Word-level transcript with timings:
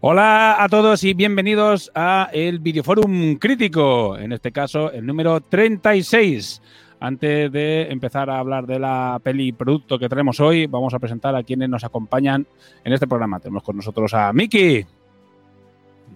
Hola 0.00 0.62
a 0.62 0.68
todos 0.68 1.02
y 1.02 1.12
bienvenidos 1.12 1.90
a 1.92 2.30
el 2.32 2.60
Videoforum 2.60 3.34
Crítico, 3.34 4.16
en 4.16 4.32
este 4.32 4.52
caso 4.52 4.92
el 4.92 5.04
número 5.04 5.40
36. 5.40 6.62
Antes 7.00 7.50
de 7.50 7.90
empezar 7.90 8.30
a 8.30 8.38
hablar 8.38 8.68
de 8.68 8.78
la 8.78 9.20
peli 9.20 9.50
producto 9.50 9.98
que 9.98 10.08
tenemos 10.08 10.38
hoy, 10.38 10.68
vamos 10.68 10.94
a 10.94 11.00
presentar 11.00 11.34
a 11.34 11.42
quienes 11.42 11.68
nos 11.68 11.82
acompañan 11.82 12.46
en 12.84 12.92
este 12.92 13.08
programa. 13.08 13.40
Tenemos 13.40 13.64
con 13.64 13.74
nosotros 13.74 14.14
a 14.14 14.32
Miki. 14.32 14.86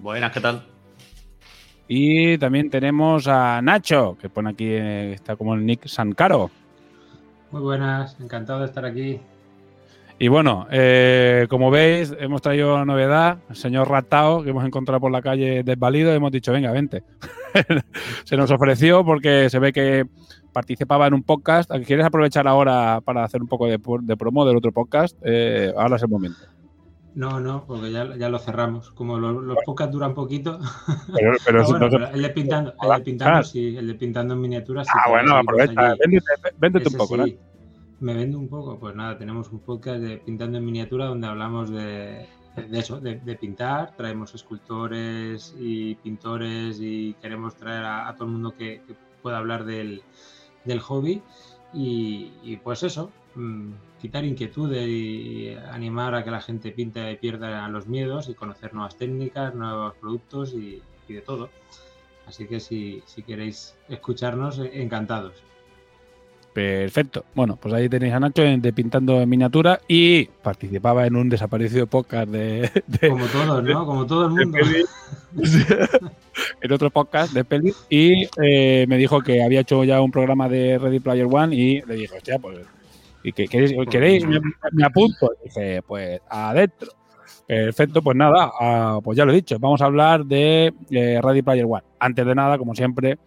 Buenas, 0.00 0.30
¿qué 0.30 0.40
tal? 0.40 0.64
Y 1.88 2.38
también 2.38 2.70
tenemos 2.70 3.26
a 3.26 3.60
Nacho, 3.62 4.16
que 4.16 4.28
pone 4.28 4.50
aquí, 4.50 4.66
eh, 4.66 5.14
está 5.14 5.34
como 5.34 5.54
el 5.56 5.66
Nick 5.66 5.88
Sancaro. 5.88 6.52
Muy 7.50 7.62
buenas, 7.62 8.16
encantado 8.20 8.60
de 8.60 8.66
estar 8.66 8.84
aquí. 8.84 9.18
Y 10.18 10.28
bueno, 10.28 10.66
eh, 10.70 11.46
como 11.50 11.70
veis, 11.70 12.14
hemos 12.20 12.42
traído 12.42 12.74
una 12.76 12.84
novedad, 12.84 13.38
el 13.50 13.56
señor 13.56 13.88
Ratao, 13.90 14.44
que 14.44 14.50
hemos 14.50 14.64
encontrado 14.64 15.00
por 15.00 15.10
la 15.10 15.20
calle 15.20 15.64
desvalido, 15.64 16.12
y 16.12 16.16
hemos 16.16 16.30
dicho, 16.30 16.52
venga, 16.52 16.70
vente. 16.70 17.02
se 18.24 18.36
nos 18.36 18.50
ofreció 18.52 19.04
porque 19.04 19.50
se 19.50 19.58
ve 19.58 19.72
que 19.72 20.06
participaba 20.52 21.06
en 21.08 21.14
un 21.14 21.22
podcast. 21.24 21.70
¿Quieres 21.86 22.06
aprovechar 22.06 22.46
ahora 22.46 23.00
para 23.04 23.24
hacer 23.24 23.42
un 23.42 23.48
poco 23.48 23.66
de, 23.66 23.80
de 24.02 24.16
promo 24.16 24.44
del 24.46 24.56
otro 24.56 24.70
podcast? 24.70 25.16
Eh, 25.24 25.72
ahora 25.76 25.96
es 25.96 26.02
el 26.02 26.08
momento. 26.08 26.38
No, 27.14 27.40
no, 27.40 27.64
porque 27.66 27.90
ya, 27.90 28.16
ya 28.16 28.28
lo 28.28 28.38
cerramos. 28.38 28.90
Como 28.92 29.18
los, 29.18 29.42
los 29.42 29.58
podcasts 29.66 29.92
duran 29.92 30.14
poquito. 30.14 30.58
Pero, 31.14 31.32
pero, 31.44 31.62
Ah, 31.62 31.66
bueno, 31.68 31.78
no 31.86 31.90
se- 31.90 31.98
pero 31.98 32.14
el 32.14 32.22
de 32.22 32.30
pintando, 32.30 32.74
el 32.80 32.90
de 32.98 33.04
pintando 33.04 33.42
sí, 33.44 33.76
el 33.76 33.86
de 33.88 33.94
pintando 33.96 34.34
en 34.34 34.40
miniaturas. 34.40 34.86
sí 34.86 34.92
Ah, 34.96 35.10
bueno, 35.10 35.36
aprovecha. 35.36 35.94
Véndete, 36.00 36.24
véndete 36.58 36.88
un 36.88 36.94
poco, 36.94 37.16
¿no? 37.16 37.24
Me 38.02 38.14
vendo 38.14 38.36
un 38.36 38.48
poco. 38.48 38.80
Pues 38.80 38.96
nada, 38.96 39.16
tenemos 39.16 39.52
un 39.52 39.60
podcast 39.60 40.00
de 40.00 40.16
Pintando 40.16 40.58
en 40.58 40.64
Miniatura 40.64 41.06
donde 41.06 41.28
hablamos 41.28 41.70
de, 41.70 42.26
eso, 42.72 42.98
de, 42.98 43.36
pintar. 43.36 43.96
Traemos 43.96 44.34
escultores 44.34 45.54
y 45.56 45.94
pintores 45.94 46.80
y 46.80 47.14
queremos 47.22 47.54
traer 47.54 47.84
a, 47.84 48.12
todo 48.16 48.24
el 48.24 48.32
mundo 48.32 48.56
que, 48.56 48.82
pueda 49.22 49.38
hablar 49.38 49.64
del, 49.64 50.02
del 50.64 50.80
hobby. 50.80 51.22
Y, 51.72 52.56
pues 52.64 52.82
eso, 52.82 53.12
mm, 53.36 53.70
quitar 54.00 54.24
inquietudes 54.24 54.88
y 54.88 55.54
animar 55.70 56.16
a 56.16 56.24
que 56.24 56.32
la 56.32 56.40
gente 56.40 56.72
pinte 56.72 57.08
y 57.08 57.16
pierda 57.18 57.68
los 57.68 57.86
miedos 57.86 58.28
y 58.28 58.34
conocer 58.34 58.74
nuevas 58.74 58.96
técnicas, 58.96 59.54
nuevos 59.54 59.94
productos 60.00 60.54
y, 60.54 60.82
y 61.06 61.12
de 61.12 61.20
todo. 61.20 61.50
Así 62.26 62.48
que 62.48 62.58
si, 62.58 63.00
si 63.06 63.22
queréis 63.22 63.76
escucharnos, 63.88 64.58
encantados. 64.58 65.44
Perfecto. 66.52 67.24
Bueno, 67.34 67.56
pues 67.56 67.72
ahí 67.72 67.88
tenéis 67.88 68.12
a 68.12 68.20
Nacho 68.20 68.42
de 68.42 68.72
Pintando 68.74 69.20
en 69.22 69.28
Miniatura 69.28 69.80
y 69.88 70.24
participaba 70.26 71.06
en 71.06 71.16
un 71.16 71.30
desaparecido 71.30 71.86
podcast 71.86 72.28
de, 72.28 72.70
de- 72.86 73.08
Como 73.08 73.24
todos, 73.26 73.64
¿no? 73.64 73.86
Como 73.86 74.06
todo 74.06 74.24
el 74.26 74.30
mundo. 74.32 74.58
en 76.60 76.72
otro 76.72 76.90
podcast 76.90 77.32
de 77.32 77.44
peli 77.44 77.72
y 77.88 78.28
eh, 78.42 78.84
me 78.86 78.98
dijo 78.98 79.20
que 79.22 79.42
había 79.42 79.60
hecho 79.60 79.82
ya 79.84 80.00
un 80.02 80.10
programa 80.10 80.48
de 80.48 80.78
Ready 80.78 81.00
Player 81.00 81.26
One 81.30 81.56
y 81.56 81.80
le 81.82 81.94
dije, 81.94 82.16
hostia, 82.16 82.38
pues, 82.38 82.58
¿y 83.24 83.32
qué, 83.32 83.48
queréis? 83.48 83.72
¿queréis? 83.90 84.26
Me, 84.26 84.38
me 84.72 84.84
apunto. 84.84 85.30
Y 85.42 85.48
dije, 85.48 85.80
pues, 85.86 86.20
adentro. 86.28 86.90
Perfecto, 87.46 88.02
pues 88.02 88.16
nada, 88.16 88.50
ah, 88.60 89.00
pues 89.02 89.16
ya 89.16 89.24
lo 89.24 89.32
he 89.32 89.36
dicho, 89.36 89.58
vamos 89.58 89.80
a 89.82 89.86
hablar 89.86 90.24
de 90.24 90.72
eh, 90.90 91.18
Ready 91.22 91.42
Player 91.42 91.64
One. 91.66 91.82
Antes 91.98 92.24
de 92.24 92.34
nada, 92.34 92.56
como 92.56 92.74
siempre, 92.74 93.18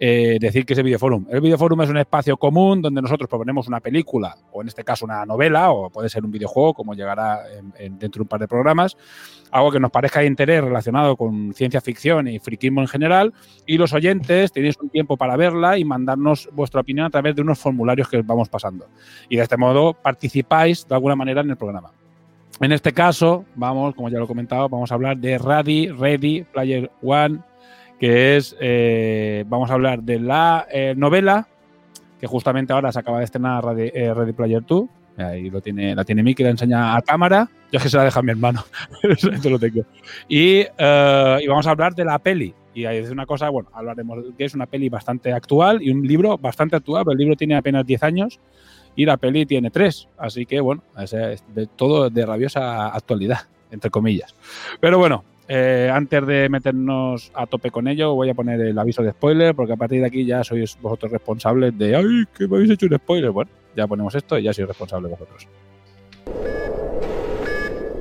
eh, 0.00 0.38
decir 0.40 0.66
que 0.66 0.72
es 0.72 0.78
el 0.78 0.84
Videoforum. 0.84 1.26
El 1.30 1.40
Videoforum 1.40 1.80
es 1.82 1.88
un 1.90 1.96
espacio 1.98 2.36
común 2.36 2.82
donde 2.82 3.00
nosotros 3.00 3.28
proponemos 3.28 3.68
una 3.68 3.80
película, 3.80 4.36
o 4.52 4.60
en 4.62 4.68
este 4.68 4.82
caso 4.84 5.04
una 5.04 5.24
novela, 5.24 5.70
o 5.70 5.88
puede 5.90 6.08
ser 6.08 6.24
un 6.24 6.30
videojuego, 6.30 6.74
como 6.74 6.94
llegará 6.94 7.42
en- 7.52 7.72
en- 7.78 7.98
dentro 7.98 8.18
de 8.18 8.22
un 8.22 8.28
par 8.28 8.40
de 8.40 8.48
programas, 8.48 8.96
algo 9.52 9.70
que 9.70 9.78
nos 9.78 9.90
parezca 9.92 10.20
de 10.20 10.26
interés 10.26 10.64
relacionado 10.64 11.16
con 11.16 11.54
ciencia 11.54 11.80
ficción 11.80 12.26
y 12.26 12.40
friquismo 12.40 12.80
en 12.80 12.88
general, 12.88 13.32
y 13.66 13.78
los 13.78 13.92
oyentes 13.92 14.50
tenéis 14.50 14.76
un 14.82 14.90
tiempo 14.90 15.16
para 15.16 15.36
verla 15.36 15.78
y 15.78 15.84
mandarnos 15.84 16.48
vuestra 16.52 16.80
opinión 16.80 17.06
a 17.06 17.10
través 17.10 17.36
de 17.36 17.42
unos 17.42 17.58
formularios 17.58 18.08
que 18.08 18.18
os 18.18 18.26
vamos 18.26 18.48
pasando. 18.48 18.86
Y 19.28 19.36
de 19.36 19.42
este 19.42 19.56
modo 19.56 19.94
participáis 19.94 20.86
de 20.88 20.94
alguna 20.94 21.14
manera 21.14 21.40
en 21.42 21.50
el 21.50 21.56
programa. 21.56 21.92
En 22.60 22.70
este 22.70 22.92
caso, 22.92 23.44
vamos, 23.56 23.94
como 23.94 24.08
ya 24.08 24.18
lo 24.18 24.24
he 24.24 24.28
comentado, 24.28 24.68
vamos 24.68 24.90
a 24.90 24.94
hablar 24.94 25.16
de 25.18 25.38
Ready, 25.38 25.88
Ready 25.88 26.44
Player 26.52 26.90
One, 27.02 27.40
que 27.98 28.36
es, 28.36 28.56
eh, 28.60 29.44
vamos 29.48 29.70
a 29.70 29.74
hablar 29.74 30.02
de 30.02 30.20
la 30.20 30.66
eh, 30.70 30.94
novela, 30.96 31.48
que 32.20 32.26
justamente 32.26 32.72
ahora 32.72 32.92
se 32.92 32.98
acaba 32.98 33.18
de 33.18 33.24
estrenar 33.24 33.64
Ready, 33.64 33.90
eh, 33.94 34.14
Ready 34.14 34.32
Player 34.32 34.64
2. 34.64 34.84
Ahí 35.16 35.48
lo 35.48 35.60
tiene, 35.60 35.94
la 35.94 36.04
tiene 36.04 36.22
Miki, 36.22 36.42
la 36.42 36.50
enseña 36.50 36.96
a 36.96 37.02
cámara. 37.02 37.48
Yo 37.70 37.78
es 37.78 37.82
que 37.82 37.88
se 37.88 37.96
la 37.96 38.04
deja 38.04 38.20
a 38.20 38.22
mi 38.22 38.30
hermano. 38.30 38.64
Lo 39.44 39.58
tengo. 39.58 39.82
Y, 40.28 40.64
eh, 40.78 41.38
y 41.42 41.46
vamos 41.46 41.66
a 41.66 41.70
hablar 41.70 41.94
de 41.94 42.04
la 42.04 42.18
peli. 42.18 42.54
Y 42.74 42.84
es 42.84 43.10
una 43.10 43.26
cosa, 43.26 43.48
bueno, 43.50 43.68
hablaremos 43.72 44.18
que 44.36 44.44
es 44.44 44.54
una 44.54 44.66
peli 44.66 44.88
bastante 44.88 45.32
actual 45.32 45.80
y 45.82 45.90
un 45.90 46.06
libro 46.06 46.36
bastante 46.38 46.76
actual, 46.76 47.04
pero 47.04 47.12
el 47.12 47.18
libro 47.18 47.36
tiene 47.36 47.56
apenas 47.56 47.86
10 47.86 48.02
años 48.02 48.40
y 48.96 49.04
la 49.04 49.16
peli 49.16 49.46
tiene 49.46 49.70
3. 49.70 50.08
Así 50.18 50.46
que, 50.46 50.60
bueno, 50.60 50.82
es, 50.98 51.44
todo 51.76 52.10
de 52.10 52.26
rabiosa 52.26 52.88
actualidad, 52.88 53.40
entre 53.70 53.90
comillas. 53.90 54.34
Pero 54.80 54.98
bueno, 54.98 55.24
eh, 55.46 55.90
antes 55.92 56.26
de 56.26 56.48
meternos 56.48 57.30
a 57.34 57.46
tope 57.46 57.70
con 57.70 57.86
ello, 57.86 58.14
voy 58.14 58.30
a 58.30 58.34
poner 58.34 58.60
el 58.60 58.78
aviso 58.78 59.02
de 59.02 59.10
spoiler, 59.10 59.54
porque 59.54 59.74
a 59.74 59.76
partir 59.76 60.00
de 60.00 60.06
aquí 60.06 60.24
ya 60.24 60.42
sois 60.42 60.78
vosotros 60.80 61.12
responsables 61.12 61.76
de, 61.76 61.96
ay, 61.96 62.24
que 62.36 62.48
me 62.48 62.56
habéis 62.56 62.70
hecho 62.70 62.86
un 62.86 62.96
spoiler. 62.96 63.30
Bueno, 63.30 63.50
ya 63.76 63.86
ponemos 63.86 64.14
esto 64.14 64.38
y 64.38 64.44
ya 64.44 64.52
sois 64.52 64.68
responsables 64.68 65.10
vosotros. 65.10 65.48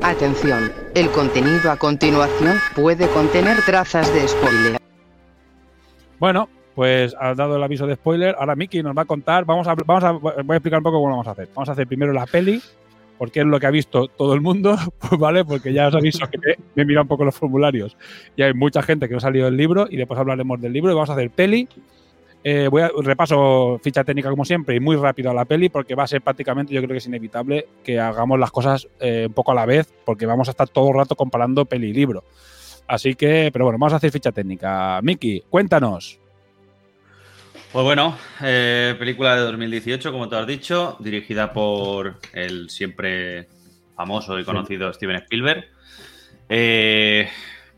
Atención, 0.01 0.71
el 0.95 1.09
contenido 1.11 1.71
a 1.71 1.77
continuación 1.77 2.57
puede 2.75 3.07
contener 3.07 3.57
trazas 3.65 4.13
de 4.13 4.27
spoiler. 4.27 4.77
Bueno, 6.19 6.49
pues 6.75 7.15
has 7.19 7.37
dado 7.37 7.55
el 7.55 7.63
aviso 7.63 7.87
de 7.87 7.95
spoiler. 7.95 8.35
Ahora 8.37 8.55
Miki 8.55 8.81
nos 8.83 8.97
va 8.97 9.03
a 9.03 9.05
contar. 9.05 9.45
Vamos 9.45 9.67
a, 9.67 9.75
vamos 9.85 10.03
a, 10.03 10.11
voy 10.11 10.33
a 10.33 10.55
explicar 10.55 10.79
un 10.79 10.83
poco 10.83 10.97
cómo 10.97 11.07
lo 11.07 11.13
vamos 11.13 11.27
a 11.27 11.31
hacer. 11.31 11.49
Vamos 11.53 11.69
a 11.69 11.71
hacer 11.73 11.87
primero 11.87 12.11
la 12.13 12.25
peli, 12.25 12.61
porque 13.23 13.39
es 13.39 13.45
lo 13.45 13.57
que 13.57 13.67
ha 13.67 13.71
visto 13.71 14.09
todo 14.09 14.33
el 14.33 14.41
mundo, 14.41 14.75
pues 14.99 15.17
vale, 15.17 15.45
porque 15.45 15.71
ya 15.71 15.87
os 15.87 15.95
aviso 15.95 16.27
que 16.29 16.37
me, 16.37 16.55
me 16.75 16.83
he 16.83 16.85
mirado 16.85 17.03
un 17.03 17.07
poco 17.07 17.23
los 17.23 17.33
formularios. 17.33 17.95
Y 18.35 18.41
hay 18.41 18.53
mucha 18.53 18.81
gente 18.81 19.07
que 19.07 19.13
no 19.13 19.19
ha 19.19 19.21
salido 19.21 19.45
del 19.45 19.55
libro 19.55 19.87
y 19.89 19.95
después 19.95 20.19
hablaremos 20.19 20.59
del 20.59 20.73
libro 20.73 20.91
y 20.91 20.93
vamos 20.93 21.09
a 21.09 21.13
hacer 21.13 21.29
peli. 21.29 21.69
Eh, 22.43 22.67
voy 22.69 22.81
a 22.81 22.91
repaso 23.01 23.79
ficha 23.81 24.03
técnica 24.03 24.29
como 24.29 24.43
siempre 24.43 24.75
y 24.75 24.81
muy 24.81 24.97
rápido 24.97 25.31
a 25.31 25.33
la 25.33 25.45
peli 25.45 25.69
porque 25.69 25.95
va 25.95 26.03
a 26.03 26.07
ser 26.07 26.21
prácticamente, 26.21 26.73
yo 26.73 26.81
creo 26.81 26.91
que 26.91 26.97
es 26.97 27.07
inevitable 27.07 27.65
que 27.81 27.97
hagamos 27.97 28.37
las 28.37 28.51
cosas 28.51 28.89
eh, 28.99 29.27
un 29.29 29.33
poco 29.33 29.53
a 29.53 29.55
la 29.55 29.65
vez 29.65 29.93
porque 30.03 30.25
vamos 30.25 30.49
a 30.49 30.51
estar 30.51 30.67
todo 30.67 30.89
el 30.89 30.95
rato 30.95 31.15
comparando 31.15 31.63
peli 31.63 31.91
y 31.91 31.93
libro. 31.93 32.25
Así 32.89 33.15
que, 33.15 33.51
pero 33.53 33.63
bueno, 33.63 33.79
vamos 33.79 33.93
a 33.93 33.95
hacer 33.95 34.11
ficha 34.11 34.33
técnica. 34.33 34.99
Miki, 35.01 35.45
cuéntanos. 35.49 36.19
Pues 37.71 37.83
bueno, 37.83 38.17
eh, 38.43 38.95
película 38.99 39.35
de 39.35 39.41
2018, 39.41 40.11
como 40.11 40.29
te 40.29 40.35
has 40.35 40.45
dicho, 40.45 40.95
dirigida 40.99 41.53
por 41.53 42.19
el 42.31 42.69
siempre 42.69 43.47
famoso 43.95 44.39
y 44.39 44.43
conocido 44.43 44.93
Steven 44.93 45.15
Spielberg. 45.17 45.65
Eh, 46.49 47.29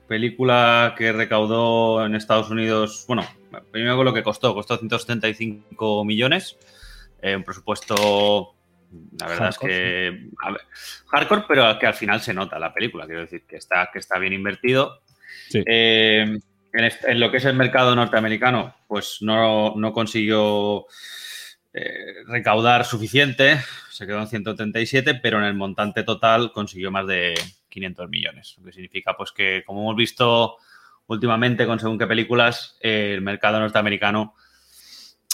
película 0.08 0.96
que 0.98 1.12
recaudó 1.12 2.06
en 2.06 2.16
Estados 2.16 2.50
Unidos, 2.50 3.06
bueno, 3.08 3.26
primero 3.72 3.96
con 3.96 4.06
lo 4.06 4.14
que 4.14 4.24
costó, 4.24 4.54
costó 4.54 4.78
175 4.78 6.04
millones, 6.04 6.58
eh, 7.22 7.36
un 7.36 7.44
presupuesto, 7.44 8.54
la 9.20 9.28
verdad 9.28 9.52
Hardcore, 9.52 9.74
es 9.74 9.80
que 9.80 10.30
a 10.42 10.52
ver, 10.52 10.62
hardcore, 11.08 11.44
pero 11.48 11.80
que 11.80 11.88
al 11.88 11.94
final 11.94 12.22
se 12.22 12.34
nota 12.34 12.60
la 12.60 12.74
película, 12.74 13.06
quiero 13.06 13.22
decir 13.22 13.44
que 13.48 13.56
está, 13.56 13.90
que 13.92 14.00
está 14.00 14.20
bien 14.20 14.34
invertido. 14.34 15.02
Sí. 15.50 15.64
Eh, 15.66 16.38
en, 16.76 17.20
lo 17.20 17.32
que 17.32 17.38
es 17.38 17.46
el 17.46 17.56
mercado 17.56 17.96
norteamericano, 17.96 18.76
pues 18.88 19.18
no, 19.22 19.76
no 19.76 19.94
consiguió 19.94 20.86
eh, 21.74 22.24
recaudar 22.28 22.86
suficiente, 22.86 23.60
se 23.92 24.06
quedó 24.06 24.20
en 24.20 24.28
137, 24.28 25.16
pero 25.16 25.38
en 25.40 25.46
el 25.46 25.54
montante 25.54 26.04
total 26.04 26.52
consiguió 26.52 26.92
más 26.92 27.08
de 27.08 27.34
500 27.70 28.10
millones, 28.10 28.56
lo 28.58 28.66
que 28.66 28.74
significa 28.74 29.16
pues 29.18 29.32
que, 29.32 29.64
como 29.66 29.82
hemos 29.82 29.96
visto 29.96 30.58
últimamente 31.08 31.66
con 31.66 31.80
según 31.80 31.98
qué 31.98 32.08
películas, 32.08 32.78
el 32.82 33.22
mercado 33.22 33.60
norteamericano 33.60 34.36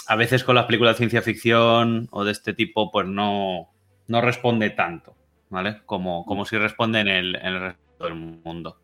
a 0.06 0.16
veces 0.16 0.44
con 0.44 0.54
las 0.54 0.66
películas 0.66 0.94
de 0.94 0.98
ciencia 0.98 1.22
ficción 1.22 2.08
o 2.10 2.24
de 2.24 2.32
este 2.32 2.54
tipo, 2.54 2.90
pues 2.90 3.06
no, 3.06 3.70
no 4.08 4.20
responde 4.20 4.70
tanto, 4.70 5.16
¿vale? 5.48 5.82
Como, 5.86 6.24
como 6.24 6.44
si 6.44 6.58
responde 6.58 7.00
en 7.00 7.08
el, 7.08 7.36
en 7.36 7.46
el 7.46 7.60
resto 7.60 8.04
del 8.04 8.14
mundo. 8.14 8.80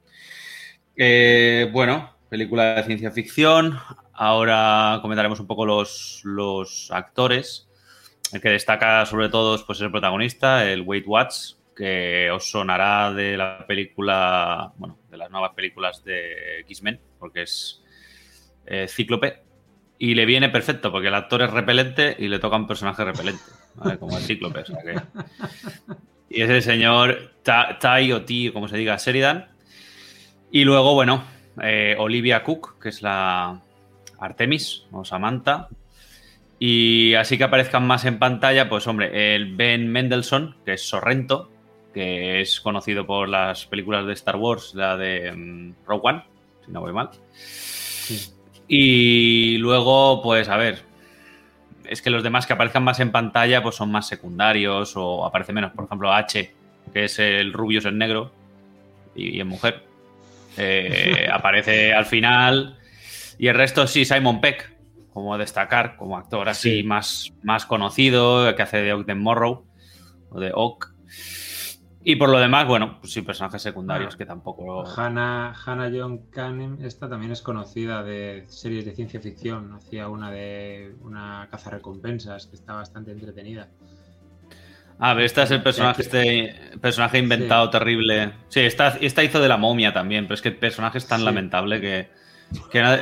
Eh, 0.96 1.68
bueno, 1.72 2.17
película 2.28 2.74
de 2.74 2.82
ciencia 2.84 3.10
ficción. 3.10 3.78
Ahora 4.12 4.98
comentaremos 5.02 5.40
un 5.40 5.46
poco 5.46 5.64
los, 5.66 6.20
los 6.24 6.90
actores. 6.90 7.68
El 8.32 8.40
que 8.40 8.50
destaca 8.50 9.06
sobre 9.06 9.28
todo 9.28 9.64
pues, 9.66 9.78
es 9.78 9.82
el 9.84 9.90
protagonista, 9.90 10.70
el 10.70 10.82
Wade 10.82 11.04
Watts, 11.06 11.60
que 11.74 12.30
os 12.30 12.50
sonará 12.50 13.12
de 13.12 13.36
la 13.36 13.64
película, 13.66 14.72
bueno, 14.76 14.98
de 15.10 15.16
las 15.16 15.30
nuevas 15.30 15.52
películas 15.54 16.04
de 16.04 16.60
X-Men, 16.60 17.00
porque 17.18 17.42
es 17.42 17.82
eh, 18.66 18.86
Cíclope. 18.88 19.42
Y 20.00 20.14
le 20.14 20.26
viene 20.26 20.48
perfecto, 20.48 20.92
porque 20.92 21.08
el 21.08 21.14
actor 21.14 21.42
es 21.42 21.50
repelente 21.50 22.14
y 22.18 22.28
le 22.28 22.38
toca 22.38 22.56
un 22.56 22.66
personaje 22.68 23.04
repelente, 23.04 23.42
como 23.98 24.16
el 24.16 24.22
Cíclope. 24.24 24.64
Y 26.30 26.42
es 26.42 26.50
el 26.50 26.62
señor 26.62 27.32
Ta- 27.42 27.78
Tai 27.80 28.12
o 28.12 28.22
Ti, 28.22 28.50
como 28.52 28.68
se 28.68 28.76
diga, 28.76 28.96
Sheridan. 28.98 29.48
Y 30.50 30.64
luego, 30.64 30.92
bueno, 30.92 31.24
eh, 31.62 31.96
Olivia 31.98 32.42
Cook, 32.42 32.80
que 32.80 32.88
es 32.88 33.02
la 33.02 33.60
Artemis 34.18 34.86
o 34.92 35.04
Samantha. 35.04 35.68
Y 36.58 37.14
así 37.14 37.38
que 37.38 37.44
aparezcan 37.44 37.86
más 37.86 38.04
en 38.04 38.18
pantalla, 38.18 38.68
pues 38.68 38.86
hombre, 38.86 39.34
el 39.34 39.54
Ben 39.54 39.90
Mendelssohn, 39.90 40.56
que 40.64 40.72
es 40.72 40.88
Sorrento, 40.88 41.50
que 41.94 42.40
es 42.40 42.60
conocido 42.60 43.06
por 43.06 43.28
las 43.28 43.66
películas 43.66 44.06
de 44.06 44.12
Star 44.14 44.36
Wars, 44.36 44.74
la 44.74 44.96
de 44.96 45.32
mm, 45.32 45.74
Rogue 45.86 46.02
One, 46.02 46.24
si 46.64 46.72
no 46.72 46.80
voy 46.80 46.92
mal. 46.92 47.10
Y 48.66 49.56
luego, 49.58 50.20
pues 50.22 50.48
a 50.48 50.56
ver, 50.56 50.82
es 51.84 52.02
que 52.02 52.10
los 52.10 52.22
demás 52.22 52.46
que 52.46 52.52
aparezcan 52.52 52.82
más 52.82 53.00
en 53.00 53.12
pantalla, 53.12 53.62
pues 53.62 53.76
son 53.76 53.90
más 53.90 54.08
secundarios 54.08 54.94
o 54.96 55.24
aparece 55.24 55.52
menos. 55.52 55.72
Por 55.72 55.84
ejemplo, 55.84 56.12
H, 56.12 56.54
que 56.92 57.04
es 57.04 57.18
el 57.18 57.52
Rubius 57.52 57.86
en 57.86 57.98
negro 57.98 58.32
y, 59.14 59.36
y 59.36 59.40
en 59.40 59.48
mujer. 59.48 59.87
Eh, 60.58 61.28
aparece 61.32 61.92
al 61.92 62.06
final. 62.06 62.78
Y 63.38 63.48
el 63.48 63.54
resto 63.54 63.86
sí, 63.86 64.04
Simon 64.04 64.40
Peck, 64.40 64.76
como 65.12 65.38
destacar, 65.38 65.96
como 65.96 66.16
actor 66.16 66.48
así 66.48 66.82
más, 66.82 67.32
más 67.42 67.66
conocido, 67.66 68.54
que 68.54 68.62
hace 68.62 68.78
de 68.78 68.92
Ogden 68.92 69.20
Morrow 69.20 69.66
o 70.30 70.40
de 70.40 70.50
Oak. 70.54 70.92
Y 72.02 72.16
por 72.16 72.30
lo 72.30 72.38
demás, 72.38 72.66
bueno, 72.66 73.00
pues 73.00 73.12
sí, 73.12 73.22
personajes 73.22 73.60
secundarios 73.60 74.16
que 74.16 74.24
tampoco. 74.24 74.84
Hannah, 74.86 75.52
Hannah 75.52 75.90
John 75.92 76.30
Kanem, 76.30 76.78
esta 76.82 77.08
también 77.08 77.32
es 77.32 77.42
conocida 77.42 78.02
de 78.02 78.44
series 78.48 78.84
de 78.84 78.92
ciencia 78.92 79.20
ficción. 79.20 79.72
Hacía 79.74 80.08
una 80.08 80.30
de 80.30 80.94
una 81.02 81.48
cazarrecompensas 81.50 82.46
que 82.46 82.56
está 82.56 82.72
bastante 82.74 83.10
entretenida. 83.10 83.68
Ah, 85.00 85.12
pero 85.14 85.26
este 85.26 85.42
es 85.42 85.50
el 85.52 85.62
personaje, 85.62 86.02
este 86.02 86.54
personaje 86.80 87.18
inventado 87.18 87.70
terrible. 87.70 88.32
Sí, 88.48 88.60
esta, 88.60 88.96
esta 89.00 89.22
hizo 89.22 89.40
de 89.40 89.48
la 89.48 89.56
momia 89.56 89.92
también, 89.92 90.24
pero 90.24 90.34
es 90.34 90.42
que 90.42 90.48
el 90.48 90.56
personaje 90.56 90.98
es 90.98 91.06
tan 91.06 91.20
Sí. 91.20 91.24
lamentable 91.24 91.80
que, 91.80 92.08
que 92.72 92.82
nada- 92.82 93.00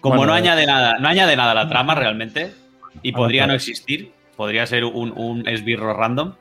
como 0.00 0.16
Bueno, 0.16 0.32
no 0.32 0.36
añade 0.36 0.66
nada, 0.66 0.98
no 0.98 1.08
añade 1.08 1.36
nada 1.36 1.52
a 1.52 1.54
la 1.54 1.68
trama 1.68 1.94
realmente, 1.94 2.52
y 3.02 3.12
Ah, 3.12 3.16
podría 3.16 3.46
no 3.46 3.52
existir, 3.52 4.12
podría 4.36 4.66
ser 4.66 4.84
un, 4.84 5.12
un 5.16 5.46
esbirro 5.48 5.92
random, 5.94 6.34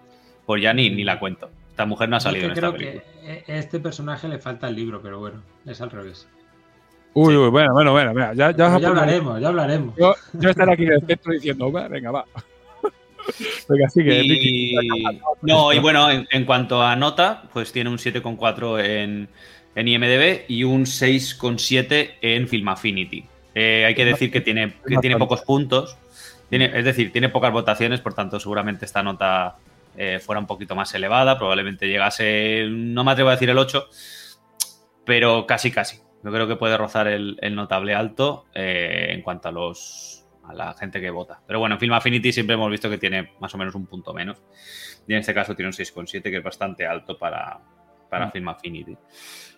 pues 0.46 0.62
ya 0.64 0.74
ni, 0.74 0.90
ni 0.90 1.04
la 1.04 1.20
cuento. 1.20 1.50
Esta 1.70 1.86
mujer 1.86 2.10
no 2.10 2.16
ha 2.16 2.20
salido 2.20 2.48
en 2.48 2.54
que 2.54 2.60
esta 2.60 2.68
creo 2.72 2.80
película. 2.80 3.04
que 3.24 3.34
eh, 3.34 3.44
este 3.48 3.80
personaje 3.80 4.28
le 4.30 4.40
falta 4.40 4.68
el 4.70 4.76
libro, 4.76 5.02
pero 5.02 5.20
bueno, 5.20 5.42
es 5.66 5.80
al 5.82 5.92
revés. 5.92 6.28
Uy, 7.14 7.36
uy, 7.36 7.50
bueno, 7.50 7.74
bueno, 7.74 7.92
bueno, 7.92 8.14
ya, 8.14 8.34
ya, 8.34 8.48
a 8.48 8.80
ya 8.80 8.88
hablaremos, 8.88 9.40
ya 9.42 9.50
hablaremos. 9.50 9.96
Yo, 9.98 10.16
yo 10.34 10.50
estaré 10.50 10.74
aquí 10.74 10.84
en 10.86 10.94
el 10.94 11.06
centro 11.06 11.34
diciendo, 11.34 11.70
"Va, 11.72 11.88
venga, 11.90 12.10
va. 12.12 12.26
Y, 13.96 14.76
no, 15.42 15.74
y 15.74 15.80
bueno, 15.80 16.10
en, 16.10 16.28
en 16.32 16.46
cuanto 16.46 16.82
a 16.82 16.96
nota, 16.96 17.44
pues 17.54 17.72
tiene 17.72 17.90
un 17.90 17.98
7,4 17.98 18.84
en, 18.84 19.30
en 19.76 19.88
IMDB 19.88 20.46
y 20.48 20.64
un 20.64 20.86
6,7 20.86 22.16
en 22.22 22.48
Film 22.48 22.68
Affinity. 22.68 23.26
Eh, 23.54 23.86
hay 23.86 23.96
que 23.96 24.06
decir 24.06 24.32
que 24.32 24.42
tiene, 24.42 24.74
que 24.88 24.98
tiene 24.98 25.18
pocos 25.18 25.42
puntos, 25.42 25.98
tiene, 26.50 26.72
es 26.74 26.86
decir, 26.86 27.12
tiene 27.12 27.30
pocas 27.30 27.52
votaciones, 27.52 28.00
por 28.00 28.14
tanto, 28.14 28.40
seguramente 28.40 28.86
esta 28.86 29.04
nota 29.04 29.58
eh, 29.98 30.20
fuera 30.20 30.40
un 30.40 30.48
poquito 30.48 30.76
más 30.76 30.94
elevada, 30.94 31.38
probablemente 31.38 31.88
llegase, 31.88 32.68
no 32.70 33.04
me 33.04 33.12
atrevo 33.12 33.30
a 33.30 33.34
decir 33.34 33.50
el 33.50 33.58
8, 33.58 33.88
pero 35.06 35.46
casi, 35.46 35.72
casi. 35.72 36.00
Yo 36.24 36.32
creo 36.32 36.48
que 36.48 36.56
puede 36.56 36.78
rozar 36.78 37.08
el, 37.08 37.38
el 37.42 37.56
notable 37.56 37.96
alto 37.96 38.46
eh, 38.54 39.08
en 39.10 39.22
cuanto 39.22 39.50
a 39.50 39.52
los 39.52 40.21
a 40.44 40.54
la 40.54 40.74
gente 40.74 41.00
que 41.00 41.10
vota. 41.10 41.40
Pero 41.46 41.60
bueno, 41.60 41.76
en 41.76 41.80
Film 41.80 41.94
Affinity 41.94 42.32
siempre 42.32 42.56
hemos 42.56 42.70
visto 42.72 42.90
que 42.90 42.98
tiene 42.98 43.32
más 43.40 43.54
o 43.54 43.58
menos 43.58 43.76
un 43.76 43.86
punto 43.86 44.14
menos. 44.14 44.42
Y 45.08 45.14
en 45.14 45.20
este 45.20 45.34
caso 45.34 45.56
tiene 45.56 45.68
un 45.70 45.74
6,7, 45.74 46.22
que 46.24 46.38
es 46.38 46.44
bastante 46.44 46.86
alto 46.86 47.18
para, 47.18 47.60
para. 48.10 48.30
Film 48.32 48.48
Affinity. 48.50 48.98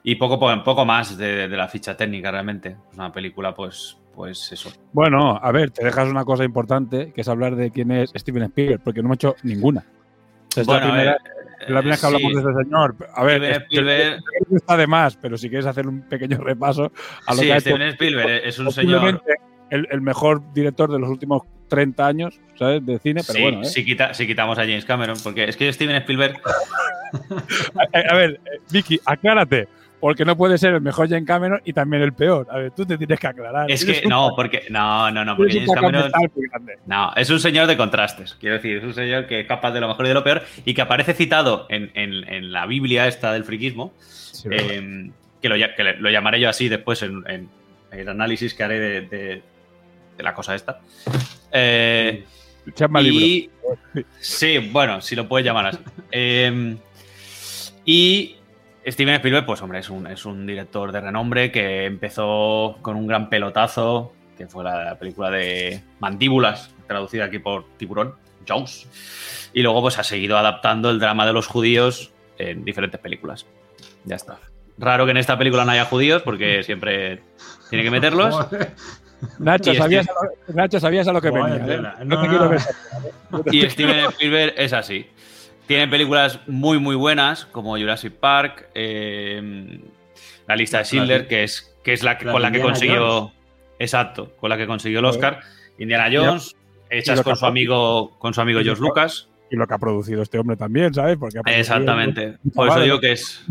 Y 0.03 0.15
poco, 0.15 0.39
poco, 0.63 0.85
más 0.85 1.17
de, 1.17 1.47
de 1.47 1.57
la 1.57 1.67
ficha 1.67 1.95
técnica 1.95 2.31
realmente. 2.31 2.77
Es 2.91 2.97
una 2.97 3.11
película, 3.11 3.53
pues, 3.53 3.97
pues 4.13 4.51
eso. 4.51 4.69
Bueno, 4.91 5.39
a 5.41 5.51
ver, 5.51 5.71
te 5.71 5.83
dejas 5.83 6.09
una 6.09 6.25
cosa 6.25 6.43
importante, 6.43 7.11
que 7.13 7.21
es 7.21 7.27
hablar 7.27 7.55
de 7.55 7.71
quién 7.71 7.91
es 7.91 8.11
Steven 8.15 8.43
Spielberg, 8.43 8.81
porque 8.83 9.01
no 9.01 9.07
hemos 9.07 9.15
hecho 9.15 9.35
ninguna. 9.43 9.85
Es 10.55 10.65
Bueno, 10.65 10.85
la 10.87 10.91
primera, 10.91 11.11
eh, 11.13 11.17
la 11.71 11.79
primera 11.79 11.81
vez 11.91 11.99
que 11.99 12.05
hablamos 12.05 12.31
sí. 12.31 12.35
de 12.35 12.51
este 12.51 12.63
señor. 12.63 12.95
A 13.15 13.23
ver, 13.23 13.41
Steven 13.41 13.61
Spielberg- 13.87 14.23
está 14.55 14.77
de 14.77 14.87
más, 14.87 15.15
pero 15.17 15.37
si 15.37 15.49
quieres 15.49 15.65
hacer 15.65 15.87
un 15.87 16.01
pequeño 16.01 16.37
repaso 16.39 16.91
a 17.25 17.33
lo 17.33 17.39
Sí, 17.39 17.45
que 17.47 17.53
ha 17.53 17.57
hecho. 17.57 17.69
Steven 17.69 17.81
Spielberg 17.89 18.29
es 18.45 18.59
un 18.59 18.71
señor. 18.71 19.23
El, 19.73 19.87
el 19.91 20.01
mejor 20.01 20.41
director 20.53 20.91
de 20.91 20.99
los 20.99 21.09
últimos 21.09 21.43
30 21.67 22.05
años, 22.05 22.39
¿sabes? 22.59 22.85
De 22.85 22.99
cine, 22.99 23.21
pero 23.25 23.37
Sí, 23.37 23.41
bueno, 23.41 23.61
¿eh? 23.61 23.65
si, 23.65 23.83
quita- 23.83 24.13
si 24.13 24.27
quitamos 24.27 24.57
a 24.59 24.61
James 24.61 24.85
Cameron, 24.85 25.17
porque 25.23 25.45
es 25.45 25.57
que 25.57 25.71
Steven 25.73 25.95
Spielberg 25.97 26.39
A, 27.93 28.13
a 28.13 28.15
ver, 28.15 28.39
eh, 28.45 28.59
Vicky, 28.71 28.99
aclárate. 29.05 29.67
Porque 29.99 30.25
no 30.25 30.35
puede 30.35 30.57
ser 30.57 30.73
el 30.73 30.81
mejor 30.81 31.07
James 31.07 31.25
Cameron 31.25 31.61
y 31.63 31.71
también 31.71 32.03
el 32.03 32.11
peor. 32.11 32.45
A 32.51 32.57
ver, 32.57 32.71
tú 32.71 32.85
te 32.85 32.97
tienes 32.97 33.17
que 33.19 33.27
aclarar. 33.27 33.71
Es 33.71 33.85
que 34.01 34.05
no, 34.05 34.33
porque 34.35 34.63
no, 34.69 35.09
no, 35.11 35.23
no, 35.23 35.37
porque 35.37 35.53
James 35.53 35.71
Cameron 35.73 36.11
no, 36.85 37.13
es 37.15 37.29
un 37.29 37.39
señor 37.39 37.67
de 37.67 37.77
contrastes. 37.77 38.35
Quiero 38.35 38.55
decir, 38.57 38.77
es 38.77 38.83
un 38.83 38.93
señor 38.93 39.27
que 39.27 39.39
es 39.41 39.47
capaz 39.47 39.71
de 39.71 39.79
lo 39.79 39.87
mejor 39.87 40.05
y 40.05 40.09
de 40.09 40.13
lo 40.13 40.23
peor 40.23 40.43
y 40.65 40.73
que 40.73 40.81
aparece 40.81 41.13
citado 41.13 41.67
en, 41.69 41.89
en- 41.93 42.27
en 42.27 42.51
la 42.51 42.65
Biblia 42.65 43.07
esta 43.07 43.31
del 43.31 43.45
friquismo, 43.45 43.93
eh, 44.51 45.09
que, 45.41 45.47
lo, 45.49 45.55
que 45.55 45.83
lo 45.99 46.09
llamaré 46.09 46.39
yo 46.41 46.49
así 46.49 46.67
después 46.67 47.01
en, 47.01 47.23
en 47.29 47.49
el 47.91 48.09
análisis 48.09 48.53
que 48.53 48.63
haré 48.63 48.79
de, 48.81 49.01
de- 49.07 49.41
de 50.17 50.23
la 50.23 50.33
cosa 50.33 50.55
esta. 50.55 50.79
Eh, 51.51 52.25
y, 53.01 53.49
sí, 54.19 54.57
bueno, 54.71 55.01
si 55.01 55.15
lo 55.15 55.27
puedes 55.27 55.45
llamar 55.45 55.67
así. 55.67 55.79
Eh, 56.11 56.77
y 57.85 58.37
Steven 58.85 59.15
Spielberg, 59.15 59.45
pues 59.45 59.61
hombre, 59.61 59.79
es 59.79 59.89
un, 59.89 60.07
es 60.07 60.25
un 60.25 60.45
director 60.45 60.91
de 60.91 61.01
renombre 61.01 61.51
que 61.51 61.85
empezó 61.85 62.77
con 62.81 62.95
un 62.95 63.07
gran 63.07 63.29
pelotazo, 63.29 64.13
que 64.37 64.47
fue 64.47 64.63
la 64.63 64.97
película 64.97 65.29
de 65.29 65.83
Mandíbulas, 65.99 66.73
traducida 66.87 67.25
aquí 67.25 67.39
por 67.39 67.65
Tiburón, 67.77 68.15
Jaws. 68.47 68.87
Y 69.53 69.61
luego 69.61 69.81
pues 69.81 69.99
ha 69.99 70.03
seguido 70.03 70.37
adaptando 70.37 70.89
el 70.89 70.99
drama 70.99 71.25
de 71.25 71.33
los 71.33 71.47
judíos 71.47 72.11
en 72.37 72.65
diferentes 72.65 72.99
películas. 72.99 73.45
Ya 74.05 74.15
está. 74.15 74.39
Raro 74.77 75.05
que 75.05 75.11
en 75.11 75.17
esta 75.17 75.37
película 75.37 75.65
no 75.65 75.71
haya 75.71 75.85
judíos, 75.85 76.23
porque 76.23 76.63
siempre 76.63 77.21
tiene 77.69 77.83
que 77.83 77.91
meterlos. 77.91 78.35
Nacho, 79.39 79.71
Y 79.71 79.75
sabías, 79.75 80.05
Steve- 80.05 80.17
a 80.19 80.51
lo, 80.51 80.53
Nacho, 80.55 80.79
sabías 80.79 81.07
a 81.07 81.13
lo 81.13 81.21
que 81.21 81.29
venía. 81.31 81.55
¿eh? 81.55 81.77
No, 82.05 82.05
No, 82.05 82.21
te 82.21 82.27
no. 82.27 82.29
quiero 82.29 82.49
ver. 82.49 82.61
Y 83.51 83.69
Steven 83.69 84.05
Spielberg 84.11 84.53
es 84.57 84.73
así. 84.73 85.07
Tiene 85.67 85.87
películas 85.87 86.39
muy, 86.47 86.77
muy 86.79 86.95
buenas, 86.95 87.45
como 87.45 87.77
Jurassic 87.77 88.13
Park, 88.13 88.67
eh, 88.75 89.79
La 90.47 90.55
lista 90.55 90.79
de 90.79 90.83
Schindler, 90.85 91.27
que 91.27 91.43
es, 91.43 91.73
que 91.83 91.93
es 91.93 92.03
la 92.03 92.17
que, 92.17 92.25
con 92.25 92.41
la 92.41 92.51
que 92.51 92.57
Indiana 92.57 92.73
consiguió. 92.73 93.07
Jones. 93.21 93.33
Exacto, 93.79 94.31
con 94.39 94.49
la 94.49 94.57
que 94.57 94.67
consiguió 94.67 94.99
el 94.99 95.05
Oscar. 95.05 95.39
Indiana. 95.79 96.09
Jones, 96.11 96.55
hechas 96.89 97.21
con 97.21 97.35
su 97.35 97.45
amigo, 97.45 98.17
con 98.19 98.33
su 98.33 98.41
amigo 98.41 98.59
George 98.61 98.81
Lucas. 98.81 99.29
Y 99.49 99.55
lo 99.55 99.65
que 99.67 99.73
ha 99.73 99.77
producido 99.77 100.21
este 100.21 100.37
hombre 100.39 100.57
también, 100.57 100.93
¿sabes? 100.93 101.17
Porque 101.17 101.39
Exactamente. 101.45 102.37
Por 102.53 102.67
eso 102.69 102.79
digo 102.81 102.99
que 102.99 103.13
es. 103.13 103.43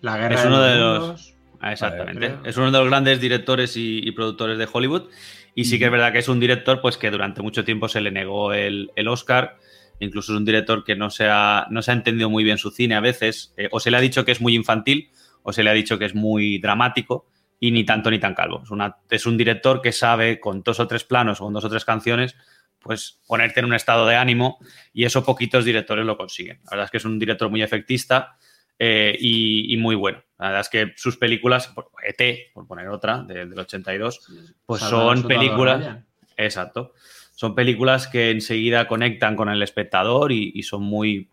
La 0.00 0.16
guerra 0.18 0.34
es 0.34 0.42
de 0.42 0.48
uno 0.48 0.56
los 0.58 0.66
de 0.68 0.78
los. 0.78 1.34
Ah, 1.62 1.72
Exactamente. 1.72 2.36
Es 2.44 2.56
uno 2.56 2.70
de 2.70 2.78
los 2.78 2.88
grandes 2.88 3.20
directores 3.20 3.76
y, 3.76 4.00
y 4.06 4.10
productores 4.12 4.58
de 4.58 4.68
Hollywood. 4.70 5.08
Y 5.54 5.64
sí 5.64 5.78
que 5.78 5.86
es 5.86 5.90
verdad 5.90 6.12
que 6.12 6.18
es 6.18 6.28
un 6.28 6.40
director 6.40 6.80
pues, 6.80 6.98
que 6.98 7.10
durante 7.10 7.40
mucho 7.40 7.64
tiempo 7.64 7.88
se 7.88 8.00
le 8.00 8.10
negó 8.10 8.52
el, 8.52 8.90
el 8.96 9.08
Oscar. 9.08 9.56
Incluso 10.00 10.32
es 10.32 10.38
un 10.38 10.44
director 10.44 10.82
que 10.84 10.96
no 10.96 11.08
se, 11.08 11.28
ha, 11.28 11.66
no 11.70 11.80
se 11.82 11.92
ha 11.92 11.94
entendido 11.94 12.28
muy 12.28 12.42
bien 12.44 12.58
su 12.58 12.70
cine 12.70 12.96
a 12.96 13.00
veces. 13.00 13.54
Eh, 13.56 13.68
o 13.70 13.80
se 13.80 13.90
le 13.90 13.96
ha 13.96 14.00
dicho 14.00 14.24
que 14.24 14.32
es 14.32 14.40
muy 14.40 14.54
infantil 14.54 15.10
o 15.42 15.52
se 15.52 15.62
le 15.62 15.70
ha 15.70 15.74
dicho 15.74 15.98
que 15.98 16.06
es 16.06 16.14
muy 16.14 16.58
dramático. 16.58 17.26
y 17.60 17.70
ni 17.70 17.84
tanto 17.84 18.10
ni 18.10 18.18
tan 18.18 18.34
calvo. 18.34 18.60
Es, 18.64 18.70
una, 18.72 18.96
es 19.08 19.24
un 19.24 19.36
director 19.36 19.80
que 19.80 19.92
sabe 19.92 20.40
con 20.40 20.64
dos 20.64 20.80
o 20.80 20.88
tres 20.88 21.04
planos 21.04 21.40
o 21.40 21.44
con 21.44 21.52
dos 21.52 21.64
o 21.64 21.70
tres 21.70 21.84
canciones 21.84 22.34
pues 22.80 23.20
ponerte 23.28 23.60
en 23.60 23.66
un 23.66 23.74
estado 23.74 24.04
de 24.04 24.16
ánimo 24.16 24.58
y 24.92 25.04
eso 25.04 25.24
poquitos 25.24 25.64
directores 25.64 26.04
lo 26.04 26.16
consiguen. 26.16 26.58
La 26.64 26.70
verdad 26.70 26.84
es 26.86 26.90
que 26.90 26.96
es 26.96 27.04
un 27.04 27.20
director 27.20 27.48
muy 27.48 27.62
efectista 27.62 28.36
eh, 28.84 29.16
y, 29.16 29.72
y, 29.72 29.76
muy 29.76 29.94
bueno. 29.94 30.24
La 30.40 30.46
verdad 30.46 30.62
es 30.62 30.68
que 30.68 30.92
sus 30.96 31.16
películas, 31.16 31.72
ET, 32.02 32.52
por 32.52 32.66
poner 32.66 32.88
otra, 32.88 33.22
de, 33.22 33.46
del 33.46 33.56
82, 33.56 34.28
pues 34.66 34.82
son 34.82 35.22
películas... 35.28 35.98
Exacto. 36.36 36.92
Son 37.36 37.54
películas 37.54 38.08
que 38.08 38.32
enseguida 38.32 38.88
conectan 38.88 39.36
con 39.36 39.48
el 39.48 39.62
espectador 39.62 40.32
y, 40.32 40.50
y 40.52 40.64
son 40.64 40.82
muy, 40.82 41.30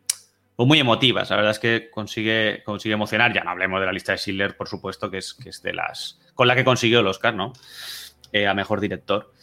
pues 0.56 0.68
muy 0.68 0.77
emotivas. 0.77 1.32
La 1.32 1.38
verdad 1.38 1.51
es 1.51 1.60
que 1.60 1.89
consigue, 1.89 2.62
consigue 2.63 2.94
emocionar. 2.94 3.34
Ya 3.34 3.44
no 3.44 3.50
hablemos 3.50 3.79
de 3.79 3.88
la 3.88 3.94
lista 3.94 4.12
de 4.12 4.20
Schindler, 4.20 4.56
por 4.56 4.68
supuesto, 4.68 5.10
que 5.10 5.18
es, 5.18 5.34
que 5.34 5.50
es 5.50 5.63
de 5.63 5.74
las. 5.74 6.20
con 6.36 6.48
la 6.48 6.56
que 6.56 6.63
consiguió 6.63 7.00
el 7.00 7.08
Oscar, 7.08 7.34
¿no? 7.34 7.53
Eh, 8.32 8.46
a 8.46 8.53
mejor 8.53 8.79
director. 8.79 9.34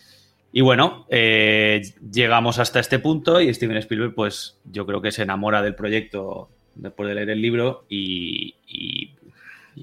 Y 0.53 0.61
bueno, 0.61 1.07
eh, 1.11 1.83
llegamos 2.13 2.61
hasta 2.61 2.79
este 2.79 3.01
punto 3.01 3.41
y 3.41 3.53
Steven 3.53 3.79
Spielberg, 3.79 4.15
pues 4.15 4.61
yo 4.65 4.87
creo 4.87 5.03
que 5.03 5.11
se 5.11 5.23
enamora 5.23 5.61
del 5.61 5.75
proyecto 5.75 6.56
después 6.76 7.09
de 7.09 7.14
leer 7.16 7.30
el 7.30 7.42
libro 7.42 7.85
y, 7.88 8.54
y, 8.68 9.11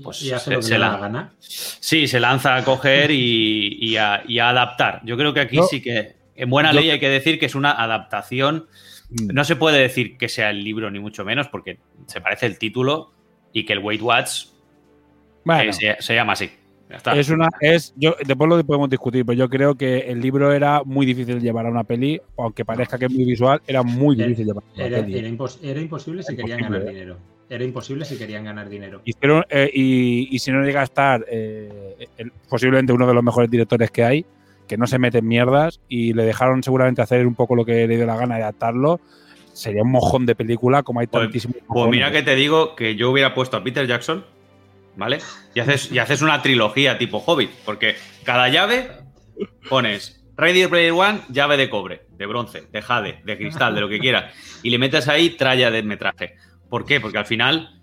pues 0.02 0.22
y 0.24 0.32
hace 0.32 0.46
se- 0.46 0.52
lo 0.52 0.58
que 0.60 0.64
se 0.64 0.74
le 0.74 0.80
da 0.80 0.86
la- 0.88 0.92
la 0.94 1.00
gana. 1.00 1.34
Sí, 1.40 2.08
se 2.08 2.20
lanza 2.20 2.56
a 2.56 2.64
coger 2.64 3.12
y, 3.12 3.78
y 3.82 3.98
a, 3.98 4.24
y 4.28 4.40
a 4.40 4.50
adaptar. 4.50 5.02
Yo 5.06 5.18
creo 5.18 5.34
que 5.34 5.42
aquí 5.42 5.58
sí 5.70 5.82
que, 5.82 6.16
en 6.36 6.50
buena 6.50 6.72
yo- 6.72 6.80
ley, 6.80 6.90
hay 6.90 7.00
que 7.00 7.10
decir 7.10 7.40
que 7.40 7.46
es 7.48 7.56
una 7.56 7.72
adaptación. 7.72 8.68
No 9.32 9.44
se 9.44 9.56
puede 9.56 9.80
decir 9.80 10.18
que 10.18 10.28
sea 10.30 10.50
el 10.50 10.64
libro, 10.64 10.90
ni 10.90 10.98
mucho 11.00 11.24
menos, 11.24 11.48
porque 11.48 11.78
se 12.08 12.22
parece 12.22 12.48
el 12.48 12.58
título 12.58 13.12
y 13.52 13.66
que 13.66 13.74
el 13.74 13.80
Weight 13.80 14.02
Watch 14.02 14.46
Bueno. 15.46 15.70
eh, 15.70 15.74
se, 15.74 15.96
se 16.00 16.16
llama 16.16 16.34
así. 16.34 16.50
Ya 16.94 16.98
está. 16.98 17.16
Es 17.18 17.30
una, 17.32 17.50
es, 17.60 17.92
yo, 17.98 18.16
después 18.24 18.48
lo 18.48 18.64
podemos 18.64 18.88
discutir, 18.88 19.26
pero 19.26 19.36
yo 19.36 19.50
creo 19.50 19.74
que 19.74 19.98
el 20.12 20.22
libro 20.22 20.54
era 20.54 20.84
muy 20.86 21.08
difícil 21.08 21.40
llevar 21.42 21.66
a 21.66 21.70
una 21.72 21.84
peli, 21.84 22.22
aunque 22.38 22.64
parezca 22.64 23.00
que 23.00 23.06
es 23.06 23.12
muy 23.12 23.26
visual, 23.26 23.64
era 23.66 23.82
muy 23.82 24.16
difícil 24.16 24.46
llevar 24.46 24.64
a 24.64 24.76
una 24.76 24.86
Era, 24.86 25.02
peli. 25.02 25.18
era 25.18 25.28
impos- 25.28 25.58
era 25.64 25.82
imposible 25.82 26.22
si 26.22 26.36
querían 26.36 26.60
imposible, 26.60 26.80
ganar 26.80 26.94
dinero. 26.94 27.18
Era 27.50 27.64
imposible 27.64 28.06
si 28.06 28.16
querían 28.16 28.44
ganar 28.46 28.70
dinero. 28.70 29.02
Hicieron, 29.06 29.44
eh, 29.50 29.72
y, 29.74 30.28
y 30.36 30.38
si 30.38 30.52
no 30.52 30.64
llega 30.64 30.82
a 30.82 30.84
estar 30.84 31.26
eh, 31.28 32.08
el- 32.20 32.32
posiblemente 32.48 32.94
uno 32.94 33.08
de 33.08 33.14
los 33.16 33.24
mejores 33.24 33.50
directores 33.50 33.90
que 33.90 34.04
hay, 34.04 34.26
que 34.68 34.78
no 34.78 34.86
se 34.86 35.00
mete 35.00 35.18
en 35.18 35.28
mierdas, 35.28 35.80
y 35.90 36.14
le 36.14 36.26
dejaron 36.26 36.62
seguramente 36.62 37.02
hacer 37.02 37.26
un 37.26 37.34
poco 37.34 37.56
lo 37.56 37.66
que 37.66 37.88
le 37.88 37.96
dio 37.98 38.06
la 38.06 38.18
gana 38.18 38.36
de 38.38 38.44
adaptarlo, 38.44 39.00
sería 39.52 39.82
un 39.82 39.92
mojón 39.92 40.28
de 40.28 40.36
película, 40.36 40.84
como 40.84 41.00
hay 41.00 41.08
Pues- 41.08 41.24
tantísimos. 41.24 41.58
Pues 41.68 41.90
mira 41.90 42.12
que 42.12 42.22
te 42.22 42.36
digo 42.36 42.76
que 42.76 42.96
yo 42.96 43.10
hubiera 43.10 43.34
puesto 43.34 43.58
a 43.58 43.64
Peter 43.64 43.88
Jackson, 43.88 44.24
¿vale? 44.96 45.20
Y 45.54 45.60
haces, 45.60 45.92
y 45.92 46.00
haces 46.00 46.22
una 46.22 46.42
trilogía 46.42 46.98
tipo 46.98 47.20
Hobbit, 47.20 47.52
porque 47.66 47.96
cada 48.24 48.50
llave 48.50 48.90
pones 49.70 50.24
Ready 50.36 50.68
Player 50.68 50.92
One, 50.94 51.22
llave 51.30 51.58
de 51.58 51.70
cobre, 51.70 52.04
de 52.12 52.26
bronce, 52.26 52.64
de 52.72 52.82
jade, 52.82 53.22
de 53.24 53.38
cristal, 53.38 53.76
de 53.76 53.82
lo 53.82 53.90
que 53.90 54.00
quieras, 54.00 54.34
y 54.64 54.70
le 54.70 54.78
metes 54.80 55.08
ahí 55.08 55.32
tralla 55.32 55.70
de 55.72 55.84
metraje. 55.84 56.36
¿Por 56.70 56.86
qué? 56.86 57.00
Porque 57.00 57.20
al 57.20 57.26
final, 57.26 57.82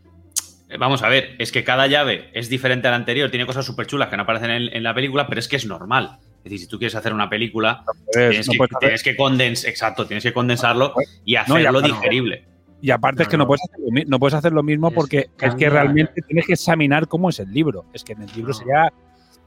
vamos 0.79 1.03
a 1.03 1.09
ver, 1.09 1.37
es 1.39 1.53
que 1.53 1.63
cada 1.65 1.87
llave 1.87 2.31
es 2.35 2.49
diferente 2.49 2.89
a 2.89 2.91
la 2.91 2.97
anterior, 2.97 3.31
tiene 3.31 3.47
cosas 3.47 3.65
súper 3.65 3.87
chulas 3.87 4.09
que 4.09 4.17
no 4.17 4.25
aparecen 4.25 4.51
en, 4.51 4.77
en 4.77 4.83
la 4.83 4.95
película, 4.95 5.27
pero 5.29 5.39
es 5.39 5.47
que 5.49 5.57
es 5.57 5.67
normal. 5.67 6.19
Es 6.39 6.45
decir, 6.45 6.59
si 6.61 6.67
tú 6.69 6.79
quieres 6.79 6.95
hacer 6.95 7.13
una 7.13 7.29
película, 7.29 7.85
tienes, 8.13 8.47
no 8.49 8.53
que, 8.53 8.57
puedes 8.59 8.75
hacer- 8.75 8.89
tienes 8.89 9.03
que 9.03 9.17
condens- 9.17 9.69
exacto, 9.69 10.07
tienes 10.07 10.25
que 10.25 10.33
condensarlo 10.33 10.95
y 11.25 11.35
No, 11.35 11.41
hacerlo 11.43 11.83
digerible. 11.83 12.47
Y 12.83 12.91
aparte 12.91 13.23
es 13.25 13.29
que 13.29 13.37
no, 13.37 13.47
puedes 13.47 13.63
hacer 13.65 13.79
lo, 13.81 14.05
no 14.09 14.19
puedes 14.19 14.35
hacer 14.35 14.53
lo 14.53 14.63
mismo 14.63 14.91
porque 14.91 15.19
es 15.19 15.27
que 15.29 15.47
cambia- 15.49 15.71
realmente 15.71 16.23
tienes 16.27 16.47
que 16.47 16.55
examinar 16.55 17.07
cómo 17.09 17.29
es 17.29 17.39
el 17.41 17.53
libro. 17.53 17.85
Es 17.93 18.05
que 18.05 18.13
en 18.15 18.23
el 18.23 18.31
libro 18.35 18.53
sería 18.55 18.93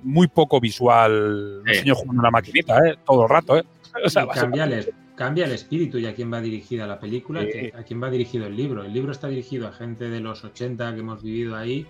muy 0.01 0.27
poco 0.27 0.59
visual 0.59 1.61
Sí. 1.65 1.75
señor 1.75 1.95
jugando 1.97 2.19
una 2.21 2.31
maquinita, 2.31 2.77
¿eh? 2.87 2.95
Todo 3.05 3.23
el 3.23 3.29
rato, 3.29 3.57
¿eh? 3.57 3.63
O 4.05 4.09
sea, 4.09 4.27
cambia, 4.27 4.65
el, 4.65 4.93
cambia 5.15 5.45
el 5.45 5.51
espíritu 5.53 5.97
y 5.97 6.05
a 6.05 6.13
quién 6.15 6.31
va 6.31 6.41
dirigida 6.41 6.85
la 6.87 6.99
película, 6.99 7.41
Sí. 7.41 7.71
a 7.77 7.83
quién 7.83 8.01
va 8.03 8.09
dirigido 8.09 8.45
el 8.47 8.55
libro. 8.55 8.83
El 8.83 8.93
libro 8.93 9.11
está 9.11 9.27
dirigido 9.27 9.67
a 9.67 9.71
gente 9.71 10.09
de 10.09 10.19
los 10.19 10.43
80 10.43 10.93
que 10.93 10.99
hemos 10.99 11.21
vivido 11.23 11.55
ahí. 11.55 11.87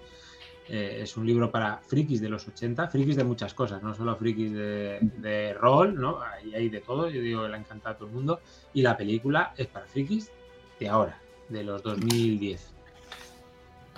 Eh, 0.69 0.99
es 1.01 1.17
un 1.17 1.25
libro 1.25 1.51
para 1.51 1.79
frikis 1.79 2.21
de 2.21 2.29
los 2.29 2.47
80, 2.47 2.87
frikis 2.87 3.17
de 3.17 3.25
muchas 3.25 3.53
cosas, 3.53 3.83
no 3.83 3.93
solo 3.93 4.15
frikis 4.15 4.53
de, 4.53 4.97
de 5.17 5.53
rol, 5.55 5.95
¿no? 5.99 6.21
Ahí 6.21 6.55
hay 6.55 6.69
de 6.69 6.79
todo, 6.79 7.09
yo 7.09 7.19
digo, 7.21 7.45
le 7.49 7.55
ha 7.55 7.59
encantado 7.59 7.95
a 7.95 7.97
todo 7.97 8.07
el 8.07 8.13
mundo. 8.15 8.39
Y 8.73 8.81
la 8.81 8.95
película 8.95 9.53
es 9.57 9.67
para 9.67 9.85
frikis 9.87 10.31
de 10.79 10.87
ahora, 10.87 11.17
de 11.49 11.63
los 11.63 11.81
2010. 11.83 12.69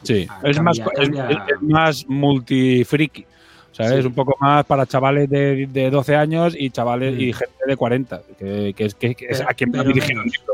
Sí, 0.03 0.27
Ah, 0.29 0.41
es, 0.43 0.55
cambia- 0.57 0.61
más, 0.63 0.77
es- 0.79 0.85
cambia- 1.09 1.29
es- 1.29 1.37
es 1.55 1.61
más 1.61 2.05
multifriki. 2.07 3.25
¿Sabes? 3.71 3.91
Sí. 3.93 3.99
Es 3.99 4.05
un 4.05 4.13
poco 4.13 4.37
más 4.39 4.65
para 4.65 4.85
chavales 4.85 5.29
de, 5.29 5.67
de 5.67 5.89
12 5.89 6.15
años 6.15 6.55
y 6.57 6.69
chavales 6.69 7.13
Mm. 7.15 7.19
y 7.19 7.33
gente 7.33 7.53
de 7.67 7.75
40, 7.75 8.21
que, 8.39 8.73
que 8.75 8.85
es, 8.85 8.95
que, 8.95 9.15
que 9.15 9.25
es 9.25 9.39
Pero- 9.39 9.49
a 9.49 9.53
quien 9.53 9.71
va 9.73 9.83
dirigido 9.83 10.21
el 10.21 10.27
libro. 10.29 10.53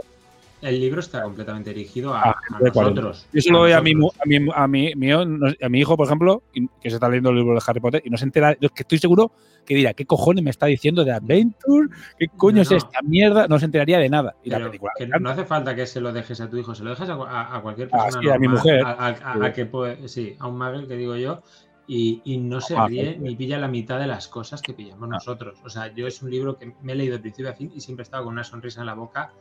El 0.61 0.79
libro 0.79 0.99
está 0.99 1.23
completamente 1.23 1.73
dirigido 1.73 2.13
a, 2.13 2.21
a 2.21 2.29
a 2.31 2.35
gente 2.47 2.63
de 2.65 2.71
40. 2.71 3.01
nosotros. 3.01 3.27
Yo 3.33 3.41
se 3.41 3.51
lo 3.51 3.59
doy 3.59 3.71
a 3.71 3.81
mi, 3.81 3.91
a 3.93 4.25
mi, 4.25 4.49
a 4.53 4.67
mi, 4.67 5.11
a 5.11 5.69
mi 5.69 5.79
hijo, 5.79 5.97
por 5.97 6.05
ejemplo, 6.05 6.43
que 6.53 6.89
se 6.89 6.95
está 6.97 7.07
leyendo 7.09 7.31
el 7.31 7.37
libro 7.37 7.55
de 7.55 7.61
Harry 7.65 7.79
Potter 7.79 8.01
y 8.05 8.09
no 8.09 8.17
se 8.17 8.25
entera. 8.25 8.55
Yo 8.59 8.69
que 8.69 8.83
estoy 8.83 8.99
seguro 8.99 9.31
que 9.65 9.75
dirá, 9.75 9.93
¿qué 9.93 10.05
cojones 10.05 10.43
me 10.43 10.49
está 10.51 10.67
diciendo 10.67 11.03
de 11.03 11.11
Adventure? 11.11 11.87
¿Qué 12.17 12.27
coño 12.29 12.57
No, 12.57 12.61
es 12.61 12.71
no. 12.71 12.77
esta 12.77 13.01
mierda? 13.01 13.47
No 13.47 13.57
se 13.59 13.65
enteraría 13.65 13.97
de 13.99 14.09
nada. 14.09 14.35
Y 14.43 14.49
la 14.49 14.57
Pero 14.57 14.69
película. 14.69 14.91
que 14.97 15.07
no 15.07 15.29
hace 15.29 15.45
falta 15.45 15.75
que 15.75 15.85
se 15.87 15.99
lo 16.01 16.11
dejes 16.13 16.39
a 16.41 16.49
tu 16.49 16.57
hijo, 16.57 16.73
se 16.75 16.83
lo 16.83 16.91
dejas 16.91 17.09
a, 17.09 17.59
cualquier 17.61 17.89
Ah, 17.91 18.03
persona. 18.03 18.21
sí, 18.21 18.29
a 18.29 18.37
mi 18.39 18.47
normal, 18.47 18.63
mujer. 18.63 18.83
A, 18.85 19.53
que 19.53 19.65
puede- 19.65 20.07
sí, 20.07 20.35
a 20.39 20.47
un 20.47 20.57
magel 20.57 20.87
que 20.87 20.95
digo 20.95 21.15
yo. 21.15 21.41
Y, 21.87 22.21
y 22.23 22.37
no 22.37 22.61
se 22.61 22.77
Ah, 22.77 22.87
ríe 22.87 23.17
ni 23.19 23.35
pilla 23.35 23.57
la 23.57 23.67
mitad 23.67 23.99
de 23.99 24.07
las 24.07 24.27
cosas 24.29 24.61
que 24.61 24.73
pillamos 24.73 25.09
nosotros. 25.09 25.59
O 25.65 25.69
sea, 25.69 25.93
yo 25.93 26.07
es 26.07 26.21
un 26.21 26.29
libro 26.29 26.55
que 26.57 26.73
me 26.83 26.93
he 26.93 26.95
leído 26.95 27.13
de 27.15 27.19
principio 27.19 27.49
a 27.51 27.53
fin 27.53 27.71
y 27.75 27.81
siempre 27.81 28.03
he 28.03 28.05
estado 28.05 28.23
con 28.23 28.33
una 28.33 28.43
sonrisa 28.43 28.79
en 28.81 28.85
la 28.85 28.93
boca 28.93 29.31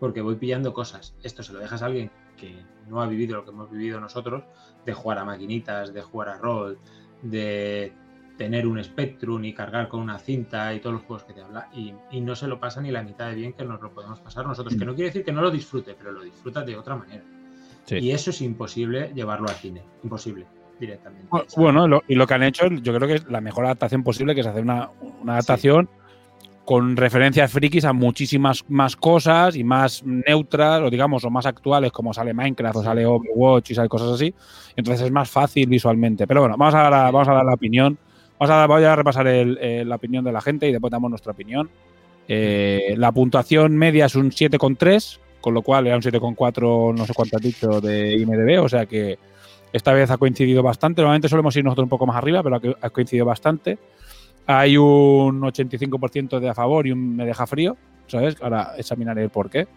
porque 0.00 0.20
voy 0.22 0.36
pillando 0.36 0.72
cosas. 0.72 1.14
Esto 1.22 1.42
se 1.42 1.52
lo 1.52 1.60
dejas 1.60 1.82
a 1.82 1.86
alguien 1.86 2.10
que 2.36 2.56
no 2.88 3.00
ha 3.02 3.06
vivido 3.06 3.36
lo 3.36 3.44
que 3.44 3.50
hemos 3.50 3.70
vivido 3.70 4.00
nosotros, 4.00 4.42
de 4.84 4.92
jugar 4.94 5.18
a 5.18 5.24
maquinitas, 5.24 5.92
de 5.92 6.02
jugar 6.02 6.30
a 6.30 6.38
rol, 6.38 6.78
de 7.22 7.92
tener 8.38 8.66
un 8.66 8.82
Spectrum 8.82 9.44
y 9.44 9.52
cargar 9.52 9.88
con 9.88 10.00
una 10.00 10.18
cinta 10.18 10.72
y 10.72 10.80
todos 10.80 10.94
los 10.94 11.02
juegos 11.02 11.24
que 11.24 11.34
te 11.34 11.42
habla 11.42 11.68
y, 11.74 11.92
y 12.10 12.22
no 12.22 12.34
se 12.34 12.48
lo 12.48 12.58
pasa 12.58 12.80
ni 12.80 12.90
la 12.90 13.02
mitad 13.02 13.28
de 13.28 13.34
bien 13.34 13.52
que 13.52 13.64
nos 13.64 13.80
lo 13.82 13.90
podemos 13.92 14.18
pasar 14.20 14.46
nosotros. 14.46 14.74
Que 14.76 14.86
no 14.86 14.94
quiere 14.94 15.10
decir 15.10 15.24
que 15.24 15.32
no 15.32 15.42
lo 15.42 15.50
disfrute, 15.50 15.94
pero 15.94 16.10
lo 16.12 16.22
disfruta 16.22 16.62
de 16.62 16.76
otra 16.78 16.96
manera. 16.96 17.22
Sí. 17.84 17.96
Y 17.98 18.12
eso 18.12 18.30
es 18.30 18.40
imposible 18.40 19.12
llevarlo 19.14 19.46
al 19.48 19.56
cine. 19.56 19.82
Imposible, 20.02 20.46
directamente. 20.78 21.28
Bu- 21.28 21.44
Bueno, 21.56 21.86
lo- 21.86 22.02
y 22.08 22.14
lo 22.14 22.26
que 22.26 22.34
han 22.34 22.42
hecho, 22.44 22.68
yo 22.68 22.94
creo 22.94 23.06
que 23.06 23.14
es 23.16 23.28
la 23.28 23.42
mejor 23.42 23.66
adaptación 23.66 24.02
posible, 24.02 24.34
que 24.34 24.40
es 24.40 24.46
hacer 24.46 24.62
una, 24.62 24.88
una 25.20 25.34
adaptación 25.34 25.90
con 26.70 26.96
referencias 26.96 27.50
frikis 27.50 27.84
a 27.84 27.92
muchísimas 27.92 28.64
más 28.68 28.94
cosas 28.94 29.56
y 29.56 29.64
más 29.64 30.04
neutras, 30.04 30.80
o 30.82 30.88
digamos, 30.88 31.24
o 31.24 31.28
más 31.30 31.44
actuales, 31.44 31.90
como 31.90 32.14
sale 32.14 32.32
Minecraft 32.32 32.76
o 32.76 32.82
sale 32.84 33.04
Overwatch 33.04 33.72
y 33.72 33.74
sale 33.74 33.88
cosas 33.88 34.10
así. 34.12 34.32
Entonces 34.76 35.06
es 35.06 35.10
más 35.10 35.28
fácil 35.28 35.68
visualmente. 35.68 36.28
Pero 36.28 36.42
bueno, 36.42 36.54
vamos 36.56 36.72
a 36.76 36.82
dar, 36.82 36.94
a- 36.94 37.10
vamos 37.10 37.26
a 37.26 37.32
dar 37.32 37.44
la 37.44 37.54
opinión. 37.54 37.98
Vamos 38.38 38.54
a, 38.54 38.66
voy 38.68 38.84
a 38.84 38.94
repasar 38.94 39.26
el- 39.26 39.58
eh, 39.60 39.84
la 39.84 39.96
opinión 39.96 40.22
de 40.24 40.30
la 40.30 40.40
gente 40.40 40.68
y 40.68 40.70
después 40.70 40.92
damos 40.92 41.10
nuestra 41.10 41.32
opinión. 41.32 41.68
Eh, 42.28 42.94
la 42.96 43.10
puntuación 43.10 43.76
media 43.76 44.04
es 44.04 44.14
un 44.14 44.30
7,3, 44.30 45.18
con 45.40 45.54
lo 45.54 45.62
cual 45.62 45.88
era 45.88 45.96
un 45.96 46.02
7,4, 46.02 46.92
no 46.96 47.04
sé 47.04 47.12
cuánto 47.14 47.36
has 47.36 47.42
dicho, 47.42 47.80
de 47.80 48.14
IMDB, 48.16 48.62
o 48.62 48.68
sea 48.68 48.86
que 48.86 49.18
esta 49.72 49.92
vez 49.92 50.08
ha 50.12 50.18
coincidido 50.18 50.62
bastante. 50.62 51.02
Normalmente 51.02 51.28
solemos 51.28 51.56
ir 51.56 51.64
nosotros 51.64 51.86
un 51.86 51.90
poco 51.90 52.06
más 52.06 52.14
arriba, 52.16 52.44
pero 52.44 52.60
ha 52.80 52.90
coincidido 52.90 53.26
bastante. 53.26 53.76
Hay 54.46 54.76
un 54.76 55.40
85% 55.40 56.40
de 56.40 56.48
a 56.48 56.54
favor 56.54 56.86
y 56.86 56.92
un 56.92 57.16
me 57.16 57.24
deja 57.24 57.46
frío, 57.46 57.76
¿sabes? 58.06 58.36
Ahora 58.40 58.72
examinaré 58.76 59.22
el 59.24 59.30
por 59.30 59.48
qué. 59.50 59.68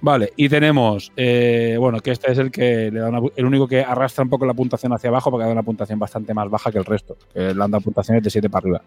Vale, 0.00 0.32
y 0.36 0.48
tenemos, 0.48 1.12
eh, 1.16 1.76
bueno, 1.78 1.98
que 2.00 2.12
este 2.12 2.30
es 2.30 2.38
el 2.38 2.52
que 2.52 2.88
le 2.92 3.00
da 3.00 3.10
el 3.34 3.44
único 3.44 3.66
que 3.66 3.82
arrastra 3.82 4.22
un 4.22 4.30
poco 4.30 4.46
la 4.46 4.54
puntuación 4.54 4.92
hacia 4.92 5.10
abajo 5.10 5.28
porque 5.30 5.44
da 5.46 5.50
una 5.52 5.64
puntuación 5.64 5.98
bastante 5.98 6.32
más 6.34 6.48
baja 6.48 6.70
que 6.70 6.78
el 6.78 6.84
resto, 6.84 7.16
que 7.32 7.40
le 7.52 7.62
han 7.64 7.70
dado 7.70 7.80
puntuaciones 7.80 8.22
de 8.22 8.30
7 8.30 8.48
para 8.48 8.62
arriba. 8.62 8.82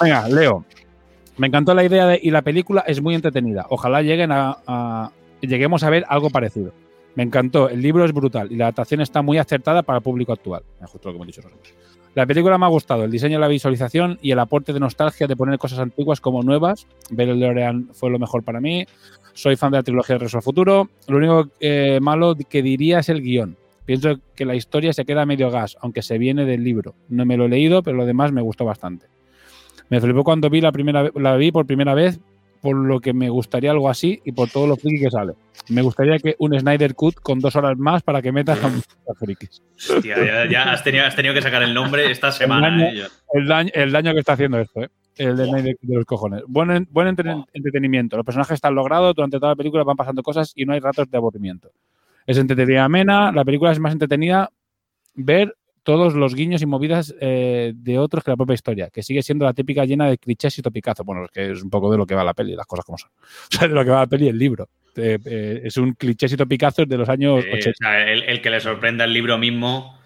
Venga, 0.00 0.28
Leo. 0.28 0.64
Me 1.38 1.48
encantó 1.48 1.74
la 1.74 1.84
idea 1.84 2.06
de, 2.06 2.20
y 2.22 2.30
la 2.30 2.42
película 2.42 2.84
es 2.86 3.00
muy 3.02 3.14
entretenida. 3.16 3.66
Ojalá 3.70 4.00
lleguen 4.02 4.30
a- 4.32 5.10
lleguemos 5.40 5.82
a 5.82 5.90
ver 5.90 6.04
algo 6.08 6.30
parecido. 6.30 6.72
Me 7.16 7.24
encantó, 7.24 7.68
el 7.68 7.82
libro 7.82 8.04
es 8.04 8.12
brutal 8.12 8.50
y 8.52 8.56
la 8.56 8.66
adaptación 8.66 9.00
está 9.00 9.22
muy 9.22 9.38
acertada 9.38 9.82
para 9.82 9.98
el 9.98 10.02
público 10.04 10.32
actual. 10.32 10.62
Es 10.80 10.88
justo 10.88 11.08
lo 11.08 11.12
que 11.12 11.16
hemos 11.16 11.26
dicho 11.26 11.42
nosotros. 11.42 11.74
La 12.18 12.26
película 12.26 12.58
me 12.58 12.64
ha 12.64 12.68
gustado, 12.68 13.04
el 13.04 13.12
diseño, 13.12 13.38
la 13.38 13.46
visualización 13.46 14.18
y 14.20 14.32
el 14.32 14.40
aporte 14.40 14.72
de 14.72 14.80
nostalgia 14.80 15.28
de 15.28 15.36
poner 15.36 15.56
cosas 15.56 15.78
antiguas 15.78 16.20
como 16.20 16.42
nuevas. 16.42 16.88
Ver 17.10 17.28
el 17.28 17.38
DeLorean 17.38 17.90
fue 17.92 18.10
lo 18.10 18.18
mejor 18.18 18.42
para 18.42 18.60
mí. 18.60 18.84
Soy 19.34 19.54
fan 19.54 19.70
de 19.70 19.78
la 19.78 19.84
trilogía 19.84 20.14
de 20.14 20.18
Regreso 20.18 20.38
al 20.38 20.42
Futuro. 20.42 20.90
Lo 21.06 21.16
único 21.16 21.48
eh, 21.60 22.00
malo 22.02 22.34
que 22.34 22.60
diría 22.60 22.98
es 22.98 23.08
el 23.08 23.22
guion. 23.22 23.56
Pienso 23.84 24.16
que 24.34 24.44
la 24.44 24.56
historia 24.56 24.92
se 24.92 25.04
queda 25.04 25.26
medio 25.26 25.48
gas, 25.52 25.76
aunque 25.80 26.02
se 26.02 26.18
viene 26.18 26.44
del 26.44 26.64
libro. 26.64 26.96
No 27.08 27.24
me 27.24 27.36
lo 27.36 27.44
he 27.44 27.48
leído, 27.48 27.84
pero 27.84 27.96
lo 27.96 28.04
demás 28.04 28.32
me 28.32 28.42
gustó 28.42 28.64
bastante. 28.64 29.06
Me 29.88 30.00
flipó 30.00 30.24
cuando 30.24 30.50
vi 30.50 30.60
la 30.60 30.72
primera 30.72 31.08
la 31.14 31.36
vi 31.36 31.52
por 31.52 31.66
primera 31.66 31.94
vez 31.94 32.18
por 32.60 32.76
lo 32.76 33.00
que 33.00 33.12
me 33.12 33.28
gustaría 33.30 33.70
algo 33.70 33.88
así 33.88 34.20
y 34.24 34.32
por 34.32 34.48
todo 34.50 34.66
lo 34.66 34.76
friki 34.76 35.04
que 35.04 35.10
sale. 35.10 35.34
Me 35.68 35.82
gustaría 35.82 36.18
que 36.18 36.34
un 36.38 36.58
Snyder 36.58 36.94
Cut 36.94 37.16
con 37.16 37.40
dos 37.40 37.54
horas 37.56 37.76
más 37.78 38.02
para 38.02 38.22
que 38.22 38.32
metas 38.32 38.62
a 38.64 38.68
muchos 38.68 38.86
frikis. 39.18 39.62
Hostia, 39.90 40.16
ya, 40.24 40.50
ya 40.50 40.72
has, 40.72 40.82
tenido, 40.82 41.04
has 41.04 41.14
tenido 41.14 41.34
que 41.34 41.42
sacar 41.42 41.62
el 41.62 41.74
nombre 41.74 42.10
esta 42.10 42.32
semana. 42.32 42.70
daño- 42.70 43.04
eh. 43.04 43.08
El 43.34 43.46
daño, 43.46 43.70
el 43.74 43.92
daño 43.92 44.12
que 44.14 44.20
está 44.20 44.32
haciendo 44.32 44.58
esto, 44.58 44.82
¿eh? 44.82 44.88
El 45.16 45.36
de 45.36 45.44
Snyder 45.46 45.76
Cut 45.80 45.88
de 45.90 45.96
los 45.96 46.04
cojones. 46.04 46.42
Buen, 46.46 46.70
en- 46.70 46.88
buen 46.90 47.08
entre- 47.08 47.34
entretenimiento. 47.52 48.16
Los 48.16 48.24
personajes 48.24 48.54
están 48.54 48.74
logrados, 48.74 49.14
durante 49.14 49.38
toda 49.38 49.52
la 49.52 49.56
película 49.56 49.84
van 49.84 49.96
pasando 49.96 50.22
cosas 50.22 50.52
y 50.54 50.64
no 50.64 50.72
hay 50.72 50.80
ratos 50.80 51.10
de 51.10 51.16
aburrimiento. 51.18 51.70
Es 52.26 52.38
entretenida 52.38 52.84
amena, 52.84 53.30
la 53.32 53.44
película 53.44 53.72
es 53.72 53.78
más 53.80 53.92
entretenida 53.92 54.50
ver 55.14 55.54
todos 55.88 56.12
los 56.12 56.34
guiños 56.34 56.60
y 56.60 56.66
movidas 56.66 57.14
eh, 57.18 57.72
de 57.74 57.98
otros 57.98 58.22
que 58.22 58.30
la 58.30 58.36
propia 58.36 58.52
historia, 58.52 58.90
que 58.90 59.02
sigue 59.02 59.22
siendo 59.22 59.46
la 59.46 59.54
típica 59.54 59.86
llena 59.86 60.06
de 60.10 60.18
clichés 60.18 60.58
y 60.58 60.60
topicazos. 60.60 61.06
Bueno, 61.06 61.24
es 61.24 61.30
que 61.30 61.52
es 61.52 61.62
un 61.62 61.70
poco 61.70 61.90
de 61.90 61.96
lo 61.96 62.04
que 62.04 62.14
va 62.14 62.22
la 62.24 62.34
peli, 62.34 62.54
las 62.54 62.66
cosas 62.66 62.84
como 62.84 62.98
son. 62.98 63.08
O 63.50 63.56
sea, 63.56 63.68
de 63.68 63.72
lo 63.74 63.82
que 63.82 63.90
va 63.90 64.00
la 64.00 64.06
peli 64.06 64.28
el 64.28 64.36
libro. 64.38 64.68
Eh, 64.96 65.18
eh, 65.24 65.62
es 65.64 65.78
un 65.78 65.94
clichés 65.94 66.30
y 66.30 66.36
topicazos 66.36 66.86
de 66.86 66.98
los 66.98 67.08
años 67.08 67.42
Eh, 67.42 67.54
80. 67.54 67.70
o 67.70 67.72
sea, 67.78 68.12
el, 68.12 68.22
el 68.24 68.42
que 68.42 68.50
le 68.50 68.60
sorprenda 68.60 69.04
el 69.06 69.14
libro 69.14 69.38
mismo. 69.38 69.98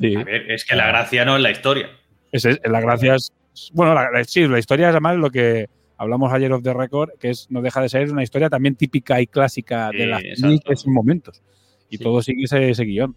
Sí. 0.00 0.14
A 0.14 0.22
ver, 0.22 0.48
es 0.52 0.64
que 0.64 0.76
la 0.76 0.86
gracia 0.86 1.24
no 1.24 1.34
es 1.34 1.42
la 1.42 1.50
historia. 1.50 1.90
Es- 2.30 2.44
la 2.64 2.80
gracia 2.80 3.16
es. 3.16 3.32
Bueno, 3.72 3.94
la, 3.94 4.08
la- 4.12 4.22
sí, 4.22 4.46
la 4.46 4.60
historia 4.60 4.86
es 4.90 4.92
además 4.92 5.16
lo 5.16 5.30
que 5.30 5.66
hablamos 5.96 6.32
ayer 6.32 6.52
of 6.52 6.62
the 6.62 6.72
record, 6.72 7.10
que 7.18 7.30
es 7.30 7.50
no 7.50 7.62
deja 7.62 7.80
de 7.82 7.88
ser 7.88 8.12
una 8.12 8.22
historia 8.22 8.48
también 8.48 8.76
típica 8.76 9.20
y 9.20 9.26
clásica 9.26 9.90
de 9.90 10.06
las 10.06 10.22
esos 10.22 10.86
momentos. 10.86 11.42
Y 11.90 11.98
todo 11.98 12.22
sigue 12.22 12.44
ese, 12.44 12.70
ese 12.70 12.84
guion. 12.84 13.16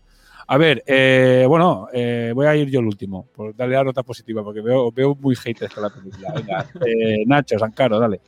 A 0.51 0.58
ver, 0.58 0.84
eh, 0.88 1.46
bueno, 1.48 1.88
eh, 1.94 2.32
voy 2.34 2.48
a 2.48 2.56
ir 2.56 2.70
yo 2.72 2.79
el 2.79 2.88
último, 2.88 3.27
por 3.36 3.56
darle 3.56 3.75
la 3.75 3.84
nota 3.84 4.01
positiva, 4.01 4.44
porque 4.44 4.62
veo, 4.62 4.91
veo 4.91 5.13
muy 5.13 5.36
haters 5.36 5.72
con 5.75 5.84
la 5.84 5.91
película. 5.91 6.34
Venga, 6.36 6.65
eh, 6.88 7.24
Nacho, 7.27 7.60
Sancaro, 7.60 8.00
dale. 8.00 8.20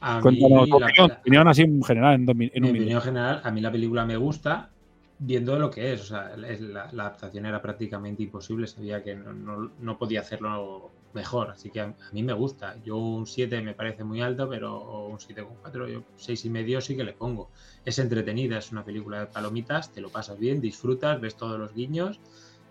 A 0.00 0.18
Cuéntanos 0.22 0.66
tu 0.70 0.76
opinión, 0.76 1.08
la- 1.08 1.14
opinión 1.20 1.48
así 1.48 1.62
en 1.62 1.82
general, 1.82 2.14
en, 2.14 2.24
dos 2.26 2.34
mi- 2.34 2.50
en 2.54 2.64
un 2.64 2.70
opinión 2.70 2.88
minuto. 2.88 3.04
general, 3.04 3.40
a 3.44 3.50
mí 3.50 3.60
la 3.60 3.70
película 3.70 4.06
me 4.06 4.16
gusta 4.16 4.70
viendo 5.18 5.58
lo 5.58 5.70
que 5.70 5.92
es. 5.92 6.00
O 6.00 6.04
sea, 6.04 6.34
la, 6.38 6.88
la 6.90 7.02
adaptación 7.02 7.44
era 7.44 7.60
prácticamente 7.60 8.22
imposible. 8.22 8.66
Sabía 8.66 9.02
que 9.04 9.14
no, 9.14 9.34
no- 9.34 9.70
no 9.78 9.98
podía 9.98 10.20
hacerlo 10.20 10.90
mejor. 11.14 11.50
Así 11.50 11.70
que 11.70 11.80
a, 11.80 11.84
a 11.84 12.12
mí 12.12 12.22
me 12.22 12.32
gusta. 12.32 12.76
Yo 12.84 12.96
un 12.96 13.26
7 13.26 13.60
me 13.62 13.74
parece 13.74 14.04
muy 14.04 14.20
alto, 14.20 14.48
pero 14.48 15.06
un 15.06 15.18
7,4, 15.18 15.88
yo 15.88 16.02
6 16.16 16.44
y 16.44 16.50
medio 16.50 16.80
sí 16.80 16.96
que 16.96 17.04
le 17.04 17.12
pongo. 17.12 17.50
Es 17.84 17.98
entretenida, 17.98 18.58
es 18.58 18.72
una 18.72 18.84
película 18.84 19.20
de 19.20 19.26
palomitas, 19.26 19.92
te 19.92 20.00
lo 20.00 20.10
pasas 20.10 20.38
bien, 20.38 20.60
disfrutas, 20.60 21.20
ves 21.20 21.36
todos 21.36 21.58
los 21.58 21.74
guiños 21.74 22.20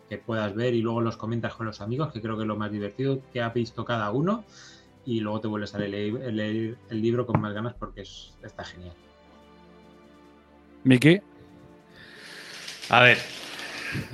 que 0.09 0.17
puedas 0.17 0.53
ver 0.55 0.73
y 0.73 0.81
luego 0.81 0.99
los 1.01 1.15
comentas 1.15 1.53
con 1.53 1.65
los 1.65 1.79
amigos, 1.79 2.11
que 2.11 2.21
creo 2.21 2.35
que 2.35 2.41
es 2.43 2.47
lo 2.47 2.57
más 2.57 2.71
divertido 2.71 3.21
que 3.31 3.41
ha 3.41 3.49
visto 3.49 3.85
cada 3.85 4.11
uno. 4.11 4.43
Y 5.05 5.19
luego 5.21 5.39
te 5.41 5.47
vuelves 5.47 5.73
a 5.73 5.79
leer, 5.79 6.13
leer 6.33 6.77
el 6.89 7.01
libro 7.01 7.25
con 7.25 7.39
más 7.41 7.53
ganas 7.53 7.73
porque 7.75 8.01
es- 8.01 8.35
está 8.43 8.63
genial. 8.63 8.93
Miki, 10.83 11.19
A 12.89 13.01
ver. 13.03 13.17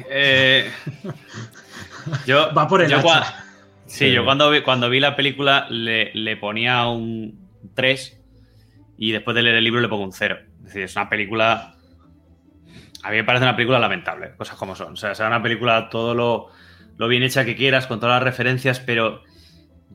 eh, 0.10 0.72
yo. 2.26 2.54
Va 2.58 2.68
por 2.68 2.82
el 2.84 2.90
yo 2.90 2.98
hacha. 3.00 3.46
Sí. 3.88 4.12
yo 4.12 4.26
cuando 4.26 4.52
vi, 4.52 4.62
cuando 4.62 4.90
vi 4.90 5.00
la 5.00 5.16
película 5.16 5.66
le, 5.70 6.14
le 6.14 6.38
ponía 6.38 6.88
un 6.88 7.50
3 7.74 8.22
y 8.98 9.12
después 9.12 9.36
de 9.36 9.44
leer 9.44 9.56
el 9.56 9.64
libro 9.64 9.80
le 9.82 9.88
pongo 9.88 10.04
un 10.04 10.14
0. 10.14 10.38
Es 10.60 10.64
decir, 10.66 10.84
es 10.84 10.96
una 10.96 11.10
película. 11.10 11.76
A 13.04 13.12
mí 13.12 13.16
me 13.16 13.24
parece 13.24 13.46
una 13.46 13.56
película 13.56 13.80
lamentable, 13.80 14.36
cosas 14.36 14.58
como 14.58 14.76
son. 14.76 14.94
O 14.94 14.96
sea, 14.96 15.12
es 15.12 15.20
una 15.20 15.42
película 15.42 15.90
todo 15.90 16.14
lo, 16.14 16.50
lo 16.98 17.08
bien 17.08 17.24
hecha 17.24 17.46
que 17.46 17.56
quieras, 17.56 17.88
con 17.88 18.00
todas 18.00 18.16
las 18.16 18.24
referencias, 18.24 18.80
pero 18.80 19.24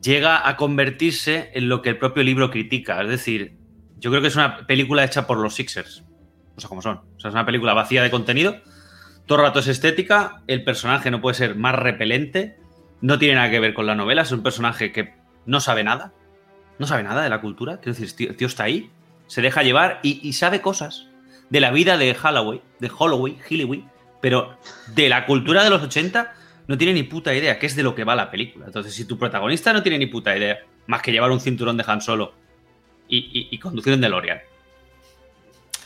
llega 0.01 0.47
a 0.47 0.55
convertirse 0.55 1.51
en 1.53 1.69
lo 1.69 1.81
que 1.81 1.89
el 1.89 1.97
propio 1.97 2.23
libro 2.23 2.49
critica. 2.49 3.01
Es 3.01 3.09
decir, 3.09 3.57
yo 3.97 4.09
creo 4.09 4.21
que 4.21 4.29
es 4.29 4.35
una 4.35 4.65
película 4.65 5.03
hecha 5.03 5.27
por 5.27 5.37
los 5.37 5.53
Sixers. 5.55 6.03
Cosas 6.55 6.69
como 6.69 6.81
son. 6.81 7.01
O 7.15 7.19
sea, 7.19 7.29
es 7.29 7.33
una 7.33 7.45
película 7.45 7.73
vacía 7.73 8.03
de 8.03 8.11
contenido. 8.11 8.61
Todo 9.25 9.39
el 9.39 9.45
rato 9.45 9.59
es 9.59 9.67
estética. 9.67 10.41
El 10.47 10.63
personaje 10.63 11.11
no 11.11 11.21
puede 11.21 11.35
ser 11.35 11.55
más 11.55 11.75
repelente. 11.75 12.57
No 13.03 13.19
tiene 13.19 13.35
nada 13.35 13.51
que 13.51 13.59
ver 13.59 13.73
con 13.73 13.85
la 13.85 13.95
novela. 13.95 14.21
Es 14.21 14.31
un 14.31 14.41
personaje 14.41 14.93
que 14.93 15.13
no 15.45 15.59
sabe 15.59 15.83
nada. 15.83 16.13
No 16.79 16.87
sabe 16.87 17.03
nada 17.03 17.21
de 17.21 17.29
la 17.29 17.41
cultura. 17.41 17.81
Quiero 17.81 17.99
decir, 17.99 18.29
el 18.29 18.37
tío 18.37 18.47
está 18.47 18.63
ahí. 18.63 18.89
Se 19.27 19.41
deja 19.41 19.61
llevar 19.61 19.99
y, 20.03 20.31
sabe 20.31 20.61
cosas 20.61 21.07
de 21.49 21.59
la 21.59 21.71
vida 21.71 21.97
de 21.97 22.15
Holloway, 22.15 22.61
de 22.79 22.89
Holloway, 22.97 23.37
Hillyway, 23.49 23.83
pero 24.21 24.57
de 24.95 25.09
la 25.09 25.25
cultura 25.25 25.65
de 25.65 25.69
los 25.69 25.83
80 25.83 26.33
no 26.67 26.77
tiene 26.77 26.93
ni 26.93 27.03
puta 27.03 27.35
idea, 27.35 27.59
que 27.59 27.65
es 27.65 27.75
de 27.75 27.83
lo 27.83 27.93
que 27.93 28.05
va 28.05 28.15
la 28.15 28.31
película. 28.31 28.67
Entonces, 28.67 28.93
si 28.93 29.03
tu 29.03 29.19
protagonista 29.19 29.73
no 29.73 29.83
tiene 29.83 29.97
ni 29.97 30.05
puta 30.05 30.37
idea, 30.37 30.59
más 30.87 31.01
que 31.01 31.11
llevar 31.11 31.31
un 31.31 31.41
cinturón 31.41 31.75
de 31.75 31.83
Han 31.85 31.99
Solo 31.99 32.33
y, 33.09 33.57
conducir 33.57 33.93
un 33.93 33.99
DeLorean, 33.99 34.39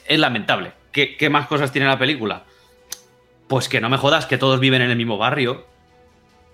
es 0.05 0.19
lamentable. 0.19 0.73
¿Qué, 0.91 1.17
qué 1.17 1.31
más 1.31 1.47
cosas 1.47 1.71
tiene 1.71 1.87
la 1.87 1.97
película? 1.97 2.43
Pues 3.47 3.67
que 3.67 3.81
no 3.81 3.89
me 3.89 3.97
jodas 3.97 4.27
que 4.27 4.37
todos 4.37 4.59
viven 4.59 4.83
en 4.83 4.91
el 4.91 4.97
mismo 4.97 5.17
barrio. 5.17 5.65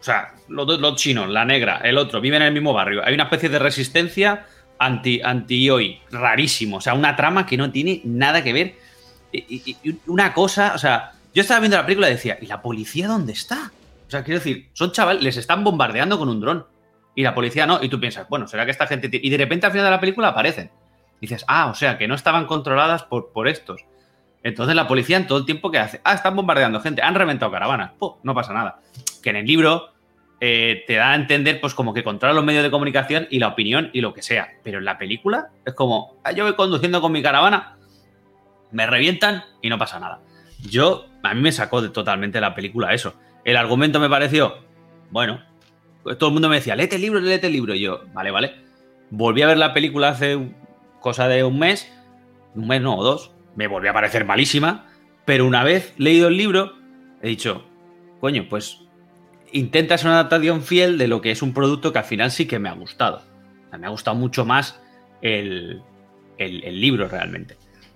O 0.03 0.05
sea, 0.05 0.33
los, 0.49 0.95
chinos, 0.97 1.29
la 1.29 1.45
negra, 1.45 1.79
el 1.81 1.97
otro, 1.97 2.19
viven 2.19 2.41
en 2.41 2.49
el 2.49 2.53
mismo 2.53 2.73
barrio. 2.73 3.01
Hay 3.05 3.13
una 3.13 3.23
especie 3.23 3.47
de 3.47 3.57
resistencia 3.57 4.45
anti, 4.77 5.21
anti 5.23 5.69
hoy, 5.69 6.01
rarísimo. 6.11 6.75
O 6.75 6.81
sea, 6.81 6.93
una 6.93 7.15
trama 7.15 7.45
que 7.45 7.55
no 7.55 7.71
tiene 7.71 8.01
nada 8.03 8.43
que 8.43 8.51
ver. 8.51 8.75
Y, 9.31 9.77
una 10.07 10.33
cosa, 10.33 10.73
o 10.75 10.77
sea, 10.77 11.13
yo 11.33 11.39
estaba 11.39 11.61
viendo 11.61 11.77
la 11.77 11.85
película 11.85 12.09
y 12.09 12.15
decía, 12.15 12.37
¿y 12.41 12.47
la 12.47 12.61
policía 12.61 13.07
dónde 13.07 13.31
está? 13.31 13.71
O 14.05 14.11
sea, 14.11 14.25
quiero 14.25 14.41
decir, 14.41 14.67
son 14.73 14.91
chavales, 14.91 15.23
les 15.23 15.37
están 15.37 15.63
bombardeando 15.63 16.19
con 16.19 16.27
un 16.27 16.41
dron. 16.41 16.65
Y 17.15 17.23
la 17.23 17.33
policía 17.33 17.65
no. 17.65 17.81
Y 17.81 17.87
tú 17.87 17.97
piensas, 17.97 18.27
bueno, 18.27 18.45
¿será 18.45 18.65
que 18.65 18.71
esta 18.71 18.87
gente... 18.87 19.07
ti-?" 19.07 19.21
Y 19.23 19.29
de 19.29 19.37
repente 19.37 19.67
al 19.67 19.71
final 19.71 19.85
de 19.85 19.91
la 19.91 20.01
película 20.01 20.27
aparecen. 20.27 20.69
Dices, 21.21 21.45
ah, 21.47 21.67
o 21.67 21.75
sea, 21.75 21.97
que 21.97 22.09
no 22.09 22.15
estaban 22.15 22.45
controladas 22.45 23.03
por, 23.03 23.31
por 23.31 23.47
estos. 23.47 23.85
Entonces 24.43 24.75
la 24.75 24.85
policía 24.85 25.15
en 25.15 25.27
todo 25.27 25.37
el 25.37 25.45
tiempo 25.45 25.71
que 25.71 25.79
hace, 25.79 26.01
ah, 26.03 26.13
están 26.13 26.35
bombardeando 26.35 26.81
gente, 26.81 27.01
han 27.01 27.15
reventado 27.15 27.49
caravanas, 27.53 27.91
¡pum! 27.97 28.15
no 28.23 28.35
pasa 28.35 28.51
nada. 28.51 28.81
Que 29.21 29.29
en 29.29 29.37
el 29.37 29.45
libro 29.45 29.92
eh, 30.45 30.83
te 30.85 30.95
da 30.95 31.13
a 31.13 31.15
entender, 31.15 31.61
pues 31.61 31.73
como 31.73 31.93
que 31.93 32.03
controla 32.03 32.33
los 32.33 32.43
medios 32.43 32.63
de 32.63 32.69
comunicación 32.69 33.27
y 33.29 33.39
la 33.39 33.47
opinión 33.47 33.89
y 33.93 34.01
lo 34.01 34.13
que 34.13 34.21
sea. 34.21 34.55
Pero 34.61 34.79
en 34.79 34.83
la 34.83 34.97
película 34.97 35.51
es 35.63 35.73
como, 35.73 36.17
ah, 36.25 36.33
yo 36.33 36.43
voy 36.43 36.53
conduciendo 36.55 36.99
con 36.99 37.13
mi 37.13 37.23
caravana, 37.23 37.77
me 38.69 38.85
revientan 38.85 39.45
y 39.61 39.69
no 39.69 39.77
pasa 39.77 40.01
nada. 40.01 40.19
Yo, 40.59 41.05
a 41.23 41.33
mí 41.33 41.39
me 41.39 41.53
sacó 41.53 41.81
de 41.81 41.87
totalmente 41.87 42.41
la 42.41 42.53
película 42.53 42.93
eso. 42.93 43.13
El 43.45 43.55
argumento 43.55 44.01
me 44.01 44.09
pareció, 44.09 44.57
bueno, 45.11 45.41
pues 46.03 46.17
todo 46.17 46.27
el 46.27 46.33
mundo 46.33 46.49
me 46.49 46.57
decía, 46.57 46.75
léete 46.75 46.97
el 46.97 47.03
libro, 47.03 47.21
léete 47.21 47.47
el 47.47 47.53
libro. 47.53 47.73
Y 47.73 47.79
yo, 47.79 48.01
vale, 48.13 48.31
vale. 48.31 48.53
Volví 49.11 49.43
a 49.43 49.47
ver 49.47 49.57
la 49.57 49.73
película 49.73 50.09
hace 50.09 50.37
cosa 50.99 51.29
de 51.29 51.45
un 51.45 51.57
mes, 51.57 51.89
un 52.53 52.67
mes 52.67 52.81
no, 52.81 52.97
o 52.97 53.03
dos, 53.05 53.31
me 53.55 53.67
volvió 53.67 53.91
a 53.91 53.93
parecer 53.93 54.25
malísima, 54.25 54.87
pero 55.23 55.47
una 55.47 55.63
vez 55.63 55.93
leído 55.95 56.27
el 56.27 56.35
libro, 56.35 56.73
he 57.21 57.29
dicho, 57.29 57.63
coño, 58.19 58.47
pues 58.49 58.82
intenta 59.53 59.97
ser 59.97 60.07
una 60.07 60.19
adaptación 60.19 60.61
fiel 60.63 60.97
de 60.97 61.07
lo 61.07 61.21
que 61.21 61.31
es 61.31 61.41
un 61.41 61.53
producto 61.53 61.93
que 61.93 61.99
al 61.99 62.05
final 62.05 62.31
sí 62.31 62.45
que 62.47 62.59
me 62.59 62.69
ha 62.69 62.73
gustado. 62.73 63.17
O 63.67 63.69
sea, 63.69 63.79
me 63.79 63.87
ha 63.87 63.89
gustado 63.89 64.15
mucho 64.17 64.45
más 64.45 64.79
el, 65.21 65.81
el- 66.37 66.63
el 66.63 66.81
libro 66.81 67.07
realmente. 67.07 67.55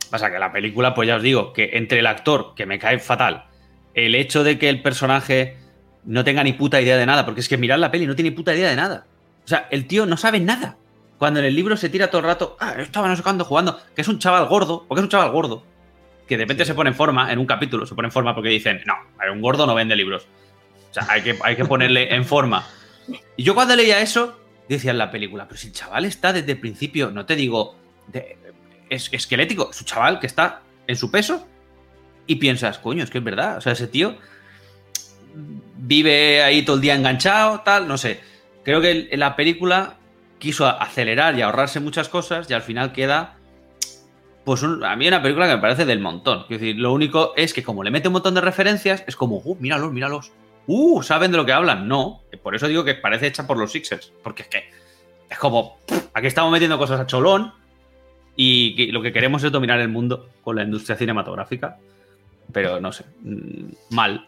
Pasa 0.10 0.32
que 0.32 0.40
la 0.40 0.52
película, 0.54 0.94
pues 0.94 1.08
ya 1.08 1.18
os 1.18 1.22
digo, 1.24 1.52
que 1.54 1.72
entre 1.74 2.00
el 2.00 2.08
actor, 2.08 2.54
que 2.56 2.66
me 2.66 2.80
cae 2.80 3.00
fatal, 3.00 3.46
el 3.94 4.16
hecho 4.16 4.44
de 4.44 4.58
que 4.58 4.70
el 4.70 4.82
personaje 4.82 5.58
no 6.06 6.24
tenga 6.24 6.44
ni 6.44 6.54
puta 6.54 6.80
idea 6.80 6.96
de 6.98 7.06
nada, 7.06 7.26
porque 7.26 7.42
es 7.42 7.50
que 7.50 7.58
mirad 7.58 7.78
la 7.80 7.92
peli, 7.92 8.08
no 8.08 8.16
tiene 8.16 8.32
puta 8.32 8.56
idea 8.56 8.70
de 8.70 8.76
nada. 8.78 9.06
O 9.44 9.48
sea, 9.48 9.68
el 9.72 9.86
tío 9.88 10.06
no 10.06 10.16
sabe 10.16 10.40
nada. 10.40 10.78
Cuando 11.18 11.40
en 11.40 11.46
el 11.48 11.56
libro 11.56 11.76
se 11.76 11.90
tira 11.90 12.08
todo 12.08 12.20
el 12.22 12.28
rato, 12.28 12.56
ah, 12.60 12.76
estaba 12.78 13.14
no 13.14 13.44
jugando, 13.44 13.80
que 13.96 14.02
es 14.02 14.08
un 14.08 14.20
chaval 14.20 14.46
gordo, 14.48 14.86
porque 14.88 15.00
es 15.02 15.04
un 15.04 15.10
chaval 15.10 15.32
gordo, 15.32 15.64
que 16.28 16.38
de 16.38 16.44
repente 16.44 16.64
se 16.64 16.76
pone 16.76 16.92
en 16.92 16.96
forma, 16.96 17.32
en 17.34 17.40
un 17.40 17.46
capítulo 17.46 17.86
se 17.86 17.96
pone 17.96 18.08
en 18.08 18.12
forma 18.12 18.36
porque 18.36 18.50
dicen, 18.50 18.82
no, 18.86 18.94
un 19.34 19.42
gordo 19.42 19.66
no 19.66 19.74
vende 19.76 19.96
libros. 19.96 20.28
Hay 21.10 21.22
que, 21.22 21.38
hay 21.44 21.56
que 21.56 21.66
ponerle 21.66 22.14
en 22.14 22.26
forma. 22.26 22.66
Y 23.36 23.44
yo 23.44 23.54
cuando 23.56 23.76
leía 23.76 24.02
eso, 24.02 24.40
decía 24.68 24.92
en 24.92 24.98
la 24.98 25.12
película, 25.12 25.48
pero 25.48 25.58
si 25.60 25.68
el 25.68 25.74
chaval 25.74 26.06
está 26.06 26.34
desde 26.34 26.52
el 26.54 26.60
principio, 26.60 27.12
no 27.12 27.26
te 27.26 27.36
digo, 27.36 27.76
es 28.90 29.10
esquelético, 29.12 29.70
es 29.72 29.80
un 29.82 29.86
chaval 29.86 30.20
que 30.20 30.28
está 30.28 30.62
en 30.88 30.96
su 30.96 31.10
peso 31.12 31.46
y 32.26 32.36
piensas, 32.36 32.80
coño, 32.80 33.04
es 33.04 33.10
que 33.10 33.20
es 33.20 33.24
verdad, 33.24 33.58
o 33.58 33.62
sea, 33.62 33.74
ese 33.74 33.88
tío 33.88 34.16
vive 35.78 36.42
ahí 36.44 36.64
todo 36.64 36.76
el 36.78 36.82
día 36.82 36.96
enganchado, 36.96 37.62
tal, 37.62 37.88
no 37.88 37.98
sé. 37.98 38.20
Creo 38.64 38.82
que 38.82 39.10
la 39.14 39.36
película 39.36 39.96
quiso 40.40 40.66
acelerar 40.68 41.38
y 41.38 41.42
ahorrarse 41.42 41.80
muchas 41.80 42.10
cosas 42.10 42.50
y 42.50 42.54
al 42.54 42.62
final 42.62 42.92
queda, 42.92 43.38
pues 44.44 44.62
un- 44.64 44.84
a 44.84 44.96
mí 44.96 45.08
una 45.08 45.22
película 45.22 45.48
que 45.48 45.56
me 45.56 45.62
parece 45.62 45.86
del 45.86 46.00
montón. 46.00 46.46
Quiero 46.48 46.60
decir, 46.62 46.76
lo 46.78 46.92
único 46.94 47.34
es 47.36 47.54
que 47.54 47.64
como 47.64 47.84
le 47.84 47.92
mete 47.92 48.08
un 48.10 48.14
montón 48.14 48.34
de 48.36 48.42
referencias, 48.42 49.04
es 49.08 49.16
como, 49.16 49.38
uh, 49.38 49.56
míralos, 49.60 49.92
míralos. 49.94 50.32
Uh, 50.68 51.02
¿saben 51.02 51.32
de 51.32 51.38
lo 51.38 51.46
que 51.46 51.54
hablan? 51.54 51.88
No. 51.88 52.22
Por 52.44 52.56
eso 52.56 52.68
digo 52.68 52.84
que 52.84 52.96
parece 52.96 53.28
hecha 53.28 53.48
por 53.48 53.58
los 53.58 53.72
Sixers. 53.72 54.12
Porque 54.24 54.44
es 54.44 54.48
que 54.50 54.64
es 55.30 55.38
como, 55.38 55.78
aquí 56.14 56.28
estamos 56.28 56.52
metiendo 56.52 56.78
cosas 56.78 57.00
a 57.00 57.08
cholón 57.08 57.54
y 58.36 58.92
lo 58.92 59.02
que 59.02 59.12
queremos 59.12 59.44
es 59.44 59.52
dominar 59.52 59.80
el 59.80 59.90
mundo 59.90 60.30
con 60.44 60.56
la 60.56 60.64
industria 60.64 60.96
cinematográfica. 60.96 61.78
Pero 62.52 62.80
no 62.80 62.92
sé, 62.92 63.06
mm, 63.24 63.96
mal. 63.96 64.28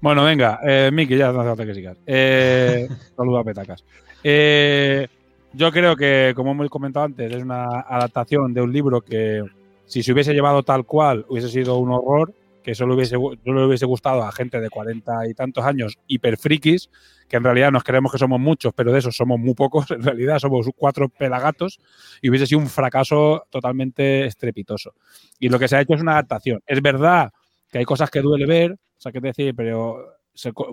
Bueno, 0.00 0.24
venga, 0.24 0.60
eh, 0.66 0.90
Miki, 0.92 1.16
ya 1.16 1.32
no 1.32 1.40
hace 1.40 1.48
falta 1.50 1.66
que 1.66 1.74
sigas. 1.74 1.96
Eh, 2.06 2.88
saluda 3.16 3.40
a 3.40 3.44
Petacas. 3.44 3.84
Eh, 4.24 5.06
Yo 5.52 5.72
creo 5.72 5.96
que, 5.96 6.32
como 6.36 6.52
hemos 6.52 6.70
comentado 6.70 7.06
antes, 7.06 7.32
es 7.32 7.42
una 7.42 7.64
adaptación 7.64 8.54
de 8.54 8.62
un 8.62 8.72
libro 8.72 9.00
que, 9.00 9.42
si 9.86 10.02
se 10.02 10.12
hubiese 10.12 10.32
llevado 10.32 10.62
tal 10.62 10.84
cual, 10.84 11.24
hubiese 11.28 11.48
sido 11.48 11.76
un 11.78 11.90
horror, 11.90 12.32
que 12.62 12.74
solo 12.74 12.94
hubiese, 12.94 13.16
solo 13.16 13.60
le 13.60 13.66
hubiese 13.66 13.86
gustado 13.86 14.22
a 14.22 14.32
gente 14.32 14.60
de 14.60 14.68
cuarenta 14.70 15.26
y 15.28 15.34
tantos 15.34 15.64
años 15.64 15.98
hiperfrikis, 16.06 16.90
que 17.28 17.36
en 17.36 17.44
realidad 17.44 17.70
nos 17.70 17.84
creemos 17.84 18.12
que 18.12 18.18
somos 18.18 18.38
muchos, 18.40 18.72
pero 18.74 18.92
de 18.92 18.98
esos 18.98 19.16
somos 19.16 19.38
muy 19.38 19.54
pocos, 19.54 19.90
en 19.90 20.02
realidad 20.02 20.38
somos 20.38 20.68
cuatro 20.76 21.08
pelagatos, 21.08 21.78
y 22.20 22.28
hubiese 22.28 22.46
sido 22.46 22.60
un 22.60 22.66
fracaso 22.68 23.46
totalmente 23.50 24.26
estrepitoso. 24.26 24.94
Y 25.38 25.48
lo 25.48 25.58
que 25.58 25.68
se 25.68 25.76
ha 25.76 25.80
hecho 25.80 25.94
es 25.94 26.00
una 26.02 26.12
adaptación. 26.12 26.60
Es 26.66 26.82
verdad 26.82 27.30
que 27.70 27.78
hay 27.78 27.84
cosas 27.84 28.10
que 28.10 28.20
duele 28.20 28.46
ver, 28.46 28.72
o 28.72 28.76
sea, 29.00 29.12
que 29.12 29.20
decir, 29.20 29.54
pero 29.54 30.16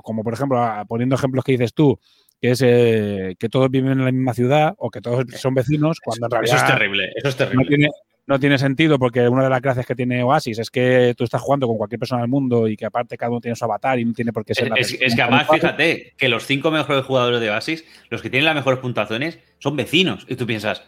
como 0.03 0.23
por 0.23 0.33
ejemplo, 0.33 0.61
a- 0.63 0.85
poniendo 0.85 1.15
ejemplos 1.15 1.43
que 1.43 1.53
dices 1.53 1.73
tú, 1.73 1.99
que 2.39 2.51
es 2.51 2.61
eh, 2.63 3.35
que 3.39 3.49
todos 3.49 3.69
viven 3.71 3.93
en 3.93 4.05
la 4.05 4.11
misma 4.11 4.33
ciudad 4.33 4.75
o 4.77 4.89
que 4.91 5.01
todos 5.01 5.25
son 5.37 5.53
vecinos, 5.55 5.99
cuando 6.03 6.27
en 6.27 6.31
realidad 6.31 6.55
Eso 6.55 6.65
es 6.65 6.71
terrible, 6.71 7.11
eso 7.15 7.27
es 7.29 7.33
no 7.35 7.45
terrible. 7.45 7.67
tiene, 7.67 7.89
no 8.27 8.39
tiene 8.39 8.57
sentido 8.57 8.99
porque 8.99 9.27
una 9.27 9.43
de 9.43 9.49
las 9.49 9.61
gracias 9.61 9.85
que 9.85 9.95
tiene 9.95 10.21
Oasis 10.21 10.59
es 10.59 10.69
que 10.69 11.15
tú 11.17 11.23
estás 11.23 11.41
jugando 11.41 11.65
con 11.65 11.77
cualquier 11.77 11.99
persona 11.99 12.21
del 12.21 12.29
mundo 12.29 12.67
y 12.67 12.75
que 12.75 12.85
aparte 12.85 13.17
cada 13.17 13.31
uno 13.31 13.39
tiene 13.39 13.55
su 13.55 13.63
avatar 13.63 13.97
y 13.99 14.05
no 14.05 14.13
tiene 14.13 14.33
por 14.33 14.43
qué 14.43 14.53
ser 14.53 14.69
la 14.69 14.75
Es, 14.75 14.89
persona 14.91 15.07
es 15.07 15.15
que 15.15 15.21
además, 15.21 15.47
fíjate, 15.49 16.13
que 16.17 16.27
los 16.27 16.45
cinco 16.45 16.69
mejores 16.69 17.05
jugadores 17.05 17.39
de 17.39 17.49
Oasis, 17.49 17.85
los 18.09 18.21
que 18.21 18.29
tienen 18.29 18.45
las 18.45 18.55
mejores 18.55 18.79
puntuaciones, 18.79 19.39
son 19.59 19.77
vecinos. 19.77 20.25
Y 20.27 20.35
tú 20.35 20.45
piensas, 20.45 20.83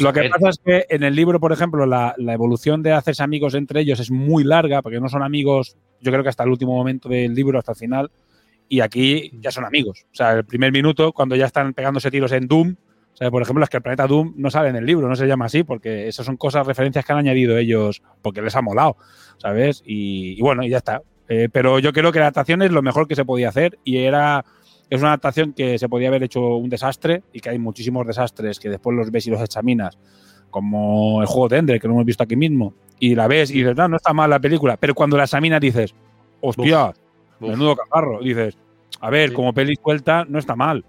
Lo 0.00 0.12
que 0.12 0.28
pasa 0.28 0.50
es 0.50 0.60
que 0.64 0.86
en 0.88 1.02
el 1.02 1.16
libro, 1.16 1.40
por 1.40 1.52
ejemplo, 1.52 1.84
la, 1.84 2.14
la 2.16 2.32
evolución 2.32 2.80
de 2.82 2.92
hacerse 2.92 3.24
amigos 3.24 3.54
entre 3.54 3.80
ellos 3.80 3.98
es 3.98 4.12
muy 4.12 4.44
larga, 4.44 4.82
porque 4.82 5.00
no 5.00 5.08
son 5.08 5.24
amigos, 5.24 5.76
yo 6.00 6.12
creo 6.12 6.22
que 6.22 6.28
hasta 6.28 6.44
el 6.44 6.50
último 6.50 6.76
momento 6.76 7.08
del 7.08 7.34
libro, 7.34 7.58
hasta 7.58 7.72
el 7.72 7.78
final, 7.78 8.10
y 8.68 8.80
aquí 8.80 9.32
ya 9.40 9.50
son 9.50 9.64
amigos. 9.64 10.06
O 10.12 10.14
sea, 10.14 10.32
el 10.34 10.44
primer 10.44 10.70
minuto, 10.70 11.12
cuando 11.12 11.34
ya 11.34 11.46
están 11.46 11.74
pegándose 11.74 12.10
tiros 12.10 12.30
en 12.30 12.46
Doom, 12.46 12.76
o 13.12 13.16
sea, 13.16 13.30
por 13.30 13.42
ejemplo, 13.42 13.62
es 13.62 13.70
que 13.70 13.76
el 13.76 13.82
planeta 13.82 14.06
Doom 14.06 14.34
no 14.36 14.50
sale 14.50 14.70
en 14.70 14.76
el 14.76 14.86
libro, 14.86 15.08
no 15.08 15.16
se 15.16 15.26
llama 15.26 15.44
así, 15.44 15.64
porque 15.64 16.08
esas 16.08 16.24
son 16.26 16.36
cosas, 16.36 16.66
referencias 16.66 17.04
que 17.04 17.12
han 17.12 17.18
añadido 17.18 17.56
ellos, 17.58 18.02
porque 18.22 18.40
les 18.42 18.56
ha 18.56 18.62
molado, 18.62 18.96
¿sabes? 19.38 19.82
Y, 19.86 20.34
y 20.38 20.40
bueno, 20.40 20.62
y 20.64 20.70
ya 20.70 20.78
está. 20.78 21.02
Eh, 21.28 21.48
pero 21.52 21.78
yo 21.78 21.92
creo 21.92 22.10
que 22.12 22.18
la 22.18 22.26
adaptación 22.26 22.62
es 22.62 22.72
lo 22.72 22.82
mejor 22.82 23.06
que 23.06 23.14
se 23.14 23.24
podía 23.24 23.48
hacer 23.50 23.78
y 23.84 23.98
era 23.98 24.44
es 24.90 25.00
una 25.00 25.08
adaptación 25.10 25.54
que 25.54 25.78
se 25.78 25.88
podía 25.88 26.08
haber 26.08 26.22
hecho 26.22 26.56
un 26.56 26.68
desastre 26.68 27.22
y 27.32 27.40
que 27.40 27.48
hay 27.48 27.58
muchísimos 27.58 28.06
desastres 28.06 28.60
que 28.60 28.68
después 28.68 28.94
los 28.94 29.10
ves 29.10 29.26
y 29.26 29.30
los 29.30 29.40
examinas, 29.40 29.96
como 30.50 31.22
el 31.22 31.26
juego 31.26 31.48
de 31.48 31.58
Ender, 31.58 31.80
que 31.80 31.88
lo 31.88 31.94
hemos 31.94 32.04
visto 32.04 32.22
aquí 32.24 32.36
mismo, 32.36 32.74
y 32.98 33.14
la 33.14 33.26
ves 33.26 33.50
y 33.50 33.54
dices, 33.54 33.74
no, 33.74 33.88
no 33.88 33.96
está 33.96 34.12
mal 34.12 34.28
la 34.28 34.38
película, 34.40 34.76
pero 34.76 34.94
cuando 34.94 35.16
la 35.16 35.24
examinas 35.24 35.60
dices, 35.62 35.94
hostia, 36.42 36.88
Uf. 37.40 37.48
menudo 37.48 37.76
cagarro, 37.76 38.20
dices, 38.20 38.58
a 39.00 39.08
ver, 39.08 39.30
Sí. 39.30 39.34
como 39.34 39.54
peli 39.54 39.76
suelta 39.82 40.26
no 40.28 40.38
está 40.38 40.56
mal, 40.56 40.84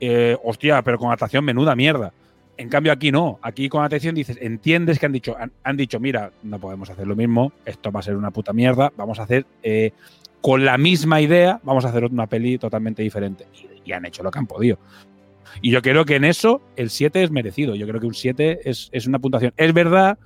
Eh, 0.00 0.36
hostia, 0.42 0.82
pero 0.82 0.98
con 0.98 1.08
adaptación 1.08 1.44
menuda 1.44 1.74
mierda. 1.74 2.12
En 2.58 2.68
cambio 2.68 2.92
aquí 2.92 3.12
no, 3.12 3.38
aquí 3.42 3.68
con 3.68 3.84
atención 3.84 4.14
dices, 4.14 4.38
entiendes 4.40 4.98
que 4.98 5.06
han 5.06 5.12
dicho, 5.12 5.36
han, 5.62 5.76
dicho, 5.76 6.00
mira, 6.00 6.32
no 6.42 6.58
podemos 6.58 6.88
hacer 6.88 7.06
lo 7.06 7.14
mismo, 7.14 7.52
esto 7.66 7.92
va 7.92 8.00
a 8.00 8.02
ser 8.02 8.16
una 8.16 8.30
puta 8.30 8.54
mierda, 8.54 8.92
vamos 8.96 9.18
a 9.18 9.24
hacer 9.24 9.44
eh, 9.62 9.90
con 10.40 10.64
la 10.64 10.78
misma 10.78 11.20
idea, 11.20 11.60
vamos 11.64 11.84
a 11.84 11.90
hacer 11.90 12.04
una 12.06 12.26
peli 12.26 12.56
totalmente 12.56 13.02
diferente. 13.02 13.46
Y, 13.54 13.90
y 13.90 13.92
han 13.92 14.06
hecho 14.06 14.22
lo 14.22 14.30
que 14.30 14.38
han 14.38 14.46
podido. 14.46 14.78
Y 15.62 15.70
yo 15.70 15.82
creo 15.82 16.04
que 16.04 16.16
en 16.16 16.24
eso 16.24 16.60
el 16.76 16.90
7 16.90 17.22
es 17.22 17.30
merecido. 17.30 17.74
Yo 17.74 17.86
creo 17.86 18.00
que 18.00 18.06
un 18.06 18.14
7 18.14 18.60
es, 18.68 18.88
es 18.92 19.06
una 19.06 19.18
puntuación. 19.18 19.52
Es 19.56 19.72
verdad 19.72 20.18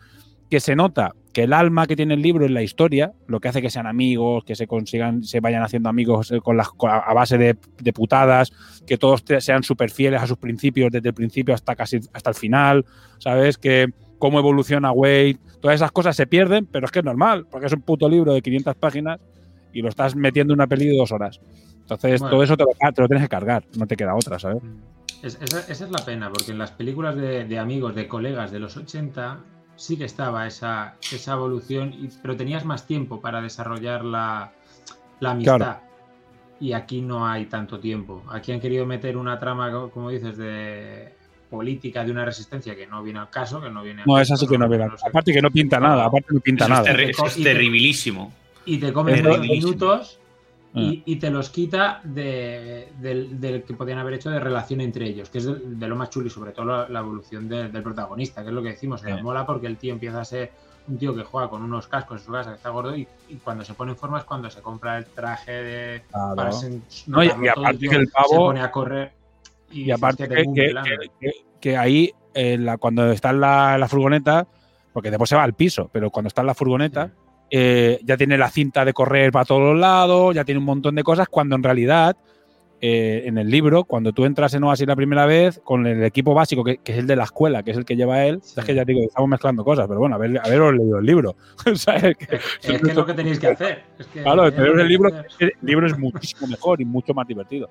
que 0.50 0.60
se 0.60 0.74
nota 0.76 1.14
que 1.32 1.44
el 1.44 1.52
alma 1.52 1.86
que 1.86 1.94
tiene 1.94 2.14
el 2.14 2.22
libro 2.22 2.44
es 2.44 2.50
la 2.50 2.62
historia, 2.62 3.12
lo 3.28 3.38
que 3.38 3.46
hace 3.48 3.62
que 3.62 3.70
sean 3.70 3.86
amigos, 3.86 4.42
que 4.44 4.56
se 4.56 4.66
consigan, 4.66 5.22
se 5.22 5.38
vayan 5.38 5.62
haciendo 5.62 5.88
amigos 5.88 6.32
eh, 6.32 6.40
con 6.40 6.56
las, 6.56 6.68
a 6.82 7.14
base 7.14 7.38
de, 7.38 7.56
de 7.80 7.92
putadas, 7.92 8.50
que 8.84 8.98
todos 8.98 9.22
sean 9.38 9.62
súper 9.62 9.90
fieles 9.90 10.20
a 10.20 10.26
sus 10.26 10.38
principios 10.38 10.90
desde 10.90 11.10
el 11.10 11.14
principio 11.14 11.54
hasta 11.54 11.76
casi 11.76 12.00
hasta 12.12 12.30
el 12.30 12.34
final, 12.36 12.84
¿sabes? 13.18 13.58
Que 13.58 13.86
cómo 14.18 14.40
evoluciona 14.40 14.90
Wade, 14.90 15.36
todas 15.60 15.76
esas 15.76 15.92
cosas 15.92 16.16
se 16.16 16.26
pierden, 16.26 16.66
pero 16.66 16.86
es 16.86 16.90
que 16.92 16.98
es 16.98 17.04
normal, 17.04 17.46
porque 17.48 17.66
es 17.68 17.72
un 17.72 17.82
puto 17.82 18.08
libro 18.08 18.34
de 18.34 18.42
500 18.42 18.74
páginas 18.74 19.20
y 19.72 19.82
lo 19.82 19.88
estás 19.88 20.16
metiendo 20.16 20.52
en 20.52 20.58
una 20.58 20.66
peli 20.66 20.86
de 20.88 20.96
dos 20.96 21.12
horas. 21.12 21.40
Entonces, 21.82 22.20
Bueno. 22.20 22.32
todo 22.34 22.42
eso 22.42 22.56
te 22.56 22.64
lo, 22.64 22.70
te 22.92 23.02
lo 23.02 23.06
tienes 23.08 23.24
que 23.24 23.28
cargar, 23.28 23.62
no 23.78 23.86
te 23.86 23.96
queda 23.96 24.16
otra, 24.16 24.38
¿sabes? 24.40 24.58
Es- 25.22 25.38
esa, 25.40 25.60
esa 25.70 25.84
es 25.84 25.90
la 25.92 26.04
pena, 26.04 26.28
porque 26.28 26.50
en 26.50 26.58
las 26.58 26.72
películas 26.72 27.14
de, 27.14 27.44
de 27.44 27.58
amigos, 27.58 27.94
de 27.94 28.08
colegas 28.08 28.50
de 28.50 28.58
los 28.58 28.76
80, 28.76 29.38
sí 29.80 29.96
que 29.96 30.04
estaba 30.04 30.46
esa, 30.46 30.96
esa 31.10 31.32
evolución, 31.32 31.94
y- 31.94 32.10
pero 32.20 32.36
tenías 32.36 32.64
más 32.66 32.86
tiempo 32.86 33.20
para 33.22 33.40
desarrollar 33.40 34.04
la, 34.04 34.52
la 35.20 35.30
amistad. 35.30 35.56
Claro. 35.56 35.80
Y 36.60 36.74
aquí 36.74 37.00
no 37.00 37.26
hay 37.26 37.46
tanto 37.46 37.80
tiempo. 37.80 38.22
Aquí 38.30 38.52
han 38.52 38.60
querido 38.60 38.84
meter 38.84 39.16
una 39.16 39.38
trama, 39.38 39.70
co- 39.72 39.90
como 39.90 40.10
dices, 40.10 40.36
de 40.36 41.14
política 41.48 42.04
de 42.04 42.10
una 42.12 42.26
resistencia 42.26 42.76
que 42.76 42.86
no 42.86 43.02
viene 43.02 43.20
al 43.20 43.30
caso, 43.30 43.58
que 43.60 43.70
no 43.70 43.82
viene 43.82 44.02
al 44.02 44.06
No, 44.06 44.20
esa 44.20 44.36
sí 44.36 44.46
que 44.46 44.58
no 44.58 44.68
sé. 44.68 45.06
Aparte 45.08 45.32
que 45.32 45.40
no 45.40 45.50
pinta 45.50 45.80
nada, 45.80 46.04
aparte 46.04 46.28
no 46.34 46.40
pinta 46.40 46.64
eso 46.66 46.74
es, 46.74 46.78
nada. 46.80 46.92
terri- 46.92 47.10
eso 47.10 47.26
es 47.26 47.38
Y 47.38 47.42
te- 47.42 47.50
terribilísimo. 47.52 48.32
y 48.66 48.76
te 48.78 48.92
comen 48.92 49.14
terribilísimo. 49.14 49.72
minutos. 49.72 50.19
Y, 50.72 51.02
y 51.04 51.16
te 51.16 51.30
los 51.30 51.50
quita 51.50 52.00
de- 52.04 52.92
del, 53.00 53.40
del 53.40 53.64
que 53.64 53.74
podían 53.74 53.98
haber 53.98 54.14
hecho 54.14 54.30
de 54.30 54.38
relación 54.38 54.80
entre 54.80 55.06
ellos, 55.06 55.28
que 55.28 55.38
es 55.38 55.44
de, 55.46 55.54
de 55.58 55.88
lo 55.88 55.96
más 55.96 56.10
chulo 56.10 56.28
y 56.28 56.30
sobre 56.30 56.52
todo 56.52 56.66
la, 56.66 56.88
la 56.88 57.00
evolución 57.00 57.48
de- 57.48 57.68
del 57.68 57.82
protagonista, 57.82 58.42
que 58.42 58.48
es 58.48 58.54
lo 58.54 58.62
que 58.62 58.68
decimos, 58.70 59.02
que 59.02 59.14
Sí. 59.14 59.22
mola 59.22 59.44
porque 59.44 59.66
el 59.66 59.76
tío 59.78 59.92
empieza 59.92 60.20
a 60.20 60.24
ser 60.24 60.52
un 60.88 60.96
tío 60.98 61.14
que 61.14 61.24
juega 61.24 61.48
con 61.50 61.62
unos 61.62 61.86
cascos 61.88 62.20
en 62.20 62.26
su 62.26 62.32
casa, 62.32 62.50
que 62.50 62.56
está 62.56 62.70
gordo, 62.70 62.96
y, 62.96 63.06
y 63.28 63.34
cuando 63.36 63.64
se 63.64 63.74
pone 63.74 63.92
en 63.92 63.98
forma 63.98 64.18
es 64.18 64.24
cuando 64.24 64.48
se 64.50 64.60
compra 64.62 64.98
el 64.98 65.06
traje 65.06 65.52
de... 65.52 66.02
Claro. 66.10 66.34
para 66.36 66.50
sen- 66.50 66.82
No, 67.06 67.22
y- 67.22 67.26
y 67.42 67.48
aparte 67.48 67.88
que 67.88 67.96
el 67.96 68.06
se 68.06 68.12
pavo- 68.12 68.36
pone 68.36 68.60
a 68.60 68.70
correr 68.70 69.12
y, 69.72 69.82
Y 69.82 69.90
aparte 69.90 70.24
"Hostia, 70.24 70.36
que, 70.36 70.52
que- 70.54 70.70
plan". 70.70 70.84
que- 71.20 71.30
que- 71.60 71.76
ahí, 71.76 72.12
en 72.34 72.64
la, 72.64 72.76
cuando 72.78 73.10
está 73.10 73.30
en 73.30 73.40
la, 73.40 73.76
la 73.76 73.88
furgoneta, 73.88 74.46
porque 74.92 75.10
después 75.10 75.28
se 75.30 75.36
va 75.36 75.42
al 75.44 75.54
piso, 75.54 75.88
pero 75.92 76.10
cuando 76.10 76.28
está 76.28 76.40
en 76.42 76.46
la 76.48 76.54
furgoneta, 76.54 77.10
eh, 77.50 77.98
ya 78.04 78.16
tiene 78.16 78.38
la 78.38 78.48
cinta 78.50 78.84
de 78.84 78.92
correr 78.92 79.32
para 79.32 79.44
todos 79.44 79.62
los 79.72 79.78
lados, 79.78 80.34
ya 80.34 80.44
tiene 80.44 80.58
un 80.58 80.64
montón 80.64 80.94
de 80.94 81.02
cosas, 81.02 81.28
cuando 81.28 81.56
en 81.56 81.62
realidad, 81.62 82.16
eh, 82.82 83.24
en 83.26 83.36
el 83.36 83.50
libro, 83.50 83.84
cuando 83.84 84.12
tú 84.12 84.24
entras 84.24 84.54
en 84.54 84.64
Oasis 84.64 84.86
la 84.86 84.96
primera 84.96 85.26
vez, 85.26 85.60
con 85.64 85.86
el 85.86 86.02
equipo 86.04 86.32
básico, 86.32 86.64
que, 86.64 86.78
que 86.78 86.92
es 86.92 86.98
el 86.98 87.06
de 87.06 87.16
la 87.16 87.24
escuela, 87.24 87.62
que 87.62 87.72
es 87.72 87.76
el 87.76 87.84
que 87.84 87.96
lleva 87.96 88.24
él, 88.24 88.40
Sí. 88.42 88.54
es 88.58 88.64
que 88.64 88.74
ya 88.74 88.84
digo, 88.84 89.00
estamos 89.02 89.28
mezclando 89.28 89.64
cosas, 89.64 89.86
pero 89.86 90.00
bueno, 90.00 90.14
haber, 90.16 90.40
haberos 90.42 90.74
leído 90.74 90.98
el 90.98 91.04
libro. 91.06 91.36
¿sabes? 91.74 92.16
Que- 92.16 92.36
Es 92.36 92.80
que 92.80 92.88
es 92.90 92.94
lo 92.94 93.04
que 93.04 93.14
tenéis 93.14 93.38
que 93.38 93.48
hacer. 93.48 93.82
Es 93.98 94.06
que 94.06 94.22
Claro, 94.22 94.46
es 94.46 94.54
que 94.54 94.60
el 94.62 94.88
libro, 94.88 95.10
el 95.40 95.52
libro 95.62 95.86
es 95.86 95.98
muchísimo 95.98 96.46
mejor 96.46 96.80
y 96.80 96.84
mucho 96.84 97.12
más 97.12 97.26
divertido. 97.26 97.68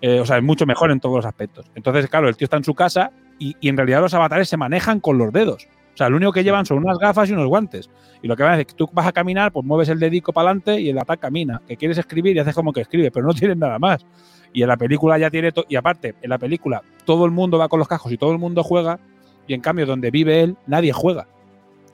Eh, 0.00 0.18
o 0.20 0.26
sea, 0.26 0.36
es 0.36 0.42
mucho 0.42 0.66
mejor 0.66 0.90
en 0.90 0.98
todos 1.00 1.16
los 1.16 1.26
aspectos. 1.26 1.64
Entonces, 1.74 2.08
claro, 2.08 2.28
el 2.28 2.36
tío 2.36 2.44
está 2.46 2.56
en 2.56 2.64
su 2.64 2.74
casa 2.74 3.10
y, 3.38 3.56
y 3.60 3.68
en 3.68 3.76
realidad 3.76 4.00
los 4.00 4.12
avatares 4.14 4.48
se 4.48 4.56
manejan 4.56 4.98
con 5.00 5.16
los 5.18 5.32
dedos. 5.32 5.66
O 5.94 5.96
sea, 5.96 6.08
lo 6.08 6.16
único 6.16 6.32
que 6.32 6.42
llevan 6.42 6.64
son 6.64 6.78
unas 6.78 6.98
gafas 6.98 7.28
y 7.28 7.32
unos 7.32 7.46
guantes. 7.46 7.90
Y 8.22 8.28
lo 8.28 8.36
que 8.36 8.42
van 8.42 8.52
a 8.52 8.54
hacer 8.54 8.66
es 8.66 8.72
que 8.72 8.78
tú 8.78 8.88
vas 8.92 9.06
a 9.06 9.12
caminar, 9.12 9.52
pues 9.52 9.64
mueves 9.66 9.88
el 9.90 9.98
dedico 10.00 10.32
para 10.32 10.48
adelante 10.48 10.80
y 10.80 10.88
el 10.88 10.96
avatar 10.96 11.18
camina. 11.18 11.60
Que 11.68 11.76
quieres 11.76 11.98
escribir 11.98 12.34
y 12.36 12.38
haces 12.38 12.54
como 12.54 12.72
que 12.72 12.80
escribe, 12.80 13.10
pero 13.10 13.26
no 13.26 13.34
tienes 13.34 13.56
nada 13.58 13.78
más. 13.78 14.06
Y 14.54 14.62
en 14.62 14.68
la 14.68 14.76
película 14.76 15.18
ya 15.18 15.30
tiene. 15.30 15.50
Y 15.68 15.76
aparte, 15.76 16.14
en 16.22 16.30
la 16.30 16.38
película 16.38 16.82
todo 17.04 17.24
el 17.26 17.30
mundo 17.30 17.58
va 17.58 17.68
con 17.68 17.78
los 17.78 17.88
cascos 17.88 18.10
y 18.12 18.16
todo 18.16 18.32
el 18.32 18.38
mundo 18.38 18.62
juega. 18.62 18.98
Y 19.46 19.54
en 19.54 19.60
cambio, 19.60 19.86
donde 19.86 20.10
vive 20.10 20.42
él, 20.42 20.56
nadie 20.66 20.92
juega. 20.92 21.26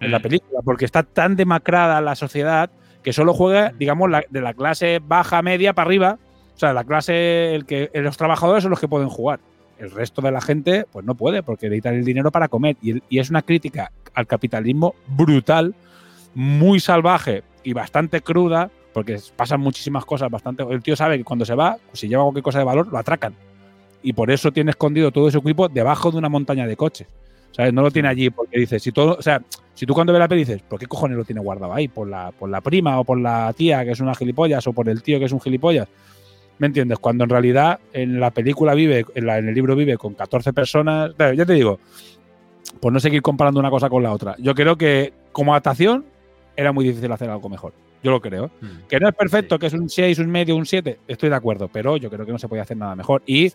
En 0.01 0.13
la 0.13 0.19
Mm. 0.21 0.23
película, 0.23 0.61
porque 0.65 0.85
está 0.85 1.03
tan 1.03 1.35
demacrada 1.35 2.01
la 2.01 2.15
sociedad 2.15 2.71
que 3.03 3.13
solo 3.13 3.33
juega, 3.35 3.73
digamos, 3.79 4.09
la- 4.11 4.23
de 4.31 4.41
la 4.41 4.55
clase 4.55 5.01
baja, 5.05 5.43
media 5.43 5.73
para 5.73 5.87
arriba. 5.89 6.19
O 6.55 6.59
sea, 6.59 6.73
la 6.73 6.85
clase, 6.85 7.55
el 7.55 7.65
que 7.67 7.91
los 7.95 8.17
trabajadores 8.17 8.63
son 8.63 8.71
los 8.71 8.81
que 8.81 8.87
pueden 8.89 9.09
jugar. 9.09 9.41
El 9.79 9.91
resto 9.91 10.23
de 10.23 10.33
la 10.33 10.41
gente, 10.41 10.85
pues 10.91 11.05
no 11.07 11.15
puede, 11.15 11.43
porque 11.43 11.67
necesitan 11.67 11.95
el 11.95 12.05
dinero 12.05 12.31
para 12.31 12.49
comer. 12.49 12.77
Y, 12.83 13.01
es 13.19 13.31
una 13.31 13.43
crítica 13.43 13.93
al 14.15 14.27
capitalismo 14.27 14.95
brutal, 15.07 15.75
muy 16.35 16.81
salvaje 16.81 17.43
y 17.63 17.73
bastante 17.73 18.21
cruda, 18.21 18.71
porque 18.93 19.19
pasan 19.37 19.61
muchísimas 19.61 20.05
cosas 20.05 20.31
bastante. 20.31 20.65
El 20.69 20.83
tío 20.83 20.97
sabe 20.97 21.19
que 21.19 21.25
cuando 21.25 21.45
se 21.45 21.55
va, 21.55 21.77
si 21.93 22.09
lleva 22.09 22.25
cualquier 22.25 22.43
cosa 22.43 22.59
de 22.59 22.65
valor, 22.65 22.89
lo 22.89 22.99
atracan. 22.99 23.35
Y 24.03 24.13
por 24.13 24.31
eso 24.31 24.53
tiene 24.53 24.71
escondido 24.71 25.13
todo 25.13 25.29
ese 25.29 25.39
equipo 25.39 25.69
debajo 25.69 26.11
de 26.11 26.19
una 26.19 26.29
montaña 26.29 26.67
de 26.67 26.77
coches. 26.77 27.07
¿Sabes? 27.53 27.73
No 27.73 27.83
lo 27.83 27.91
tiene 27.91 28.09
allí 28.09 28.31
porque 28.31 28.59
dice, 28.59 28.79
si 28.79 28.93
todo, 28.93 29.17
o 29.19 29.23
sea, 29.23 29.43
si 29.75 29.87
tú 29.87 29.95
cuando 29.95 30.13
ves 30.13 30.21
la 30.21 30.29
peli 30.29 30.41
dices, 30.41 30.63
¿por 30.63 30.79
qué 30.79 30.87
cojones 30.87 31.17
lo 31.17 31.25
tiene 31.25 31.41
guardado 31.41 31.73
ahí? 31.73 31.89
¿Por 31.89 32.09
la, 32.09 32.31
por 32.33 32.51
la 32.51 32.61
prima 32.61 33.01
o 33.01 33.05
por 33.05 33.19
la 33.19 33.53
tía 33.57 33.85
que 33.85 33.93
es 33.93 34.01
una 34.01 34.15
gilipollas 34.15 34.67
o 34.67 34.73
por 34.73 34.89
el 34.89 35.03
tío 35.03 35.19
que 35.19 35.25
es 35.25 35.33
un 35.33 35.41
gilipollas? 35.41 35.89
¿Me 36.59 36.67
entiendes? 36.67 36.99
Cuando 36.99 37.25
en 37.25 37.31
realidad 37.31 37.79
en 37.93 38.19
la 38.21 38.31
película 38.31 38.75
vive, 38.75 39.05
en, 39.15 39.27
la- 39.27 39.39
en 39.39 39.49
el 39.49 39.55
libro 39.55 39.77
vive 39.77 39.97
con 39.97 40.15
14 40.15 40.53
personas. 40.53 41.13
Claro, 41.17 41.35
ya 41.35 41.47
te 41.47 41.53
digo, 41.53 41.79
por 42.81 42.93
no 42.93 43.01
seguir 43.01 43.23
comparando 43.23 43.61
una 43.61 43.71
cosa 43.71 43.89
con 43.89 44.03
la 44.03 44.13
otra. 44.13 44.35
Yo 44.39 44.55
creo 44.55 44.77
que 44.77 45.13
como 45.33 45.53
adaptación 45.53 46.05
era 46.57 46.73
muy 46.73 46.85
difícil 46.85 47.11
hacer 47.13 47.31
algo 47.31 47.49
mejor. 47.49 47.73
Yo 48.03 48.11
lo 48.11 48.21
creo. 48.21 48.47
¿eh? 48.47 48.51
Mm. 48.61 48.87
Que 48.89 48.99
no 49.01 49.09
es 49.09 49.15
perfecto, 49.15 49.57
Sí. 49.57 49.59
que 49.61 49.67
es 49.67 49.73
un 49.75 49.89
6, 49.89 50.19
un 50.19 50.31
medio, 50.31 50.57
un 50.57 50.67
7, 50.67 50.99
estoy 51.09 51.29
de 51.29 51.35
acuerdo, 51.37 51.69
pero 51.73 51.97
yo 51.97 52.11
creo 52.11 52.27
que 52.27 52.33
no 52.33 52.39
se 52.39 52.49
puede 52.49 52.63
hacer 52.63 52.77
nada 52.77 52.95
mejor. 52.97 53.23
Y 53.27 53.53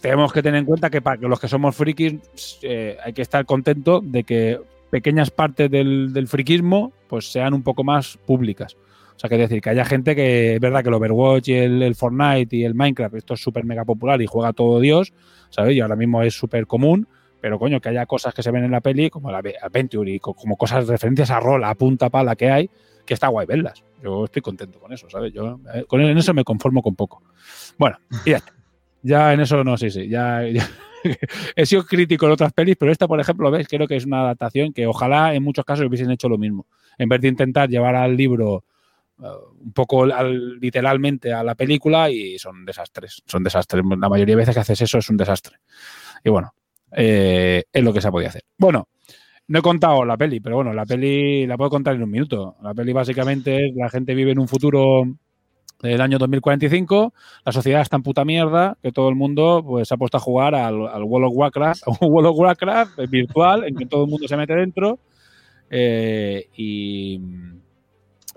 tenemos 0.00 0.32
que 0.32 0.42
tener 0.42 0.58
en 0.60 0.64
cuenta 0.64 0.90
que 0.90 1.02
para 1.02 1.20
los 1.20 1.38
que 1.38 1.48
somos 1.48 1.76
frikis 1.76 2.58
eh, 2.62 2.96
hay 3.04 3.12
que 3.12 3.22
estar 3.22 3.44
contentos 3.44 4.00
de 4.10 4.24
que 4.24 4.60
pequeñas 4.90 5.30
partes 5.30 5.70
del, 5.70 6.12
del 6.12 6.26
friquismo 6.26 6.92
pues 7.08 7.30
sean 7.30 7.54
un 7.54 7.62
poco 7.62 7.84
más 7.84 8.16
públicas. 8.26 8.76
O 9.20 9.26
sea, 9.28 9.28
que 9.28 9.36
decir, 9.36 9.60
que 9.60 9.68
haya 9.68 9.84
gente 9.84 10.16
que 10.16 10.54
es 10.54 10.60
verdad 10.60 10.82
que 10.82 10.88
el 10.88 10.94
Overwatch 10.94 11.48
y 11.50 11.52
el, 11.52 11.94
Fortnite 11.94 12.56
y 12.56 12.64
el 12.64 12.74
Minecraft, 12.74 13.16
esto 13.16 13.34
es 13.34 13.40
súper 13.42 13.64
mega 13.66 13.84
popular 13.84 14.22
y 14.22 14.26
juega 14.26 14.54
todo 14.54 14.80
Dios, 14.80 15.12
¿sabes? 15.50 15.76
Y 15.76 15.80
ahora 15.80 15.94
mismo 15.94 16.22
es 16.22 16.32
súper 16.32 16.66
común, 16.66 17.06
pero 17.38 17.58
coño, 17.58 17.82
que 17.82 17.90
haya 17.90 18.06
cosas 18.06 18.32
que 18.32 18.42
se 18.42 18.50
ven 18.50 18.64
en 18.64 18.70
la 18.70 18.80
peli, 18.80 19.10
como 19.10 19.30
la 19.30 19.42
Adventure 19.60 20.10
y 20.10 20.20
co- 20.20 20.32
como 20.32 20.56
cosas 20.56 20.88
referencias 20.88 21.30
a 21.30 21.38
rol, 21.38 21.62
a 21.64 21.74
punta 21.74 22.08
pala 22.08 22.34
que 22.34 22.50
hay, 22.50 22.70
que 23.04 23.12
está 23.12 23.28
guay 23.28 23.46
verlas. 23.46 23.84
Yo 24.02 24.24
estoy 24.24 24.40
contento 24.40 24.80
con 24.80 24.90
eso, 24.90 25.10
¿sabes? 25.10 25.34
Yo 25.34 25.60
eh, 25.74 25.84
con 25.86 26.00
en 26.00 26.16
eso 26.16 26.32
me 26.32 26.42
conformo 26.42 26.80
con 26.80 26.96
poco. 26.96 27.22
Bueno, 27.76 27.98
y 28.24 28.30
ya 28.30 28.38
está. 28.38 28.54
Ya 29.02 29.34
en 29.34 29.40
eso 29.40 29.62
no, 29.62 29.76
sí, 29.76 29.90
sí. 29.90 30.08
Ya, 30.08 30.40
he 31.56 31.66
sido 31.66 31.84
crítico 31.84 32.24
en 32.24 32.32
otras 32.32 32.52
pelis, 32.54 32.76
pero 32.78 32.92
esta, 32.92 33.06
por 33.06 33.20
ejemplo, 33.20 33.50
ves, 33.50 33.68
creo 33.68 33.86
que 33.86 33.96
es 33.96 34.06
una 34.06 34.22
adaptación 34.22 34.72
que 34.72 34.86
ojalá 34.86 35.34
en 35.34 35.42
muchos 35.42 35.64
casos 35.66 35.86
hubiesen 35.86 36.10
hecho 36.10 36.28
lo 36.28 36.38
mismo. 36.38 36.66
En 36.98 37.08
vez 37.08 37.20
de 37.20 37.28
intentar 37.28 37.68
llevar 37.68 37.94
al 37.94 38.16
libro 38.16 38.64
un 39.60 39.72
poco 39.72 40.04
al- 40.04 40.58
literalmente 40.58 41.32
a 41.32 41.42
la 41.42 41.54
película 41.54 42.10
y 42.10 42.38
son 42.38 42.64
desastres. 42.64 43.22
Son 43.26 43.42
desastres. 43.42 43.84
La 44.00 44.08
mayoría 44.08 44.34
de 44.34 44.40
veces 44.40 44.54
que 44.54 44.60
haces 44.60 44.82
eso 44.82 44.98
es 44.98 45.08
un 45.10 45.16
desastre. 45.16 45.56
Y 46.24 46.30
bueno, 46.30 46.52
eh, 46.92 47.64
es 47.72 47.84
lo 47.84 47.92
que 47.92 48.00
se 48.00 48.10
podido 48.10 48.28
hacer. 48.28 48.42
Bueno, 48.58 48.88
no 49.48 49.58
he 49.58 49.62
contado 49.62 50.04
la 50.04 50.16
peli, 50.16 50.40
pero 50.40 50.56
bueno, 50.56 50.72
la 50.72 50.86
peli 50.86 51.46
la 51.46 51.56
puedo 51.56 51.70
contar 51.70 51.94
en 51.94 52.02
un 52.02 52.10
minuto. 52.10 52.56
La 52.62 52.74
peli 52.74 52.92
básicamente 52.92 53.66
es 53.66 53.74
la 53.74 53.88
gente 53.88 54.14
vive 54.14 54.32
en 54.32 54.38
un 54.38 54.48
futuro 54.48 55.02
del 55.82 56.00
año 56.02 56.18
2045, 56.18 57.14
la 57.46 57.52
sociedad 57.52 57.80
está 57.80 57.96
en 57.96 58.02
puta 58.02 58.22
mierda, 58.24 58.76
que 58.82 58.92
todo 58.92 59.08
el 59.08 59.14
mundo 59.14 59.64
pues 59.66 59.88
se 59.88 59.94
ha 59.94 59.96
puesto 59.96 60.18
a 60.18 60.20
jugar 60.20 60.54
al, 60.54 60.86
al 60.86 61.02
World 61.04 61.28
of 61.28 61.32
Warcraft, 61.34 61.82
a 61.86 61.90
un 62.04 62.12
World 62.12 62.28
of 62.30 62.38
Warcraft 62.38 62.98
eh, 62.98 63.06
virtual 63.08 63.64
en 63.66 63.74
que 63.74 63.86
todo 63.86 64.04
el 64.04 64.10
mundo 64.10 64.28
se 64.28 64.36
mete 64.36 64.54
dentro 64.54 64.98
eh, 65.70 66.48
y, 66.54 67.18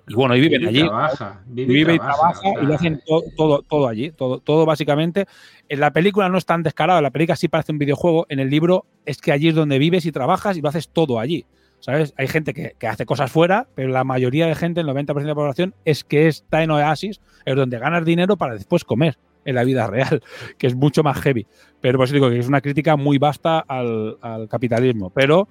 y 0.08 0.14
bueno, 0.16 0.36
y 0.36 0.42
viven 0.42 0.60
Vive 0.62 0.70
allí. 0.70 0.82
trabaja, 0.82 1.42
vive 1.46 1.72
y 1.72 1.76
Vive 1.76 1.94
y 1.94 1.98
trabaja, 1.98 2.18
trabaja 2.42 2.62
y 2.62 2.66
lo 2.66 2.76
hacen 2.76 3.02
to- 3.06 3.24
todo, 3.38 3.62
todo 3.62 3.88
allí, 3.88 4.12
todo, 4.12 4.40
todo 4.40 4.66
básicamente. 4.66 5.26
En 5.70 5.80
la 5.80 5.92
película 5.92 6.28
no 6.30 6.38
es 6.38 6.46
tan 6.46 6.62
descarado, 6.64 7.00
en 7.00 7.04
la 7.04 7.12
película 7.12 7.36
sí 7.36 7.48
parece 7.48 7.72
un 7.72 7.78
videojuego, 7.80 8.26
en 8.30 8.40
el 8.40 8.50
libro 8.50 8.86
es 9.06 9.18
que 9.20 9.32
allí 9.32 9.48
es 9.50 9.56
donde 9.56 9.80
vives 9.80 10.06
y 10.06 10.12
trabajas 10.12 10.58
y 10.58 10.62
lo 10.62 10.70
haces 10.70 10.90
todo 10.90 11.20
allí. 11.20 11.46
¿Sabes? 11.80 12.14
Hay 12.18 12.30
gente 12.30 12.54
que, 12.54 12.76
que 12.80 12.88
hace 12.88 13.06
cosas 13.06 13.30
fuera, 13.30 13.68
pero 13.76 13.90
la 13.90 14.06
mayoría 14.06 14.48
de 14.48 14.56
gente, 14.56 14.80
el 14.80 14.88
90% 14.88 15.16
de 15.16 15.26
la 15.26 15.36
población, 15.36 15.74
es 15.84 16.06
que 16.06 16.28
está 16.30 16.64
en 16.64 16.72
Oasis, 16.72 17.20
es 17.44 17.56
donde 17.58 17.78
ganas 17.78 18.06
dinero 18.06 18.38
para 18.38 18.54
después 18.54 18.86
comer 18.86 19.18
en 19.44 19.56
la 19.56 19.66
vida 19.66 19.86
real, 19.88 20.22
que 20.58 20.68
es 20.68 20.76
mucho 20.76 21.04
más 21.04 21.20
heavy. 21.20 21.46
Pero 21.82 21.98
por 21.98 22.06
eso 22.06 22.14
digo 22.14 22.30
que 22.30 22.40
es 22.40 22.48
una 22.48 22.62
crítica 22.62 22.96
muy 22.96 23.18
vasta 23.18 23.60
al, 23.60 24.18
al 24.22 24.48
capitalismo. 24.48 25.10
Pero, 25.10 25.50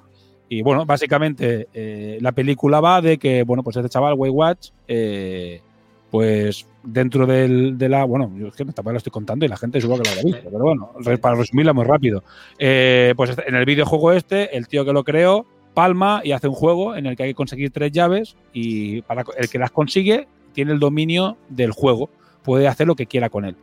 y 0.53 0.61
bueno, 0.61 0.85
básicamente 0.85 1.69
eh, 1.73 2.19
la 2.21 2.33
película 2.33 2.79
va 2.79 3.01
de 3.01 3.17
que, 3.17 3.43
bueno, 3.43 3.63
pues 3.63 3.75
este 3.75 3.89
chaval, 3.89 4.13
Way 4.19 4.31
Watch, 4.31 4.69
eh, 4.87 5.63
pues 6.11 6.67
dentro 6.83 7.27
de 7.27 7.89
la. 7.89 8.05
Bueno, 8.05 8.31
yo 8.37 8.49
es 8.49 8.55
que 8.55 8.67
tampoco 8.67 8.93
lo 8.93 8.99
estoy 8.99 9.13
contando 9.13 9.47
y 9.47 9.49
la 9.49 9.57
gente 9.57 9.81
seguro 9.81 10.03
que 10.03 10.11
lo 10.11 10.11
habrá 10.11 10.25
visto, 10.25 10.51
pero 10.51 10.63
bueno, 10.63 10.93
para 11.23 11.37
resumirla 11.37 11.73
muy 11.73 11.87
rápido. 11.87 12.23
Eh, 12.59 13.15
pues 13.17 13.35
en 13.47 13.55
el 13.55 13.65
videojuego 13.65 14.13
este, 14.13 14.55
el 14.55 14.69
tío 14.69 14.85
que 14.85 14.93
lo 14.93 15.05
creó 15.05 15.47
palma 15.73 16.21
y 16.23 16.33
hace 16.33 16.49
un 16.49 16.55
juego 16.55 16.97
en 16.97 17.07
el 17.07 17.17
que 17.17 17.23
hay 17.23 17.31
que 17.31 17.35
conseguir 17.35 17.71
tres 17.71 17.91
llaves 17.91 18.37
y 18.53 19.01
para 19.01 19.25
el 19.39 19.49
que 19.49 19.59
las 19.59 19.71
consigue 19.71 20.29
tiene 20.53 20.73
el 20.73 20.81
dominio 20.81 21.39
del 21.49 21.71
juego, 21.73 22.11
puede 22.43 22.69
hacer 22.69 22.87
lo 22.87 22.95
que 22.95 23.07
quiera 23.07 23.31
con 23.31 23.47
él. 23.47 23.57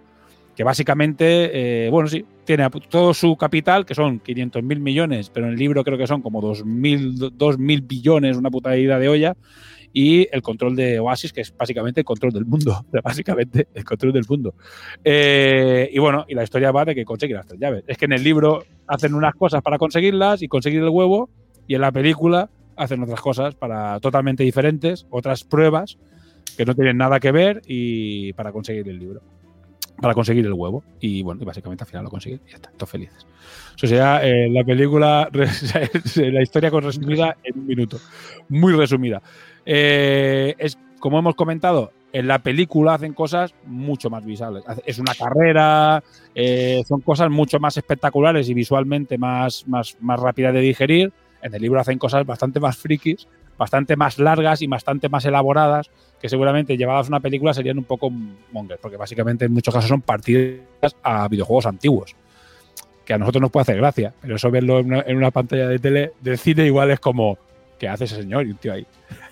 Que 0.60 0.66
básicamente, 0.66 1.86
eh, 1.86 1.90
bueno, 1.90 2.10
sí, 2.10 2.26
tiene 2.44 2.70
todo 2.90 3.14
su 3.14 3.38
capital, 3.38 3.86
que 3.86 3.96
son 3.96 4.20
500 4.20 4.62
mil 4.62 4.82
millones, 4.82 5.30
pero 5.30 5.46
en 5.46 5.54
el 5.54 5.58
libro 5.58 5.86
creo 5.86 5.98
que 5.98 6.06
son 6.06 6.22
como 6.22 6.42
2.000 6.42 7.58
mil 7.58 7.82
billones, 7.82 8.36
una 8.36 8.52
puta 8.52 8.76
ida 8.76 9.00
de 9.00 9.08
olla, 9.08 9.38
y 9.94 10.28
el 10.34 10.42
control 10.42 10.76
de 10.76 11.00
Oasis, 11.00 11.32
que 11.32 11.40
es 11.40 11.56
básicamente 11.56 12.02
el 12.02 12.06
control 12.06 12.34
del 12.34 12.44
mundo, 12.44 12.86
básicamente 13.02 13.70
el 13.74 13.86
control 13.86 14.12
del 14.12 14.26
mundo. 14.28 14.54
Eh, 15.02 15.90
y 15.94 15.98
bueno, 16.00 16.26
y 16.28 16.36
la 16.36 16.44
historia 16.44 16.74
va 16.74 16.84
de 16.84 16.94
que 16.94 17.06
consigue 17.06 17.36
las 17.36 17.48
tres 17.48 17.58
llaves. 17.58 17.86
Es 17.88 17.98
que 17.98 18.04
en 18.04 18.12
el 18.12 18.24
libro 18.26 18.66
hacen 18.86 19.14
unas 19.14 19.36
cosas 19.36 19.62
para 19.62 19.78
conseguirlas 19.78 20.42
y 20.42 20.50
conseguir 20.50 20.82
el 20.82 20.90
huevo, 20.90 21.30
y 21.68 21.76
en 21.76 21.80
la 21.80 21.94
película 21.94 22.50
hacen 22.76 23.02
otras 23.02 23.22
cosas 23.22 23.56
para 23.56 23.98
totalmente 24.02 24.44
diferentes, 24.44 25.08
otras 25.10 25.46
pruebas 25.46 25.98
que 26.58 26.66
no 26.66 26.76
tienen 26.76 26.98
nada 26.98 27.22
que 27.22 27.32
ver 27.32 27.62
y 27.66 28.34
para 28.34 28.52
conseguir 28.52 28.90
el 28.90 29.00
libro, 29.00 29.22
para 30.02 30.14
conseguir 30.14 30.46
el 30.46 30.54
huevo. 30.54 30.84
Y 31.00 31.22
bueno, 31.24 31.42
y 31.42 31.46
básicamente 31.46 31.84
al 31.84 31.88
final 31.90 32.04
lo 32.04 32.10
consiguen 32.10 32.42
y 32.48 32.52
ya 32.52 32.56
está, 32.56 32.72
todos 32.72 32.90
felices. 32.90 33.26
Eso 33.76 33.88
sea, 33.88 34.26
eh, 34.26 34.50
la 34.50 34.64
película, 34.64 35.30
la 36.16 36.42
historia 36.42 36.72
con 36.72 36.84
resumida 36.84 37.38
en 37.44 37.60
un 37.60 37.68
minuto, 37.68 37.98
muy 38.50 38.74
resumida. 38.74 39.22
Eh, 39.66 40.56
es 40.58 40.78
como 41.00 41.20
hemos 41.20 41.36
comentado, 41.36 41.92
en 42.12 42.28
la 42.28 42.40
película 42.40 42.96
hacen 42.96 43.14
cosas 43.14 43.54
mucho 43.66 44.10
más 44.10 44.26
visuales. 44.26 44.64
Es 44.86 45.00
una 45.00 45.14
carrera, 45.14 46.04
eh, 46.36 46.84
son 46.88 47.02
cosas 47.02 47.30
mucho 47.30 47.60
más 47.60 47.78
espectaculares 47.78 48.50
y 48.50 48.54
visualmente 48.54 49.18
más, 49.18 49.68
más, 49.68 49.96
más 50.02 50.20
rápidas 50.20 50.54
de 50.54 50.62
digerir. 50.62 51.14
En 51.42 51.54
el 51.54 51.62
libro 51.62 51.80
hacen 51.80 52.00
cosas 52.00 52.26
bastante 52.26 52.60
más 52.60 52.78
frikis, 52.78 53.28
bastante 53.58 53.96
más 53.96 54.20
largas 54.20 54.62
y 54.62 54.68
bastante 54.68 55.08
más 55.08 55.24
elaboradas, 55.26 55.90
que 56.20 56.30
seguramente 56.30 56.78
llevadas 56.78 57.08
a 57.08 57.10
una 57.10 57.20
película 57.20 57.54
serían 57.54 57.78
un 57.78 57.86
poco 57.86 58.12
monger, 58.52 58.80
porque 58.82 58.98
básicamente 58.98 59.46
en 59.46 59.54
muchos 59.54 59.74
casos 59.74 59.90
son 59.90 60.02
partidas 60.02 60.96
a 61.02 61.28
videojuegos 61.28 61.66
antiguos. 61.66 62.16
Que 63.06 63.14
a 63.14 63.18
nosotros 63.18 63.42
nos 63.42 63.52
puede 63.52 63.64
hacer 63.64 63.78
gracia, 63.78 64.14
pero 64.22 64.36
eso 64.36 64.52
verlo 64.52 64.80
en 64.80 64.88
una, 64.88 65.02
en 65.02 65.18
una 65.18 65.32
pantalla 65.32 65.68
de 65.68 65.80
tele, 65.80 66.12
del 66.22 66.38
cine, 66.38 66.66
igual 66.66 66.92
es 66.92 67.00
como, 67.00 67.38
¿qué 67.80 67.88
hace 67.88 68.04
ese 68.04 68.18
señor? 68.18 68.46
Y 68.46 68.52
un 68.52 68.58
tío 68.58 68.74
ahí. 68.74 68.86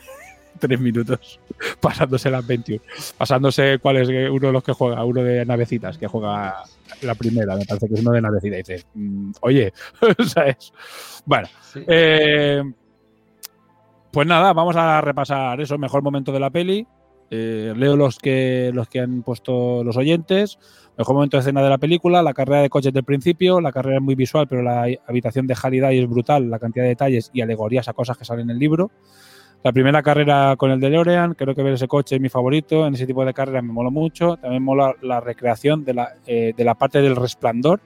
Tres 0.60 0.80
minutos 0.80 1.39
pasándose 1.80 2.32
las 2.32 2.47
21. 2.47 2.82
Pasándose 3.17 3.78
cuál 3.80 3.97
es 3.97 4.08
uno 4.08 4.47
de 4.47 4.54
los 4.54 4.63
que 4.63 4.73
juega, 4.73 5.04
uno 5.04 5.23
de 5.23 5.45
navecitas, 5.45 5.97
que 5.97 6.08
juega 6.08 6.63
la 7.02 7.15
primera, 7.15 7.56
me 7.56 7.65
parece 7.65 7.88
que 7.88 7.93
es 7.95 8.00
uno 8.00 8.12
de 8.12 8.21
navecitas. 8.21 8.60
Y 8.60 8.63
dices, 8.63 8.88
mm, 8.93 9.32
oye, 9.41 9.73
¿sabes? 10.26 10.73
Bueno, 11.26 11.47
eh, 11.88 12.63
pues 14.11 14.27
nada, 14.27 14.53
vamos 14.53 14.75
a 14.75 15.01
repasar 15.01 15.59
eso, 15.61 15.77
mejor 15.77 16.01
momento 16.01 16.31
de 16.31 16.39
la 16.39 16.49
peli. 16.49 16.87
Eh, 17.29 17.73
leo 17.75 17.97
los 17.97 18.17
que, 18.19 18.71
los 18.73 18.87
que 18.87 19.01
han 19.01 19.21
puesto 19.21 19.83
los 19.83 19.97
oyentes. 19.97 20.57
Mejor 20.97 21.15
momento 21.15 21.37
de 21.37 21.41
escena 21.41 21.61
de 21.61 21.69
la 21.69 21.77
película, 21.77 22.23
la 22.23 22.33
carrera 22.33 22.61
de 22.61 22.69
coches 22.69 22.93
del 22.93 23.03
principio, 23.03 23.61
la 23.61 23.71
carrera 23.71 23.97
es 23.97 24.01
muy 24.01 24.15
visual, 24.15 24.47
pero 24.47 24.63
la 24.63 24.87
habitación 25.05 25.45
de 25.45 25.55
Halliday 25.55 25.99
es 25.99 26.09
brutal, 26.09 26.49
la 26.49 26.57
cantidad 26.57 26.85
de 26.85 26.89
detalles 26.89 27.29
y 27.33 27.41
alegorías 27.41 27.87
a 27.87 27.93
cosas 27.93 28.17
que 28.17 28.25
salen 28.25 28.45
en 28.45 28.51
el 28.51 28.59
libro. 28.59 28.89
La 29.63 29.73
primera 29.73 30.01
carrera 30.01 30.55
con 30.55 30.71
el 30.71 30.79
DeLorean, 30.79 31.33
creo 31.33 31.53
que 31.53 31.63
ver 31.63 31.73
ese 31.73 31.87
coche 31.87 32.15
es 32.15 32.21
mi 32.21 32.29
favorito, 32.29 32.87
en 32.87 32.93
ese 32.93 33.05
tipo 33.05 33.25
de 33.25 33.33
carreras 33.33 33.63
me 33.63 33.73
mola 33.73 33.89
mucho. 33.89 34.37
También 34.37 34.63
mola 34.63 34.95
la 35.01 35.19
recreación 35.19 35.83
de 35.83 35.93
la, 35.93 36.15
eh, 36.25 36.53
de 36.55 36.63
la 36.63 36.75
parte 36.75 37.01
del 37.01 37.15
resplandor. 37.15 37.81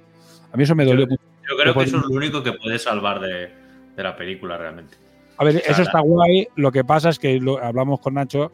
A 0.51 0.57
mí 0.57 0.63
eso 0.63 0.75
me 0.75 0.85
dolió 0.85 1.07
mucho. 1.07 1.23
Yo 1.49 1.57
creo 1.57 1.73
que 1.73 1.83
eso 1.83 1.97
es 1.97 2.03
lo 2.03 2.15
único 2.15 2.43
que 2.43 2.53
puede 2.53 2.77
salvar 2.77 3.19
de, 3.19 3.49
de 3.95 4.03
la 4.03 4.15
película 4.15 4.57
realmente. 4.57 4.97
A 5.41 5.43
ver, 5.43 5.63
eso 5.65 5.81
está 5.81 5.99
guay. 6.01 6.47
Lo 6.55 6.71
que 6.71 6.83
pasa 6.83 7.09
es 7.09 7.17
que 7.17 7.39
lo, 7.39 7.57
hablamos 7.63 7.99
con 7.99 8.13
Nacho 8.13 8.51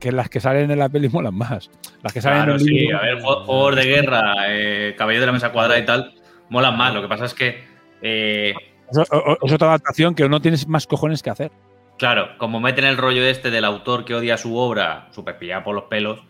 que 0.00 0.12
las 0.12 0.28
que 0.30 0.40
salen 0.40 0.70
en 0.70 0.78
la 0.78 0.88
peli 0.88 1.08
molan 1.10 1.34
más. 1.34 1.70
Las 2.02 2.12
que 2.12 2.20
salen 2.22 2.38
Claro, 2.44 2.52
en 2.54 2.60
el 2.60 2.64
sí, 2.66 2.70
libro. 2.72 2.98
a 2.98 3.02
ver, 3.02 3.18
jue- 3.18 3.44
juegos 3.44 3.76
de 3.76 3.84
guerra, 3.84 4.34
eh, 4.48 4.94
Caballero 4.96 5.20
de 5.22 5.26
la 5.26 5.32
Mesa 5.32 5.52
Cuadrada 5.52 5.78
y 5.78 5.84
tal, 5.84 6.14
molan 6.48 6.76
más. 6.76 6.94
Lo 6.94 7.02
que 7.02 7.08
pasa 7.08 7.24
es 7.26 7.34
que, 7.34 7.64
eh, 8.02 8.54
es 8.90 9.52
otra 9.52 9.68
adaptación 9.68 10.14
que 10.14 10.28
no 10.28 10.40
tienes 10.40 10.66
más 10.68 10.86
cojones 10.86 11.22
que 11.22 11.30
hacer. 11.30 11.50
claro, 11.98 12.36
como 12.38 12.60
meten 12.60 12.84
el 12.84 12.96
rollo 12.98 13.22
este 13.24 13.50
del 13.50 13.64
autor 13.64 14.04
que 14.04 14.14
odia 14.14 14.36
su 14.36 14.56
obra, 14.56 15.08
súper 15.12 15.38
pillado 15.38 15.64
por 15.64 15.74
los 15.74 15.84
pelos, 15.84 16.20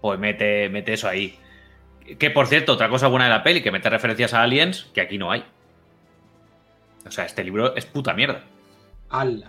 pues 0.00 0.18
mete, 0.18 0.68
mete 0.68 0.92
eso 0.92 1.08
ahí. 1.08 1.38
Que 2.18 2.30
por 2.30 2.46
cierto, 2.46 2.72
otra 2.74 2.88
cosa 2.90 3.08
buena 3.08 3.24
de 3.26 3.30
la 3.30 3.42
peli, 3.42 3.62
que 3.62 3.70
mete 3.72 3.88
referencias 3.90 4.34
a 4.34 4.42
aliens 4.42 4.90
que 4.94 5.00
aquí 5.00 5.16
no 5.18 5.30
hay. 5.30 5.42
O 7.06 7.10
sea, 7.10 7.24
este 7.24 7.42
libro 7.44 7.74
es 7.76 7.86
puta 7.86 8.12
mierda. 8.12 8.42
¡Hala! 9.12 9.48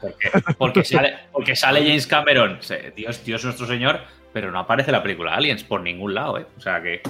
Porque 0.58 0.84
sale, 0.84 1.16
porque 1.32 1.56
sale 1.56 1.82
James 1.86 2.06
Cameron, 2.08 2.60
Dios, 2.96 3.24
Dios 3.26 3.44
nuestro 3.46 3.66
señor, 3.66 4.00
pero 4.34 4.52
no 4.52 4.60
aparece 4.60 4.92
la 4.92 5.02
película 5.02 5.34
Aliens 5.36 5.64
por 5.64 5.82
ningún 5.82 6.14
lado, 6.14 6.38
¿eh? 6.38 6.46
O 6.58 6.62
sea 6.62 6.82
que, 6.82 7.02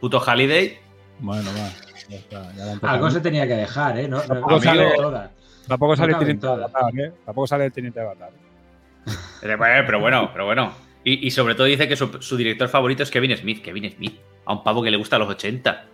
puto 0.00 0.20
Halliday, 0.20 0.78
Bueno, 1.20 1.50
va. 1.50 1.68
ya 2.08 2.16
está, 2.16 2.52
ya 2.54 2.78
Algo 2.90 3.10
se 3.10 3.20
tenía 3.20 3.46
que 3.46 3.54
dejar, 3.54 3.98
¿eh? 3.98 4.06
No, 4.08 4.18
no, 4.18 4.22
Tampoco 4.24 4.50
no 4.50 4.60
sale- 4.60 4.92
todas. 4.96 5.30
Tampoco 5.66 5.92
No 5.92 5.96
sale 5.96 6.08
el 6.08 6.12
caben 6.12 6.26
teniente 6.26 6.46
todas. 6.46 6.74
Avatar, 6.74 7.00
¿eh? 7.00 7.12
Tampoco 7.24 7.46
sale 7.46 7.64
el 7.64 7.72
teniente 7.72 8.00
Avatar. 8.00 8.30
Eh, 9.42 9.56
bueno, 9.56 9.82
Pero 9.86 10.00
bueno, 10.00 10.30
pero 10.32 10.44
bueno. 10.46 10.72
Y, 11.04 11.26
y 11.26 11.30
sobre 11.30 11.54
todo 11.54 11.66
dice 11.66 11.88
que 11.88 11.96
su, 11.96 12.20
su 12.22 12.36
director 12.36 12.68
favorito 12.68 13.02
es 13.02 13.10
Kevin 13.10 13.36
Smith. 13.36 13.62
Kevin 13.62 13.90
Smith. 13.90 14.18
A 14.46 14.52
un 14.52 14.62
pavo 14.62 14.82
que 14.82 14.90
le 14.90 14.96
gusta 14.98 15.18
los 15.18 15.28
80. 15.28 15.84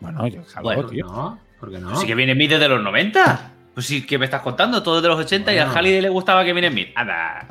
Bueno, 0.00 0.26
yo, 0.28 0.42
claro, 0.44 0.62
Bueno, 0.62 0.84
tío. 0.88 1.04
No, 1.06 1.38
¿por 1.58 1.70
qué 1.70 1.78
no? 1.78 1.96
Sí, 1.96 2.06
Kevin 2.06 2.32
Smith 2.32 2.52
es 2.52 2.60
de 2.60 2.68
los 2.68 2.82
90. 2.82 3.52
Pues 3.80 3.86
sí, 3.88 4.04
¿qué 4.06 4.18
me 4.18 4.26
estás 4.26 4.42
contando? 4.42 4.82
Todo 4.82 5.00
de 5.00 5.08
los 5.08 5.18
80 5.18 5.54
y 5.54 5.56
a. 5.56 5.66
Halliday 5.70 6.02
le 6.02 6.10
gustaba 6.10 6.44
Kevin 6.44 6.70
Smith. 6.70 6.88
Anda. 6.94 7.46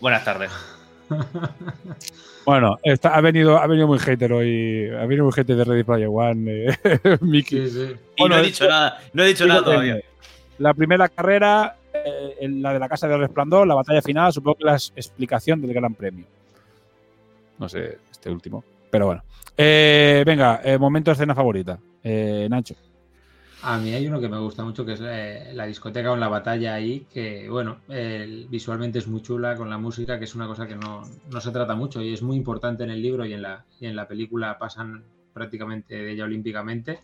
Buenas 0.00 0.24
tardes. 0.24 0.52
Bueno, 2.46 2.78
está- 2.84 3.14
ha, 3.16 3.20
venido, 3.20 3.58
ha 3.58 3.66
venido 3.66 3.88
muy 3.88 3.98
hater 3.98 4.32
hoy. 4.32 4.88
Ha 4.90 5.02
venido 5.06 5.24
muy 5.24 5.32
hater 5.32 5.56
de 5.56 5.64
Ready 5.64 5.82
Player 5.82 6.08
One, 6.10 6.68
eh, 6.68 7.18
Mickey. 7.20 7.68
Sí, 7.68 7.70
sí. 7.70 7.94
Y 8.16 8.20
Bueno, 8.22 8.36
no 8.36 8.42
he 8.42 8.46
dicho 8.46 8.64
que- 8.64 8.70
nada. 8.70 8.98
No 9.12 9.22
he 9.24 9.26
dicho 9.26 9.46
nada 9.46 9.60
que 9.60 9.64
todavía. 9.64 10.00
La 10.58 10.72
primera 10.74 11.08
carrera 11.08 11.76
eh, 11.92 12.36
en 12.40 12.62
la 12.62 12.72
de 12.72 12.78
la 12.78 12.88
Casa 12.88 13.08
del 13.08 13.18
Resplandor, 13.18 13.66
la 13.66 13.74
batalla 13.74 14.02
final, 14.02 14.32
supongo 14.32 14.56
que 14.58 14.64
la 14.64 14.74
explicación 14.76 15.60
del 15.60 15.74
Gran 15.74 15.94
Premio. 15.94 16.26
No 17.58 17.68
sé, 17.68 17.98
este 18.10 18.30
último. 18.30 18.62
Pero 18.88 19.06
bueno. 19.06 19.22
Eh, 19.56 20.22
venga, 20.24 20.60
eh, 20.64 20.78
momento 20.78 21.10
escena 21.10 21.34
favorita. 21.34 21.76
Eh, 22.04 22.46
Nacho. 22.48 22.74
A 23.62 23.78
mí 23.78 23.92
hay 23.92 24.06
uno 24.06 24.20
que 24.20 24.28
me 24.28 24.38
gusta 24.38 24.64
mucho, 24.64 24.86
que 24.86 24.92
es 24.94 25.00
eh, 25.02 25.50
la 25.52 25.66
discoteca 25.66 26.08
con 26.08 26.20
la 26.20 26.28
batalla 26.28 26.74
ahí, 26.74 27.06
que 27.12 27.48
bueno, 27.50 27.80
visualmente 28.48 29.00
es 29.00 29.06
muy 29.06 29.20
chula 29.20 29.54
con 29.54 29.68
la 29.68 29.76
música, 29.76 30.18
que 30.18 30.24
es 30.24 30.34
una 30.34 30.46
cosa 30.46 30.66
que 30.66 30.76
no, 30.76 31.02
no 31.30 31.40
se 31.40 31.50
trata 31.50 31.74
mucho 31.74 32.00
y 32.00 32.14
es 32.14 32.22
muy 32.22 32.36
importante 32.38 32.84
en 32.84 32.90
el 32.90 33.02
libro 33.02 33.26
y 33.26 33.34
en 33.34 33.42
la, 33.42 33.66
y 33.78 33.86
en 33.86 33.96
la 33.96 34.08
película 34.08 34.58
pasan 34.58 35.04
prácticamente 35.34 35.94
de 35.94 36.12
ella 36.12 36.24
olímpicamente. 36.24 37.00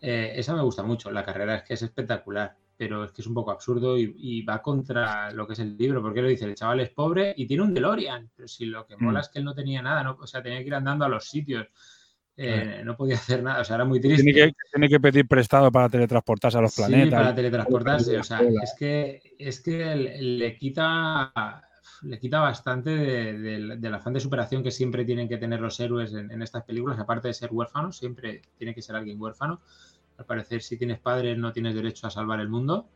Eh, 0.00 0.32
esa 0.36 0.54
me 0.54 0.62
gusta 0.62 0.82
mucho, 0.82 1.10
la 1.10 1.22
carrera 1.24 1.56
es 1.56 1.62
que 1.64 1.74
es 1.74 1.82
espectacular, 1.82 2.56
pero 2.76 3.04
es 3.04 3.12
que 3.12 3.20
es 3.20 3.26
un 3.26 3.34
poco 3.34 3.50
absurdo 3.50 3.98
y, 3.98 4.14
y 4.16 4.42
va 4.42 4.62
contra 4.62 5.32
lo 5.32 5.46
que 5.46 5.52
es 5.52 5.58
el 5.58 5.76
libro, 5.76 6.00
porque 6.00 6.22
lo 6.22 6.28
dice, 6.28 6.46
el 6.46 6.54
chaval 6.54 6.80
es 6.80 6.90
pobre 6.90 7.34
y 7.36 7.46
tiene 7.46 7.64
un 7.64 7.74
DeLorean, 7.74 8.30
pero 8.34 8.48
si 8.48 8.64
lo 8.64 8.86
que 8.86 8.96
mola 8.96 9.18
Mm. 9.18 9.22
es 9.22 9.28
que 9.28 9.38
él 9.40 9.44
no 9.44 9.54
tenía 9.54 9.82
nada, 9.82 10.02
¿no? 10.02 10.16
o 10.18 10.26
sea, 10.26 10.42
tenía 10.42 10.60
que 10.60 10.68
ir 10.68 10.74
andando 10.74 11.04
a 11.04 11.08
los 11.08 11.28
sitios. 11.28 11.66
Eh, 12.40 12.82
no 12.84 12.96
podía 12.96 13.16
hacer 13.16 13.42
nada, 13.42 13.60
o 13.62 13.64
sea, 13.64 13.74
era 13.76 13.84
muy 13.84 14.00
triste. 14.00 14.22
Tiene 14.22 14.32
que, 14.52 14.54
tiene 14.72 14.88
que 14.88 15.00
pedir 15.00 15.26
prestado 15.26 15.72
para 15.72 15.88
teletransportarse 15.88 16.56
a 16.56 16.60
los 16.60 16.72
Sí, 16.72 16.82
planetas. 16.82 17.20
para 17.20 17.34
teletransportarse. 17.34 18.16
O 18.16 18.22
sea, 18.22 18.40
es 18.62 18.74
que, 18.78 19.20
es 19.38 19.60
que 19.60 19.94
le 19.96 20.56
quita, 20.56 21.32
le 22.02 22.18
quita 22.20 22.38
bastante 22.40 22.90
de- 22.90 23.38
del- 23.38 23.80
del 23.80 23.94
afán 23.94 24.12
de 24.12 24.20
superación 24.20 24.62
que 24.62 24.70
siempre 24.70 25.04
tienen 25.04 25.28
que 25.28 25.36
tener 25.38 25.58
los 25.60 25.80
héroes 25.80 26.12
en, 26.14 26.30
en 26.30 26.40
estas 26.42 26.62
películas, 26.62 26.98
aparte 27.00 27.26
de 27.26 27.34
ser 27.34 27.50
huérfanos, 27.52 27.98
siempre 27.98 28.40
tiene 28.56 28.72
que 28.72 28.82
ser 28.82 28.94
alguien 28.94 29.20
huérfano. 29.20 29.60
Al 30.16 30.24
parecer, 30.24 30.62
si 30.62 30.76
tienes 30.78 31.00
padres, 31.00 31.36
no 31.38 31.52
tienes 31.52 31.74
derecho 31.74 32.06
a 32.06 32.10
salvar 32.10 32.38
el 32.40 32.48
mundo. 32.48 32.88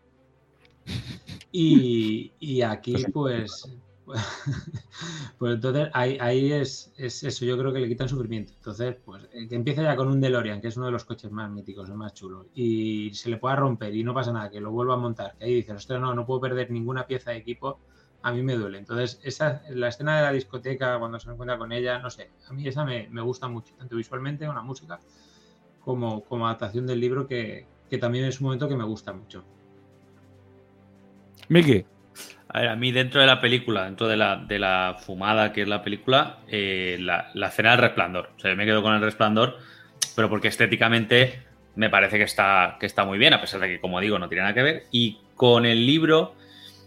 Y, 1.51 2.33
y 2.41 2.63
aquí, 2.63 2.95
pues, 3.13 3.69
pues 5.39 5.55
entonces 5.55 5.89
ahí, 5.93 6.19
ahí 6.21 6.53
es, 6.53 6.93
es 6.97 7.23
eso, 7.23 7.45
yo 7.45 7.57
creo 7.57 7.73
que 7.73 7.81
le 7.81 7.89
quitan 7.89 8.09
sufrimiento. 8.09 8.53
Entonces, 8.57 8.97
pues 9.05 9.25
eh, 9.33 9.49
que 9.49 9.55
empiece 9.55 9.83
ya 9.83 9.97
con 9.97 10.09
un 10.09 10.21
DeLorean, 10.21 10.61
que 10.61 10.69
es 10.69 10.77
uno 10.77 10.87
de 10.87 10.93
los 10.93 11.05
coches 11.05 11.31
más 11.31 11.51
míticos, 11.51 11.89
el 11.89 11.97
más 11.97 12.15
chulo, 12.15 12.47
y 12.55 13.13
se 13.15 13.31
le 13.31 13.37
pueda 13.37 13.57
romper 13.57 13.95
y 13.95 14.05
no 14.05 14.15
pasa 14.15 14.33
nada, 14.33 14.51
que 14.51 14.61
lo 14.61 14.73
vuelva 14.73 14.95
a 14.95 14.99
montar, 14.99 15.37
que 15.39 15.45
ahí 15.45 15.55
dices, 15.55 15.77
ostras, 15.77 16.01
no, 16.01 16.15
no 16.15 16.27
puedo 16.27 16.41
perder 16.41 16.71
ninguna 16.71 17.07
pieza 17.07 17.31
de 17.31 17.39
equipo, 17.39 17.79
a 18.23 18.33
mí 18.33 18.43
me 18.43 18.55
duele. 18.55 18.79
Entonces, 18.79 19.21
esa, 19.23 19.63
la 19.71 19.89
escena 19.89 20.17
de 20.17 20.23
la 20.23 20.33
discoteca, 20.33 20.99
cuando 20.99 21.19
se 21.21 21.31
encuentra 21.31 21.59
con 21.59 21.73
ella, 21.73 21.99
no 21.99 22.11
sé, 22.11 22.31
a 22.49 22.53
mí 22.53 22.67
esa 22.67 22.85
me, 22.85 23.09
me 23.11 23.23
gusta 23.23 23.49
mucho, 23.49 23.75
tanto 23.77 23.97
visualmente, 23.97 24.47
con 24.47 24.55
la 24.55 24.63
música, 24.63 25.01
como, 25.85 26.25
como 26.25 26.47
adaptación 26.47 26.87
del 26.87 27.01
libro, 27.01 27.27
que, 27.27 27.67
que 27.89 27.99
también 27.99 28.25
es 28.25 28.41
un 28.41 28.47
momento 28.47 28.69
que 28.69 28.77
me 28.77 28.85
gusta 28.85 29.13
mucho. 29.13 29.45
Miki. 31.49 31.85
A 32.49 32.61
ver, 32.61 32.69
a 32.69 32.77
mí 32.77 32.93
dentro 32.93 33.21
de 33.21 33.27
la 33.27 33.41
película, 33.41 33.85
dentro 33.85 34.07
de 34.09 34.17
la, 34.17 34.37
de 34.37 34.59
la 34.59 34.97
fumada 35.01 35.53
que 35.53 35.63
es 35.63 35.69
la 35.69 35.83
película, 35.83 36.39
eh, 36.49 36.99
la, 37.01 37.31
la 37.35 37.49
escena 37.49 37.71
del 37.71 37.81
resplandor. 37.81 38.31
O 38.37 38.41
sea, 38.41 38.51
yo 38.51 38.57
me 38.57 38.67
quedo 38.67 38.83
con 38.83 38.95
el 38.95 39.01
resplandor, 39.01 39.57
pero 40.15 40.29
porque 40.29 40.49
estéticamente 40.49 41.43
me 41.77 41.89
parece 41.89 42.19
que 42.19 42.25
está, 42.25 42.77
que 42.79 42.85
está 42.87 43.05
muy 43.07 43.17
bien, 43.17 43.33
a 43.33 43.41
pesar 43.41 43.61
de 43.61 43.69
que, 43.69 43.81
como 43.81 44.01
digo, 44.01 44.19
no 44.19 44.29
tiene 44.29 44.43
nada 44.43 44.53
que 44.55 44.63
ver. 44.63 44.83
Y 44.91 45.19
con 45.35 45.65
el 45.65 45.87
libro 45.87 46.35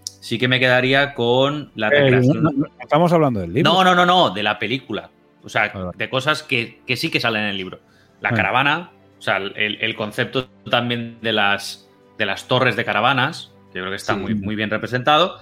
sí 0.04 0.38
que 0.38 0.48
me 0.48 0.60
quedaría 0.60 1.16
con 1.16 1.72
la 1.76 1.88
Eh, 1.88 2.02
recreación. 2.02 2.44
no- 2.44 2.52
no- 2.52 2.68
estamos 2.80 3.12
hablando 3.12 3.40
del 3.40 3.54
libro. 3.54 3.72
No, 3.74 3.84
no, 3.84 3.96
no, 3.96 4.06
no, 4.06 4.30
de 4.30 4.44
la 4.44 4.60
película. 4.60 5.10
O 5.44 5.50
sea, 5.50 5.72
de 5.96 6.10
cosas 6.10 6.44
que, 6.44 6.82
que 6.86 6.96
sí 6.96 7.10
que 7.10 7.20
salen 7.20 7.44
en 7.44 7.50
el 7.50 7.58
libro. 7.58 7.80
La 8.22 8.30
Ah. 8.30 8.34
caravana, 8.36 8.92
o 9.18 9.22
sea, 9.22 9.38
el, 9.38 9.78
el 9.82 9.96
concepto 9.96 10.48
también 10.70 11.18
de 11.22 11.34
las, 11.34 11.90
de 12.20 12.26
las 12.28 12.48
torres 12.48 12.76
de 12.76 12.86
caravanas, 12.86 13.52
yo 13.76 13.82
creo 13.82 13.90
que 13.92 13.98
está 13.98 14.14
Sí. 14.16 14.20
muy, 14.20 14.34
muy 14.36 14.56
bien 14.56 14.70
representado. 14.70 15.38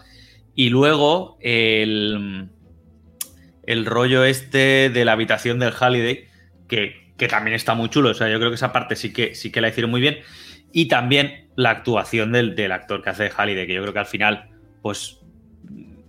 Y 0.55 0.69
luego 0.69 1.37
el, 1.41 2.49
el 3.65 3.85
rollo 3.85 4.23
este 4.25 4.89
de 4.89 5.05
la 5.05 5.13
habitación 5.13 5.59
del 5.59 5.71
Halliday, 5.73 6.25
que, 6.67 7.13
que 7.17 7.27
también 7.27 7.55
está 7.55 7.73
muy 7.73 7.89
chulo. 7.89 8.09
O 8.09 8.13
sea, 8.13 8.29
yo 8.29 8.37
creo 8.37 8.49
que 8.49 8.55
esa 8.55 8.73
parte 8.73 8.95
sí 8.95 9.13
que, 9.13 9.35
sí 9.35 9.51
que 9.51 9.61
la 9.61 9.69
hicieron 9.69 9.89
muy 9.91 10.01
bien. 10.01 10.17
Y 10.71 10.87
también 10.87 11.49
la 11.55 11.69
actuación 11.69 12.31
del, 12.31 12.55
del 12.55 12.71
actor 12.71 13.01
que 13.03 13.09
hace 13.11 13.23
de 13.23 13.29
Halliday, 13.29 13.67
que 13.67 13.73
yo 13.75 13.81
creo 13.81 13.93
que 13.93 13.99
al 13.99 14.05
final, 14.07 14.49
pues 14.81 15.19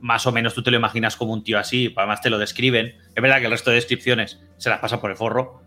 más 0.00 0.26
o 0.26 0.32
menos 0.32 0.52
tú 0.54 0.62
te 0.62 0.70
lo 0.70 0.76
imaginas 0.76 1.16
como 1.16 1.32
un 1.32 1.42
tío 1.44 1.58
así, 1.58 1.92
además 1.96 2.20
te 2.20 2.28
lo 2.30 2.38
describen. 2.38 2.94
Es 3.14 3.22
verdad 3.22 3.38
que 3.38 3.46
el 3.46 3.50
resto 3.52 3.70
de 3.70 3.76
descripciones 3.76 4.40
se 4.58 4.68
las 4.70 4.78
pasa 4.80 5.00
por 5.00 5.10
el 5.10 5.16
forro. 5.16 5.62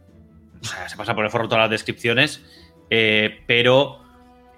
O 0.62 0.64
sea, 0.66 0.90
se 0.90 0.98
pasa 0.98 1.16
por 1.16 1.26
el 1.26 1.32
forro 1.32 1.48
todas 1.48 1.64
las 1.64 1.72
descripciones. 1.72 2.44
eh, 2.90 3.42
pero 3.48 4.00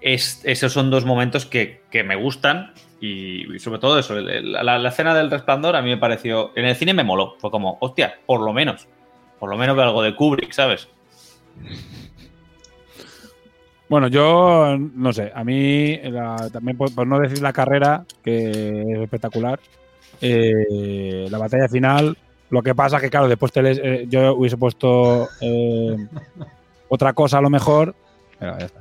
es- 0.00 0.40
esos 0.44 0.72
son 0.72 0.90
dos 0.90 1.04
momentos 1.04 1.46
que, 1.46 1.82
que 1.90 2.02
me 2.04 2.16
gustan. 2.16 2.72
Y, 3.00 3.54
y 3.54 3.58
sobre 3.58 3.78
todo 3.78 3.98
eso, 3.98 4.16
el- 4.18 4.28
el- 4.28 4.52
la, 4.52 4.78
la 4.78 4.88
escena 4.90 5.14
del 5.14 5.30
resplandor 5.30 5.74
a 5.76 5.82
mí 5.82 5.88
me 5.90 5.96
pareció. 5.96 6.52
En 6.56 6.64
el 6.66 6.76
cine 6.76 6.92
me 6.94 7.04
moló. 7.04 7.36
Fue 7.38 7.50
como, 7.50 7.78
hostia, 7.80 8.18
por 8.26 8.40
lo 8.40 8.52
menos. 8.52 8.86
Por 9.38 9.48
lo 9.48 9.56
menos 9.56 9.74
veo 9.76 9.86
algo 9.86 10.02
de 10.02 10.14
Kubrick, 10.14 10.52
¿sabes? 10.52 10.88
Bueno, 13.88 14.06
yo 14.06 14.76
no 14.78 15.12
sé, 15.12 15.32
a 15.34 15.42
mí 15.42 15.96
la- 16.04 16.48
también 16.52 16.76
por, 16.76 16.94
por 16.94 17.06
no 17.06 17.18
decir 17.18 17.42
la 17.42 17.52
carrera, 17.52 18.04
que 18.22 18.50
es 18.82 18.98
espectacular, 19.00 19.58
eh, 20.20 21.26
la 21.28 21.38
batalla 21.38 21.68
final, 21.68 22.16
lo 22.50 22.62
que 22.62 22.74
pasa 22.74 23.00
que 23.00 23.10
claro, 23.10 23.26
después 23.28 23.50
te 23.52 23.60
eh, 23.68 24.06
yo 24.08 24.34
hubiese 24.34 24.56
puesto 24.56 25.28
eh, 25.40 25.96
otra 26.88 27.14
cosa 27.14 27.38
a 27.38 27.40
lo 27.40 27.50
mejor, 27.50 27.94
pero 28.38 28.58
ya 28.60 28.66
está. 28.66 28.79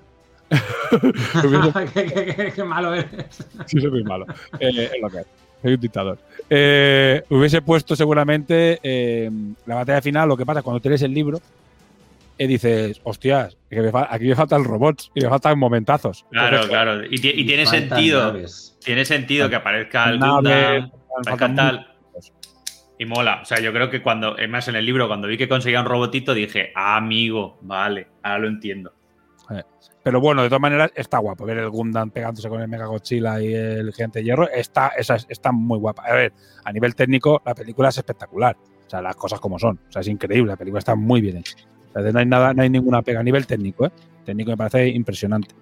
Qué, 1.94 2.06
qué- 2.06 2.34
qué- 2.36 2.52
qué 2.56 2.64
malo 2.64 2.94
eres. 2.96 3.46
Sí, 3.66 3.80
soy 3.80 3.92
muy 3.92 4.04
malo. 4.04 4.26
Eh, 4.60 4.90
es 4.96 5.02
lo 5.02 5.10
que 5.10 5.20
es. 5.20 5.26
Soy 5.62 5.74
un 5.74 5.80
dictador. 5.80 6.18
Eh, 6.50 7.22
hubiese 7.30 7.62
puesto 7.62 7.96
seguramente 7.96 8.80
eh, 8.82 9.30
la 9.66 9.76
batalla 9.76 10.02
final. 10.02 10.28
Lo 10.30 10.38
que 10.38 10.46
pasa 10.46 10.62
cuando 10.62 10.80
tienes 10.80 11.02
el 11.02 11.14
libro, 11.14 11.40
y 12.38 12.48
dices, 12.48 13.02
hostias, 13.04 13.58
que 13.70 13.82
me 13.82 13.92
aquí 14.10 14.28
me 14.30 14.36
faltan 14.36 14.64
robots 14.64 15.12
y 15.14 15.22
me 15.22 15.30
faltan 15.30 15.60
momentazos. 15.60 16.26
Claro, 16.32 16.48
Entonces, 16.62 16.70
claro. 16.70 17.06
Y, 17.06 17.18
ti- 17.20 17.34
y 17.36 17.42
Y 17.42 17.46
tiene 17.46 17.66
sentido. 17.66 18.24
naves. 18.32 18.78
Tiene 18.84 19.04
sentido 19.06 19.50
que 19.50 19.56
aparezca 19.58 20.10
el 20.10 20.20
Naves, 20.20 20.86
aparezca 21.20 21.54
tal. 21.56 21.86
Y 22.98 23.06
mola. 23.06 23.40
O 23.42 23.46
sea, 23.46 23.60
yo 23.60 23.72
creo 23.74 23.90
que 23.90 24.02
cuando, 24.02 24.38
es 24.38 24.50
más 24.50 24.68
en 24.70 24.76
el 24.76 24.86
libro, 24.86 25.08
cuando 25.08 25.28
vi 25.28 25.38
que 25.38 25.48
conseguía 25.50 25.80
un 25.82 25.86
robotito, 25.86 26.34
dije, 26.34 26.72
ah, 26.76 26.96
amigo, 26.98 27.58
vale, 27.62 28.08
ahora 28.24 28.40
lo 28.40 28.48
entiendo. 28.48 28.94
Pero 30.04 30.22
bueno, 30.22 30.42
de 30.44 30.48
todas 30.50 30.62
maneras, 30.62 30.92
está 30.96 31.18
guapo. 31.18 31.46
Ver 31.46 31.58
el 31.58 31.70
Gundam 31.70 32.10
pegándose 32.12 32.48
con 32.50 32.62
el 32.62 32.68
Mega 32.68 32.86
Godzilla 32.86 33.42
y 33.42 33.54
el 33.54 33.92
Gigante 33.94 34.20
de 34.20 34.26
Hierro 34.26 34.50
está, 34.50 34.90
esa 34.98 35.16
es- 35.16 35.26
está 35.30 35.52
muy 35.52 35.78
guapa. 35.78 36.04
A 36.06 36.14
ver, 36.14 36.34
a 36.64 36.72
nivel 36.72 36.96
técnico, 36.96 37.42
la 37.46 37.54
película 37.54 37.90
es 37.90 37.98
espectacular. 37.98 38.56
O 38.86 38.90
sea, 38.90 39.02
las 39.02 39.16
cosas 39.16 39.40
como 39.40 39.60
son. 39.60 39.80
O 39.90 39.92
sea, 39.92 40.02
es 40.02 40.08
increíble. 40.08 40.52
La 40.52 40.58
película 40.58 40.80
está 40.80 40.96
muy 40.96 41.22
bien 41.22 41.38
hecha. 41.38 41.56
O 41.94 42.02
sea, 42.02 42.12
no 42.12 42.20
hay 42.20 42.26
nada, 42.26 42.54
no 42.54 42.62
hay 42.64 42.70
ninguna 42.70 43.02
pega 43.02 43.20
a 43.20 43.24
nivel 43.24 43.46
técnico, 43.46 43.86
¿eh? 43.86 43.92
Técnico 44.26 44.52
me 44.52 44.58
parece 44.58 44.88
impresionante. 44.88 45.54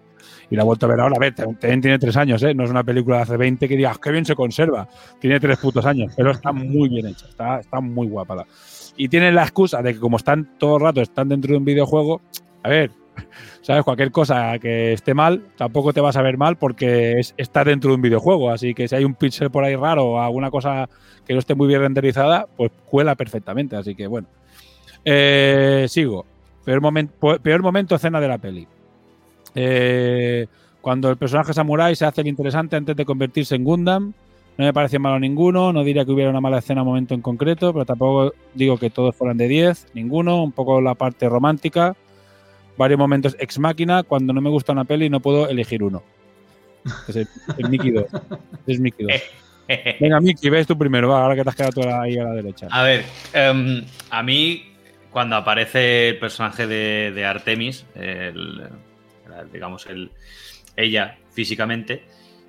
Y 0.49 0.55
la 0.55 0.61
he 0.61 0.65
vuelto 0.65 0.85
a 0.85 0.89
ver 0.89 0.99
ahora. 0.99 1.15
A 1.15 1.19
ver, 1.19 1.33
también 1.35 1.81
tiene 1.81 1.99
tres 1.99 2.15
años, 2.15 2.41
¿eh? 2.43 2.53
No 2.53 2.63
es 2.63 2.69
una 2.69 2.83
película 2.83 3.17
de 3.17 3.23
hace 3.23 3.37
20 3.37 3.67
que 3.67 3.75
digas, 3.75 3.97
qué 3.99 4.11
bien 4.11 4.25
se 4.25 4.35
conserva. 4.35 4.87
Tiene 5.19 5.39
tres 5.39 5.57
putos 5.57 5.85
años, 5.85 6.13
pero 6.15 6.31
está 6.31 6.51
muy 6.53 6.89
bien 6.89 7.07
hecha. 7.07 7.25
Está, 7.27 7.59
está 7.59 7.81
muy 7.81 8.07
guapa. 8.07 8.35
la- 8.35 8.47
Y 8.95 9.09
tienen 9.09 9.35
la 9.35 9.43
excusa 9.43 9.81
de 9.81 9.93
que 9.93 9.99
como 9.99 10.17
están 10.17 10.57
todo 10.57 10.77
el 10.77 10.83
rato, 10.83 11.01
están 11.01 11.29
dentro 11.29 11.51
de 11.51 11.57
un 11.57 11.65
videojuego, 11.65 12.21
a 12.63 12.69
ver, 12.69 12.91
¿sabes? 13.61 13.83
Cualquier 13.83 14.11
cosa 14.11 14.57
que 14.59 14.93
esté 14.93 15.13
mal, 15.13 15.43
tampoco 15.57 15.93
te 15.93 16.01
vas 16.01 16.15
a 16.17 16.21
ver 16.21 16.37
mal 16.37 16.57
porque 16.57 17.19
es, 17.19 17.33
está 17.37 17.63
dentro 17.63 17.89
de 17.91 17.95
un 17.95 18.01
videojuego. 18.01 18.49
Así 18.51 18.73
que 18.73 18.87
si 18.87 18.95
hay 18.95 19.03
un 19.03 19.13
pixel 19.15 19.51
por 19.51 19.63
ahí 19.63 19.75
raro 19.75 20.05
o 20.05 20.19
alguna 20.19 20.49
cosa 20.51 20.89
que 21.25 21.33
no 21.33 21.39
esté 21.39 21.55
muy 21.55 21.67
bien 21.67 21.81
renderizada, 21.81 22.47
pues 22.55 22.71
cuela 22.89 23.15
perfectamente. 23.15 23.75
Así 23.75 23.95
que 23.95 24.07
bueno. 24.07 24.27
Eh, 25.05 25.85
sigo. 25.89 26.25
Peor, 26.65 26.81
momen- 26.81 27.09
peor 27.41 27.61
momento, 27.61 27.95
escena 27.95 28.19
de 28.19 28.27
la 28.27 28.37
peli. 28.37 28.67
Eh, 29.55 30.47
cuando 30.81 31.09
el 31.09 31.17
personaje 31.17 31.53
samurai 31.53 31.95
se 31.95 32.05
hace 32.05 32.21
el 32.21 32.27
interesante 32.27 32.75
antes 32.75 32.95
de 32.95 33.05
convertirse 33.05 33.55
en 33.55 33.63
Gundam. 33.63 34.13
No 34.57 34.65
me 34.65 34.73
parece 34.73 34.97
malo 34.97 35.19
ninguno, 35.19 35.71
no 35.71 35.83
diría 35.83 36.03
que 36.03 36.11
hubiera 36.11 36.31
una 36.31 36.41
mala 36.41 36.57
escena 36.57 36.83
momento 36.83 37.13
en 37.13 37.21
concreto, 37.21 37.73
pero 37.73 37.85
tampoco 37.85 38.33
digo 38.55 38.77
que 38.77 38.89
todos 38.89 39.15
fueran 39.15 39.37
de 39.37 39.47
10, 39.47 39.85
ninguno, 39.93 40.41
un 40.41 40.51
poco 40.51 40.81
la 40.81 40.95
parte 40.95 41.29
romántica, 41.29 41.95
varios 42.77 42.99
momentos 42.99 43.35
ex 43.39 43.59
máquina, 43.59 44.03
cuando 44.03 44.33
no 44.33 44.41
me 44.41 44.49
gusta 44.49 44.71
una 44.73 44.85
peli 44.85 45.09
no 45.09 45.19
puedo 45.19 45.47
elegir 45.49 45.83
uno. 45.83 46.03
Es 47.07 47.15
el, 47.15 47.27
el 47.57 47.69
Mickey 47.69 47.91
2. 47.91 48.05
Es 48.67 48.79
Mickey 48.79 49.05
2. 49.05 49.21
Venga, 49.99 50.21
Mickey, 50.21 50.49
ves 50.49 50.65
tú 50.65 50.77
primero, 50.77 51.09
va, 51.09 51.23
ahora 51.23 51.35
que 51.35 51.43
te 51.43 51.49
has 51.49 51.55
quedado 51.55 51.73
tú 51.73 51.89
ahí 51.89 52.17
a 52.17 52.23
la 52.23 52.31
derecha. 52.31 52.67
A 52.71 52.83
ver, 52.83 53.03
em, 53.33 53.83
a 54.09 54.23
mí, 54.23 54.71
cuando 55.11 55.35
aparece 55.35 56.09
el 56.09 56.19
personaje 56.19 56.65
de, 56.67 57.11
de 57.13 57.25
Artemis, 57.25 57.85
el- 57.95 58.61
el- 58.61 59.51
digamos, 59.51 59.85
el, 59.87 60.11
ella 60.77 61.17
físicamente, 61.31 62.03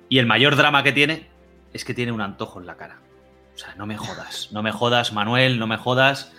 y 0.07 0.19
el 0.19 0.25
mayor 0.27 0.55
drama 0.55 0.81
que 0.83 0.93
tiene 0.93 1.27
es 1.73 1.83
que 1.83 1.93
tiene 1.93 2.13
un 2.13 2.21
antojo 2.21 2.61
en 2.61 2.67
la 2.67 2.77
cara. 2.77 2.99
O 3.53 3.57
sea, 3.57 3.75
no 3.75 3.85
me 3.85 3.97
jodas, 3.97 4.47
no 4.53 4.63
me 4.63 4.71
jodas, 4.71 5.11
Manuel, 5.11 5.59
no 5.59 5.67
me 5.67 5.75
jodas. 5.75 6.31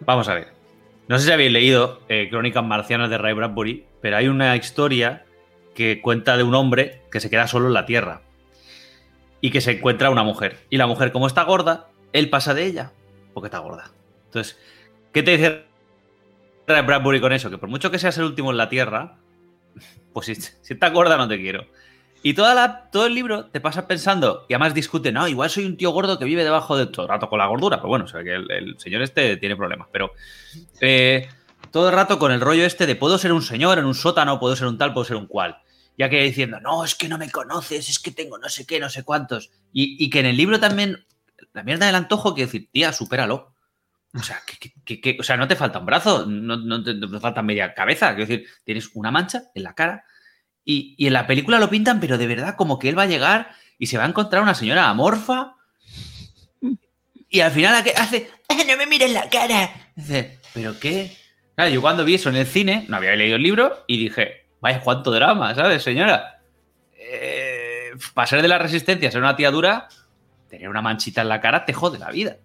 Vamos 0.00 0.28
a 0.28 0.34
ver. 0.34 0.53
No 1.06 1.18
sé 1.18 1.26
si 1.26 1.32
habéis 1.32 1.52
leído 1.52 2.00
eh, 2.08 2.28
Crónicas 2.30 2.64
Marcianas 2.64 3.10
de 3.10 3.18
Ray 3.18 3.34
Bradbury, 3.34 3.84
pero 4.00 4.16
hay 4.16 4.28
una 4.28 4.56
historia 4.56 5.24
que 5.74 6.00
cuenta 6.00 6.36
de 6.36 6.42
un 6.42 6.54
hombre 6.54 7.02
que 7.10 7.20
se 7.20 7.28
queda 7.28 7.46
solo 7.46 7.66
en 7.66 7.74
la 7.74 7.84
Tierra 7.84 8.22
y 9.40 9.50
que 9.50 9.60
se 9.60 9.72
encuentra 9.72 10.10
una 10.10 10.22
mujer. 10.22 10.58
Y 10.70 10.78
la 10.78 10.86
mujer, 10.86 11.12
como 11.12 11.26
está 11.26 11.42
gorda, 11.42 11.88
él 12.12 12.30
pasa 12.30 12.54
de 12.54 12.64
ella 12.64 12.92
porque 13.34 13.48
está 13.48 13.58
gorda. 13.58 13.90
Entonces, 14.26 14.58
¿qué 15.12 15.22
te 15.22 15.36
dice 15.36 15.64
Bradbury 16.66 17.20
con 17.20 17.32
eso? 17.32 17.50
Que 17.50 17.58
por 17.58 17.68
mucho 17.68 17.90
que 17.90 17.98
seas 17.98 18.16
el 18.16 18.24
último 18.24 18.50
en 18.50 18.56
la 18.56 18.70
Tierra, 18.70 19.18
pues 20.14 20.26
si, 20.26 20.34
si 20.36 20.72
estás 20.72 20.92
gorda 20.92 21.18
no 21.18 21.28
te 21.28 21.36
quiero. 21.36 21.66
Y 22.26 22.32
toda 22.32 22.88
todo 22.90 23.04
el 23.04 23.14
libro 23.14 23.44
te 23.50 23.60
pasa 23.60 23.86
pensando, 23.86 24.46
y 24.48 24.54
además 24.54 24.72
discute, 24.72 25.12
no, 25.12 25.28
igual 25.28 25.50
soy 25.50 25.66
un 25.66 25.76
tío 25.76 25.90
gordo 25.90 26.18
que 26.18 26.24
vive 26.24 26.42
debajo 26.42 26.74
de 26.74 26.86
todo 26.86 27.02
el 27.02 27.10
rato 27.10 27.28
con 27.28 27.38
la 27.38 27.46
gordura, 27.46 27.76
pero 27.76 27.88
bueno, 27.88 28.06
o 28.06 28.08
sea 28.08 28.24
que 28.24 28.32
el, 28.32 28.76
señor 28.78 29.02
este 29.02 29.36
tiene 29.36 29.56
problemas, 29.56 29.88
pero 29.92 30.10
eh, 30.80 31.28
todo 31.70 31.90
el 31.90 31.94
rato 31.94 32.18
con 32.18 32.32
el 32.32 32.40
rollo 32.40 32.64
este 32.64 32.86
de 32.86 32.96
puedo 32.96 33.18
ser 33.18 33.30
un 33.34 33.42
señor 33.42 33.78
en 33.78 33.84
un 33.84 33.94
sótano, 33.94 34.40
puedo 34.40 34.56
ser 34.56 34.68
un 34.68 34.78
tal, 34.78 34.94
puedo 34.94 35.04
ser 35.04 35.16
un 35.16 35.26
cual. 35.26 35.58
Ya 35.98 36.08
que 36.08 36.22
diciendo, 36.22 36.60
no, 36.60 36.82
es 36.82 36.94
que 36.94 37.10
no 37.10 37.18
me 37.18 37.30
conoces, 37.30 37.90
es 37.90 37.98
que 37.98 38.10
tengo 38.10 38.38
no 38.38 38.48
sé 38.48 38.64
qué, 38.64 38.80
no 38.80 38.88
sé 38.88 39.02
cuántos. 39.02 39.50
Y, 39.74 40.02
y 40.02 40.08
que 40.08 40.20
en 40.20 40.26
el 40.26 40.38
libro 40.38 40.58
también, 40.58 41.04
la 41.52 41.62
mierda 41.62 41.84
del 41.84 41.94
antojo, 41.94 42.34
que 42.34 42.46
decir, 42.46 42.70
tía, 42.72 42.94
supéralo. 42.94 43.52
O 44.14 44.22
sea, 44.22 44.40
que, 44.86 45.18
o 45.20 45.22
sea, 45.22 45.36
no 45.36 45.46
te 45.46 45.56
falta 45.56 45.78
un 45.78 45.84
brazo, 45.84 46.24
no, 46.24 46.56
no 46.56 46.82
te 46.82 47.20
falta 47.20 47.42
media 47.42 47.74
cabeza. 47.74 48.14
Quiero 48.14 48.30
decir, 48.30 48.48
tienes 48.64 48.90
una 48.94 49.10
mancha 49.10 49.42
en 49.54 49.62
la 49.62 49.74
cara 49.74 50.04
y, 50.64 50.94
y 50.98 51.06
en 51.06 51.12
la 51.12 51.26
película 51.26 51.58
lo 51.58 51.68
pintan, 51.70 52.00
pero 52.00 52.16
de 52.18 52.26
verdad, 52.26 52.56
como 52.56 52.78
que 52.78 52.88
él 52.88 52.98
va 52.98 53.02
a 53.02 53.06
llegar 53.06 53.50
y 53.78 53.86
se 53.86 53.98
va 53.98 54.04
a 54.04 54.08
encontrar 54.08 54.42
una 54.42 54.54
señora 54.54 54.88
amorfa. 54.88 55.54
Y 57.28 57.40
al 57.40 57.50
final 57.50 57.74
¿a 57.74 57.82
qué 57.84 57.90
hace, 57.96 58.30
"Ah, 58.48 58.54
no 58.66 58.76
me 58.76 58.86
mires 58.86 59.12
la 59.12 59.28
cara. 59.28 59.70
Dice, 59.96 60.38
¿pero 60.52 60.78
qué? 60.78 61.16
Claro, 61.56 61.70
yo 61.70 61.80
cuando 61.80 62.04
vi 62.04 62.14
eso 62.14 62.28
en 62.28 62.36
el 62.36 62.46
cine, 62.46 62.84
no 62.88 62.96
había 62.96 63.14
leído 63.16 63.36
el 63.36 63.42
libro 63.42 63.84
y 63.86 63.98
dije, 63.98 64.46
vaya, 64.60 64.80
cuánto 64.80 65.10
drama, 65.10 65.54
¿sabes, 65.54 65.82
señora? 65.82 66.40
Eh, 66.98 67.90
pasar 68.14 68.42
de 68.42 68.48
la 68.48 68.58
resistencia 68.58 69.08
a 69.08 69.12
ser 69.12 69.20
una 69.20 69.36
tía 69.36 69.50
dura, 69.50 69.88
tener 70.48 70.68
una 70.68 70.82
manchita 70.82 71.22
en 71.22 71.28
la 71.28 71.40
cara 71.40 71.64
te 71.64 71.72
jode 71.72 71.98
la 71.98 72.10
vida. 72.10 72.36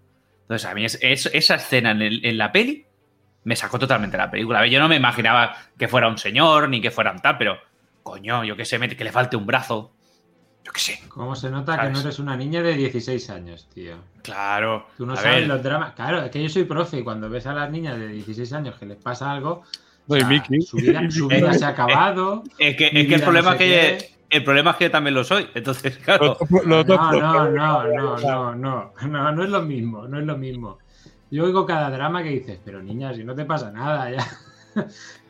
Entonces, 0.42 0.68
a 0.68 0.74
mí 0.74 0.86
es, 0.86 0.98
es- 1.02 1.30
esa 1.34 1.56
escena 1.56 1.92
en, 1.92 2.38
la 2.38 2.52
peli 2.52 2.86
me 3.44 3.56
sacó 3.56 3.80
totalmente 3.80 4.18
la 4.18 4.30
película. 4.30 4.66
Yo 4.68 4.80
no 4.80 4.90
me 4.90 4.96
imaginaba 4.96 5.56
que 5.78 5.88
fuera 5.88 6.08
un 6.08 6.18
señor 6.18 6.70
ni 6.70 6.82
que 6.82 6.92
fuera 6.92 7.12
un 7.12 7.20
tal, 7.20 7.38
pero 7.38 7.60
coño, 8.10 8.44
yo 8.44 8.56
qué 8.56 8.66
sé, 8.66 8.80
que 8.80 9.04
le 9.04 9.12
falte 9.12 9.38
un 9.38 9.46
brazo. 9.46 9.92
Yo 10.64 10.72
qué 10.72 10.80
sé. 10.80 11.00
¿Cómo 11.08 11.36
se 11.36 11.50
nota 11.50 11.74
que 11.74 11.78
¿Sabes? 11.78 11.94
no 11.94 12.00
eres 12.02 12.20
una 12.20 12.36
niña 12.36 12.62
de 12.62 12.76
16 12.76 13.30
años, 13.30 13.70
tío? 13.74 13.98
Claro. 14.24 14.88
Tú 14.98 15.06
no 15.06 15.14
a 15.14 15.18
sabes 15.18 15.42
ver, 15.42 15.48
los 15.48 15.64
dramas. 15.64 15.94
Claro, 15.94 16.22
es 16.22 16.32
que 16.32 16.42
yo 16.44 16.50
soy 16.50 16.66
profe 16.66 17.00
y 17.00 17.04
cuando 17.04 17.30
ves 17.30 17.46
a 17.48 17.54
las 17.54 17.72
niñas 17.72 17.98
de 17.98 18.08
16 18.08 18.54
años 18.54 18.76
que 18.78 18.86
les 18.86 18.98
pasa 18.98 19.32
algo, 19.32 19.64
o 20.08 20.16
sea, 20.16 20.28
Mickey. 20.28 20.62
su 20.62 20.78
vida, 20.78 21.10
su 21.10 21.28
vida 21.30 21.54
se 21.54 21.66
ha 21.66 21.70
acabado. 21.70 22.44
Es 22.58 22.76
que, 22.76 22.88
es 22.88 23.08
que 23.08 23.16
el 23.16 23.22
problema 23.22 23.52
no 23.52 23.58
sé 23.58 23.96
es 23.96 24.04
que 24.04 24.20
el 24.30 24.44
problema 24.44 24.72
es 24.72 24.78
que 24.78 24.84
yo 24.86 24.92
también 24.92 25.14
lo 25.14 25.24
soy. 25.24 25.48
Entonces, 25.54 25.98
claro. 25.98 26.38
No, 26.50 26.84
no, 26.84 26.84
no, 26.84 27.12
no, 27.12 27.50
no, 27.50 28.56
no, 28.56 28.94
no, 29.08 29.32
no 29.32 29.44
es 29.44 29.50
lo 29.50 29.62
mismo, 29.62 30.08
no 30.08 30.20
es 30.20 30.26
lo 30.26 30.38
mismo. 30.38 30.78
Yo 31.32 31.46
oigo 31.46 31.66
cada 31.66 31.90
drama 31.90 32.24
que 32.24 32.30
dices, 32.30 32.60
pero 32.64 32.82
niña, 32.82 33.14
si 33.14 33.24
no 33.24 33.36
te 33.36 33.46
pasa 33.46 33.72
nada, 33.72 34.10
ya. 34.12 34.28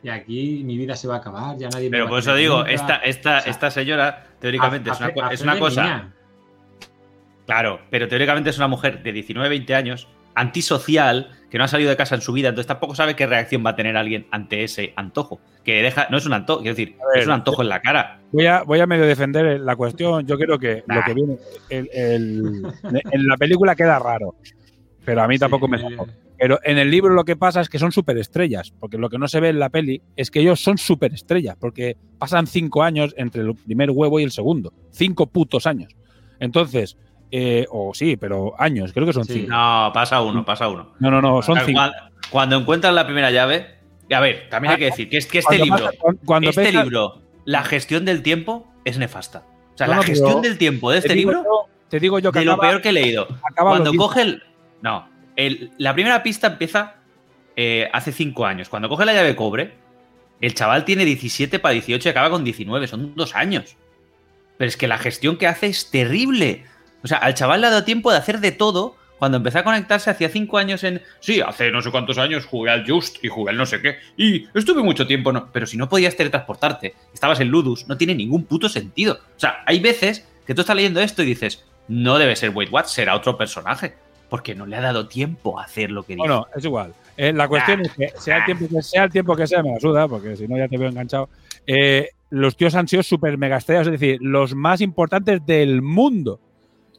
Y 0.01 0.09
aquí 0.09 0.61
mi 0.63 0.77
vida 0.77 0.95
se 0.95 1.07
va 1.07 1.15
a 1.15 1.17
acabar, 1.17 1.57
ya 1.57 1.67
nadie 1.69 1.85
me 1.89 1.91
Pero 1.91 2.03
va 2.05 2.07
a 2.07 2.11
por 2.11 2.19
eso 2.19 2.35
digo, 2.35 2.57
nunca. 2.59 2.71
esta, 2.71 2.95
esta, 2.97 3.37
O 3.37 3.41
sea, 3.41 3.51
esta 3.51 3.71
señora, 3.71 4.27
teóricamente, 4.39 4.89
es 4.91 5.41
una, 5.41 5.53
es 5.53 5.59
cosa. 5.59 5.83
niña. 5.83 6.13
Claro, 7.45 7.81
pero 7.89 8.07
teóricamente 8.07 8.49
es 8.51 8.57
una 8.57 8.67
mujer 8.67 9.01
de 9.03 9.11
19, 9.11 9.49
20 9.49 9.75
años, 9.75 10.07
antisocial, 10.35 11.31
que 11.49 11.57
no 11.57 11.63
ha 11.63 11.67
salido 11.67 11.89
de 11.89 11.97
casa 11.97 12.15
en 12.15 12.21
su 12.21 12.31
vida, 12.31 12.49
entonces 12.49 12.67
tampoco 12.67 12.93
sabe 12.95 13.15
qué 13.15 13.25
reacción 13.25 13.65
va 13.65 13.71
a 13.71 13.75
tener 13.75 13.97
alguien 13.97 14.27
ante 14.31 14.63
ese 14.63 14.93
antojo. 14.95 15.41
Que 15.65 15.81
deja, 15.81 16.07
no 16.11 16.17
es 16.17 16.25
un 16.25 16.33
antojo, 16.33 16.61
quiero 16.61 16.75
decir, 16.75 16.95
ver, 17.13 17.21
es 17.21 17.25
un 17.27 17.33
antojo 17.33 17.61
en 17.63 17.69
la 17.69 17.81
cara. 17.81 18.21
Voy 18.31 18.45
a, 18.45 18.61
voy 18.61 18.79
a 18.79 18.85
medio 18.85 19.05
defender 19.05 19.59
la 19.59 19.75
cuestión. 19.75 20.25
Yo 20.27 20.37
creo 20.37 20.59
que 20.59 20.83
lo 20.87 21.03
que 21.03 21.13
viene 21.13 21.37
el- 21.69 21.89
el- 21.91 22.63
en 23.11 23.27
la 23.27 23.35
película 23.37 23.75
queda 23.75 23.97
raro, 23.99 24.35
pero 25.03 25.23
a 25.23 25.27
mí 25.27 25.37
tampoco 25.39 25.67
me 25.67 25.79
sacó. 25.79 26.07
Pero 26.39 26.59
en 26.63 26.77
el 26.77 26.89
libro 26.89 27.13
lo 27.13 27.25
que 27.25 27.35
pasa 27.35 27.59
es 27.61 27.67
que 27.69 27.79
son 27.79 27.91
superestrellas, 27.91 28.71
porque 28.79 28.97
lo 28.97 29.09
que 29.09 29.17
no 29.17 29.27
se 29.27 29.39
ve 29.39 29.49
en 29.49 29.59
la 29.59 29.69
peli 29.69 30.01
es 30.15 30.31
que 30.31 30.39
ellos 30.39 30.61
son 30.61 30.77
superestrellas, 30.77 31.55
porque 31.59 31.97
pasan 32.17 32.47
cinco 32.47 32.81
años 32.83 33.13
entre 33.17 33.41
el 33.41 33.55
primer 33.55 33.91
huevo 33.91 34.19
y 34.19 34.23
el 34.23 34.31
segundo. 34.31 34.71
Cinco 34.91 35.27
putos 35.27 35.67
años. 35.67 35.95
Entonces, 36.39 36.97
eh, 37.31 37.65
o 37.69 37.93
sí, 37.93 38.15
pero 38.17 38.53
años, 38.57 38.93
creo 38.93 39.05
que 39.05 39.13
son 39.13 39.25
Sí. 39.25 39.33
cinco. 39.33 39.49
No, 39.49 39.91
pasa 39.93 40.21
uno, 40.21 40.45
pasa 40.45 40.67
uno. 40.69 40.93
No, 40.99 41.11
no, 41.11 41.21
no, 41.21 41.41
son 41.41 41.55
Cuando- 41.59 41.65
cinco. 41.65 41.81
Cuando 42.29 42.57
encuentran 42.57 42.95
la 42.95 43.05
primera 43.05 43.31
llave, 43.31 43.75
a 44.11 44.19
ver, 44.19 44.47
también 44.49 44.73
hay 44.73 44.79
que 44.79 44.85
decir 44.85 45.09
que, 45.09 45.17
es, 45.17 45.25
que 45.27 45.39
este 45.39 45.57
Cuando 45.57 45.65
libro, 45.77 45.91
pasa- 45.91 46.17
cuando- 46.25 46.49
este 46.51 46.63
pesa- 46.63 46.83
libro, 46.83 47.21
la 47.45 47.63
gestión 47.63 48.05
del 48.05 48.21
tiempo 48.23 48.67
es 48.85 48.97
nefasta. 48.97 49.43
O 49.73 49.77
sea, 49.77 49.87
No, 49.87 49.91
la 49.93 49.97
no, 49.97 50.03
gestión 50.03 50.41
del 50.41 50.57
tiempo 50.57 50.91
de 50.91 51.01
Te 51.01 51.07
este 51.07 51.15
libro, 51.15 51.43
yo- 51.43 51.65
te 51.89 51.99
digo 51.99 52.19
yo 52.19 52.31
que 52.31 52.39
de 52.39 52.45
lo 52.45 52.57
peor 52.59 52.81
que 52.81 52.89
he 52.89 52.93
leído. 52.93 53.27
Cuando 53.57 53.93
coge 53.95 54.21
el. 54.21 54.43
No, 54.81 55.08
la 55.77 55.93
primera 55.93 56.21
pista 56.23 56.47
empieza 56.47 56.95
eh, 57.55 57.89
hace 57.93 58.11
cinco 58.11 58.45
años. 58.45 58.69
Cuando 58.69 58.89
coge 58.89 59.05
la 59.05 59.13
llave 59.13 59.35
cobre, 59.35 59.73
el 60.41 60.53
chaval 60.53 60.85
tiene 60.85 61.05
17 61.05 61.59
para 61.59 61.73
18 61.73 62.07
y 62.07 62.11
acaba 62.11 62.29
con 62.29 62.43
19. 62.43 62.87
Son 62.87 63.15
dos 63.15 63.35
años. 63.35 63.75
Pero 64.57 64.69
es 64.69 64.77
que 64.77 64.87
la 64.87 64.97
gestión 64.97 65.37
que 65.37 65.47
hace 65.47 65.67
es 65.67 65.91
terrible. 65.91 66.65
O 67.03 67.07
sea, 67.07 67.17
al 67.19 67.33
chaval 67.33 67.61
le 67.61 67.67
ha 67.67 67.69
dado 67.69 67.83
tiempo 67.83 68.11
de 68.11 68.17
hacer 68.17 68.39
de 68.39 68.51
todo. 68.51 68.95
Cuando 69.17 69.37
empezó 69.37 69.59
a 69.59 69.63
conectarse 69.63 70.09
hacía 70.09 70.29
cinco 70.29 70.57
años 70.57 70.83
en. 70.83 71.01
Sí, 71.19 71.41
hace 71.41 71.71
no 71.71 71.81
sé 71.81 71.91
cuántos 71.91 72.17
años 72.17 72.45
jugué 72.45 72.71
al 72.71 72.89
Just 72.89 73.23
y 73.23 73.27
jugué 73.27 73.51
al 73.51 73.57
no 73.57 73.65
sé 73.65 73.81
qué. 73.81 73.97
Y 74.15 74.47
estuve 74.53 74.81
mucho 74.81 75.05
tiempo. 75.05 75.33
No, 75.33 75.51
pero 75.51 75.65
si 75.65 75.75
no 75.75 75.89
podías 75.89 76.15
teletransportarte, 76.15 76.95
estabas 77.13 77.39
en 77.41 77.49
Ludus, 77.49 77.87
no 77.87 77.97
tiene 77.97 78.15
ningún 78.15 78.45
puto 78.45 78.69
sentido. 78.69 79.19
O 79.35 79.39
sea, 79.39 79.63
hay 79.65 79.79
veces 79.79 80.25
que 80.47 80.55
tú 80.55 80.61
estás 80.61 80.75
leyendo 80.75 81.01
esto 81.01 81.23
y 81.23 81.25
dices, 81.25 81.65
no 81.89 82.17
debe 82.17 82.37
ser 82.37 82.51
Wade 82.51 82.69
Watts, 82.69 82.91
será 82.91 83.15
otro 83.15 83.37
personaje. 83.37 83.95
Porque 84.29 84.55
no 84.55 84.65
le 84.65 84.75
ha 84.75 84.81
dado 84.81 85.07
tiempo 85.07 85.59
a 85.59 85.63
hacer 85.63 85.91
lo 85.91 86.03
que 86.03 86.13
dice. 86.13 86.27
Bueno, 86.27 86.47
es 86.55 86.63
igual. 86.63 86.93
Eh, 87.17 87.33
la 87.33 87.47
cuestión 87.47 87.79
Ah, 87.79 87.83
es 87.83 87.91
que 87.93 88.19
sea 88.19 88.37
el 88.37 88.45
tiempo 88.45 88.67
que 88.67 88.81
sea, 88.81 89.03
el 89.03 89.11
tiempo 89.11 89.35
que 89.35 89.47
sea, 89.47 89.63
me 89.63 89.71
la 89.71 89.79
suda, 89.79 90.07
porque 90.07 90.35
si 90.35 90.47
no 90.47 90.57
ya 90.57 90.67
te 90.67 90.77
veo 90.77 90.89
enganchado. 90.89 91.29
Eh, 91.65 92.09
los 92.29 92.55
tíos 92.55 92.75
han 92.75 92.87
sido 92.87 93.03
super 93.03 93.37
mega 93.37 93.57
estrellas, 93.57 93.87
es 93.87 93.93
decir, 93.99 94.19
los 94.21 94.53
más 94.55 94.81
importantes 94.81 95.45
del 95.45 95.81
mundo. 95.81 96.39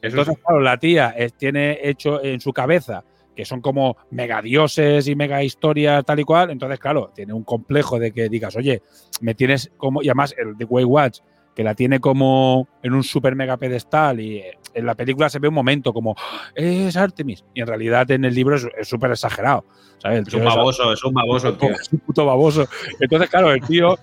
Eso 0.03 0.19
Entonces, 0.19 0.45
claro, 0.45 0.61
la 0.61 0.77
tía 0.79 1.15
tiene 1.39 1.79
hecho 1.83 2.23
en 2.23 2.41
su 2.41 2.53
cabeza 2.53 3.05
que 3.41 3.47
son 3.47 3.63
como 3.63 3.97
mega 4.11 4.43
dioses 4.43 5.09
y 5.09 5.15
mega 5.15 5.43
historias 5.43 6.05
tal 6.05 6.21
y 6.21 6.25
cual. 6.25 6.51
Entonces, 6.51 6.79
claro, 6.79 7.11
tiene 7.15 7.33
un 7.33 7.43
complejo 7.43 7.99
de 7.99 8.13
que 8.13 8.29
digas, 8.29 8.55
oye, 8.55 8.83
me 9.23 9.35
tienes 9.35 9.71
como. 9.79 10.03
Y 10.03 10.09
además, 10.09 10.35
el 10.37 10.59
de 10.59 10.65
Way 10.67 10.85
Watch, 10.85 11.21
que 11.55 11.65
la 11.65 11.75
tiene 11.75 12.01
como 12.01 12.69
en 12.83 12.93
un 12.93 13.03
super 13.03 13.35
mega 13.37 13.57
pedestal 13.57 14.21
y 14.21 14.39
eh, 14.39 14.59
en 14.75 14.87
la 14.87 14.95
película 14.95 15.29
se 15.29 15.39
ve 15.39 15.49
un 15.49 15.55
momento 15.55 15.93
como, 15.93 16.15
"Ah, 16.19 16.49
es 16.55 16.97
Artemis. 16.97 17.45
Y 17.55 17.61
en 17.61 17.67
realidad 17.67 18.11
en 18.11 18.25
el 18.25 18.35
libro 18.35 18.57
es 18.57 18.69
súper 18.89 19.11
exagerado. 19.11 19.65
¿sabes? 19.99 20.27
Es 20.29 20.35
un 20.35 20.41
tío 20.41 20.49
es- 20.49 20.55
baboso, 20.57 20.93
es 20.93 21.05
un 21.05 21.13
baboso, 21.15 21.49
el 21.49 21.57
tío. 21.59 21.71
es 21.71 21.93
un 21.93 21.99
puto 22.01 22.25
baboso. 22.25 22.67
Entonces, 23.01 23.29
claro, 23.29 23.53
el 23.53 23.61
tío, 23.63 23.99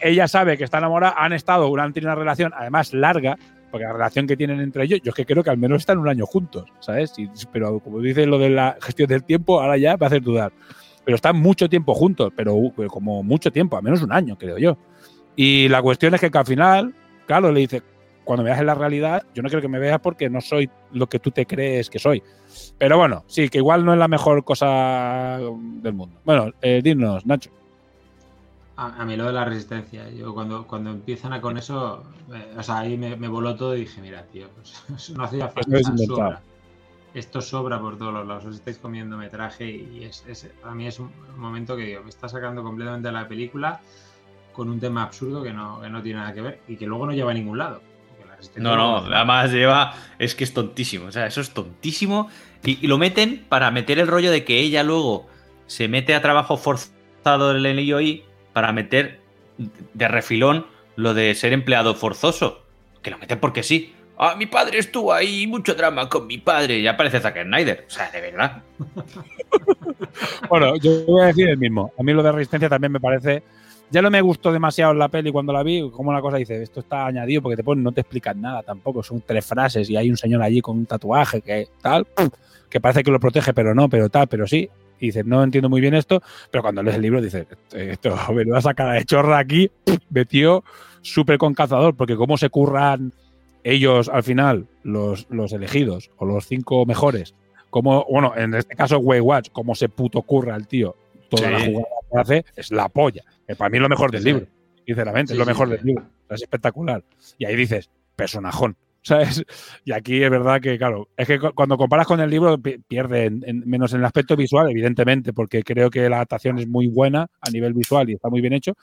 ella 0.00 0.28
sabe 0.28 0.56
que 0.58 0.64
está 0.64 0.78
enamorada, 0.78 1.14
han 1.16 1.32
estado 1.32 1.66
durante 1.66 2.00
una 2.00 2.14
relación, 2.14 2.52
además 2.56 2.92
larga, 2.92 3.36
porque 3.70 3.84
la 3.86 3.92
relación 3.92 4.26
que 4.26 4.36
tienen 4.36 4.60
entre 4.60 4.84
ellos, 4.84 5.00
yo 5.02 5.10
es 5.10 5.14
que 5.14 5.24
creo 5.24 5.42
que 5.42 5.50
al 5.50 5.56
menos 5.58 5.78
están 5.78 5.98
un 5.98 6.08
año 6.08 6.26
juntos, 6.26 6.64
¿sabes? 6.80 7.12
Y- 7.18 7.30
pero 7.52 7.78
como 7.80 8.00
dice 8.00 8.26
lo 8.26 8.38
de 8.38 8.50
la 8.50 8.76
gestión 8.82 9.08
del 9.08 9.24
tiempo, 9.24 9.60
ahora 9.60 9.76
ya 9.78 9.96
me 9.96 10.06
hace 10.06 10.20
dudar. 10.20 10.52
Pero 11.04 11.14
están 11.14 11.36
mucho 11.38 11.68
tiempo 11.68 11.94
juntos, 11.94 12.30
pero 12.36 12.54
uh, 12.54 12.72
pero 12.76 12.90
como 12.90 13.22
mucho 13.22 13.50
tiempo, 13.50 13.76
al 13.78 13.82
menos 13.82 14.02
un 14.02 14.12
año, 14.12 14.36
creo 14.36 14.58
yo. 14.58 14.76
Y 15.36 15.68
la 15.68 15.80
cuestión 15.80 16.12
es 16.14 16.20
que, 16.20 16.30
que 16.30 16.38
al 16.38 16.44
final, 16.46 16.94
claro, 17.26 17.50
le 17.50 17.60
dice, 17.60 17.82
cuando 18.30 18.44
me 18.44 18.50
veas 18.50 18.60
en 18.60 18.66
la 18.66 18.76
realidad, 18.76 19.24
yo 19.34 19.42
no 19.42 19.48
quiero 19.48 19.60
que 19.60 19.66
me 19.66 19.80
veas 19.80 19.98
porque 19.98 20.30
no 20.30 20.40
soy 20.40 20.70
lo 20.92 21.08
que 21.08 21.18
tú 21.18 21.32
te 21.32 21.46
crees 21.46 21.90
que 21.90 21.98
soy. 21.98 22.22
Pero 22.78 22.96
bueno, 22.96 23.24
sí, 23.26 23.48
que 23.48 23.58
igual 23.58 23.84
no 23.84 23.92
es 23.92 23.98
la 23.98 24.06
mejor 24.06 24.44
cosa 24.44 25.40
del 25.40 25.92
mundo. 25.94 26.20
Bueno, 26.24 26.52
eh, 26.62 26.80
dinos, 26.80 27.26
Nacho. 27.26 27.50
A, 28.76 29.02
a 29.02 29.04
mí 29.04 29.16
lo 29.16 29.26
de 29.26 29.32
la 29.32 29.44
resistencia, 29.44 30.08
yo 30.10 30.32
cuando, 30.32 30.64
cuando 30.64 30.90
empiezan 30.90 31.32
a 31.32 31.40
con 31.40 31.58
eso, 31.58 32.04
eh, 32.32 32.54
o 32.56 32.62
sea, 32.62 32.78
ahí 32.78 32.96
me, 32.96 33.16
me 33.16 33.26
voló 33.26 33.56
todo 33.56 33.74
y 33.76 33.80
dije, 33.80 34.00
mira, 34.00 34.22
tío, 34.26 34.46
pues, 34.54 35.10
no 35.16 35.24
hacía 35.24 35.48
falta, 35.48 35.76
es 35.76 35.86
sobra. 36.06 36.40
Esto 37.12 37.40
sobra 37.40 37.80
por 37.80 37.98
todos 37.98 38.14
los 38.14 38.28
lados, 38.28 38.44
os 38.44 38.54
estáis 38.54 38.78
comiendo 38.78 39.16
metraje 39.16 39.68
y 39.68 40.04
es, 40.04 40.24
es- 40.28 40.48
para 40.62 40.72
mí 40.76 40.86
es 40.86 41.00
un 41.00 41.10
momento 41.36 41.76
que 41.76 41.82
digo, 41.82 42.04
me 42.04 42.10
está 42.10 42.28
sacando 42.28 42.62
completamente 42.62 43.08
de 43.08 43.12
la 43.12 43.26
película 43.26 43.80
con 44.52 44.68
un 44.70 44.78
tema 44.78 45.02
absurdo 45.02 45.42
que 45.42 45.52
no, 45.52 45.80
que 45.80 45.90
no 45.90 46.00
tiene 46.00 46.20
nada 46.20 46.32
que 46.32 46.40
ver 46.42 46.60
y 46.68 46.76
que 46.76 46.86
luego 46.86 47.06
no 47.06 47.12
lleva 47.12 47.32
a 47.32 47.34
ningún 47.34 47.58
lado. 47.58 47.80
Resistencia 48.40 48.62
No, 48.62 48.76
no, 48.76 49.00
luego- 49.00 49.14
además 49.16 49.52
lleva. 49.52 49.94
Es 50.18 50.34
que 50.34 50.44
es 50.44 50.52
tontísimo. 50.52 51.06
O 51.06 51.12
sea, 51.12 51.26
eso 51.26 51.40
es 51.40 51.50
tontísimo. 51.50 52.28
Y, 52.64 52.84
y 52.84 52.88
lo 52.88 52.98
meten 52.98 53.44
para 53.48 53.70
meter 53.70 53.98
el 53.98 54.06
rollo 54.08 54.30
de 54.30 54.44
que 54.44 54.58
ella 54.60 54.82
luego 54.82 55.26
se 55.66 55.88
mete 55.88 56.14
a 56.14 56.20
trabajo 56.20 56.56
forzado 56.56 57.56
en 57.56 57.64
el 57.64 57.78
IOI 57.80 58.24
para 58.52 58.72
meter 58.72 59.20
de 59.94 60.08
refilón 60.08 60.66
lo 60.96 61.14
de 61.14 61.34
ser 61.34 61.52
empleado 61.52 61.94
forzoso. 61.94 62.64
Que 63.02 63.10
lo 63.10 63.18
meten 63.18 63.38
porque 63.38 63.62
sí. 63.62 63.94
Ah, 64.18 64.34
mi 64.36 64.44
padre 64.44 64.78
estuvo 64.78 65.14
ahí, 65.14 65.46
mucho 65.46 65.74
drama 65.74 66.08
con 66.10 66.26
mi 66.26 66.36
padre. 66.36 66.78
Y 66.78 66.86
aparece 66.86 67.20
Zack 67.20 67.42
Snyder. 67.44 67.84
O 67.86 67.90
sea, 67.90 68.10
de 68.10 68.20
verdad. 68.20 68.62
Bueno, 70.48 70.76
yo 70.76 71.04
voy 71.06 71.22
a 71.22 71.26
decir 71.26 71.48
el 71.48 71.56
mismo. 71.56 71.92
A 71.98 72.02
mí 72.02 72.12
lo 72.12 72.22
de 72.22 72.32
resistencia 72.32 72.68
también 72.68 72.92
me 72.92 73.00
parece 73.00 73.42
ya 73.90 74.02
no 74.02 74.10
me 74.10 74.20
gustó 74.20 74.52
demasiado 74.52 74.94
la 74.94 75.08
peli 75.08 75.32
cuando 75.32 75.52
la 75.52 75.62
vi, 75.62 75.90
como 75.90 76.12
la 76.12 76.20
cosa 76.20 76.36
dice, 76.36 76.62
esto 76.62 76.80
está 76.80 77.06
añadido 77.06 77.42
porque 77.42 77.56
te 77.56 77.64
ponen, 77.64 77.82
no 77.82 77.92
te 77.92 78.02
explican 78.02 78.40
nada 78.40 78.62
tampoco, 78.62 79.02
son 79.02 79.22
tres 79.26 79.44
frases 79.44 79.90
y 79.90 79.96
hay 79.96 80.10
un 80.10 80.16
señor 80.16 80.42
allí 80.42 80.60
con 80.60 80.78
un 80.78 80.86
tatuaje 80.86 81.40
que 81.42 81.68
tal, 81.82 82.06
que 82.68 82.80
parece 82.80 83.02
que 83.02 83.10
lo 83.10 83.18
protege, 83.18 83.52
pero 83.52 83.74
no, 83.74 83.88
pero 83.88 84.08
tal, 84.08 84.28
pero 84.28 84.46
sí. 84.46 84.68
Y 85.00 85.06
dices, 85.06 85.24
no 85.24 85.42
entiendo 85.42 85.70
muy 85.70 85.80
bien 85.80 85.94
esto, 85.94 86.22
pero 86.50 86.62
cuando 86.62 86.82
lees 86.82 86.96
el 86.96 87.02
libro 87.02 87.22
dices, 87.22 87.46
esto, 87.72 88.16
menuda 88.34 88.60
sacada 88.60 88.92
de 88.92 89.04
chorra 89.04 89.38
aquí, 89.38 89.70
metió 90.10 90.62
súper 91.02 91.38
con 91.38 91.54
cazador, 91.54 91.96
porque 91.96 92.16
cómo 92.16 92.36
se 92.36 92.50
curran 92.50 93.12
ellos 93.64 94.08
al 94.08 94.22
final, 94.22 94.66
los, 94.82 95.26
los 95.30 95.52
elegidos, 95.52 96.10
o 96.18 96.26
los 96.26 96.46
cinco 96.46 96.84
mejores, 96.86 97.34
como, 97.70 98.04
bueno, 98.10 98.34
en 98.36 98.54
este 98.54 98.74
caso 98.74 98.98
Waywatch, 98.98 99.50
cómo 99.52 99.74
se 99.74 99.88
puto 99.88 100.22
curra 100.22 100.56
el 100.56 100.66
tío, 100.66 100.96
toda 101.30 101.50
la 101.50 101.60
jugada 101.60 101.86
que 102.12 102.18
hace, 102.18 102.44
es 102.56 102.70
la 102.70 102.88
polla. 102.88 103.24
Que 103.50 103.56
para 103.56 103.68
mí 103.68 103.78
es 103.78 103.82
lo 103.82 103.88
mejor 103.88 104.12
del 104.12 104.22
libro, 104.22 104.46
sinceramente, 104.86 105.32
Sí, 105.32 105.34
es 105.34 105.38
lo 105.40 105.46
mejor 105.46 105.68
sí. 105.68 105.76
del 105.76 105.84
libro. 105.86 106.04
Es 106.28 106.42
espectacular. 106.42 107.02
Y 107.36 107.44
ahí 107.46 107.56
dices, 107.56 107.90
personajón. 108.14 108.76
¿Sabes? 109.02 109.42
Y 109.84 109.92
aquí 109.92 110.22
es 110.22 110.30
verdad 110.30 110.60
que, 110.60 110.76
claro, 110.78 111.08
es 111.16 111.26
que 111.26 111.40
cu- 111.40 111.52
cuando 111.54 111.76
comparas 111.78 112.06
con 112.06 112.20
el 112.20 112.28
libro 112.30 112.58
pi- 112.60 112.78
pierde, 112.86 113.24
en- 113.24 113.42
en- 113.46 113.62
menos 113.66 113.92
en 113.94 114.00
el 114.00 114.04
aspecto 114.04 114.36
visual, 114.36 114.70
evidentemente, 114.70 115.32
porque 115.32 115.62
creo 115.64 115.90
que 115.90 116.08
la 116.08 116.16
adaptación 116.16 116.58
es 116.58 116.68
muy 116.68 116.86
buena 116.86 117.26
a 117.40 117.50
nivel 117.50 117.72
visual 117.72 118.08
y 118.08 118.12
está 118.12 118.28
muy 118.28 118.40
bien 118.42 118.52
hecho. 118.52 118.74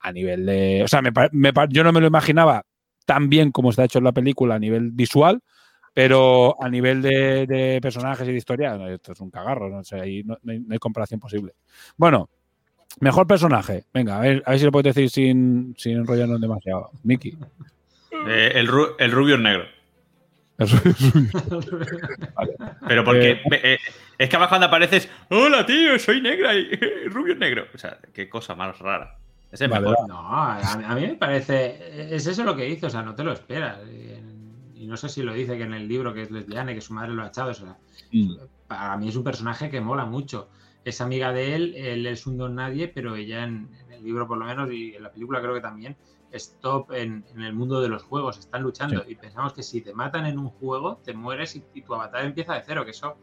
A 0.00 0.12
nivel 0.12 0.44
de. 0.46 0.82
O 0.84 0.88
sea, 0.88 1.00
me 1.02 1.10
me 1.32 1.52
yo 1.70 1.82
no 1.82 1.90
me 1.92 2.00
lo 2.02 2.06
imaginaba 2.06 2.62
tan 3.06 3.28
bien 3.30 3.50
como 3.50 3.70
está 3.70 3.82
hecho 3.84 3.98
en 3.98 4.04
la 4.04 4.12
película 4.12 4.54
a 4.56 4.58
nivel 4.58 4.90
visual, 4.92 5.40
pero 5.94 6.54
a 6.62 6.68
nivel 6.68 7.00
de, 7.00 7.46
de 7.46 7.78
personajes 7.80 8.28
y 8.28 8.32
de 8.32 8.36
historia, 8.38 8.76
no, 8.76 8.86
esto 8.88 9.12
es 9.12 9.20
un 9.20 9.30
cagarro, 9.30 9.70
no, 9.70 9.82
sé, 9.82 9.98
ahí 9.98 10.22
no, 10.22 10.36
no 10.42 10.52
hay, 10.52 10.60
no 10.60 10.74
hay 10.74 10.78
comparación 10.78 11.18
posible. 11.18 11.54
Bueno, 11.96 12.28
mejor 13.00 13.26
personaje. 13.26 13.84
Venga, 13.92 14.16
a 14.18 14.20
ver, 14.20 14.42
a 14.46 14.50
ver 14.50 14.58
si 14.58 14.64
lo 14.64 14.72
puedes 14.72 14.94
decir 14.94 15.10
sin, 15.10 15.74
sin 15.78 15.98
enrollarnos 15.98 16.40
demasiado. 16.40 16.90
Miki. 17.02 17.36
Eh, 18.28 18.52
el, 18.54 18.68
ru- 18.68 18.94
el 18.98 19.12
rubio 19.12 19.34
es 19.36 19.40
negro. 19.40 19.64
Pero 22.88 23.04
porque 23.04 23.40
eh, 23.52 23.78
es 24.18 24.28
que 24.28 24.36
además 24.36 24.48
cuando 24.48 24.66
apareces, 24.66 25.08
hola 25.30 25.66
tío, 25.66 25.98
soy 25.98 26.20
negra 26.20 26.54
y 26.54 26.70
rubio 27.08 27.34
es 27.34 27.38
negro. 27.38 27.66
O 27.74 27.78
sea, 27.78 27.98
qué 28.12 28.28
cosa 28.28 28.54
más 28.54 28.78
rara. 28.78 29.16
Es 29.52 29.60
el 29.60 29.68
Vale, 29.68 29.88
mejor. 29.90 30.08
No, 30.08 30.18
a, 30.18 30.58
a 30.60 30.94
mí 30.94 31.02
me 31.02 31.14
parece. 31.14 32.14
Es 32.14 32.26
eso 32.26 32.44
lo 32.44 32.56
que 32.56 32.64
dice, 32.64 32.86
o 32.86 32.90
sea, 32.90 33.02
no 33.02 33.14
te 33.14 33.22
lo 33.24 33.32
esperas. 33.32 33.78
Y, 33.86 34.82
y 34.82 34.86
no 34.86 34.96
sé 34.96 35.08
si 35.08 35.22
lo 35.22 35.32
dice 35.34 35.56
que 35.56 35.64
en 35.64 35.74
el 35.74 35.86
libro 35.88 36.12
que 36.12 36.22
es 36.22 36.30
lesbiana 36.30 36.72
y 36.72 36.74
que 36.76 36.80
su 36.80 36.92
madre 36.94 37.12
lo 37.12 37.22
ha 37.22 37.28
echado. 37.28 37.50
O 37.50 37.54
sea, 37.54 37.76
Mm. 38.12 38.36
para 38.68 38.96
mí 38.96 39.08
es 39.08 39.16
un 39.16 39.24
personaje 39.24 39.68
que 39.68 39.80
mola 39.80 40.04
mucho. 40.04 40.48
Es 40.86 41.00
amiga 41.00 41.32
de 41.32 41.54
él, 41.56 41.74
él 41.74 42.06
es 42.06 42.26
un 42.26 42.38
don 42.38 42.54
nadie, 42.54 42.86
pero 42.86 43.16
ella 43.16 43.42
en, 43.44 43.68
en 43.86 43.92
el 43.92 44.04
libro 44.04 44.26
por 44.28 44.38
lo 44.38 44.44
menos 44.44 44.70
y 44.72 44.94
en 44.94 45.02
la 45.02 45.10
película 45.10 45.40
creo 45.40 45.52
que 45.54 45.60
también 45.60 45.96
es 46.30 46.56
top 46.60 46.92
en, 46.92 47.24
en 47.34 47.42
el 47.42 47.52
mundo 47.54 47.80
de 47.80 47.88
los 47.88 48.02
juegos, 48.04 48.38
están 48.38 48.62
luchando 48.62 49.04
y 49.08 49.16
pensamos 49.16 49.52
que 49.52 49.62
si 49.64 49.80
te 49.80 49.92
matan 49.92 50.26
en 50.26 50.38
un 50.38 50.48
juego, 50.50 51.00
te 51.04 51.12
mueres 51.12 51.56
y, 51.56 51.64
y 51.74 51.82
tu 51.82 51.92
avatar 51.94 52.24
empieza 52.24 52.54
de 52.54 52.62
cero, 52.64 52.84
que 52.84 52.92
eso 52.92 53.16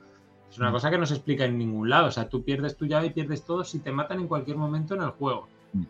es 0.51 0.57
una 0.59 0.69
Mm. 0.69 0.73
cosa 0.73 0.91
que 0.91 0.97
no 0.97 1.05
se 1.05 1.13
explica 1.15 1.45
en 1.45 1.57
ningún 1.57 1.89
lado. 1.89 2.07
O 2.07 2.11
sea, 2.11 2.27
tú 2.27 2.43
pierdes 2.43 2.75
tu 2.75 2.85
llave 2.85 3.07
y 3.07 3.09
pierdes 3.11 3.45
todo 3.45 3.63
si 3.63 3.79
te 3.79 3.91
matan 3.93 4.19
en 4.19 4.27
cualquier 4.27 4.57
momento 4.57 4.93
en 4.95 5.01
el 5.03 5.09
juego. 5.11 5.47
Mm. 5.73 5.83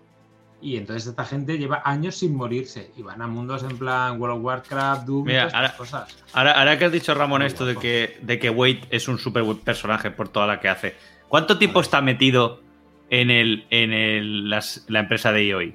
Y 0.62 0.78
entonces 0.78 1.08
esta 1.08 1.26
gente 1.26 1.58
lleva 1.58 1.82
años 1.84 2.16
sin 2.16 2.36
morirse 2.36 2.92
y 2.96 3.02
van 3.02 3.22
a 3.22 3.28
mundos 3.28 3.64
en 3.64 3.78
plan 3.78 4.22
World 4.22 4.38
of 4.38 4.44
Warcraft, 4.46 5.06
Doom, 5.08 5.26
Mira, 5.26 5.48
estas 5.48 5.56
ahora- 5.56 5.78
cosas. 5.78 6.18
Ahora, 6.34 6.52
ahora 6.54 6.78
que 6.78 6.86
has 6.86 6.92
dicho, 6.92 7.14
Ramón, 7.14 7.40
Muy 7.42 7.48
esto 7.48 7.66
de 7.66 7.76
que, 7.76 8.18
de 8.22 8.38
que 8.40 8.50
Wade 8.50 8.82
es 8.90 9.08
un 9.08 9.18
buen 9.34 9.58
personaje 9.58 10.12
por 10.12 10.30
toda 10.30 10.46
la 10.48 10.60
que 10.60 10.70
hace. 10.70 10.96
¿Cuánto 11.34 11.58
tiempo 11.58 11.82
está 11.82 12.00
metido 12.00 12.62
en, 13.10 13.32
el, 13.32 13.66
en 13.72 13.92
el, 13.92 14.52
las- 14.52 14.86
la 14.88 15.00
empresa 15.00 15.32
de 15.32 15.48
IOI? 15.48 15.74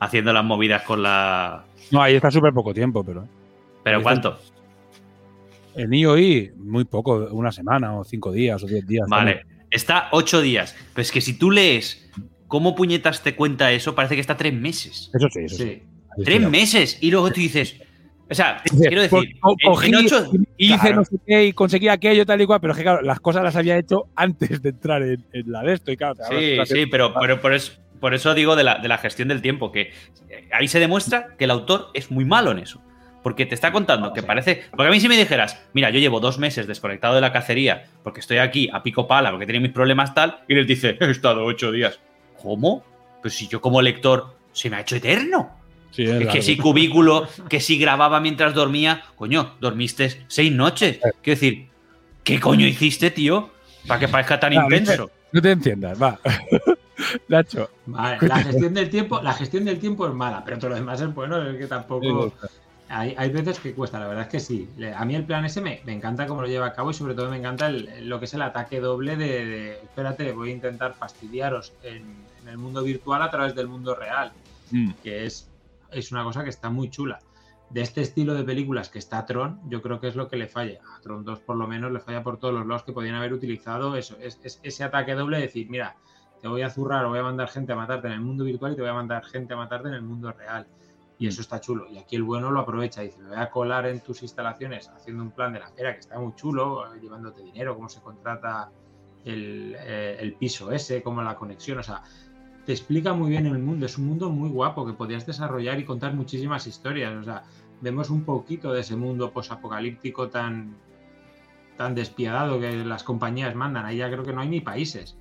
Haciendo 0.00 0.32
las 0.32 0.42
movidas 0.42 0.80
con 0.84 1.02
la. 1.02 1.66
No, 1.90 2.00
ahí 2.00 2.14
está 2.14 2.30
súper 2.30 2.54
poco 2.54 2.72
tiempo, 2.72 3.04
pero. 3.04 3.28
¿Pero 3.82 3.98
Ahí 3.98 4.02
cuánto? 4.02 4.38
En 5.76 5.92
IOI, 5.92 6.52
muy 6.56 6.86
poco, 6.86 7.28
una 7.32 7.52
semana 7.52 7.98
o 7.98 8.02
cinco 8.02 8.32
días 8.32 8.62
o 8.62 8.66
diez 8.66 8.86
días. 8.86 9.06
Vale. 9.10 9.44
Está 9.70 10.08
ocho 10.12 10.40
días. 10.40 10.74
Pero 10.94 11.02
es 11.02 11.12
que 11.12 11.20
si 11.20 11.36
tú 11.36 11.50
lees 11.50 12.10
cómo 12.48 12.74
puñetas 12.74 13.22
te 13.22 13.36
cuenta 13.36 13.72
eso, 13.72 13.94
parece 13.94 14.14
que 14.14 14.22
está 14.22 14.38
tres 14.38 14.54
meses. 14.54 15.10
Eso 15.12 15.28
sí, 15.30 15.40
eso 15.44 15.56
sí. 15.58 15.82
Tres 16.24 16.48
meses. 16.48 16.96
Y 17.02 17.10
luego 17.10 17.28
tú 17.30 17.42
dices. 17.42 17.76
O 18.30 18.34
sea, 18.34 18.62
quiero 18.78 19.02
decir. 19.02 19.36
cogí 19.64 19.88
en 19.88 19.94
ocho- 19.96 20.30
y 20.56 20.66
hice 20.72 20.78
Claro. 20.80 20.96
no 20.96 21.04
sé 21.04 21.16
qué 21.26 21.44
y 21.46 21.52
conseguí 21.52 21.88
aquello 21.88 22.24
tal 22.24 22.40
y 22.40 22.46
cual, 22.46 22.60
pero 22.60 22.72
es 22.72 22.76
que 22.78 22.82
claro, 22.82 23.02
las 23.02 23.20
cosas 23.20 23.42
las 23.42 23.54
había 23.56 23.76
hecho 23.76 24.06
antes 24.16 24.62
de 24.62 24.70
entrar 24.70 25.02
en, 25.02 25.24
en 25.32 25.52
la 25.52 25.62
de 25.62 25.74
esto 25.74 25.92
y 25.92 25.96
claro, 25.96 26.14
Sí, 26.30 26.56
sí, 26.66 26.86
pero, 26.86 27.12
pero 27.20 27.40
por, 27.40 27.52
eso, 27.52 27.72
por 28.00 28.14
eso 28.14 28.32
digo 28.34 28.56
de 28.56 28.64
la, 28.64 28.78
de 28.78 28.88
la 28.88 28.96
gestión 28.98 29.28
del 29.28 29.42
tiempo, 29.42 29.70
que 29.72 29.92
eh, 30.30 30.48
ahí 30.52 30.68
se 30.68 30.80
demuestra 30.80 31.36
que 31.38 31.44
el 31.44 31.50
autor 31.50 31.90
es 31.92 32.10
muy 32.10 32.24
malo 32.24 32.50
en 32.52 32.60
eso. 32.60 32.80
Porque 33.22 33.46
te 33.46 33.54
está 33.54 33.72
contando 33.72 34.12
que 34.12 34.22
parece. 34.22 34.64
Porque 34.70 34.88
a 34.88 34.90
mí 34.90 35.00
si 35.00 35.08
me 35.08 35.16
dijeras, 35.16 35.58
mira, 35.72 35.88
yo 35.88 35.98
llevo 35.98 36.20
dos 36.20 36.38
meses 36.38 36.66
desconectado 36.66 37.14
de 37.14 37.22
la 37.22 37.32
cacería 37.32 37.84
porque 38.02 38.20
estoy 38.20 38.36
aquí 38.36 38.68
a 38.70 38.82
pico 38.82 39.06
pala, 39.06 39.30
porque 39.30 39.46
tenía 39.46 39.62
mis 39.62 39.70
problemas 39.72 40.14
tal, 40.14 40.40
y 40.46 40.54
les 40.54 40.66
dice, 40.66 40.98
he 41.00 41.10
estado 41.10 41.42
ocho 41.44 41.72
días. 41.72 42.00
¿Cómo? 42.42 42.84
Pues 43.22 43.32
si 43.34 43.48
yo 43.48 43.62
como 43.62 43.80
lector 43.80 44.36
se 44.52 44.68
me 44.68 44.76
ha 44.76 44.80
hecho 44.80 44.96
eterno. 44.96 45.56
Sí, 45.94 46.04
Es 46.04 46.26
que 46.28 46.42
si 46.42 46.56
cubículo, 46.56 47.28
que 47.48 47.60
si 47.60 47.78
grababa 47.78 48.18
mientras 48.20 48.52
dormía, 48.54 49.02
coño, 49.16 49.54
dormiste 49.60 50.24
seis 50.26 50.50
noches. 50.52 50.98
Quiero 51.22 51.40
decir, 51.40 51.68
¿qué 52.24 52.40
coño 52.40 52.66
hiciste, 52.66 53.10
tío? 53.12 53.50
Para 53.86 54.00
que 54.00 54.08
parezca 54.08 54.40
tan 54.40 54.52
intenso. 54.52 55.10
No 55.32 55.40
te 55.42 55.52
enciendas, 55.52 56.00
va. 56.02 56.18
Nacho. 57.28 57.70
Vale, 57.86 58.18
la 58.26 58.38
gestión 58.42 58.74
del 58.74 58.88
tiempo, 58.90 59.20
la 59.22 59.32
gestión 59.34 59.64
del 59.64 59.78
tiempo 59.78 60.06
es 60.06 60.14
mala, 60.14 60.42
pero 60.44 60.58
todo 60.58 60.70
lo 60.70 60.76
demás 60.76 61.00
es 61.00 61.12
bueno, 61.14 61.40
es 61.42 61.56
que 61.58 61.66
tampoco. 61.66 62.32
Hay, 62.88 63.14
hay 63.16 63.30
veces 63.30 63.58
que 63.60 63.72
cuesta, 63.72 63.98
la 63.98 64.06
verdad 64.08 64.24
es 64.24 64.28
que 64.30 64.40
sí. 64.40 64.68
A 64.96 65.04
mí 65.04 65.14
el 65.14 65.24
plan 65.24 65.44
ese 65.44 65.60
me, 65.60 65.80
me 65.84 65.92
encanta 65.92 66.26
cómo 66.26 66.42
lo 66.42 66.46
lleva 66.48 66.66
a 66.66 66.72
cabo 66.72 66.90
y 66.90 66.94
sobre 66.94 67.14
todo 67.14 67.30
me 67.30 67.38
encanta 67.38 67.66
el- 67.66 68.08
lo 68.08 68.18
que 68.18 68.26
es 68.26 68.34
el 68.34 68.42
ataque 68.42 68.78
doble 68.78 69.16
de, 69.16 69.46
de, 69.46 69.72
espérate, 69.82 70.32
voy 70.32 70.50
a 70.50 70.52
intentar 70.52 70.94
fastidiaros 70.94 71.72
en, 71.82 72.04
en 72.42 72.48
el 72.48 72.58
mundo 72.58 72.82
virtual 72.82 73.22
a 73.22 73.30
través 73.30 73.54
del 73.54 73.68
mundo 73.68 73.94
real, 73.94 74.32
Mm. 74.70 74.92
que 75.02 75.26
es, 75.26 75.48
es 75.94 76.12
una 76.12 76.24
cosa 76.24 76.42
que 76.44 76.50
está 76.50 76.70
muy 76.70 76.90
chula. 76.90 77.18
De 77.70 77.80
este 77.80 78.02
estilo 78.02 78.34
de 78.34 78.44
películas 78.44 78.88
que 78.90 78.98
está 78.98 79.24
Tron, 79.24 79.60
yo 79.68 79.80
creo 79.82 79.98
que 80.00 80.08
es 80.08 80.16
lo 80.16 80.28
que 80.28 80.36
le 80.36 80.46
falla. 80.48 80.80
A 80.96 81.00
Tron 81.00 81.24
2 81.24 81.40
por 81.40 81.56
lo 81.56 81.66
menos 81.66 81.90
le 81.92 82.00
falla 82.00 82.22
por 82.22 82.38
todos 82.38 82.52
los 82.54 82.66
lados 82.66 82.82
que 82.84 82.92
podían 82.92 83.14
haber 83.14 83.32
utilizado 83.32 83.96
eso, 83.96 84.16
es, 84.20 84.38
es- 84.44 84.60
ese 84.62 84.84
ataque 84.84 85.14
doble 85.14 85.38
de 85.38 85.44
decir, 85.44 85.68
mira, 85.70 85.96
te 86.40 86.48
voy 86.48 86.62
a 86.62 86.68
zurrar 86.70 87.04
o 87.06 87.08
voy 87.08 87.18
a 87.18 87.22
mandar 87.22 87.48
gente 87.48 87.72
a 87.72 87.76
matarte 87.76 88.06
en 88.08 88.12
el 88.14 88.20
mundo 88.20 88.44
virtual 88.44 88.72
y 88.72 88.76
te 88.76 88.82
voy 88.82 88.90
a 88.90 88.94
mandar 88.94 89.24
gente 89.24 89.54
a 89.54 89.56
matarte 89.56 89.88
en 89.88 89.94
el 89.94 90.02
mundo 90.02 90.30
real. 90.30 90.66
Y 91.18 91.26
eso 91.28 91.40
está 91.40 91.58
chulo. 91.60 91.86
Y 91.88 91.96
aquí 91.96 92.16
el 92.16 92.22
bueno 92.22 92.50
lo 92.50 92.60
aprovecha. 92.60 93.00
Dice, 93.00 93.18
me 93.22 93.28
voy 93.28 93.38
a 93.38 93.48
colar 93.50 93.86
en 93.86 94.00
tus 94.00 94.22
instalaciones 94.22 94.88
haciendo 94.90 95.22
un 95.22 95.30
plan 95.30 95.52
de 95.52 95.60
la 95.60 95.68
fera 95.70 95.94
que 95.94 96.00
está 96.00 96.18
muy 96.18 96.34
chulo, 96.34 96.92
eh, 96.94 96.98
llevándote 97.00 97.40
dinero, 97.42 97.74
cómo 97.76 97.88
se 97.88 98.02
contrata 98.02 98.70
el, 99.24 99.74
eh, 99.78 100.16
el 100.20 100.34
piso 100.34 100.70
ese, 100.70 101.02
cómo 101.02 101.22
la 101.22 101.34
conexión. 101.36 101.78
O 101.78 101.82
sea, 101.82 102.02
te 102.66 102.72
explica 102.72 103.12
muy 103.12 103.30
bien 103.30 103.46
el 103.46 103.58
mundo. 103.58 103.86
Es 103.86 103.98
un 103.98 104.06
mundo 104.06 104.30
muy 104.30 104.48
guapo 104.48 104.86
que 104.86 104.92
podías 104.92 105.26
desarrollar 105.26 105.78
y 105.78 105.84
contar 105.84 106.14
muchísimas 106.14 106.66
historias. 106.66 107.14
O 107.14 107.22
sea, 107.22 107.44
vemos 107.80 108.10
un 108.10 108.24
poquito 108.24 108.72
de 108.72 108.80
ese 108.80 108.96
mundo 108.96 109.32
posapocalíptico 109.32 110.28
tan, 110.28 110.76
tan 111.76 111.94
despiadado 111.94 112.58
que 112.58 112.84
las 112.84 113.04
compañías 113.04 113.54
mandan. 113.54 113.86
Ahí 113.86 113.98
ya 113.98 114.10
creo 114.10 114.24
que 114.24 114.32
no 114.32 114.40
hay 114.40 114.48
ni 114.48 114.60
países. 114.60 115.16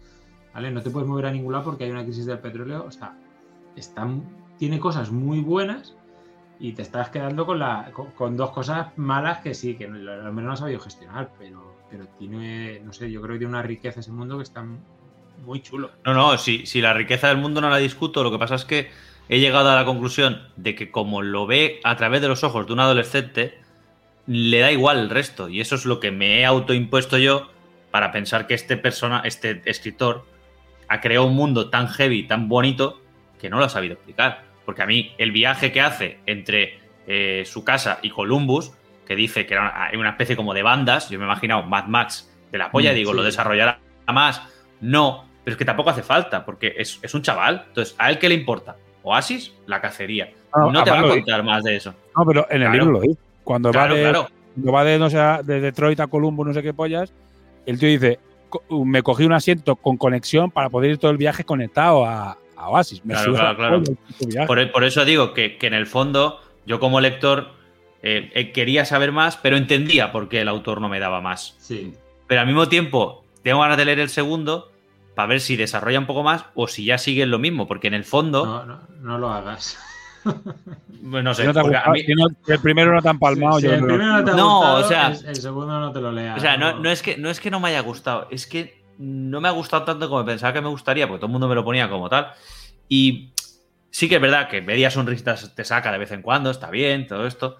¿Vale? 0.53 0.71
No 0.71 0.81
te 0.81 0.89
puedes 0.89 1.09
mover 1.09 1.25
a 1.25 1.31
ningún 1.31 1.51
lado 1.51 1.65
porque 1.65 1.85
hay 1.85 1.91
una 1.91 2.03
crisis 2.03 2.25
del 2.25 2.39
petróleo. 2.39 2.85
O 2.85 2.91
sea, 2.91 3.17
está, 3.75 4.07
tiene 4.57 4.79
cosas 4.79 5.11
muy 5.11 5.41
buenas 5.41 5.95
y 6.59 6.73
te 6.73 6.83
estás 6.83 7.09
quedando 7.09 7.45
con, 7.45 7.59
la, 7.59 7.91
con, 7.91 8.11
con 8.11 8.37
dos 8.37 8.51
cosas 8.51 8.97
malas 8.97 9.39
que 9.39 9.53
sí, 9.53 9.75
que 9.75 9.87
lo 9.87 10.31
menos 10.31 10.43
no 10.43 10.53
has 10.53 10.59
sabido 10.59 10.79
gestionar, 10.79 11.31
pero, 11.37 11.75
pero 11.89 12.07
tiene, 12.19 12.79
no 12.81 12.93
sé, 12.93 13.11
yo 13.11 13.21
creo 13.21 13.33
que 13.33 13.39
tiene 13.39 13.53
una 13.53 13.63
riqueza 13.63 13.99
ese 13.99 14.11
mundo 14.11 14.37
que 14.37 14.43
está 14.43 14.63
muy 15.43 15.61
chulo. 15.61 15.91
No, 16.05 16.13
no, 16.13 16.37
si, 16.37 16.65
si 16.65 16.81
la 16.81 16.93
riqueza 16.93 17.27
del 17.27 17.37
mundo 17.37 17.61
no 17.61 17.69
la 17.69 17.77
discuto, 17.77 18.23
lo 18.23 18.31
que 18.31 18.39
pasa 18.39 18.55
es 18.55 18.65
que 18.65 18.89
he 19.29 19.39
llegado 19.39 19.69
a 19.69 19.75
la 19.75 19.85
conclusión 19.85 20.41
de 20.55 20.75
que 20.75 20.91
como 20.91 21.21
lo 21.21 21.45
ve 21.45 21.79
a 21.83 21.95
través 21.95 22.21
de 22.21 22.27
los 22.27 22.43
ojos 22.43 22.65
de 22.67 22.73
un 22.73 22.79
adolescente, 22.79 23.59
le 24.27 24.59
da 24.59 24.71
igual 24.71 24.99
el 24.99 25.09
resto. 25.09 25.49
Y 25.49 25.61
eso 25.61 25.75
es 25.75 25.85
lo 25.85 25.99
que 25.99 26.11
me 26.11 26.39
he 26.39 26.45
autoimpuesto 26.45 27.17
yo 27.17 27.49
para 27.91 28.11
pensar 28.11 28.47
que 28.47 28.53
este 28.53 28.77
persona, 28.77 29.21
este 29.25 29.61
escritor, 29.65 30.25
ha 30.87 31.01
creado 31.01 31.25
un 31.25 31.35
mundo 31.35 31.69
tan 31.69 31.87
heavy, 31.87 32.23
tan 32.23 32.49
bonito, 32.49 33.01
que 33.39 33.49
no 33.49 33.59
lo 33.59 33.65
ha 33.65 33.69
sabido 33.69 33.93
explicar. 33.93 34.43
Porque 34.65 34.81
a 34.81 34.85
mí 34.85 35.13
el 35.17 35.31
viaje 35.31 35.71
que 35.71 35.81
hace 35.81 36.19
entre 36.25 36.79
eh, 37.07 37.43
su 37.45 37.63
casa 37.63 37.99
y 38.01 38.09
Columbus, 38.09 38.71
que 39.05 39.15
dice 39.15 39.45
que 39.45 39.53
era 39.53 39.63
una, 39.63 39.85
hay 39.87 39.97
una 39.97 40.11
especie 40.11 40.35
como 40.35 40.53
de 40.53 40.63
bandas, 40.63 41.09
yo 41.09 41.19
me 41.19 41.25
he 41.25 41.27
imaginado 41.27 41.63
Mad 41.63 41.85
Max 41.87 42.33
de 42.51 42.57
la 42.57 42.71
polla, 42.71 42.93
Mm, 42.93 42.95
digo, 42.95 43.11
sí. 43.11 43.17
lo 43.17 43.23
desarrollará 43.23 43.79
más. 44.07 44.41
No, 44.79 45.25
pero 45.43 45.53
es 45.53 45.57
que 45.57 45.65
tampoco 45.65 45.89
hace 45.89 46.03
falta, 46.03 46.45
porque 46.45 46.73
es, 46.77 46.99
es 47.01 47.13
un 47.13 47.21
chaval. 47.21 47.65
Entonces, 47.67 47.95
¿a 47.97 48.09
él 48.09 48.19
qué 48.19 48.29
le 48.29 48.35
importa? 48.35 48.75
Oasis, 49.03 49.53
la 49.67 49.81
cacería. 49.81 50.31
Ah, 50.53 50.67
no 50.71 50.83
te 50.83 50.91
va 50.91 50.99
a 50.99 51.01
lo 51.01 51.09
contar 51.09 51.43
más 51.43 51.63
de 51.63 51.75
eso. 51.75 51.93
No, 52.17 52.25
pero 52.25 52.47
en 52.49 52.61
el 52.61 52.69
Claro. 52.69 52.73
libro 52.85 52.91
lo 52.93 53.01
dice. 53.01 53.19
Cuando 53.43 53.71
Claro, 53.71 53.93
va 53.93 53.97
de, 53.97 54.03
claro. 54.03 54.27
cuando 54.53 54.71
va 54.71 54.83
de, 54.85 54.99
no 54.99 55.09
sé, 55.09 55.17
de 55.43 55.59
Detroit 55.59 55.99
a 55.99 56.07
Columbo, 56.07 56.45
no 56.45 56.53
sé 56.53 56.61
qué 56.63 56.73
pollas, 56.73 57.11
el 57.65 57.77
tío 57.79 57.89
dice, 57.89 58.19
"Co- 58.49 58.63
me 58.85 59.01
cogí 59.03 59.25
un 59.25 59.33
asiento 59.33 59.75
con 59.75 59.97
conexión 59.97 60.51
para 60.51 60.69
poder 60.69 60.91
ir 60.91 60.97
todo 60.97 61.11
el 61.11 61.17
viaje 61.17 61.43
conectado 61.43 62.05
a, 62.05 62.37
a 62.55 62.69
Oasis. 62.69 63.03
Me. 63.03 63.15
Por, 64.47 64.71
por 64.71 64.83
eso 64.83 65.05
digo 65.05 65.33
que, 65.33 65.57
que 65.57 65.67
en 65.67 65.73
el 65.73 65.87
fondo, 65.87 66.39
yo 66.65 66.79
como 66.79 67.01
lector 67.01 67.49
eh, 68.01 68.31
eh, 68.33 68.51
quería 68.51 68.85
saber 68.85 69.11
más, 69.11 69.37
pero 69.37 69.57
entendía 69.57 70.11
por 70.11 70.29
qué 70.29 70.41
el 70.41 70.47
autor 70.47 70.81
no 70.81 70.89
me 70.89 70.99
daba 70.99 71.21
más. 71.21 71.55
Sí. 71.59 71.93
Pero 72.27 72.41
al 72.41 72.47
mismo 72.47 72.67
tiempo, 72.69 73.23
tengo 73.43 73.61
ganas 73.61 73.77
de 73.77 73.85
leer 73.85 73.99
el 73.99 74.09
segundo 74.09 74.71
para 75.15 75.27
ver 75.27 75.39
si 75.41 75.55
desarrolla 75.55 75.99
un 75.99 76.07
poco 76.07 76.23
más 76.23 76.45
o 76.55 76.67
si 76.67 76.85
ya 76.85 76.97
sigue 76.97 77.25
lo 77.25 77.39
mismo, 77.39 77.67
porque 77.67 77.87
en 77.87 77.93
el 77.93 78.03
fondo, 78.03 78.45
No, 78.45 78.65
no, 78.65 78.79
no 79.01 79.17
lo 79.17 79.29
hagas. 79.29 79.77
pues 80.23 81.23
no 81.23 81.33
sé, 81.33 81.41
Si 81.43 81.47
no 81.47 81.53
te 81.53 81.59
ha 81.59 81.61
porque 81.61 81.77
a 81.77 81.79
gustado- 81.81 81.93
mí- 81.93 82.01
si 82.03 82.13
no- 82.13 82.27
si 82.45 82.51
el 82.51 82.59
primero 82.59 82.93
no 82.93 83.01
te 83.01 83.09
han 83.09 83.19
palmado, 83.19 83.59
Si 83.59 83.65
yo 83.65 83.73
el 83.73 83.83
primero 83.83 84.05
no 84.13 84.23
te 84.23 84.31
ha 84.31 84.35
No, 84.35 84.55
gustado, 84.57 84.85
o 84.85 84.87
sea- 84.87 85.07
el, 85.07 85.25
el 85.27 85.35
segundo 85.35 85.79
no 85.79 85.91
te 85.91 86.01
lo 86.01 86.11
leas. 86.11 86.37
O 86.37 86.41
sea, 86.41 86.57
no, 86.57 86.79
no 86.79 86.89
es 86.89 87.01
que, 87.01 87.17
no 87.17 87.29
es 87.29 87.39
que 87.39 87.51
no 87.51 87.59
me 87.59 87.69
haya 87.69 87.81
gustado, 87.81 88.27
es 88.31 88.47
que 88.47 88.81
no 88.97 89.41
me 89.41 89.47
ha 89.49 89.51
gustado 89.51 89.83
tanto 89.83 90.07
como 90.09 90.23
pensaba 90.25 90.53
que 90.53 90.61
me 90.61 90.69
gustaría, 90.69 91.07
porque 91.07 91.19
todo 91.19 91.25
el 91.27 91.31
mundo 91.33 91.47
me 91.47 91.55
lo 91.55 91.63
ponía 91.65 91.89
como 91.89 92.09
tal. 92.09 92.31
Y 92.87 93.33
sí 93.89 94.07
que 94.07 94.15
es 94.15 94.21
verdad 94.21 94.47
que 94.49 94.61
media 94.61 94.89
sonrisa 94.91 95.35
te 95.53 95.65
saca 95.65 95.91
de 95.91 95.97
vez 95.97 96.11
en 96.11 96.21
cuando, 96.21 96.49
está 96.51 96.69
bien, 96.69 97.05
todo 97.07 97.25
esto. 97.27 97.57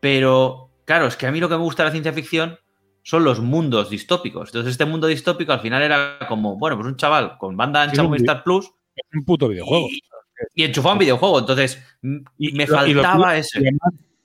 Pero, 0.00 0.70
claro, 0.84 1.06
es 1.06 1.16
que 1.16 1.26
a 1.26 1.32
mí 1.32 1.40
lo 1.40 1.48
que 1.48 1.56
me 1.56 1.62
gusta 1.62 1.82
de 1.82 1.88
la 1.88 1.92
ciencia 1.92 2.12
ficción 2.12 2.58
son 3.02 3.24
los 3.24 3.40
mundos 3.40 3.90
distópicos. 3.90 4.48
Entonces, 4.50 4.72
este 4.72 4.84
mundo 4.84 5.06
distópico 5.06 5.52
al 5.52 5.60
final 5.60 5.82
era 5.82 6.18
como, 6.28 6.56
bueno, 6.58 6.76
pues 6.76 6.88
un 6.88 6.96
chaval 6.96 7.38
con 7.38 7.56
banda 7.56 7.82
ancha 7.82 8.02
Sí, 8.02 8.06
Movistar 8.08 8.42
Plus 8.44 8.66
Es 8.94 9.04
un 9.14 9.24
puto 9.24 9.48
videojuego. 9.48 9.88
y, 9.88 10.00
y 10.54 10.64
enchufado 10.64 10.94
un 10.94 10.98
videojuego. 11.00 11.38
Entonces, 11.38 11.82
Y- 12.38 12.52
me 12.52 12.64
y 12.64 12.66
lo- 12.66 12.76
lo 12.94 13.02
faltaba 13.02 13.36
ese. 13.36 13.60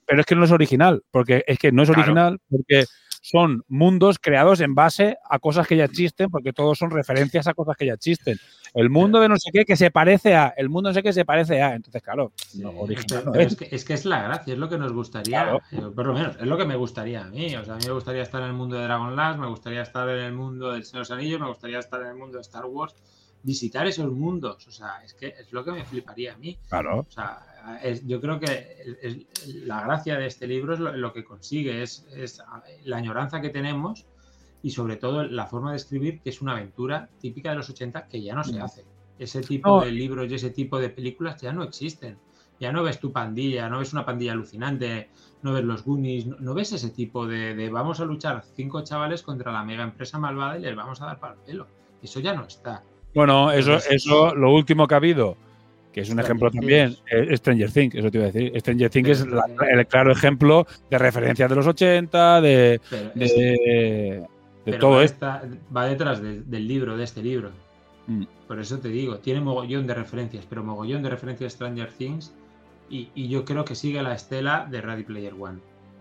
pero 0.05 0.19
es 0.19 0.26
que 0.26 0.36
no 0.36 0.43
es 0.45 0.51
original, 0.51 1.01
porque 1.11 1.43
es 1.47 1.57
que 1.59 1.71
no 1.71 1.84
es 1.84 1.89
Claro. 1.89 2.01
original 2.01 2.39
porque 2.49 2.86
son 3.26 3.63
mundos 3.69 4.19
creados 4.19 4.59
en 4.59 4.76
base 4.76 5.17
a 5.30 5.39
cosas 5.39 5.65
que 5.65 5.78
ya 5.78 5.86
existen, 5.86 6.30
porque 6.30 6.51
todos 6.51 6.78
son 6.78 6.91
referencias 6.91 7.47
a 7.47 7.53
cosas 7.53 7.78
que 7.78 7.86
ya 7.86 7.93
existen. 7.93 8.38
El 8.74 8.89
mundo 8.89 9.21
de 9.21 9.30
no 9.30 9.38
sé 9.38 9.49
qué 9.53 9.63
que 9.63 9.78
se 9.78 9.91
parece 9.91 10.36
a, 10.36 10.53
el 10.57 10.67
mundo 10.67 10.89
no 10.89 10.93
sé 10.93 11.01
qué 11.03 11.13
se 11.13 11.24
parece 11.24 11.61
a. 11.61 11.74
Entonces, 11.76 12.01
claro, 12.01 12.34
no, 12.55 12.71
original 12.71 13.05
Pero- 13.07 13.26
no 13.26 13.32
pero 13.32 13.43
es. 13.45 13.55
que, 13.55 13.69
es 13.71 13.86
que 13.86 13.93
es 13.93 14.03
la 14.03 14.24
gracia, 14.24 14.53
es 14.53 14.59
lo 14.59 14.67
que 14.67 14.78
nos 14.78 14.91
gustaría, 14.91 15.43
Claro. 15.43 15.61
eh, 15.71 15.82
por 15.95 16.05
lo 16.07 16.13
menos, 16.13 16.36
es 16.36 16.45
lo 16.45 16.57
que 16.57 16.65
me 16.65 16.76
gustaría 16.76 17.21
a 17.21 17.28
mí. 17.30 17.55
O 17.55 17.63
sea, 17.63 17.76
a 17.76 17.78
mí 17.78 17.84
me 17.88 17.93
gustaría 17.93 18.24
estar 18.24 18.41
en 18.41 18.47
el 18.49 18.53
mundo 18.53 18.76
de 18.76 18.84
Dragon 18.84 19.15
Last, 19.15 19.39
me 19.39 19.47
gustaría 19.47 19.84
estar 19.84 20.09
en 20.09 20.19
el 20.19 20.34
mundo 20.34 20.74
del 20.74 20.84
Señor 20.84 21.05
de 21.07 21.09
los 21.13 21.17
Anillos, 21.17 21.39
me 21.39 21.47
gustaría 21.47 21.80
estar 21.80 22.01
en 22.01 22.07
el 22.07 22.15
mundo 22.15 22.38
de 22.38 22.41
Star 22.41 22.65
Wars, 22.65 22.93
visitar 23.43 23.88
esos 23.88 24.11
mundos. 24.11 24.67
O 24.67 24.71
sea, 24.71 25.01
es 25.05 25.13
que 25.13 25.28
es 25.28 25.53
lo 25.53 25.63
que 25.63 25.71
me 25.71 25.86
fliparía 25.86 26.34
a 26.34 26.38
mí. 26.38 26.57
Claro. 26.67 27.05
O 27.07 27.11
sea, 27.11 27.39
es- 27.82 28.05
yo 28.05 28.20
creo 28.22 28.39
que 28.39 28.78
es- 29.01 29.47
la 29.66 29.82
gracia 29.84 30.18
de 30.18 30.26
este 30.28 30.47
libro 30.47 30.74
es 30.74 30.80
lo, 30.80 30.95
lo 30.95 31.14
que 31.14 31.24
consigue, 31.24 31.82
es, 31.84 32.05
es 32.16 32.41
la 32.86 32.97
añoranza 32.97 33.41
que 33.41 33.49
tenemos 33.49 34.05
y 34.61 34.72
sobre 34.72 34.95
todo 34.97 35.24
la 35.24 35.45
forma 35.45 35.72
de 35.72 35.78
escribir, 35.78 36.22
que 36.22 36.30
es 36.30 36.41
una 36.41 36.53
aventura 36.53 37.09
típica 37.20 37.49
de 37.51 37.55
los 37.57 37.70
80 37.70 38.07
que 38.07 38.22
ya 38.22 38.34
no 38.36 38.43
se 38.43 38.57
Mm. 38.59 38.61
hace. 38.64 38.86
Ese 39.20 39.41
tipo 39.41 39.70
No. 39.80 39.86
de 39.86 39.91
libros 39.91 40.30
y 40.32 40.36
ese 40.36 40.49
tipo 40.49 40.80
de 40.80 40.89
películas 40.89 41.39
ya 41.41 41.53
no 41.53 41.64
existen. 41.64 42.18
Ya 42.59 42.72
no 42.72 42.84
ves 42.84 42.99
tu 42.99 43.11
pandilla, 43.11 43.68
no 43.70 43.80
ves 43.80 43.91
una 43.93 44.05
pandilla 44.05 44.32
alucinante, 44.32 45.09
no 45.41 45.53
ves 45.53 45.64
los 45.66 45.84
Goonies, 45.84 46.26
no, 46.28 46.38
no 46.39 46.53
ves 46.53 46.72
ese 46.72 46.89
tipo 46.91 47.28
de, 47.28 47.55
de 47.55 47.70
vamos 47.70 47.99
a 47.99 48.05
luchar 48.05 48.43
cinco 48.55 48.82
chavales 48.84 49.22
contra 49.22 49.51
la 49.51 49.64
mega 49.64 49.84
empresa 49.84 50.18
malvada 50.18 50.57
y 50.57 50.61
les 50.61 50.76
vamos 50.76 51.01
a 51.01 51.07
dar 51.07 51.20
para 51.20 51.34
el 51.34 51.39
pelo. 51.41 51.68
Eso 52.01 52.20
ya 52.22 52.34
no 52.34 52.45
está. 52.45 52.84
Bueno, 53.14 53.51
eso, 53.51 53.74
Entonces- 53.74 53.91
eso, 54.05 54.34
lo 54.36 54.51
último 54.53 54.88
que 54.88 54.95
ha 54.95 54.97
hado, 54.99 55.36
que 55.93 56.01
es 56.01 56.09
un 56.09 56.13
Stranger 56.13 56.25
ejemplo 56.25 56.51
también, 56.51 56.89
Things. 56.89 57.03
es 57.31 57.39
Stranger 57.39 57.71
Things, 57.71 57.95
eso 57.95 58.11
te 58.11 58.17
iba 58.17 58.27
a 58.27 58.31
decir. 58.31 58.59
Stranger 58.59 58.89
Things 58.89 59.09
es 59.09 59.27
la- 59.27 59.45
el 59.71 59.87
claro 59.87 60.11
ejemplo 60.11 60.65
de 60.89 60.97
referencias 60.97 61.49
de 61.49 61.55
los 61.55 61.67
80, 61.67 62.41
de, 62.41 62.81
de, 63.15 63.25
es- 63.25 63.35
de 63.35 64.25
Pero 64.65 64.79
todo 64.79 64.91
va, 64.97 65.03
esto. 65.03 65.27
va 65.75 65.85
detrás 65.85 66.21
de- 66.21 66.41
del 66.41 66.67
libro, 66.67 66.97
de 66.97 67.03
este 67.03 67.21
libro. 67.21 67.51
Mm. 68.07 68.23
Por 68.47 68.59
eso 68.59 68.79
te 68.79 68.89
digo, 68.89 69.17
tiene 69.19 69.39
mogollón 69.41 69.87
de 69.87 69.93
referencias, 69.93 70.45
pero 70.49 70.63
mogollón 70.63 71.03
de 71.03 71.09
referencias 71.09 71.53
Stranger 71.53 71.89
Things. 71.91 72.33
Y, 72.89 73.09
y 73.15 73.27
yo 73.29 73.45
creo 73.45 73.63
que 73.65 73.75
sigue 73.75 74.01
la 74.03 74.13
estela 74.13 74.67
de 74.69 74.81
Ready 74.81 75.03
Player 75.03 75.33
One. 75.39 75.59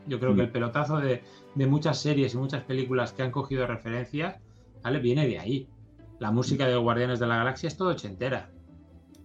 Yo 0.08 0.18
creo 0.18 0.32
Mm. 0.32 0.36
que 0.36 0.42
el 0.42 0.48
pelotazo 0.50 0.98
de, 0.98 1.22
de 1.54 1.66
muchas 1.66 1.98
series 2.00 2.34
y 2.34 2.36
muchas 2.38 2.62
películas 2.64 3.12
que 3.12 3.22
han 3.22 3.30
cogido 3.30 3.66
referencias, 3.66 4.36
¿vale? 4.82 4.98
Viene 4.98 5.26
de 5.28 5.38
ahí. 5.38 5.68
La 6.18 6.30
música 6.30 6.66
de 6.66 6.74
Guardianes 6.76 7.18
de 7.20 7.26
la 7.26 7.36
Galaxia 7.36 7.68
es 7.68 7.76
todo 7.76 7.90
ochentera. 7.90 8.48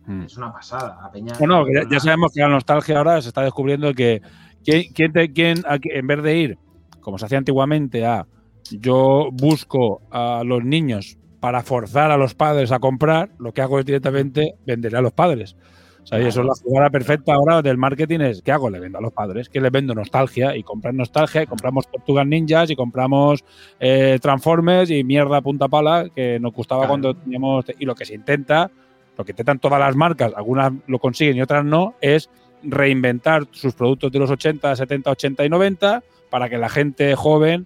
Mm. 0.07 0.21
Es 0.23 0.37
una 0.37 0.51
pasada. 0.51 0.97
La 1.01 1.11
peña, 1.11 1.33
Bueno, 1.37 1.65
ya, 1.67 1.87
ya 1.89 1.99
sabemos 1.99 2.31
que 2.33 2.41
la 2.41 2.47
nostalgia 2.47 2.97
ahora 2.97 3.21
se 3.21 3.27
está 3.27 3.41
descubriendo 3.43 3.93
que 3.93 4.21
quién, 4.63 4.91
quién 4.93 5.11
te- 5.13 5.31
quién- 5.33 5.63
en 5.83 6.07
vez 6.07 6.23
de 6.23 6.37
ir, 6.37 6.57
como 7.01 7.17
se 7.17 7.25
hacía 7.25 7.37
antiguamente, 7.37 8.05
a 8.05 8.25
yo 8.71 9.29
busco 9.31 10.01
a 10.11 10.43
los 10.45 10.63
niños 10.63 11.17
para 11.39 11.61
forzar 11.61 12.09
a 12.11 12.17
los 12.17 12.33
padres 12.33 12.71
a 12.71 12.79
comprar, 12.79 13.29
lo 13.37 13.53
que 13.53 13.61
hago 13.61 13.79
es 13.79 13.85
directamente 13.85 14.55
vender 14.65 14.95
a 14.95 15.01
los 15.01 15.13
padres. 15.13 15.55
O 16.03 16.07
sea, 16.07 16.21
y 16.21 16.25
eso 16.25 16.39
es 16.39 16.47
la 16.47 16.53
jugada 16.63 16.89
perfecta 16.89 17.33
ahora 17.33 17.61
del 17.61 17.77
marketing 17.77 18.21
es, 18.21 18.41
¿qué 18.41 18.53
hago? 18.53 18.69
Le 18.69 18.79
vendo 18.79 18.97
a 18.97 19.01
los 19.01 19.11
padres, 19.11 19.49
que 19.49 19.59
les 19.59 19.71
vendo 19.71 19.93
nostalgia 19.93 20.55
y 20.55 20.63
compran 20.63 20.95
nostalgia 20.95 21.43
y 21.43 21.47
compramos 21.47 21.85
Tortugas 21.91 22.25
Ninjas 22.25 22.69
y 22.69 22.77
compramos 22.77 23.43
eh, 23.77 24.17
Transformers 24.21 24.89
y 24.89 25.03
mierda 25.03 25.41
punta 25.41 25.67
pala 25.67 26.07
que 26.15 26.39
nos 26.39 26.53
gustaba 26.53 26.81
Claro. 26.83 26.91
cuando 26.91 27.13
teníamos... 27.13 27.65
Y 27.77 27.85
lo 27.85 27.93
que 27.93 28.05
se 28.05 28.15
intenta 28.15 28.71
lo 29.17 29.25
que 29.25 29.31
intentan 29.31 29.59
todas 29.59 29.79
las 29.79 29.95
marcas, 29.95 30.31
algunas 30.35 30.71
lo 30.87 30.99
consiguen 30.99 31.37
y 31.37 31.41
otras 31.41 31.65
no, 31.65 31.95
es 32.01 32.29
reinventar 32.63 33.45
sus 33.51 33.73
productos 33.73 34.11
de 34.11 34.19
los 34.19 34.29
80, 34.29 34.75
70, 34.75 35.09
80 35.11 35.45
y 35.45 35.49
90 35.49 36.03
para 36.29 36.49
que 36.49 36.57
la 36.57 36.69
gente 36.69 37.15
joven 37.15 37.65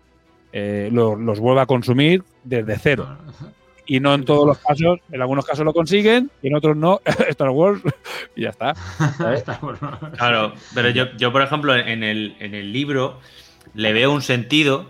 eh, 0.53 0.89
lo- 0.91 1.15
los 1.15 1.39
vuelva 1.39 1.63
a 1.63 1.65
consumir 1.65 2.23
desde 2.43 2.77
cero. 2.77 3.17
Y 3.85 3.99
no 3.99 4.13
en 4.13 4.23
todos 4.25 4.45
los 4.47 4.57
casos, 4.59 4.99
en 5.11 5.21
algunos 5.21 5.45
casos 5.45 5.65
lo 5.65 5.73
consiguen 5.73 6.29
y 6.41 6.47
en 6.47 6.55
otros 6.55 6.77
no, 6.77 7.01
Star 7.29 7.49
Wars 7.49 7.81
y 8.35 8.43
ya 8.43 8.49
está. 8.49 8.73
Claro, 10.17 10.53
pero 10.73 10.89
yo, 10.89 11.05
yo, 11.17 11.31
por 11.31 11.41
ejemplo, 11.41 11.75
en 11.75 12.03
el, 12.03 12.35
en 12.39 12.55
el 12.55 12.71
libro 12.71 13.19
le 13.73 13.93
veo 13.93 14.11
un 14.13 14.21
sentido 14.21 14.85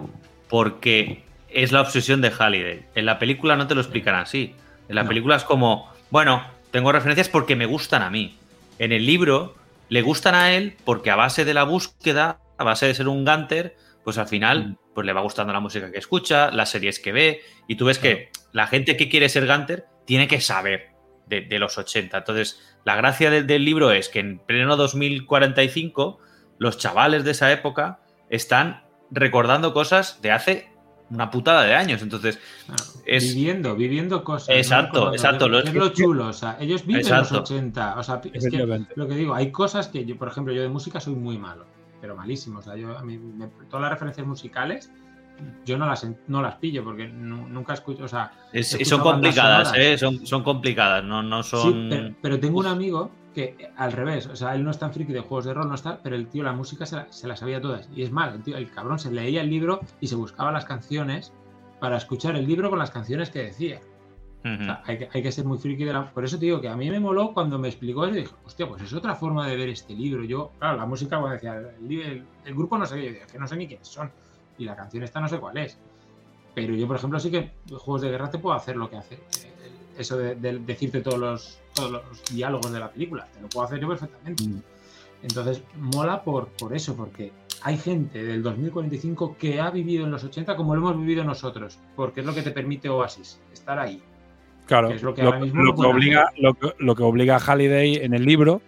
porque 0.49 1.23
es 1.49 1.71
la 1.71 1.81
obsesión 1.81 2.21
de 2.21 2.29
Halliday. 2.31 2.85
En 2.95 3.05
la 3.05 3.19
película 3.19 3.55
no 3.55 3.67
te 3.67 3.75
lo 3.75 3.81
explican 3.81 4.15
así. 4.15 4.55
En 4.89 4.95
la 4.95 5.03
No. 5.03 5.09
película 5.09 5.35
es 5.35 5.43
como, 5.43 5.89
bueno, 6.11 6.45
tengo 6.71 6.91
referencias 6.91 7.29
porque 7.29 7.55
me 7.55 7.65
gustan 7.65 8.03
a 8.03 8.09
mí. 8.09 8.37
En 8.79 8.91
el 8.91 9.05
libro 9.05 9.55
le 9.89 10.01
gustan 10.01 10.35
a 10.35 10.51
él 10.53 10.75
porque 10.85 11.09
a 11.11 11.15
base 11.15 11.43
de 11.45 11.53
la 11.53 11.63
búsqueda, 11.63 12.39
a 12.57 12.63
base 12.63 12.85
de 12.87 12.93
ser 12.93 13.07
un 13.07 13.25
Gunter, 13.25 13.75
pues 14.03 14.17
al 14.17 14.27
final 14.27 14.77
pues 14.93 15.05
le 15.05 15.13
va 15.13 15.21
gustando 15.21 15.53
la 15.53 15.59
música 15.59 15.91
que 15.91 15.97
escucha, 15.99 16.51
las 16.51 16.69
series 16.69 16.99
que 16.99 17.11
ve, 17.11 17.41
y 17.67 17.75
tú 17.75 17.85
ves 17.85 17.97
que 17.99 18.29
la 18.51 18.67
gente 18.67 18.97
que 18.97 19.09
quiere 19.09 19.29
ser 19.29 19.47
Gunter 19.47 19.85
tiene 20.05 20.27
que 20.27 20.41
saber 20.41 20.89
de, 21.27 21.41
de 21.41 21.59
los 21.59 21.77
80. 21.77 22.17
Entonces, 22.17 22.59
la 22.83 22.95
gracia 22.95 23.29
de- 23.29 23.43
del 23.43 23.63
libro 23.63 23.91
es 23.91 24.09
que 24.09 24.19
en 24.19 24.39
pleno 24.39 24.75
2045 24.75 26.19
los 26.57 26.77
chavales 26.77 27.23
de 27.23 27.31
esa 27.31 27.51
época 27.51 27.99
están 28.29 28.83
recordando 29.11 29.73
cosas 29.73 30.21
de 30.21 30.31
hace 30.31 30.70
una 31.11 31.29
putada 31.29 31.63
de 31.63 31.75
años. 31.75 32.01
Entonces, 32.01 32.39
es, 33.05 33.35
Viviendo, 33.35 33.75
viviendo 33.75 34.23
cosas. 34.23 34.49
¿no? 34.49 34.55
Exacto, 34.55 35.13
exacto, 35.13 35.47
lo- 35.49 35.59
Es 35.59 35.73
lo 35.73 35.89
chulo, 35.89 36.27
o 36.27 36.33
sea, 36.33 36.57
ellos 36.59 36.85
viven 36.85 37.01
Exacto. 37.01 37.35
los 37.35 37.41
80. 37.51 37.95
O 37.99 38.03
sea, 38.03 38.21
es 38.33 38.49
que 38.49 38.85
lo 38.95 39.07
que 39.07 39.15
digo, 39.15 39.33
hay 39.35 39.51
cosas 39.51 39.87
que 39.87 40.05
yo, 40.05 40.17
por 40.17 40.27
ejemplo, 40.29 40.53
yo 40.53 40.61
de 40.61 40.69
música 40.69 40.99
soy 40.99 41.15
muy 41.15 41.37
malo, 41.37 41.65
pero 41.99 42.15
malísimo. 42.15 42.59
O 42.59 42.61
sea, 42.61 42.75
yo 42.75 42.97
a 42.97 43.03
mí, 43.03 43.17
me- 43.17 43.47
todas 43.69 43.81
las 43.81 43.91
referencias 43.91 44.25
musicales, 44.25 44.91
yo 45.65 45.77
no 45.77 45.87
las, 45.87 46.07
no 46.27 46.41
las 46.41 46.55
pillo 46.55 46.83
porque 46.83 47.07
nu- 47.07 47.47
nunca 47.47 47.73
escucho, 47.73 48.03
o 48.03 48.07
sea, 48.07 48.31
es- 48.53 48.71
escucho 48.73 48.89
son 48.97 49.01
complicadas, 49.01 49.69
sonoras. 49.69 49.85
¿eh? 49.87 49.97
Son, 49.97 50.25
son 50.25 50.43
complicadas, 50.43 51.03
no, 51.03 51.23
no 51.23 51.41
son... 51.43 51.61
Sí, 51.73 51.87
pero, 51.89 52.15
pero 52.21 52.39
tengo 52.39 52.59
un 52.59 52.67
amigo 52.67 53.11
que 53.33 53.55
eh, 53.59 53.71
al 53.77 53.91
revés, 53.91 54.27
o 54.27 54.35
sea, 54.35 54.55
él 54.55 54.63
no 54.63 54.71
es 54.71 54.79
tan 54.79 54.93
friki 54.93 55.13
de 55.13 55.21
juegos 55.21 55.45
de 55.45 55.53
rol, 55.53 55.67
no 55.69 55.75
está, 55.75 55.99
pero 56.01 56.15
el 56.15 56.27
tío 56.27 56.43
la 56.43 56.53
música 56.53 56.85
se 56.85 56.95
la, 56.97 57.11
se 57.11 57.27
la 57.27 57.35
sabía 57.35 57.61
todas. 57.61 57.89
Y 57.95 58.03
es 58.03 58.11
mal, 58.11 58.33
el, 58.35 58.43
tío, 58.43 58.57
el 58.57 58.69
cabrón 58.71 58.99
se 58.99 59.11
leía 59.11 59.41
el 59.41 59.49
libro 59.49 59.79
y 59.99 60.07
se 60.07 60.15
buscaba 60.15 60.51
las 60.51 60.65
canciones 60.65 61.31
para 61.79 61.97
escuchar 61.97 62.35
el 62.35 62.45
libro 62.45 62.69
con 62.69 62.79
las 62.79 62.91
canciones 62.91 63.29
que 63.29 63.43
decía. 63.43 63.79
Ujú. 64.43 64.53
O 64.61 64.65
sea, 64.65 64.81
hay, 64.85 64.97
que, 64.97 65.09
hay 65.13 65.21
que 65.23 65.31
ser 65.31 65.45
muy 65.45 65.57
friki 65.59 65.83
de 65.83 65.93
la... 65.93 66.11
Por 66.11 66.25
eso 66.25 66.37
te 66.39 66.45
digo 66.45 66.59
que 66.61 66.67
a 66.67 66.75
mí 66.75 66.89
me 66.89 66.99
moló 66.99 67.33
cuando 67.33 67.57
me 67.59 67.67
explicó 67.67 68.05
eso 68.05 68.15
y 68.15 68.21
dije, 68.21 68.33
hostia, 68.43 68.67
pues 68.67 68.81
es 68.81 68.93
otra 68.93 69.15
forma 69.15 69.47
de 69.47 69.55
ver 69.55 69.69
este 69.69 69.93
libro. 69.93 70.23
Yo, 70.23 70.51
claro, 70.59 70.77
la 70.77 70.85
música, 70.85 71.19
cuando 71.19 71.33
decía, 71.35 71.55
el, 71.57 71.91
el- 72.01 72.25
el 72.45 72.53
grupo 72.55 72.77
no 72.77 72.85
sé 72.85 72.95
qué, 72.95 73.05
yo 73.05 73.11
decía, 73.11 73.27
que 73.27 73.39
no 73.39 73.47
sé 73.47 73.55
ni 73.55 73.67
quiénes 73.67 73.87
son. 73.87 74.11
Y 74.57 74.65
la 74.65 74.75
canción 74.75 75.03
esta 75.03 75.19
no 75.21 75.27
sé 75.27 75.39
cuál 75.39 75.57
es. 75.57 75.77
Pero 76.53 76.73
yo, 76.75 76.85
por 76.87 76.97
ejemplo, 76.97 77.19
sí 77.19 77.31
que 77.31 77.51
juegos 77.69 78.01
de 78.01 78.09
guerra 78.09 78.29
te 78.29 78.37
puedo 78.39 78.55
hacer 78.55 78.75
lo 78.75 78.89
que 78.89 78.97
hace. 78.97 79.19
Eso 79.97 80.17
de, 80.17 80.35
de 80.35 80.59
decirte 80.59 81.01
todos 81.01 81.19
los, 81.19 81.59
todos 81.73 81.91
los 81.91 82.03
diálogos 82.33 82.71
de 82.71 82.79
la 82.79 82.89
película. 82.91 83.27
Te 83.33 83.41
lo 83.41 83.49
puedo 83.49 83.65
hacer 83.65 83.79
yo 83.79 83.87
perfectamente. 83.89 84.43
Entonces, 85.23 85.61
mola 85.75 86.23
por, 86.23 86.47
por 86.49 86.75
eso, 86.75 86.95
porque 86.95 87.31
hay 87.61 87.77
gente 87.77 88.23
del 88.23 88.41
2045 88.41 89.35
que 89.37 89.59
ha 89.59 89.69
vivido 89.69 90.05
en 90.05 90.11
los 90.11 90.23
80 90.23 90.55
como 90.55 90.73
lo 90.75 90.81
hemos 90.81 90.97
vivido 90.99 91.23
nosotros. 91.23 91.77
Porque 91.95 92.21
es 92.21 92.25
lo 92.25 92.33
que 92.33 92.41
te 92.41 92.51
permite 92.51 92.89
Oasis, 92.89 93.39
estar 93.53 93.77
ahí. 93.77 94.01
Claro, 94.65 94.87
Que 94.89 94.95
es 94.95 95.03
lo 95.03 95.13
que 95.13 95.21
lo, 95.21 95.27
ahora 95.29 95.39
mismo 95.41 95.61
lo 95.61 95.65
no 95.65 95.71
que 95.73 95.75
pueden 95.77 95.93
obliga, 95.93 96.31
lo, 96.37 96.53
que, 96.53 96.73
lo 96.79 96.95
que 96.95 97.03
obliga 97.03 97.35
a 97.35 97.39
Halliday 97.39 97.95
en 97.97 98.13
el 98.13 98.25
libro 98.25 98.61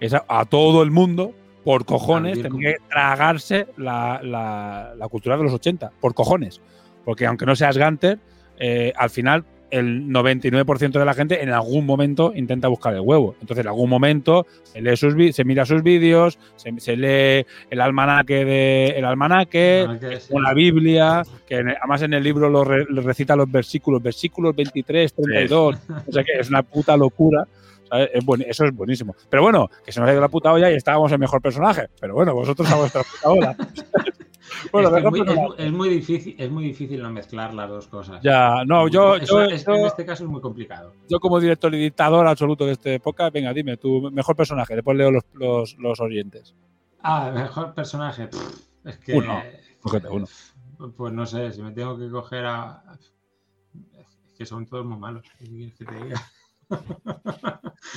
es 0.00 0.14
a, 0.14 0.24
a 0.28 0.44
todo 0.44 0.82
el 0.82 0.90
mundo, 0.90 1.32
por 1.64 1.84
cojones, 1.84 2.40
tener 2.40 2.52
que 2.52 2.76
tragarse 2.88 3.66
la, 3.76 4.20
la- 4.22 4.94
la 4.96 5.08
cultura 5.08 5.36
de 5.36 5.42
los 5.42 5.52
80, 5.52 5.90
por 6.00 6.14
cojones. 6.14 6.60
Porque 7.04 7.26
aunque 7.26 7.44
no 7.44 7.54
seas 7.56 7.76
Gunter, 7.76 8.18
eh, 8.58 8.92
al 8.96 9.10
final 9.10 9.44
el 9.70 10.04
99% 10.08 10.92
de 10.98 11.04
la 11.04 11.14
gente 11.14 11.42
en 11.42 11.50
algún 11.50 11.84
momento 11.84 12.32
intenta 12.34 12.68
buscar 12.68 12.94
el 12.94 13.00
huevo. 13.00 13.34
Entonces, 13.40 13.64
en 13.64 13.68
algún 13.68 13.90
momento 13.90 14.46
se, 14.62 14.80
lee 14.80 14.96
sus 14.96 15.14
se 15.34 15.44
mira 15.44 15.66
sus 15.66 15.82
vídeos, 15.82 16.38
se, 16.56 16.72
se 16.80 16.96
lee 16.96 17.46
el 17.70 17.80
almanaque 17.80 18.44
de 18.44 18.86
el 18.96 19.04
almanaque, 19.04 19.80
Almanaque, 19.82 20.20
sí. 20.20 20.32
o 20.34 20.40
la 20.40 20.54
Biblia, 20.54 21.22
que 21.46 21.56
en- 21.56 21.68
además 21.70 22.02
en 22.02 22.14
el 22.14 22.22
libro 22.22 22.48
lo, 22.48 22.64
re- 22.64 22.86
lo 22.88 23.02
recita 23.02 23.36
los 23.36 23.50
versículos, 23.50 24.02
versículos 24.02 24.56
23, 24.56 25.12
32. 25.14 25.76
O 26.06 26.12
sea 26.12 26.24
que 26.24 26.32
es 26.38 26.48
una 26.48 26.62
puta 26.62 26.96
locura. 26.96 27.44
¿sabes? 27.88 28.10
Es 28.12 28.24
buen- 28.24 28.42
eso 28.42 28.64
es 28.64 28.74
buenísimo. 28.74 29.14
Pero 29.30 29.42
bueno, 29.42 29.70
que 29.84 29.92
se 29.92 30.00
nos 30.00 30.08
ha 30.08 30.12
ido 30.12 30.20
la 30.20 30.28
puta 30.28 30.52
olla 30.52 30.70
y 30.70 30.74
estábamos 30.74 31.10
el 31.12 31.18
mejor 31.18 31.40
personaje. 31.40 31.88
Pero 32.00 32.14
bueno, 32.14 32.34
vosotros 32.34 32.70
a 32.70 32.76
vuestra 32.76 33.02
puta 33.02 33.28
hora. 33.30 33.56
bueno, 34.72 34.88
es, 34.88 34.94
que 34.94 34.98
es 34.98 35.04
mejor 35.04 35.10
muy, 35.10 35.20
es 35.20 35.26
personaje. 35.26 35.48
mu- 35.48 35.54
es 35.66 35.72
muy 35.72 35.88
difícil, 35.88 36.34
es 36.38 36.50
muy 36.50 36.64
difícil 36.64 37.02
no 37.02 37.10
mezclar 37.10 37.54
las 37.54 37.68
dos 37.68 37.86
cosas. 37.88 38.22
Ya, 38.22 38.64
no, 38.66 38.88
yo, 38.88 39.16
Eso 39.16 39.40
yo, 39.46 39.54
es- 39.54 39.64
yo- 39.64 39.74
en 39.74 39.86
este 39.86 40.04
caso 40.06 40.24
es 40.24 40.30
muy 40.30 40.40
complicado. 40.40 40.92
yo 41.08 41.20
como 41.20 41.40
director 41.40 41.74
y 41.74 41.78
dictador 41.78 42.26
absoluto 42.26 42.66
de 42.66 42.72
esta 42.72 42.90
época, 42.90 43.30
venga, 43.30 43.52
dime, 43.52 43.76
tu 43.76 44.10
mejor 44.10 44.36
personaje, 44.36 44.74
después 44.74 44.96
leo 44.96 45.10
los, 45.10 45.24
los, 45.34 45.76
los 45.78 46.00
oyentes. 46.00 46.54
Ah, 47.02 47.30
mejor 47.34 47.74
personaje. 47.74 48.26
pff, 48.28 48.60
es 48.84 48.98
que. 48.98 49.14
Uno, 49.16 49.42
cógete 49.80 50.08
uno. 50.08 50.26
Pues 50.96 51.12
no 51.12 51.26
sé, 51.26 51.52
si 51.52 51.62
me 51.62 51.72
tengo 51.72 51.98
que 51.98 52.08
coger 52.10 52.46
a. 52.46 52.82
Es 53.98 54.34
que 54.36 54.46
son 54.46 54.66
todos 54.66 54.84
muy 54.86 54.98
malos. 54.98 55.24
¿qué 55.38 55.44
quieres 55.46 55.74
que 55.74 55.84
te 55.84 55.94
diga? 55.94 56.20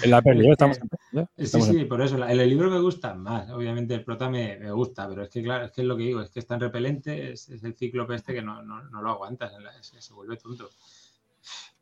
En 0.04 0.10
la 0.12 0.22
peli, 0.22 0.46
¿eh? 0.46 0.48
Es 0.48 0.52
estamos 0.52 0.78
en 0.80 1.20
¿eh? 1.20 1.26
Sí, 1.38 1.44
Estamos 1.44 1.68
en 1.70 1.74
sí, 1.76 1.86
por 1.86 2.02
eso. 2.02 2.16
En 2.24 2.40
el 2.40 2.50
libro 2.50 2.70
me 2.70 2.80
gustan 2.80 3.22
más. 3.22 3.50
Obviamente 3.52 3.94
el 3.94 4.04
prota 4.04 4.30
me, 4.30 4.58
me 4.58 4.72
gusta, 4.72 5.08
pero 5.10 5.24
es 5.24 5.30
que, 5.30 5.44
claro, 5.44 5.66
es 5.66 5.72
que 5.72 5.82
es 5.82 5.88
lo 5.88 5.98
que 5.98 6.04
digo, 6.04 6.22
es 6.22 6.30
que 6.30 6.40
es 6.40 6.48
tan 6.48 6.60
repelente, 6.60 7.32
es, 7.34 7.50
es 7.50 7.64
el 7.64 7.76
cíclope 7.76 8.16
este 8.16 8.34
que 8.34 8.42
no, 8.42 8.62
no, 8.64 8.84
no 8.84 9.02
lo 9.02 9.10
aguantas, 9.12 9.54
en 9.54 9.64
la- 9.64 9.84
se, 9.84 10.02
se 10.02 10.14
vuelve 10.14 10.38
tonto. 10.38 10.70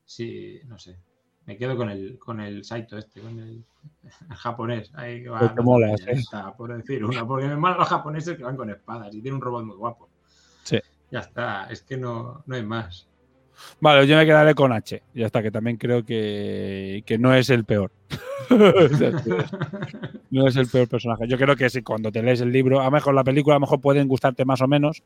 Sí, 0.05 0.59
no 0.65 0.77
sé. 0.79 0.97
Me 1.45 1.57
quedo 1.57 1.75
con 1.77 1.89
el, 1.89 2.17
con 2.19 2.39
el 2.41 2.63
Saito 2.63 2.97
este, 2.97 3.21
con 3.21 3.39
el, 3.39 3.63
el 4.29 4.35
japonés. 4.35 4.91
Ahí 4.95 5.23
que 5.23 5.29
va 5.29 5.39
Pues 5.39 5.51
te 5.51 5.55
dando 5.55 5.63
mola, 5.71 5.87
caña, 5.95 6.13
sí. 6.15 6.19
está, 6.21 6.53
por 6.55 6.75
decir 6.75 7.03
una, 7.05 7.25
porque 7.25 7.47
me 7.47 7.55
molan 7.55 7.77
los 7.79 7.87
japoneses 7.87 8.37
que 8.37 8.43
van 8.43 8.57
con 8.57 8.69
espadas 8.69 9.13
y 9.15 9.21
tiene 9.21 9.35
un 9.35 9.41
robot 9.41 9.65
muy 9.65 9.75
guapo. 9.75 10.09
Sí. 10.63 10.79
Ya 11.11 11.19
está, 11.19 11.65
es 11.71 11.81
que 11.81 11.97
no, 11.97 12.43
no 12.45 12.55
hay 12.55 12.63
más. 12.63 13.07
Vale, 13.81 14.05
yo 14.07 14.15
me 14.17 14.25
quedaré 14.25 14.53
con 14.55 14.71
H. 14.73 15.01
Ya 15.13 15.25
está, 15.27 15.41
que 15.41 15.51
también 15.51 15.77
creo 15.77 16.03
que, 16.05 17.03
que 17.05 17.17
no 17.17 17.33
es 17.33 17.49
el 17.49 17.65
peor. 17.65 17.91
No 20.31 20.47
es 20.47 20.55
el 20.55 20.67
peor 20.67 20.87
personaje. 20.87 21.27
Yo 21.27 21.37
creo 21.37 21.55
que 21.55 21.69
si 21.69 21.81
cuando 21.81 22.11
te 22.11 22.21
lees 22.21 22.41
el 22.41 22.51
libro, 22.51 22.81
a 22.81 22.85
lo 22.85 22.91
mejor 22.91 23.13
la 23.15 23.23
película, 23.23 23.55
a 23.55 23.57
lo 23.57 23.61
mejor 23.61 23.81
pueden 23.81 24.07
gustarte 24.07 24.45
más 24.45 24.61
o 24.61 24.67
menos. 24.67 25.01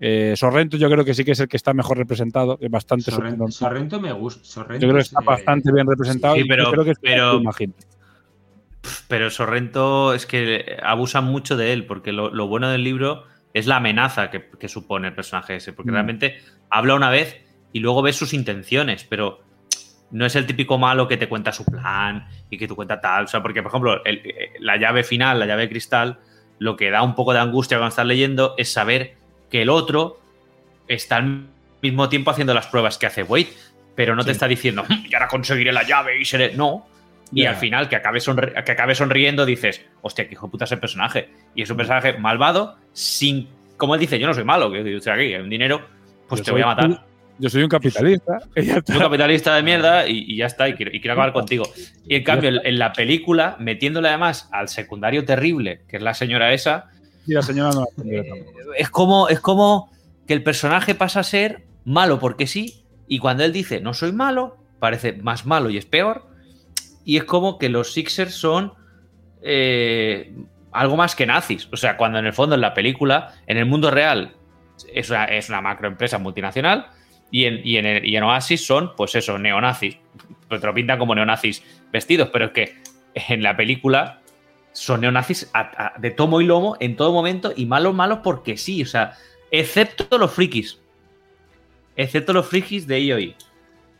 Eh, 0.00 0.34
Sorrento 0.36 0.76
yo 0.76 0.90
creo 0.90 1.04
que 1.04 1.12
sí 1.14 1.24
que 1.24 1.32
es 1.32 1.40
el 1.40 1.48
que 1.48 1.56
está 1.56 1.74
mejor 1.74 1.98
representado, 1.98 2.58
es 2.60 2.70
bastante 2.70 3.10
Sorrento. 3.10 3.48
Sorrento 3.50 4.00
me 4.00 4.12
gusta. 4.12 4.44
Sorrento 4.44 4.82
Yo 4.86 4.88
creo 4.88 4.96
que 4.98 5.02
está 5.02 5.20
es, 5.20 5.24
eh, 5.24 5.30
bastante 5.30 5.72
bien 5.72 5.86
representado 5.86 6.34
Sí, 6.34 6.40
y 6.42 6.48
pero- 6.48 6.64
yo 6.64 6.70
creo 6.72 6.84
que 6.84 6.90
es 6.92 6.98
como 6.98 7.52
pero- 9.08 9.30
Sorrento 9.30 10.14
es 10.14 10.24
que 10.26 10.76
abusan 10.82 11.24
mucho 11.24 11.56
de 11.56 11.72
él, 11.74 11.86
porque 11.86 12.12
lo, 12.12 12.30
lo 12.30 12.46
bueno 12.48 12.70
del 12.70 12.82
libro 12.84 13.24
es 13.52 13.66
la 13.66 13.76
amenaza 13.76 14.30
que, 14.30 14.48
que 14.58 14.68
supone 14.68 15.08
el 15.08 15.14
personaje 15.14 15.56
ese, 15.56 15.72
porque 15.74 15.90
Mm. 15.90 15.94
realmente 15.94 16.36
habla 16.70 16.94
una 16.94 17.10
vez 17.10 17.36
y 17.72 17.80
luego 17.80 18.02
ves 18.02 18.16
sus 18.16 18.32
intenciones, 18.34 19.04
pero 19.04 19.40
no 20.10 20.26
es 20.26 20.34
el 20.36 20.46
típico 20.46 20.76
malo 20.78 21.06
que 21.06 21.16
te 21.16 21.28
cuenta 21.28 21.52
su 21.52 21.64
plan 21.64 22.26
y 22.50 22.58
que 22.58 22.66
te 22.66 22.74
cuenta 22.74 23.00
tal. 23.00 23.24
O 23.24 23.28
sea, 23.28 23.42
porque, 23.42 23.62
por 23.62 23.70
ejemplo, 23.70 24.04
el- 24.04 24.22
eh, 24.24 24.52
la 24.58 24.76
llave 24.76 25.04
final, 25.04 25.38
la 25.38 25.46
llave 25.46 25.62
de 25.62 25.68
cristal, 25.68 26.18
lo 26.58 26.76
que 26.76 26.90
da 26.90 27.02
un 27.02 27.14
poco 27.14 27.32
de 27.32 27.38
angustia 27.38 27.78
cuando 27.78 27.90
estás 27.90 28.06
leyendo 28.06 28.54
es 28.58 28.72
saber 28.72 29.14
que 29.50 29.62
el 29.62 29.68
otro 29.70 30.20
está 30.88 31.16
al 31.16 31.46
mismo 31.80 32.08
tiempo 32.08 32.30
haciendo 32.30 32.52
las 32.54 32.66
pruebas 32.66 32.98
que 32.98 33.06
hace 33.06 33.22
Wade, 33.22 33.48
pero 33.94 34.14
no 34.16 34.24
te 34.24 34.32
está 34.32 34.48
diciendo, 34.48 34.84
"Mm, 34.88 35.06
y 35.08 35.14
ahora 35.14 35.28
conseguiré 35.28 35.72
la 35.72 35.84
llave 35.84 36.20
y 36.20 36.24
seré. 36.24 36.54
No. 36.56 36.86
Y 37.32 37.42
al 37.46 37.54
final, 37.56 37.88
que 37.88 37.94
acabe, 37.94 38.18
que 38.64 38.72
acabe 38.72 38.94
sonriendo, 38.96 39.46
dices, 39.46 39.86
hostia, 40.02 40.26
qué 40.26 40.32
hijo 40.34 40.46
de 40.48 40.50
puta 40.50 40.64
es 40.64 40.72
el 40.72 40.80
personaje. 40.80 41.30
Y 41.54 41.62
es 41.62 41.70
un 41.70 41.76
personaje 41.76 42.14
malvado, 42.14 42.76
sin. 42.92 43.48
Como 43.76 43.94
él 43.94 44.00
dice, 44.00 44.18
yo 44.18 44.26
no 44.26 44.34
soy 44.34 44.42
malo, 44.44 44.70
que 44.72 45.00
sea, 45.00 45.14
aquí, 45.14 45.32
hay 45.32 45.40
un 45.40 45.48
dinero, 45.48 45.80
pues 46.28 46.40
Yo 46.40 46.44
te 46.46 46.50
voy 46.50 46.62
a 46.62 46.66
matar. 46.66 47.04
Yo 47.40 47.48
soy 47.48 47.62
un 47.62 47.68
capitalista. 47.68 48.38
Soy 48.54 48.96
un 48.96 49.02
capitalista 49.02 49.54
de 49.56 49.62
mierda 49.62 50.06
y, 50.06 50.24
y 50.28 50.36
ya 50.36 50.46
está, 50.46 50.68
y 50.68 50.74
quiero, 50.74 50.94
y 50.94 51.00
quiero 51.00 51.14
acabar 51.14 51.32
contigo. 51.40 51.64
Y 52.06 52.14
en 52.16 52.22
cambio, 52.22 52.50
en, 52.50 52.60
en 52.64 52.78
la 52.78 52.92
película, 52.92 53.56
metiéndole 53.58 54.08
además 54.08 54.48
al 54.52 54.68
secundario 54.68 55.24
terrible, 55.24 55.80
que 55.88 55.96
es 55.96 56.02
la 56.02 56.14
señora 56.14 56.52
esa, 56.52 56.90
Y 57.26 57.32
la 57.32 57.42
señora 57.42 57.70
no 57.72 57.86
la 57.96 58.22
tampoco. 58.24 58.74
es 58.76 58.90
como, 58.90 59.28
es 59.28 59.40
como 59.40 59.90
que 60.26 60.34
el 60.34 60.42
personaje 60.42 60.94
pasa 60.94 61.20
a 61.20 61.24
ser 61.24 61.64
malo 61.84 62.18
porque 62.18 62.46
sí, 62.46 62.84
y 63.08 63.18
cuando 63.18 63.42
él 63.42 63.52
dice 63.52 63.80
no 63.80 63.94
soy 63.94 64.12
malo, 64.12 64.58
parece 64.78 65.14
más 65.14 65.46
malo 65.46 65.70
y 65.70 65.78
es 65.78 65.86
peor. 65.86 66.28
Y 67.04 67.16
es 67.16 67.24
como 67.24 67.58
que 67.58 67.68
los 67.68 67.92
Sixers 67.92 68.34
son 68.34 68.74
eh, 69.42 70.34
algo 70.72 70.96
más 70.96 71.16
que 71.16 71.26
nazis. 71.26 71.68
O 71.72 71.76
sea, 71.76 71.96
cuando 71.96 72.18
en 72.18 72.26
el 72.26 72.32
fondo 72.32 72.54
en 72.54 72.60
la 72.60 72.74
película, 72.74 73.34
en 73.46 73.56
el 73.56 73.66
mundo 73.66 73.90
real, 73.90 74.34
es 74.92 75.10
una, 75.10 75.24
es 75.24 75.48
una 75.48 75.60
macroempresa 75.60 76.18
multinacional. 76.18 76.86
Y 77.30 77.44
en, 77.44 77.60
y, 77.64 77.76
en 77.76 77.86
el- 77.86 78.04
y 78.04 78.16
en 78.16 78.22
Oasis 78.24 78.64
son, 78.66 78.92
pues 78.96 79.14
eso, 79.14 79.38
neonazis. 79.38 79.96
Pues 80.48 80.60
te 80.60 80.66
lo 80.66 80.74
pintan 80.74 80.98
como 80.98 81.14
neonazis 81.14 81.62
vestidos, 81.92 82.28
pero 82.32 82.46
es 82.46 82.50
que 82.52 82.74
en 83.14 83.42
la 83.42 83.56
película 83.56 84.20
son 84.72 85.00
neonazis 85.02 85.50
a- 85.54 85.60
a- 85.94 85.98
de 85.98 86.10
tomo 86.10 86.40
y 86.40 86.46
lomo 86.46 86.76
en 86.80 86.96
todo 86.96 87.12
momento 87.12 87.52
y 87.56 87.66
malos, 87.66 87.94
malos 87.94 88.18
porque 88.22 88.56
sí, 88.56 88.82
o 88.82 88.86
sea, 88.86 89.12
excepto 89.50 90.16
los 90.18 90.32
frikis. 90.32 90.80
Excepto 91.96 92.32
los 92.32 92.46
frikis 92.46 92.86
de 92.86 93.00
IOI. 93.00 93.26
Que 93.32 93.36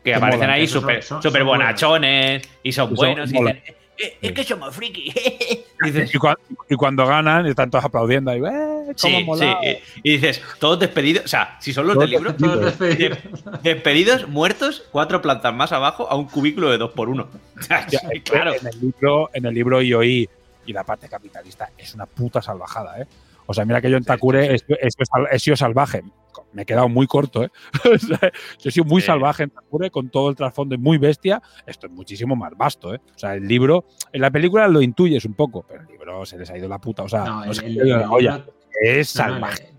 Que 0.05 0.15
aparecen 0.15 0.49
ahí 0.49 0.67
súper 0.67 1.03
son 1.03 1.21
bonachones 1.45 2.49
y 2.63 2.73
son 2.73 2.95
buenos. 2.95 3.31
Y 3.31 3.33
dicen, 3.39 3.63
"Eh, 4.03 4.17
es 4.23 4.33
que 4.33 4.45
somos 4.45 4.75
dices, 4.79 6.15
Y, 6.15 6.19
cua- 6.19 6.39
y 6.69 6.75
cuando 6.77 7.07
ganan, 7.07 7.47
están 7.47 7.71
todos 7.71 7.85
aplaudiendo. 7.85 8.35
Y, 8.35 8.39
"Eh, 8.39 8.41
cómo 8.41 8.95
sí, 8.97 9.17
sí. 9.19 9.25
mola". 9.25 9.59
eh, 9.63 9.83
Y 10.03 10.13
dices, 10.13 10.43
todos 10.59 10.79
despedidos. 10.81 11.25
O 11.25 11.29
sea, 11.29 11.57
si 11.61 11.73
son 11.73 11.87
los 11.87 11.95
Todos 11.95 12.09
del 12.11 12.19
libro, 12.19 12.35
Todos 12.35 12.61
Despedidos. 12.65 13.19
despedidos. 13.23 13.63
despedidos, 13.63 14.29
muertos, 14.29 14.85
cuatro 14.91 15.21
plantas 15.23 15.55
más 15.55 15.73
abajo 15.73 16.09
a 16.11 16.15
un 16.17 16.27
cubículo 16.27 16.71
de 16.71 16.79
dos 16.79 16.91
por 16.93 17.09
uno. 17.09 17.29
Claro. 18.25 18.53
En 18.55 18.67
el 18.67 18.81
libro, 18.81 19.31
en 19.35 19.45
el 19.47 19.55
libro 19.55 19.83
IOI 19.83 20.29
y 20.67 20.73
la 20.73 20.85
parte 20.85 21.09
capitalista 21.09 21.71
es 21.77 21.95
una 21.95 22.07
puta 22.07 22.41
salvajada, 22.43 23.01
¿eh? 23.01 23.07
O 23.47 23.55
sea, 23.55 23.65
mira 23.65 23.81
que 23.81 23.91
yo 23.91 23.97
en 23.97 24.05
Takure 24.05 24.55
he 24.55 25.39
sido 25.39 25.57
salvaje. 25.57 26.03
Me 26.53 26.63
he 26.63 26.67
quedado 26.67 26.89
muy 26.89 27.07
corto, 27.07 27.45
¿eh? 27.45 27.51
Yo 28.59 28.69
he 28.69 28.71
sido 28.71 28.85
muy 28.85 29.01
Sí. 29.01 29.07
salvaje 29.07 29.45
en 29.45 29.51
Takure 29.51 29.91
con 29.91 30.09
todo 30.11 30.29
el 30.31 30.37
trasfondo 30.37 30.75
y 30.75 30.79
muy 30.79 30.99
bestia. 30.99 31.41
Esto 31.67 31.87
es 31.87 31.93
muchísimo 31.93 32.35
más 32.37 32.57
vasto, 32.57 32.95
¿eh? 32.95 33.01
O 33.15 33.19
sea, 33.19 33.35
el 33.35 33.47
libro, 33.47 33.85
en 34.13 34.21
la 34.21 34.31
película 34.31 34.67
lo 34.69 34.83
intuyes 34.83 35.25
un 35.25 35.35
poco, 35.35 35.65
pero 35.69 35.83
el 35.83 35.87
libro 35.89 36.27
se 36.27 36.39
les 36.39 36.51
ha 36.51 36.59
ido 36.59 36.69
la 36.69 36.79
puta. 36.81 37.05
O 37.05 37.09
sea, 37.09 37.25
No, 37.25 37.37
no 37.41 37.45
el- 37.45 37.55
se 37.55 37.67
el- 37.67 37.81
ha 37.81 37.85
ido 37.87 37.97
la 37.99 38.03
el 38.05 38.11
olla. 38.11 38.37
libro- 38.39 38.53
Es 38.83 39.17
No, 39.17 39.27
no, 39.27 39.33
salvaje. 39.33 39.71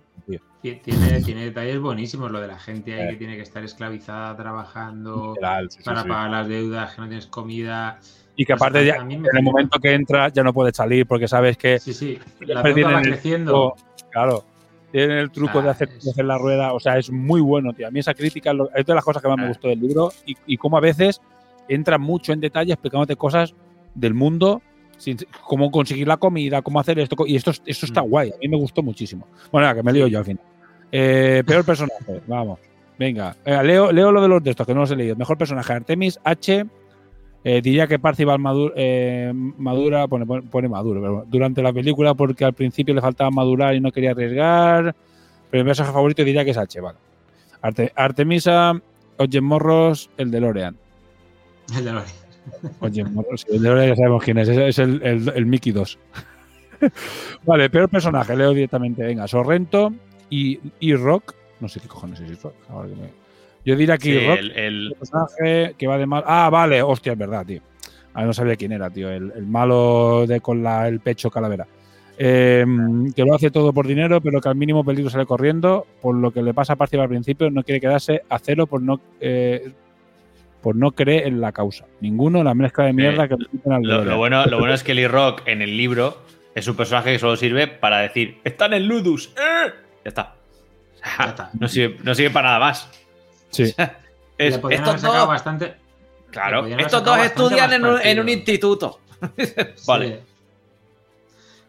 ti- 0.62 0.76
Tiene, 0.84 1.22
tiene 1.24 1.44
detalles 1.46 1.80
buenísimos, 1.80 2.30
lo 2.32 2.40
de 2.40 2.48
la 2.48 2.60
gente 2.60 2.94
ahí 2.94 3.08
Eh. 3.08 3.10
que 3.12 3.16
tiene 3.18 3.36
que 3.36 3.42
estar 3.42 3.64
esclavizada 3.64 4.36
trabajando 4.38 5.30
Literal, 5.34 5.72
sí, 5.72 5.80
sí, 5.80 5.84
para 5.84 6.04
sí. 6.04 6.08
pagar 6.08 6.30
las 6.30 6.48
deudas, 6.48 6.94
que 6.94 7.02
no 7.02 7.08
tienes 7.08 7.26
comida. 7.26 8.00
Y 8.36 8.46
que 8.46 8.54
aparte, 8.54 8.86
ya, 8.86 8.96
en 8.98 9.12
el 9.12 9.44
momento 9.44 9.80
que 9.80 9.92
entras 9.94 10.32
ya 10.34 10.44
no 10.44 10.54
puedes 10.54 10.76
salir 10.78 11.06
porque 11.08 11.28
sabes 11.28 11.58
que 11.58 11.80
Sí, 11.80 11.94
sí, 11.94 12.20
la 12.42 12.62
deuda 12.62 12.92
va 12.92 13.02
creciendo. 13.02 13.76
claro, 14.12 14.46
tienen 14.92 15.18
el 15.18 15.32
truco 15.32 15.60
Ah, 15.60 15.64
de 15.64 15.70
hacer, 15.70 15.90
es- 15.90 16.04
de 16.04 16.12
hacer 16.12 16.26
la 16.26 16.38
rueda. 16.38 16.74
O 16.74 16.80
sea, 16.80 16.98
es 16.98 17.10
muy 17.12 17.42
bueno, 17.42 17.74
tío. 17.74 17.88
A 17.88 17.92
mí 17.92 18.00
esa 18.00 18.14
crítica 18.14 18.52
es 18.76 18.86
de 18.86 18.94
las 18.96 19.04
cosas 19.04 19.22
que 19.22 19.28
más 19.28 19.38
me 19.38 19.46
Ah. 19.46 19.48
gustó 19.50 19.68
del 19.68 19.80
libro 19.80 20.12
y, 20.26 20.36
y 20.46 20.58
cómo 20.58 20.78
a 20.78 20.82
veces 20.82 21.22
entra 21.70 21.98
mucho 21.98 22.34
en 22.34 22.40
detalle 22.42 22.74
explicándote 22.74 23.16
cosas 23.16 23.56
del 23.96 24.14
mundo, 24.14 24.62
sin- 24.98 25.18
cómo 25.48 25.72
conseguir 25.72 26.08
la 26.08 26.18
comida, 26.18 26.62
cómo 26.62 26.80
hacer 26.80 27.00
esto. 27.00 27.16
Y 27.26 27.36
esto, 27.36 27.52
esto 27.66 27.86
está 27.86 28.04
Mm. 28.04 28.10
guay. 28.10 28.30
A 28.32 28.38
mí 28.42 28.48
me 28.48 28.58
gustó 28.58 28.84
muchísimo. 28.84 29.28
Bueno, 29.52 29.66
nada, 29.68 29.76
que 29.76 29.84
me 29.84 29.94
lío 29.94 30.08
yo 30.08 30.20
al 30.20 30.26
final. 30.26 30.44
Eh, 30.92 31.44
peor 31.46 31.64
personaje, 31.66 32.22
vamos. 32.28 32.60
Venga, 33.00 33.36
Eh, 33.46 33.64
leo, 33.64 33.92
leo 33.92 34.12
lo 34.12 34.22
de 34.22 34.28
los 34.28 34.44
de 34.44 34.52
estos, 34.52 34.68
que 34.68 34.74
no 34.76 34.82
los 34.82 34.92
he 34.92 34.96
leído. 34.96 35.16
Mejor 35.16 35.38
personaje, 35.38 35.74
Artemis 35.74 36.20
H. 36.24 36.66
Eh, 37.44 37.60
diría 37.62 37.88
que 37.88 37.98
Parcival 37.98 38.38
Madura, 38.40 38.74
madura 39.34 40.08
pone, 40.08 40.26
pone- 40.26 40.70
maduro, 40.70 41.02
pero 41.02 41.26
durante 41.28 41.64
la 41.64 41.74
película 41.74 42.14
porque 42.14 42.46
al 42.46 42.54
principio 42.54 42.94
le 42.94 43.02
faltaba 43.02 43.32
madurar 43.32 43.74
y 43.76 43.80
no 43.80 43.92
quería 43.92 44.12
arriesgar. 44.12 44.96
Pero 45.50 45.64
mi 45.64 45.68
personaje 45.70 45.94
favorito 45.94 46.24
diría 46.24 46.46
que 46.46 46.52
es 46.52 46.58
H, 46.58 46.80
vale. 46.82 47.00
Arte- 47.62 47.92
Artemisa, 47.96 48.80
Oye 49.18 49.42
Morros, 49.42 50.10
el 50.18 50.30
de 50.32 50.40
Lorean. 50.40 50.78
El 51.76 51.86
de 51.86 51.92
los- 51.94 52.16
Oye 52.80 53.04
Morros, 53.06 53.46
el 53.50 53.62
de 53.62 53.70
Lorean 53.70 53.90
ya 53.90 53.96
sabemos 53.96 54.24
quién 54.24 54.38
es, 54.38 54.48
es, 54.48 54.58
es 54.58 54.80
el, 54.80 55.02
el, 55.04 55.30
el 55.36 55.46
Mickey 55.48 55.72
2. 55.74 55.98
vale, 57.46 57.70
peor 57.70 57.90
personaje, 57.90 58.36
leo 58.36 58.52
directamente. 58.54 59.04
Venga, 59.04 59.28
Sorrento 59.28 59.94
y, 60.30 60.60
y 60.80 60.96
Rock. 60.96 61.34
No 61.60 61.68
sé 61.70 61.80
qué 61.80 61.88
cojones 61.88 62.20
es 62.20 62.32
E-Rock. 62.32 62.54
ahora 62.70 62.90
que 62.90 62.96
me- 62.96 63.22
Yo 63.66 63.76
diría 63.76 63.98
que 63.98 64.04
Sí, 64.42 64.50
el- 64.56 64.96
personaje 64.98 65.76
que 65.78 65.88
va 65.88 65.98
de 65.98 66.06
mal. 66.06 66.24
Ah, 66.26 66.50
vale, 66.52 66.82
hostia, 66.82 67.14
es 67.14 67.18
verdad, 67.20 67.46
tío. 67.46 67.62
Ah, 68.14 68.26
no 68.26 68.34
sabía 68.34 68.56
quién 68.56 68.72
era, 68.72 68.90
tío. 68.90 69.10
El, 69.10 69.32
el 69.36 69.46
malo 69.46 70.26
de 70.28 70.42
con 70.42 70.64
la, 70.64 70.88
el 70.88 71.00
pecho 71.00 71.30
calavera. 71.30 71.68
Eh, 72.18 72.66
que 73.16 73.24
lo 73.24 73.34
hace 73.34 73.50
todo 73.52 73.72
por 73.74 73.88
dinero, 73.88 74.20
pero 74.22 74.42
que 74.42 74.50
al 74.50 74.56
mínimo 74.56 74.84
peligro 74.84 75.10
sale 75.10 75.26
corriendo. 75.26 75.86
Por 76.02 76.16
lo 76.16 76.32
que 76.32 76.42
le 76.44 76.54
pasa 76.54 76.74
a 76.74 76.76
Parcival 76.76 77.04
al 77.06 77.10
principio, 77.10 77.50
no 77.50 77.64
quiere 77.64 77.80
quedarse 77.82 78.22
a 78.30 78.38
cero 78.40 78.68
por 78.68 78.82
no. 78.82 79.00
eh, 79.20 79.72
pues 80.62 80.76
no 80.76 80.92
cree 80.92 81.28
en 81.28 81.42
la 81.42 81.52
causa. 81.52 81.86
Ninguno 82.02 82.44
la 82.44 82.54
mezcla 82.54 82.86
de 82.86 82.94
mierda 82.94 83.24
Eh, 83.26 83.30
que 83.30 83.36
al 83.72 83.82
Lo, 83.82 84.06
lo 84.06 84.18
bueno, 84.18 84.46
lo 84.46 84.60
bueno 84.60 84.74
es 84.76 84.84
que 84.84 84.94
Lee 84.94 85.08
Rock 85.08 85.42
en 85.48 85.64
el 85.64 85.76
libro 85.76 86.18
es 86.54 86.68
un 86.68 86.76
personaje 86.76 87.14
que 87.14 87.18
solo 87.20 87.36
sirve 87.36 87.66
para 87.68 88.00
decir, 88.00 88.38
están 88.44 88.74
en 88.74 88.86
Ludus. 88.88 89.34
¡eh! 89.38 89.72
Ya 90.04 90.10
está. 90.10 90.36
Ya 91.18 91.26
está. 91.26 91.50
No 91.60 91.68
sirve, 91.68 91.98
no 92.04 92.14
sirve 92.14 92.30
para 92.30 92.50
nada 92.50 92.60
más. 92.60 93.01
Sí. 93.52 93.74
Es, 94.38 94.56
estos 94.56 94.66
haber 94.72 95.00
sacado 95.00 95.20
dos, 95.20 95.28
bastante. 95.28 95.76
claro, 96.32 96.66
estos 96.66 97.04
dos 97.04 97.20
estudian 97.20 97.74
en 97.74 97.84
un, 97.86 97.90
en 97.90 97.96
partido. 97.98 98.22
un 98.24 98.30
instituto. 98.30 99.00
vale. 99.86 100.22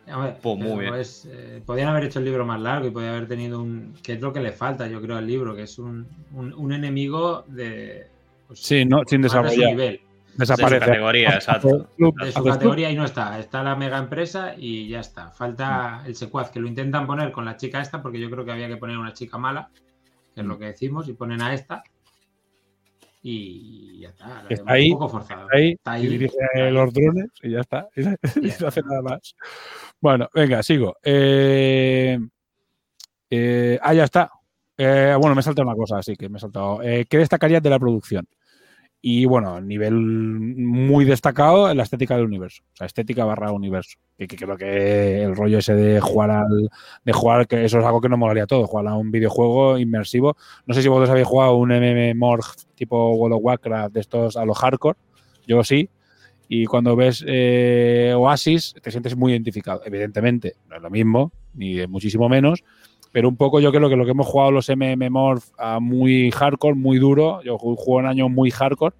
Sí. 0.06 0.12
Hombre, 0.12 0.36
Pues 0.40 0.56
muy 0.58 0.80
bien. 0.80 0.94
es, 0.94 1.28
eh, 1.30 1.62
podían 1.66 1.88
haber 1.88 2.04
hecho 2.04 2.18
el 2.18 2.24
libro 2.24 2.46
más 2.46 2.58
largo 2.60 2.86
y 2.86 2.90
podía 2.90 3.10
haber 3.10 3.28
tenido 3.28 3.60
un. 3.60 3.94
que 4.02 4.14
es 4.14 4.20
lo 4.22 4.32
que 4.32 4.40
le 4.40 4.52
falta, 4.52 4.86
yo 4.88 5.02
creo, 5.02 5.16
al 5.18 5.26
libro, 5.26 5.54
que 5.54 5.64
es 5.64 5.78
un, 5.78 6.06
un, 6.32 6.54
un 6.54 6.72
enemigo 6.72 7.44
de. 7.46 8.06
pues, 8.46 8.60
Sí, 8.60 8.86
no, 8.86 9.02
sin 9.06 9.20
más 9.20 9.32
de 9.34 9.38
su 9.38 9.42
desarrollar. 9.42 9.70
nivel, 9.70 10.00
Desaparece. 10.34 10.80
De 10.80 10.86
su 10.86 10.90
categoría, 10.92 11.30
exacto. 11.34 11.88
De 11.98 12.32
su 12.32 12.42
categoría 12.44 12.90
y 12.90 12.96
no 12.96 13.04
está. 13.04 13.38
Está 13.38 13.62
la 13.62 13.76
mega 13.76 13.98
empresa 13.98 14.54
y 14.56 14.88
ya 14.88 15.00
está. 15.00 15.30
Falta 15.30 16.02
el 16.06 16.16
secuaz, 16.16 16.50
que 16.50 16.58
lo 16.60 16.68
intentan 16.68 17.06
poner 17.06 17.32
con 17.32 17.44
la 17.44 17.58
chica 17.58 17.82
esta, 17.82 18.00
porque 18.00 18.18
yo 18.18 18.30
creo 18.30 18.44
que 18.46 18.52
había 18.52 18.68
que 18.68 18.78
poner 18.78 18.96
una 18.96 19.12
chica 19.12 19.36
mala, 19.36 19.68
que 20.34 20.40
es 20.40 20.46
lo 20.46 20.58
que 20.58 20.66
decimos, 20.66 21.08
y 21.08 21.12
ponen 21.12 21.42
a 21.42 21.54
esta. 21.54 21.82
Y 23.22 24.00
ya 24.00 24.08
está. 24.08 24.44
Está 24.48 24.64
un 24.64 24.70
ahí, 24.70 24.90
poco 24.92 25.08
forzado. 25.08 25.42
Está 25.42 25.56
ahí, 25.56 25.70
Está 25.72 25.98
y 25.98 26.06
dirige 26.08 26.36
Está 26.36 26.64
ahí. 26.64 26.72
los 26.72 26.92
drones 26.92 27.30
y 27.42 27.50
ya 27.50 27.60
está. 27.60 27.88
Y 27.94 28.02
no 28.60 28.68
hace 28.68 28.82
nada 28.82 29.02
más. 29.02 29.36
Bueno, 30.00 30.28
venga, 30.34 30.62
sigo. 30.62 30.96
Eh, 31.02 32.18
eh, 33.30 33.78
ah, 33.80 33.94
ya 33.94 34.04
está. 34.04 34.30
Eh, 34.76 35.14
bueno, 35.20 35.36
me 35.36 35.40
he 35.40 35.44
saltado 35.44 35.68
una 35.68 35.76
cosa, 35.76 35.98
así 35.98 36.16
que 36.16 36.28
me 36.28 36.38
he 36.38 36.40
saltado. 36.40 36.80
¿Qué 36.80 37.18
destacarías 37.18 37.62
de 37.62 37.70
la 37.70 37.78
producción? 37.78 38.26
Y 39.04 39.24
bueno, 39.24 39.60
nivel 39.60 39.94
muy 39.94 41.04
destacado 41.04 41.68
en 41.68 41.76
la 41.76 41.82
estética 41.82 42.14
del 42.14 42.26
universo. 42.26 42.62
O 42.72 42.76
sea, 42.76 42.86
estética 42.86 43.24
barra 43.24 43.50
universo. 43.50 43.98
Que, 44.16 44.28
creo 44.28 44.56
que 44.56 45.24
el 45.24 45.34
rollo 45.34 45.58
ese 45.58 45.74
de 45.74 46.00
jugar 46.00 46.30
al. 46.30 46.70
de 47.04 47.12
jugar, 47.12 47.48
que 47.48 47.64
eso 47.64 47.80
es 47.80 47.84
algo 47.84 48.00
que 48.00 48.08
no 48.08 48.16
molaría 48.16 48.46
todo, 48.46 48.64
jugar 48.68 48.86
a 48.86 48.94
un 48.94 49.10
videojuego 49.10 49.76
inmersivo. 49.76 50.36
No 50.66 50.74
sé 50.74 50.82
si 50.82 50.88
vosotros 50.88 51.10
habéis 51.10 51.26
jugado 51.26 51.56
un 51.56 51.70
MMORG 51.70 52.44
tipo 52.76 53.14
World 53.14 53.34
of 53.34 53.40
Warcraft 53.42 53.92
de 53.92 54.00
estos 54.00 54.36
a 54.36 54.44
los 54.44 54.56
hardcore. 54.56 54.96
Yo 55.48 55.64
sí. 55.64 55.90
Y 56.46 56.66
cuando 56.66 56.94
ves 56.94 57.24
eh, 57.26 58.14
Oasis, 58.16 58.74
te 58.80 58.92
sientes 58.92 59.16
muy 59.16 59.32
identificado. 59.32 59.82
Evidentemente, 59.84 60.54
no 60.68 60.76
es 60.76 60.82
lo 60.82 60.90
mismo, 60.90 61.32
ni 61.54 61.84
muchísimo 61.88 62.28
menos. 62.28 62.62
Pero 63.12 63.28
un 63.28 63.36
poco 63.36 63.60
yo 63.60 63.70
creo 63.70 63.88
que 63.90 63.96
lo 63.96 64.04
que 64.04 64.12
hemos 64.12 64.26
jugado 64.26 64.50
los 64.50 64.68
MMORPH 64.68 65.44
a 65.58 65.80
muy 65.80 66.30
hardcore, 66.30 66.74
muy 66.74 66.98
duro. 66.98 67.42
Yo 67.42 67.58
ju- 67.58 67.76
juego 67.76 68.00
en 68.00 68.06
año 68.06 68.28
muy 68.28 68.50
hardcore. 68.50 68.96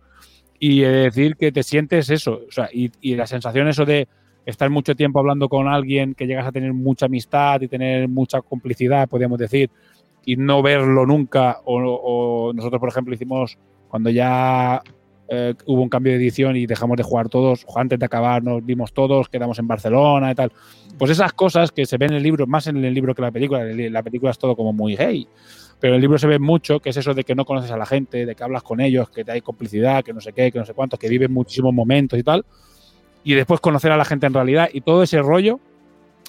Y 0.59 0.83
he 0.83 0.89
de 0.89 0.99
decir 1.05 1.37
que 1.37 1.51
te 1.51 1.63
sientes 1.63 2.11
eso. 2.11 2.43
O 2.47 2.53
sea, 2.53 2.69
y, 2.73 2.91
y 3.01 3.17
la 3.17 3.27
sensación 3.27 3.69
eso 3.69 3.85
de 3.85 4.07
estar 4.45 4.69
mucho 4.71 4.95
tiempo 4.95 5.19
hablando 5.19 5.49
con 5.49 5.67
alguien, 5.67 6.15
que 6.15 6.27
llegas 6.27 6.47
a 6.47 6.53
tener 6.53 6.73
mucha 6.73 7.07
amistad 7.07 7.61
y 7.63 7.69
tener 7.69 8.09
mucha 8.09 8.43
complicidad, 8.43 9.09
podríamos 9.09 9.39
decir, 9.39 9.71
y 10.25 10.37
no 10.37 10.63
verlo 10.63 11.07
nunca. 11.07 11.61
O, 11.65 11.81
o 11.81 12.53
nosotros, 12.53 12.81
por 12.81 12.91
ejemplo, 12.91 13.15
hicimos 13.15 13.59
cuando 13.89 14.11
ya 14.11 14.83
eh, 15.35 15.55
hubo 15.65 15.81
un 15.81 15.89
cambio 15.89 16.13
de 16.13 16.19
edición 16.19 16.57
y 16.57 16.67
dejamos 16.67 16.99
de 16.99 17.03
jugar 17.05 17.31
todos, 17.31 17.65
antes 17.75 17.99
de 17.99 18.05
acabar 18.05 18.45
nos 18.45 18.63
vimos 18.63 18.93
todos, 18.93 19.31
quedamos 19.31 19.59
en 19.59 19.67
Barcelona 19.67 20.31
y 20.31 20.35
tal. 20.35 20.53
Pues 20.99 21.11
esas 21.11 21.33
cosas 21.33 21.73
que 21.73 21.87
se 21.87 21.97
ven 21.97 22.11
en 22.11 22.19
el 22.19 22.23
libro, 22.23 22.47
más 22.47 22.67
en 22.67 22.85
el 22.85 22.93
libro 22.93 23.15
que 23.15 23.23
la 23.23 23.31
película, 23.31 23.65
la 23.65 24.03
película 24.03 24.31
es 24.31 24.39
todo 24.39 24.55
como 24.55 24.75
muy 24.75 24.95
hey, 24.99 25.27
pero 25.81 25.95
el 25.95 26.03
libro 26.03 26.19
se 26.19 26.27
ve 26.27 26.39
mucho, 26.39 26.81
que 26.81 26.91
es 26.91 26.97
eso 26.99 27.15
de 27.15 27.25
que 27.25 27.35
no 27.35 27.47
conoces 27.47 27.71
a 27.71 27.79
la 27.79 27.87
gente, 27.87 28.27
de 28.27 28.35
que 28.35 28.45
hablas 28.45 28.63
con 28.63 28.81
ellos, 28.83 29.09
que 29.09 29.25
hay 29.27 29.41
complicidad, 29.41 30.05
que 30.05 30.13
no 30.13 30.21
sé 30.21 30.35
qué, 30.35 30.53
que 30.53 30.59
no 30.59 30.67
sé 30.67 30.75
cuántos, 30.75 30.99
que 30.99 31.09
viven 31.09 31.33
muchísimos 31.33 31.73
momentos 31.73 32.19
y 32.19 32.23
tal, 32.23 32.45
y 33.25 33.33
después 33.33 33.59
conocer 33.61 33.91
a 33.91 33.97
la 33.97 34.05
gente 34.05 34.27
en 34.27 34.35
realidad 34.35 34.69
y 34.71 34.83
todo 34.83 35.03
ese 35.03 35.23
rollo, 35.23 35.61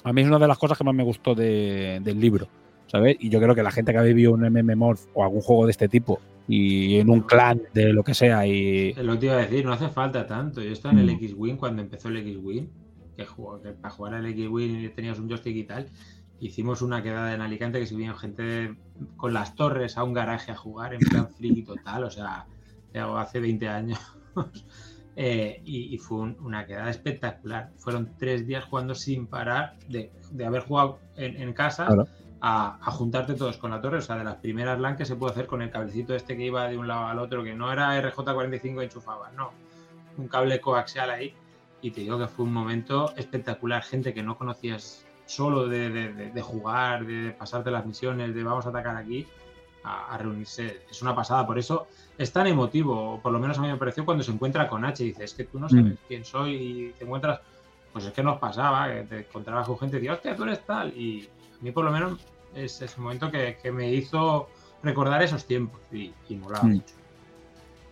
a 0.02 0.14
mí 0.14 0.22
es 0.22 0.28
una 0.28 0.38
de 0.38 0.48
las 0.48 0.56
cosas 0.56 0.78
que 0.78 0.84
más 0.84 0.94
me 0.94 1.04
gustó 1.04 1.34
de- 1.34 2.00
del 2.02 2.18
libro, 2.18 2.48
¿sabes? 2.86 3.16
Y 3.20 3.28
yo 3.28 3.38
creo 3.38 3.54
que 3.54 3.62
la 3.62 3.70
gente 3.70 3.92
que 3.92 3.98
ha 3.98 4.02
vivido 4.02 4.32
un 4.32 4.44
MMORPH 4.44 5.08
o 5.12 5.22
algún 5.22 5.42
juego 5.42 5.66
de 5.66 5.72
este 5.72 5.88
tipo 5.88 6.20
y 6.46 6.96
en 6.98 7.08
un 7.10 7.20
clan 7.20 7.62
de 7.72 7.92
lo 7.92 8.02
que 8.04 8.12
sea 8.14 8.46
y 8.46 8.92
lo 8.94 9.18
que 9.18 9.26
iba 9.26 9.34
a 9.36 9.38
decir, 9.38 9.64
no 9.64 9.72
hace 9.72 9.88
falta 9.88 10.26
tanto. 10.26 10.62
Yo 10.62 10.70
estaba 10.72 10.92
en 10.92 11.00
el 11.00 11.06
Mm. 11.06 11.24
X-Wing 11.24 11.56
cuando 11.56 11.80
empezó 11.82 12.08
el 12.08 12.18
X-Wing, 12.18 12.66
que, 13.16 13.24
que 13.62 13.70
para 13.72 13.94
jugar 13.94 14.14
al 14.14 14.26
X-Wing 14.26 14.90
tenías 14.94 15.18
un 15.18 15.28
joystick 15.28 15.56
y 15.56 15.64
tal. 15.64 15.86
Hicimos 16.40 16.82
una 16.82 17.02
quedada 17.02 17.32
en 17.34 17.40
Alicante 17.40 17.78
que 17.80 17.86
se 17.86 17.94
vino 17.96 18.14
gente 18.14 18.74
con 19.16 19.32
las 19.32 19.54
torres 19.54 19.96
a 19.96 20.04
un 20.04 20.12
garaje 20.12 20.52
a 20.52 20.56
jugar 20.56 20.92
en 20.94 21.00
plan 21.00 21.28
friki 21.30 21.62
total, 21.62 22.04
o 22.04 22.10
sea, 22.10 22.46
hace 23.16 23.40
20 23.40 23.68
años. 23.68 23.98
Eh, 25.16 25.62
y, 25.64 25.94
y 25.94 25.98
fue 25.98 26.18
un- 26.18 26.36
una 26.40 26.66
quedada 26.66 26.90
espectacular. 26.90 27.70
Fueron 27.76 28.10
tres 28.18 28.48
días 28.48 28.64
jugando 28.64 28.96
sin 28.96 29.28
parar 29.28 29.76
de, 29.88 30.10
de 30.32 30.44
haber 30.44 30.62
jugado 30.62 30.98
en, 31.16 31.40
en 31.40 31.52
casa 31.52 31.86
Claro. 31.86 32.08
A, 32.40 32.78
a 32.80 32.90
juntarte 32.90 33.34
todos 33.34 33.56
con 33.58 33.70
la 33.70 33.80
torre. 33.80 33.98
O 33.98 34.02
sea, 34.02 34.16
de 34.16 34.24
las 34.24 34.36
primeras 34.36 34.78
LAN 34.78 34.96
que 34.96 35.04
se 35.06 35.16
puede 35.16 35.32
hacer 35.32 35.46
con 35.46 35.62
el 35.62 35.70
cablecito 35.70 36.14
este 36.14 36.36
que 36.36 36.44
iba 36.44 36.68
de 36.68 36.76
un 36.78 36.88
lado 36.88 37.06
al 37.06 37.18
otro, 37.18 37.42
que 37.42 37.54
no 37.54 37.72
era 37.72 37.98
RJ45 38.02 38.82
enchufaba, 38.82 39.30
no. 39.32 39.52
Un 40.18 40.28
cable 40.28 40.60
coaxial 40.60 41.10
ahí. 41.10 41.34
Y 41.82 41.90
te 41.90 42.00
digo 42.02 42.18
que 42.18 42.28
fue 42.28 42.44
un 42.44 42.52
momento 42.52 43.12
espectacular. 43.16 43.82
Gente 43.82 44.14
que 44.14 44.22
no 44.22 44.36
conocías 44.38 45.04
solo 45.26 45.66
de, 45.68 45.90
de- 45.90 46.12
de- 46.12 46.30
de 46.30 46.42
jugar, 46.42 47.04
de 47.06 47.30
pasarte 47.32 47.70
las 47.70 47.84
misiones, 47.86 48.34
de 48.34 48.42
vamos 48.42 48.64
a 48.66 48.68
atacar 48.70 48.96
aquí, 48.96 49.26
a, 49.82 50.14
a 50.14 50.18
reunirse. 50.18 50.82
Es 50.90 51.02
una 51.02 51.14
pasada. 51.14 51.46
Por 51.46 51.58
eso 51.58 51.86
es 52.16 52.32
tan 52.32 52.46
emotivo, 52.46 53.20
por 53.22 53.32
lo 53.32 53.38
menos 53.38 53.58
a 53.58 53.62
mí 53.62 53.68
me 53.68 53.76
pareció 53.76 54.04
cuando 54.04 54.22
se 54.24 54.30
encuentra 54.32 54.68
con 54.68 54.84
H. 54.84 55.02
y 55.02 55.08
Dices, 55.08 55.24
es 55.32 55.34
que 55.34 55.44
tú 55.44 55.58
no 55.58 55.68
sabes 55.68 55.84
Mm. 55.86 55.96
quién 56.08 56.24
soy 56.24 56.54
y 56.54 56.92
te 56.98 57.04
encuentras. 57.04 57.40
Pues 57.92 58.06
es 58.06 58.12
que 58.12 58.22
nos 58.22 58.38
pasaba, 58.38 58.88
que 58.92 59.02
te 59.02 59.18
encontrabas 59.20 59.66
con 59.66 59.78
gente 59.78 59.96
y 59.96 60.00
decías, 60.00 60.16
hostia, 60.16 60.34
tú 60.36 60.42
eres 60.44 60.64
tal. 60.66 60.88
Y 60.96 61.28
mí, 61.64 61.72
por 61.72 61.84
lo 61.84 61.90
menos, 61.90 62.18
es 62.54 62.80
ese 62.80 63.00
momento 63.00 63.30
que, 63.30 63.56
que 63.62 63.72
me 63.72 63.90
hizo 63.90 64.48
recordar 64.82 65.22
esos 65.22 65.44
tiempos 65.44 65.80
y, 65.92 66.12
y 66.28 66.36
molaba 66.36 66.64
Mm. 66.64 66.72
mucho. 66.74 66.94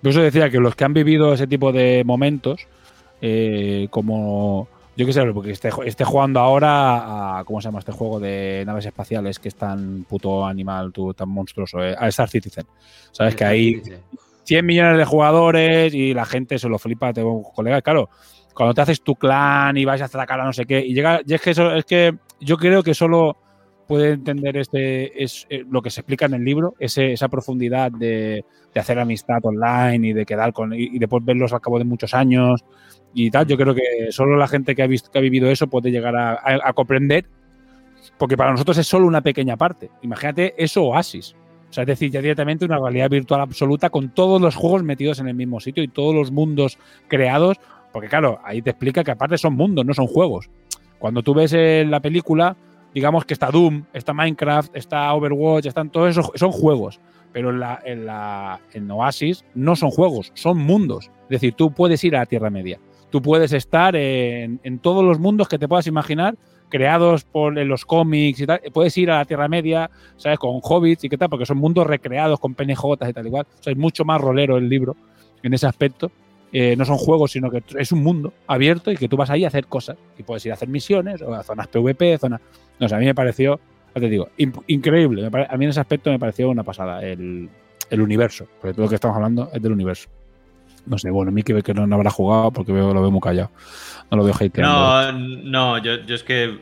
Por 0.03 0.11
eso 0.11 0.20
decía 0.20 0.51
que 0.51 0.59
los 0.59 0.75
que 0.75 0.85
han 0.85 0.95
vivido 0.95 1.33
ese 1.33 1.47
tipo 1.47 1.73
de 1.73 2.03
momentos, 2.05 2.66
eh, 3.20 3.87
como 3.91 4.66
yo 4.97 5.07
qué 5.07 5.12
sé, 5.12 5.25
porque 5.33 5.53
esté, 5.53 5.70
esté 5.87 6.05
jugando 6.05 6.41
ahora 6.41 7.39
a, 7.39 7.45
¿cómo 7.45 7.61
se 7.61 7.68
llama 7.68 7.79
este 7.79 7.93
juego 7.93 8.20
de 8.20 8.62
naves 8.66 8.85
espaciales 8.85 9.39
que 9.39 9.49
es 9.49 9.55
tan 9.55 10.05
puto 10.05 10.45
animal, 10.45 10.93
tú, 10.93 11.14
tan 11.14 11.29
monstruoso? 11.31 11.83
eh? 11.83 11.95
A 11.99 12.09
Star 12.09 12.29
Citizen. 12.29 12.66
Sabes 13.11 13.35
que 13.37 13.45
hay 13.45 13.81
100 14.45 14.66
millones 14.66 14.99
de 14.99 15.05
jugadores 15.05 15.95
y 15.95 16.12
la 16.12 16.27
gente 16.27 16.59
se 16.59 16.68
lo 16.68 16.79
flipa, 16.79 17.12
tengo 17.12 17.43
colegas, 17.43 17.83
claro. 17.83 18.11
Cuando 18.55 18.75
te 18.75 18.83
haces 18.83 19.03
tu 19.03 19.14
clan 19.14 19.77
y 19.79 19.85
vas 19.87 20.03
a 20.03 20.07
atacar 20.07 20.41
a 20.41 20.45
no 20.45 20.53
sé 20.53 20.66
qué, 20.66 20.85
y 20.85 20.93
llega, 20.93 21.20
y 21.25 21.33
es 21.33 21.41
que 21.41 21.51
eso, 21.53 21.73
es 21.75 21.87
que 21.87 22.14
yo 22.41 22.59
creo 22.59 22.83
que 22.83 22.93
solo 22.93 23.39
puede 23.87 24.12
entender 24.12 24.57
este 24.57 25.22
es 25.22 25.47
eh, 25.51 25.64
lo 25.70 25.83
que 25.83 25.91
se 25.91 26.01
explica 26.01 26.26
en 26.26 26.35
el 26.35 26.45
libro, 26.45 26.74
ese- 26.78 27.12
esa 27.12 27.28
profundidad 27.28 27.91
de, 27.93 28.45
de 28.74 28.80
hacer 28.80 28.99
amistad 28.99 29.39
online 29.45 30.09
y 30.09 30.12
de 30.12 30.24
quedar 30.26 30.53
con 30.53 30.72
y, 30.72 30.85
y 30.93 30.99
después 30.99 31.24
verlos 31.24 31.53
al 31.53 31.61
cabo 31.61 31.78
de 31.78 31.85
muchos 31.85 32.14
años 32.14 32.64
y 33.14 33.30
tal. 33.30 33.47
Yo 33.47 33.57
creo 33.57 33.74
que 33.74 34.11
solo 34.11 34.37
la 34.37 34.49
gente 34.49 34.74
que 34.74 34.83
ha 34.83 34.87
visto 34.87 35.11
que 35.11 35.18
ha 35.18 35.22
vivido 35.22 35.51
eso 35.51 35.66
puede 35.66 35.91
llegar 35.91 36.16
a, 36.16 36.33
a- 36.33 36.61
a 36.64 36.72
comprender, 36.72 37.26
porque 38.18 38.37
para 38.37 38.51
nosotros 38.53 38.78
es 38.78 38.87
solo 38.87 39.07
una 39.07 39.20
pequeña 39.22 39.57
parte. 39.57 39.91
Imagínate 40.03 40.55
eso 40.57 40.85
Oasis. 40.85 41.35
O 41.70 41.72
sea, 41.72 41.83
es 41.85 41.89
decir, 41.89 42.11
ya 42.11 42.20
directamente 42.20 42.64
una 42.66 42.78
realidad 42.78 43.09
virtual 43.09 43.41
absoluta 43.41 43.89
con 43.89 44.11
todos 44.11 44.41
los 44.43 44.55
juegos 44.55 44.83
metidos 44.83 45.20
en 45.20 45.28
el 45.28 45.35
mismo 45.35 45.59
sitio 45.59 45.83
y 45.83 45.89
todos 45.89 46.14
los 46.14 46.30
mundos 46.30 46.78
creados. 47.09 47.57
Porque 47.93 48.09
claro, 48.09 48.41
ahí 48.45 48.61
te 48.61 48.70
explica 48.70 49.03
que 49.03 49.11
aparte 49.11 49.39
son 49.39 49.55
mundos, 49.55 49.85
no 49.87 49.95
son 49.95 50.07
juegos. 50.07 50.51
Cuando 50.99 51.22
tú 51.22 51.33
ves 51.35 51.53
en 51.55 51.91
la 51.91 52.01
película, 52.01 52.57
digamos 52.95 53.24
que 53.24 53.34
está 53.34 53.51
Doom, 53.51 53.84
está 53.93 54.12
Minecraft, 54.12 54.76
está 54.76 55.12
Overwatch, 55.14 55.66
están 55.66 55.90
todos 55.90 56.11
esos, 56.11 56.30
son 56.34 56.53
juegos. 56.53 57.01
Pero 57.32 57.51
en, 57.51 57.61
la, 57.61 57.80
en, 57.84 58.05
la, 58.05 58.61
en 58.72 58.90
Oasis 58.90 59.45
no 59.55 59.74
son 59.74 59.90
juegos, 59.90 60.32
son 60.34 60.59
mundos. 60.59 61.11
Es 61.24 61.40
decir, 61.40 61.55
tú 61.55 61.72
puedes 61.72 62.05
ir 62.05 62.14
a 62.14 62.20
la 62.20 62.26
Tierra 62.26 62.51
Media. 62.51 62.78
Tú 63.11 63.22
puedes 63.22 63.53
estar 63.53 63.97
en, 63.97 64.61
en 64.62 64.78
todos 64.78 65.03
los 65.03 65.18
mundos 65.18 65.49
que 65.49 65.59
te 65.59 65.66
puedas 65.66 65.86
imaginar, 65.86 66.36
creados 66.68 67.24
por 67.24 67.55
los 67.55 67.84
cómics 67.84 68.40
y 68.40 68.47
tal. 68.47 68.61
Puedes 68.72 68.97
ir 68.99 69.11
a 69.11 69.18
la 69.18 69.24
Tierra 69.24 69.49
Media, 69.49 69.90
¿sabes? 70.16 70.38
Con 70.38 70.61
hobbits 70.62 71.05
y 71.05 71.09
qué 71.09 71.18
tal, 71.18 71.28
porque 71.28 71.47
son 71.47 71.59
mundos 71.59 71.86
recreados 71.86 72.40
con 72.40 72.55
PNJs 72.55 73.09
y 73.09 73.12
tal 73.12 73.26
igual. 73.26 73.47
O 73.59 73.62
sea, 73.62 73.72
es 73.72 73.78
mucho 73.78 74.05
más 74.05 74.20
rolero 74.20 74.57
el 74.57 74.68
libro 74.68 74.97
en 75.43 75.55
ese 75.55 75.66
aspecto. 75.66 76.11
Eh, 76.53 76.77
no 76.77 76.85
son 76.85 76.99
juegos, 76.99 77.33
sino 77.33 77.51
que 77.51 77.63
es 77.79 77.93
un 77.93 78.03
mundo 78.03 78.35
abierto 78.47 78.91
y 78.93 78.97
que 78.97 79.09
tú 79.09 79.17
vas 79.17 79.31
ahí 79.31 79.45
a 79.45 79.49
hacer 79.49 79.67
cosas. 79.67 79.97
Y 80.19 80.23
puedes 80.23 80.45
ir 80.45 80.53
a 80.53 80.55
hacer 80.55 80.69
misiones 80.69 81.23
o 81.23 81.33
a 81.35 81.43
zonas 81.43 81.67
PvP, 81.69 82.19
zonas. 82.19 82.41
No 82.79 82.89
sé, 82.89 82.95
a 82.95 82.99
mí 82.99 83.07
me 83.07 83.15
pareció, 83.15 83.59
ya 83.95 84.01
te 84.01 84.09
digo, 84.09 84.29
in- 84.37 84.53
increíble. 84.67 85.27
A 85.49 85.57
mí 85.57 85.65
en 85.65 85.71
ese 85.71 85.81
aspecto 85.81 86.11
me 86.11 86.19
pareció 86.19 86.51
una 86.51 86.63
pasada 86.63 87.03
el, 87.03 87.49
el 87.89 88.01
universo. 88.03 88.47
Porque 88.61 88.75
todo 88.75 88.83
lo 88.85 88.89
que 88.91 88.97
estamos 88.97 89.17
hablando 89.17 89.51
es 89.53 89.63
del 89.63 89.73
universo. 89.73 90.09
No 90.85 90.99
sé, 90.99 91.11
bueno, 91.11 91.31
a 91.31 91.33
mí 91.33 91.43
que, 91.43 91.63
que 91.63 91.73
no, 91.73 91.87
no 91.87 91.95
habrá 91.97 92.11
jugado 92.11 92.51
porque 92.51 92.73
veo, 92.73 92.93
lo 92.93 93.01
veo 93.01 93.11
muy 93.11 93.21
callado. 93.21 93.51
No 94.11 94.17
lo 94.19 94.25
veo 94.25 94.35
hateando. 94.35 94.63
No, 94.63 95.13
no, 95.13 95.79
yo, 95.79 95.97
yo 96.05 96.15
es 96.17 96.23
que 96.25 96.59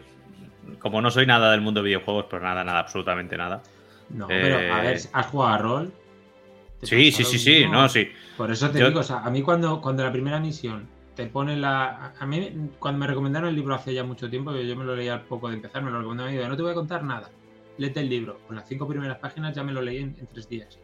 como 0.79 1.01
no 1.03 1.11
soy 1.11 1.27
nada 1.27 1.51
del 1.51 1.63
mundo 1.63 1.81
de 1.81 1.87
videojuegos, 1.87 2.27
pues 2.31 2.41
nada, 2.43 2.63
nada, 2.63 2.79
absolutamente 2.79 3.37
nada. 3.37 3.63
No, 4.11 4.27
Eh, 4.31 4.39
pero 4.41 4.75
a 4.75 4.81
ver, 4.83 5.01
¿has 5.13 5.27
jugado 5.27 5.53
a 5.55 5.59
rol? 5.59 5.93
Sí, 6.83 7.13
sí, 7.13 7.25
sí, 7.25 7.39
sí, 7.39 7.65
no, 7.69 7.89
sí. 7.89 8.09
Por 8.37 8.51
eso 8.51 8.71
te 8.71 8.79
Yo- 8.81 8.89
digo, 8.89 9.01
o 9.01 9.03
sea, 9.03 9.21
a 9.21 9.31
mí 9.31 9.43
cuando, 9.43 9.81
cuando 9.81 10.03
la 10.05 10.11
primera 10.13 10.41
misión 10.41 10.89
te 11.15 11.27
pone 11.27 11.57
la. 11.57 12.15
A 12.19 12.27
mí, 12.27 12.53
cuando 12.79 12.99
me 13.01 13.07
recomendaron 13.07 13.49
el 13.51 13.55
libro 13.57 13.75
hace 13.75 13.93
ya 13.93 14.03
mucho 14.05 14.31
tiempo, 14.31 14.55
yo 14.57 14.77
me 14.77 14.85
lo 14.85 14.97
leí 14.97 15.09
al 15.09 15.23
poco 15.23 15.49
de 15.49 15.57
empezar, 15.57 15.83
me 15.83 15.91
lo 15.91 15.99
recomendaron 15.99 16.33
y 16.33 16.37
digo, 16.37 16.49
no 16.49 16.57
te 16.57 16.63
voy 16.63 16.71
a 16.73 16.75
contar 16.75 17.03
nada. 17.05 17.31
Léete 17.79 18.01
el 18.01 18.09
libro. 18.09 18.39
Con 18.47 18.57
las 18.57 18.67
cinco 18.69 18.87
primeras 18.89 19.19
páginas 19.19 19.55
ya 19.55 19.63
me 19.63 19.73
lo 19.73 19.83
leí 19.83 19.99
en, 19.99 20.17
en 20.19 20.27
tres 20.27 20.49
días. 20.49 20.79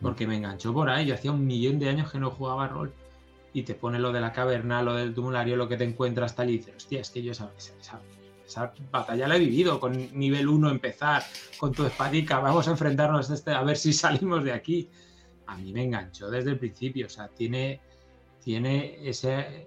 Porque 0.00 0.26
me 0.26 0.36
enganchó 0.36 0.72
por 0.72 0.88
ahí. 0.88 1.06
Yo 1.06 1.14
hacía 1.14 1.32
un 1.32 1.46
millón 1.46 1.78
de 1.78 1.88
años 1.88 2.10
que 2.12 2.18
no 2.18 2.30
jugaba 2.30 2.68
rol. 2.68 2.92
Y 3.52 3.62
te 3.62 3.74
pone 3.74 3.98
lo 3.98 4.12
de 4.12 4.20
la 4.20 4.32
caverna, 4.32 4.82
lo 4.82 4.94
del 4.94 5.14
tumulario, 5.14 5.56
lo 5.56 5.68
que 5.68 5.76
te 5.76 5.84
encuentras 5.84 6.36
tal 6.36 6.50
y 6.50 6.58
dices, 6.58 6.74
hostia, 6.76 7.00
es 7.00 7.10
que 7.10 7.22
yo 7.22 7.32
esa, 7.32 7.50
esa, 7.56 7.72
esa- 7.80 8.00
esa 8.46 8.72
batalla 8.92 9.26
la 9.26 9.36
he 9.36 9.38
vivido 9.40 9.80
con 9.80 9.92
nivel 10.18 10.48
1 10.48 10.70
empezar, 10.70 11.22
con 11.58 11.72
tu 11.72 11.84
espadica, 11.84 12.38
vamos 12.40 12.68
a 12.68 12.72
enfrentarnos 12.72 13.30
a 13.30 13.34
este, 13.34 13.50
a 13.52 13.62
ver 13.62 13.76
si 13.76 13.92
salimos 13.92 14.44
de 14.44 14.52
aquí. 14.52 14.88
A 15.48 15.56
mí 15.56 15.72
me 15.72 15.84
enganchó 15.84 16.30
desde 16.30 16.50
el 16.50 16.58
principio, 16.58 17.06
o 17.06 17.10
sea, 17.10 17.28
tiene, 17.28 17.80
tiene 18.44 18.96
ese, 19.08 19.66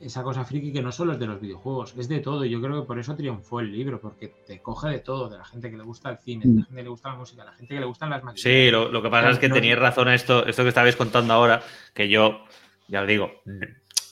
esa 0.00 0.22
cosa 0.22 0.44
friki 0.44 0.72
que 0.72 0.82
no 0.82 0.92
solo 0.92 1.12
es 1.12 1.18
de 1.18 1.26
los 1.26 1.40
videojuegos, 1.40 1.94
es 1.96 2.08
de 2.08 2.20
todo. 2.20 2.44
Y 2.44 2.50
yo 2.50 2.60
creo 2.60 2.80
que 2.82 2.86
por 2.86 2.98
eso 2.98 3.14
triunfó 3.16 3.60
el 3.60 3.72
libro, 3.72 4.00
porque 4.00 4.28
te 4.46 4.60
coge 4.60 4.88
de 4.90 4.98
todo, 5.00 5.28
de 5.28 5.38
la 5.38 5.44
gente 5.44 5.70
que 5.70 5.76
le 5.76 5.82
gusta 5.84 6.10
el 6.10 6.18
cine, 6.18 6.44
de 6.46 6.54
la 6.54 6.62
gente 6.64 6.76
que 6.76 6.82
le 6.82 6.88
gusta 6.88 7.08
la 7.10 7.16
música, 7.16 7.42
de 7.42 7.50
la 7.50 7.54
gente 7.56 7.74
que 7.74 7.80
le 7.80 7.86
gustan 7.86 8.10
las 8.10 8.22
máquinas. 8.24 8.42
Sí, 8.42 8.70
lo, 8.70 8.88
lo 8.90 9.02
que 9.02 9.10
pasa 9.10 9.30
es 9.30 9.38
que 9.38 9.48
No- 9.48 9.54
tenías 9.54 9.78
razón 9.78 10.08
esto, 10.08 10.46
esto 10.46 10.62
que 10.62 10.68
estabais 10.70 10.96
contando 10.96 11.34
ahora, 11.34 11.62
que 11.94 12.08
yo, 12.08 12.44
ya 12.88 13.02
os 13.02 13.08
digo, 13.08 13.30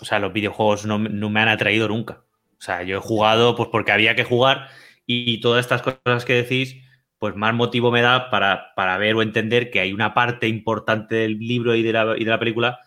o 0.01 0.05
sea, 0.05 0.19
los 0.19 0.33
videojuegos 0.33 0.87
no, 0.87 0.99
no 0.99 1.31
me 1.31 1.41
han 1.41 1.49
atraído 1.49 1.89
nunca. 1.89 2.23
O 2.59 2.63
sea, 2.63 2.83
yo 2.83 2.99
he 2.99 3.01
jugado 3.01 3.55
pues 3.57 3.69
porque 3.71 3.93
había 3.93 4.15
que 4.15 4.25
jugar 4.25 4.69
y 5.07 5.41
todas 5.41 5.65
estas 5.65 5.83
cosas 5.83 6.25
que 6.25 6.35
decís, 6.43 6.77
pues 7.19 7.35
más 7.35 7.55
motivo 7.55 7.91
me 7.91 8.03
da 8.03 8.31
para, 8.31 8.75
para 8.75 8.99
ver 8.99 9.15
o 9.15 9.23
entender 9.23 9.71
que 9.71 9.81
hay 9.81 9.93
una 9.93 10.13
parte 10.15 10.49
importante 10.49 11.15
del 11.15 11.39
libro 11.39 11.75
y 11.75 11.83
de, 11.83 11.93
la, 11.93 12.15
y 12.17 12.25
de 12.25 12.31
la 12.31 12.39
película 12.39 12.79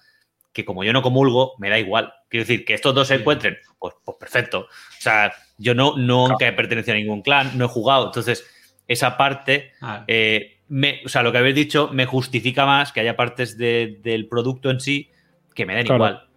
que 0.51 0.65
como 0.65 0.83
yo 0.83 0.93
no 0.93 1.01
comulgo, 1.01 1.53
me 1.59 1.69
da 1.69 1.77
igual. 1.79 2.13
Quiero 2.27 2.43
decir, 2.43 2.65
que 2.65 2.73
estos 2.73 2.93
dos 2.93 3.07
se 3.07 3.15
encuentren, 3.15 3.57
pues, 3.79 3.93
pues 4.03 4.17
perfecto. 4.19 4.61
O 4.61 4.67
sea, 5.01 5.31
yo 5.57 5.75
no, 5.75 5.95
nunca 5.97 6.47
he 6.47 6.53
pertenecido 6.53 6.95
a 6.95 6.97
ningún 6.99 7.21
clan, 7.21 7.57
no 7.57 7.65
he 7.65 7.67
jugado. 7.67 8.07
Entonces, 8.07 8.45
esa 8.87 9.15
parte, 9.15 9.71
Ah, 9.81 10.03
eh, 10.07 10.57
me, 10.67 11.01
o 11.05 11.09
sea, 11.09 11.21
lo 11.23 11.31
que 11.31 11.37
habéis 11.37 11.55
dicho 11.55 11.89
me 11.93 12.05
justifica 12.05 12.65
más 12.65 12.91
que 12.91 12.99
haya 12.99 13.15
partes 13.15 13.57
de- 13.57 13.99
del 14.03 14.27
producto 14.27 14.69
en 14.69 14.79
sí 14.79 15.09
que 15.53 15.65
me 15.65 15.75
den 15.75 15.85
Claro. 15.85 15.97
igual. 16.03 16.27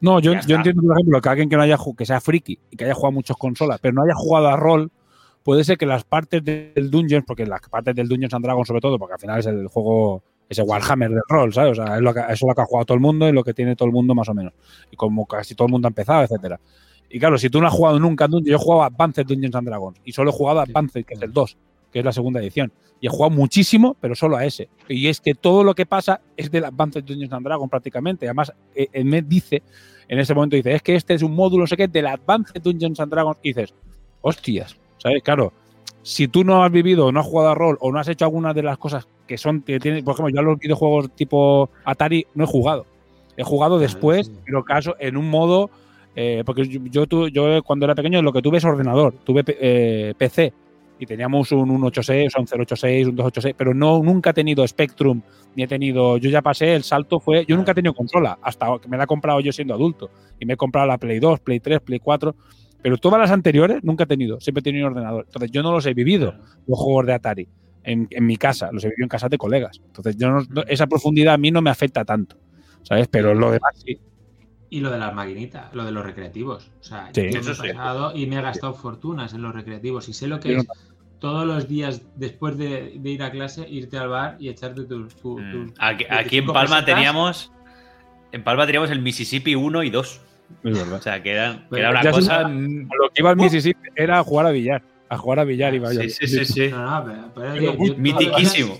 No, 0.00 0.20
yo, 0.20 0.32
yo 0.46 0.56
entiendo, 0.56 0.82
por 0.82 0.96
ejemplo, 0.96 1.20
que 1.20 1.28
alguien 1.28 1.48
que 1.48 1.56
no 1.56 1.62
haya 1.62 1.76
que 1.96 2.06
sea 2.06 2.20
friki 2.20 2.58
y 2.70 2.76
que 2.76 2.84
haya 2.84 2.94
jugado 2.94 3.12
muchas 3.12 3.36
consolas, 3.36 3.80
pero 3.80 3.94
no 3.94 4.02
haya 4.02 4.14
jugado 4.14 4.48
a 4.48 4.56
rol, 4.56 4.90
puede 5.48 5.64
ser 5.64 5.78
que 5.78 5.86
las 5.86 6.04
partes 6.04 6.44
del 6.44 6.90
Dungeons, 6.90 7.24
porque 7.26 7.46
las 7.46 7.62
partes 7.70 7.96
del 7.96 8.06
Dungeons 8.06 8.34
and 8.34 8.44
Dragons, 8.44 8.68
sobre 8.68 8.82
todo, 8.82 8.98
porque 8.98 9.14
al 9.14 9.18
final 9.18 9.38
es 9.38 9.46
el 9.46 9.66
juego, 9.68 10.22
ese 10.46 10.60
Warhammer 10.60 11.08
del 11.08 11.22
rol, 11.26 11.54
¿sabes? 11.54 11.72
O 11.78 11.86
sea, 11.86 11.96
es 11.96 12.02
lo 12.02 12.12
que, 12.12 12.20
eso 12.20 12.32
es 12.32 12.42
lo 12.42 12.54
que 12.54 12.60
ha 12.60 12.66
jugado 12.66 12.84
todo 12.84 12.96
el 12.96 13.00
mundo 13.00 13.26
y 13.26 13.32
lo 13.32 13.42
que 13.42 13.54
tiene 13.54 13.74
todo 13.74 13.86
el 13.86 13.94
mundo 13.94 14.14
más 14.14 14.28
o 14.28 14.34
menos. 14.34 14.52
Y 14.90 14.96
como 14.96 15.24
casi 15.24 15.54
todo 15.54 15.64
el 15.64 15.72
mundo 15.72 15.88
ha 15.88 15.88
empezado, 15.88 16.22
etcétera. 16.22 16.60
Y 17.08 17.18
claro, 17.18 17.38
si 17.38 17.48
tú 17.48 17.62
no 17.62 17.66
has 17.66 17.72
jugado 17.72 17.98
nunca 17.98 18.28
Dungeons, 18.28 18.50
yo 18.50 18.56
he 18.56 18.58
jugado 18.58 18.82
a 18.82 18.86
Advanced 18.88 19.24
Dungeons 19.24 19.54
and 19.54 19.68
Dragons 19.68 19.98
y 20.04 20.12
solo 20.12 20.28
he 20.28 20.32
jugado 20.34 20.60
a. 20.60 20.64
Advanced, 20.64 21.06
que 21.06 21.14
es 21.14 21.22
el 21.22 21.32
2, 21.32 21.56
que 21.90 21.98
es 22.00 22.04
la 22.04 22.12
segunda 22.12 22.40
edición. 22.40 22.70
Y 23.00 23.06
he 23.06 23.08
jugado 23.08 23.30
muchísimo, 23.30 23.96
pero 24.02 24.14
solo 24.14 24.36
a 24.36 24.44
ese. 24.44 24.68
Y 24.86 25.08
es 25.08 25.18
que 25.18 25.32
todo 25.32 25.64
lo 25.64 25.74
que 25.74 25.86
pasa 25.86 26.20
es 26.36 26.50
del 26.50 26.66
Advanced 26.66 27.04
Dungeons 27.04 27.32
and 27.32 27.46
Dragons 27.46 27.70
prácticamente. 27.70 28.26
Además, 28.26 28.52
eh, 28.74 28.88
él 28.92 29.06
me 29.06 29.22
dice, 29.22 29.62
en 30.08 30.18
ese 30.18 30.34
momento 30.34 30.56
dice, 30.56 30.74
es 30.74 30.82
que 30.82 30.94
este 30.94 31.14
es 31.14 31.22
un 31.22 31.34
módulo, 31.34 31.66
sé 31.66 31.74
qué, 31.74 31.88
del 31.88 32.06
Advanced 32.06 32.60
Dungeons 32.60 33.00
and 33.00 33.10
Dragons. 33.10 33.38
Y 33.42 33.54
dices, 33.54 33.72
hostias, 34.20 34.76
¿sabes? 34.98 35.22
Claro, 35.22 35.52
si 36.02 36.28
tú 36.28 36.44
no 36.44 36.62
has 36.62 36.72
vivido 36.72 37.06
o 37.06 37.12
no 37.12 37.20
has 37.20 37.26
jugado 37.26 37.50
a 37.50 37.54
rol 37.54 37.76
o 37.80 37.92
no 37.92 37.98
has 37.98 38.08
hecho 38.08 38.24
algunas 38.24 38.54
de 38.54 38.62
las 38.62 38.78
cosas 38.78 39.08
que 39.26 39.38
son, 39.38 39.62
que 39.62 39.78
tiene, 39.78 40.02
por 40.02 40.14
ejemplo, 40.14 40.34
yo 40.34 40.40
a 40.40 40.42
los 40.42 40.58
videojuegos 40.58 41.10
tipo 41.14 41.70
Atari 41.84 42.26
no 42.34 42.44
he 42.44 42.46
jugado. 42.46 42.86
He 43.36 43.44
jugado 43.44 43.78
después, 43.78 44.26
sí. 44.26 44.32
pero 44.44 44.64
caso 44.64 44.96
en 44.98 45.16
un 45.16 45.30
modo, 45.30 45.70
eh, 46.16 46.42
porque 46.44 46.66
yo, 46.66 47.04
yo, 47.04 47.28
yo 47.28 47.62
cuando 47.62 47.84
era 47.84 47.94
pequeño 47.94 48.22
lo 48.22 48.32
que 48.32 48.42
tuve 48.42 48.58
es 48.58 48.64
ordenador, 48.64 49.14
tuve 49.24 49.44
eh, 49.46 50.14
PC 50.16 50.52
y 50.98 51.06
teníamos 51.06 51.52
un 51.52 51.68
186, 51.68 52.34
un 52.36 52.42
086, 52.42 53.06
un 53.08 53.16
286, 53.16 53.54
pero 53.56 53.74
no 53.74 54.02
nunca 54.02 54.30
he 54.30 54.34
tenido 54.34 54.66
Spectrum 54.66 55.20
ni 55.54 55.62
he 55.62 55.68
tenido, 55.68 56.16
yo 56.18 56.30
ya 56.30 56.42
pasé, 56.42 56.74
el 56.74 56.82
salto 56.82 57.20
fue, 57.20 57.44
yo 57.46 57.56
nunca 57.56 57.72
he 57.72 57.74
tenido 57.74 57.94
consola, 57.94 58.38
hasta 58.42 58.78
que 58.80 58.88
me 58.88 58.96
la 58.96 59.04
he 59.04 59.06
comprado 59.06 59.40
yo 59.40 59.52
siendo 59.52 59.74
adulto 59.74 60.10
y 60.40 60.46
me 60.46 60.54
he 60.54 60.56
comprado 60.56 60.86
la 60.86 60.98
Play 60.98 61.20
2, 61.20 61.40
Play 61.40 61.60
3, 61.60 61.80
Play 61.80 62.00
4, 62.00 62.34
pero 62.82 62.96
todas 62.98 63.20
las 63.20 63.30
anteriores 63.30 63.82
nunca 63.84 64.04
he 64.04 64.06
tenido, 64.06 64.40
siempre 64.40 64.60
he 64.60 64.64
tenido 64.64 64.86
un 64.86 64.92
ordenador. 64.92 65.24
Entonces 65.26 65.50
yo 65.50 65.62
no 65.62 65.72
los 65.72 65.84
he 65.86 65.94
vivido, 65.94 66.34
los 66.66 66.78
juegos 66.78 67.06
de 67.06 67.14
Atari, 67.14 67.48
en, 67.84 68.06
en 68.10 68.26
mi 68.26 68.36
casa, 68.36 68.70
los 68.72 68.84
he 68.84 68.88
vivido 68.88 69.04
en 69.04 69.08
casa 69.08 69.28
de 69.28 69.38
colegas. 69.38 69.80
Entonces 69.86 70.16
yo 70.16 70.30
no- 70.30 70.42
no- 70.48 70.62
esa 70.68 70.86
profundidad 70.86 71.34
a 71.34 71.38
mí 71.38 71.50
no 71.50 71.60
me 71.62 71.70
afecta 71.70 72.04
tanto, 72.04 72.36
¿sabes? 72.82 73.08
Pero 73.08 73.34
lo 73.34 73.50
demás 73.50 73.72
sí. 73.84 73.98
Y 74.70 74.80
lo 74.80 74.90
de 74.90 74.98
las 74.98 75.14
maquinitas, 75.14 75.72
lo 75.74 75.84
de 75.84 75.92
los 75.92 76.04
recreativos. 76.04 76.70
O 76.80 76.84
sea, 76.84 77.08
Sí. 77.14 77.22
yo 77.32 77.40
me 77.42 77.50
he 77.50 77.54
sí. 77.54 77.62
pasado 77.72 78.14
y 78.14 78.26
me 78.26 78.36
he 78.36 78.42
gastado 78.42 78.74
fortunas 78.74 79.32
en 79.32 79.40
los 79.42 79.54
recreativos 79.54 80.08
y 80.10 80.12
sé 80.12 80.28
lo 80.28 80.38
que 80.40 80.52
Yo 80.52 80.58
es 80.58 80.66
todos 81.20 81.46
los 81.46 81.66
días 81.66 82.02
después 82.16 82.56
de, 82.58 82.92
de 83.00 83.10
ir 83.10 83.22
a 83.22 83.30
clase, 83.30 83.66
irte 83.68 83.96
al 83.98 84.08
bar 84.08 84.36
y 84.38 84.50
echarte 84.50 84.84
tu... 84.84 85.08
tu- 85.08 85.38
Mm. 85.38 85.52
tu- 85.68 85.74
Aquí, 85.78 86.04
aquí 86.04 86.36
en 86.38 86.44
25 86.46 86.52
Palma 86.52 86.76
pesetas. 86.76 86.94
teníamos. 86.94 87.52
En 88.30 88.44
Palma 88.44 88.66
teníamos 88.66 88.90
el 88.90 89.00
Mississippi 89.00 89.54
1 89.54 89.82
y 89.84 89.90
2. 89.90 90.20
Es 90.64 90.76
verdad. 90.78 90.94
O 90.98 91.02
sea, 91.02 91.22
que 91.22 91.32
era, 91.32 91.52
que 91.54 91.64
Bueno, 91.70 91.76
era 91.88 91.90
una 91.90 92.02
ya 92.02 92.10
cosa. 92.10 92.48
Lo 92.48 93.10
que 93.12 93.20
iba 93.20 93.30
al 93.30 93.36
Mississippi 93.36 93.88
era 93.94 94.18
a 94.18 94.24
jugar 94.24 94.46
a 94.46 94.50
billar. 94.50 94.82
A 95.10 95.16
jugar 95.16 95.38
a 95.40 95.44
billar 95.44 95.74
iba 95.74 95.92
yo. 95.92 96.02
Sí, 96.02 96.10
sí, 96.10 96.26
sí, 96.26 96.44
sí. 96.44 96.68
No, 96.68 96.84
no, 97.00 97.04
pero, 97.04 97.30
pero 97.34 97.54
yo- 97.56 97.84
yo 97.84 97.94
Mitiquísimo. 97.96 98.78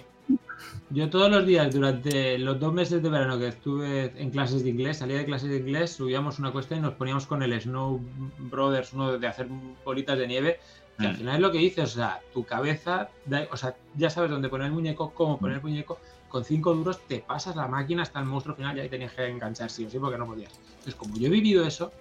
Yo 0.91 1.11
todos 1.11 1.31
los 1.31 1.47
días, 1.47 1.73
durante 1.75 2.39
los 2.39 2.59
dos 2.59 2.73
meses 2.73 3.03
de 3.03 3.11
verano 3.11 3.39
que 3.39 3.49
estuve 3.49 4.11
en 4.16 4.31
clases 4.31 4.64
de 4.64 4.71
inglés, 4.71 4.97
salía 4.99 5.19
de 5.19 5.27
clases 5.27 5.51
de 5.51 5.59
inglés, 5.59 5.93
subíamos 5.93 6.39
una 6.39 6.51
cuesta 6.51 6.77
y 6.77 6.81
nos 6.81 6.95
poníamos 6.95 7.27
con 7.27 7.43
el 7.43 7.59
Snow 7.61 8.01
Brothers, 8.39 8.95
uno 8.95 9.19
de 9.19 9.27
hacer 9.27 9.49
bolitas 9.85 10.19
de 10.19 10.27
nieve, 10.27 10.61
que 10.99 11.07
al 11.07 11.12
Mm. 11.12 11.16
final 11.16 11.35
es 11.35 11.41
lo 11.43 11.53
que 11.53 11.59
dices, 11.59 11.85
o 11.85 11.95
sea, 11.99 12.21
tu 12.33 12.45
cabeza, 12.45 13.11
da- 13.27 13.47
o 13.53 13.57
sea, 13.59 13.75
ya 13.97 14.09
sabes 14.09 14.31
dónde 14.31 14.49
poner 14.49 14.69
el 14.69 14.73
muñeco, 14.73 15.11
cómo 15.14 15.39
poner 15.39 15.57
el 15.59 15.62
muñeco, 15.62 15.99
con 16.29 16.45
cinco 16.45 16.74
duros 16.74 17.01
te 17.07 17.20
pasas 17.20 17.57
la 17.57 17.66
máquina 17.68 18.03
hasta 18.03 18.18
el 18.20 18.26
monstruo 18.26 18.55
final 18.55 18.76
y 18.76 18.81
ahí 18.81 18.89
tenías 18.89 19.12
que 19.12 19.26
enganchar 19.26 19.70
sí 19.70 19.85
o 19.87 19.91
sí 19.91 19.99
porque 19.99 20.18
no 20.18 20.26
podías. 20.26 20.59
Entonces, 20.68 20.95
como 20.95 21.18
yo 21.18 21.26
he 21.29 21.31
vivido 21.31 21.64
eso, 21.66 21.93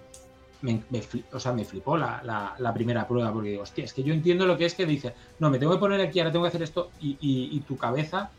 me, 0.60 0.84
me 0.90 1.02
o 1.32 1.38
sea, 1.40 1.52
me 1.52 1.64
flipó 1.64 1.96
la, 1.96 2.20
la- 2.24 2.74
primera 2.74 3.06
prueba 3.06 3.32
porque 3.32 3.50
digo, 3.50 3.62
hostia, 3.62 3.84
es 3.84 3.92
que 3.94 4.02
yo 4.02 4.12
entiendo 4.12 4.46
lo 4.46 4.56
que 4.58 4.64
es 4.66 4.74
que 4.74 4.86
dice, 4.86 5.14
no, 5.38 5.50
me 5.50 5.58
tengo 5.58 5.72
que 5.72 5.78
poner 5.78 6.00
aquí, 6.00 6.18
ahora 6.20 6.32
tengo 6.32 6.44
que 6.44 6.48
hacer 6.48 6.62
esto 6.62 6.90
y, 7.00 7.16
y- 7.20 7.60
tu 7.62 7.76
cabeza, 7.78 8.32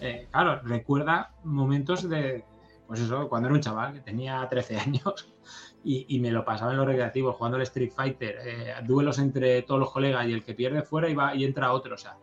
eh, 0.00 0.28
claro, 0.30 0.60
recuerda 0.62 1.32
momentos 1.42 2.08
de, 2.08 2.44
pues 2.86 3.00
eso, 3.00 3.28
cuando 3.28 3.48
era 3.48 3.54
un 3.54 3.60
chaval 3.60 3.92
que 3.94 4.00
tenía 4.00 4.46
13 4.48 4.76
años 4.78 5.34
y, 5.82 6.06
y 6.16 6.20
me 6.20 6.30
lo 6.30 6.44
pasaba 6.44 6.70
en 6.72 6.78
los 6.78 6.86
recreativos 6.86 7.36
jugando 7.36 7.56
el 7.56 7.62
Street 7.64 7.92
Fighter, 7.94 8.38
eh, 8.44 8.74
duelos 8.84 9.18
entre 9.18 9.62
todos 9.62 9.80
los 9.80 9.90
colegas 9.90 10.26
y 10.28 10.32
el 10.32 10.42
que 10.44 10.54
pierde 10.54 10.82
fuera 10.82 11.08
y, 11.08 11.14
va, 11.14 11.34
y 11.34 11.44
entra 11.44 11.72
otro, 11.72 11.94
o 11.94 11.98
sea, 11.98 12.16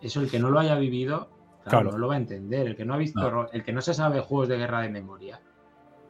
eso 0.00 0.20
el 0.20 0.30
que 0.30 0.38
no 0.38 0.50
lo 0.50 0.58
haya 0.58 0.76
vivido, 0.76 1.30
claro, 1.64 1.80
Claro. 1.80 1.90
no 1.92 1.98
lo 1.98 2.08
va 2.08 2.14
a 2.14 2.18
entender, 2.18 2.66
el 2.66 2.76
que 2.76 2.84
no 2.84 2.94
ha 2.94 2.98
visto, 2.98 3.30
No. 3.30 3.48
el 3.52 3.62
que 3.64 3.72
no 3.72 3.80
se 3.80 3.94
sabe 3.94 4.20
juegos 4.20 4.48
de 4.48 4.58
guerra 4.58 4.80
de 4.82 4.88
memoria, 4.90 5.40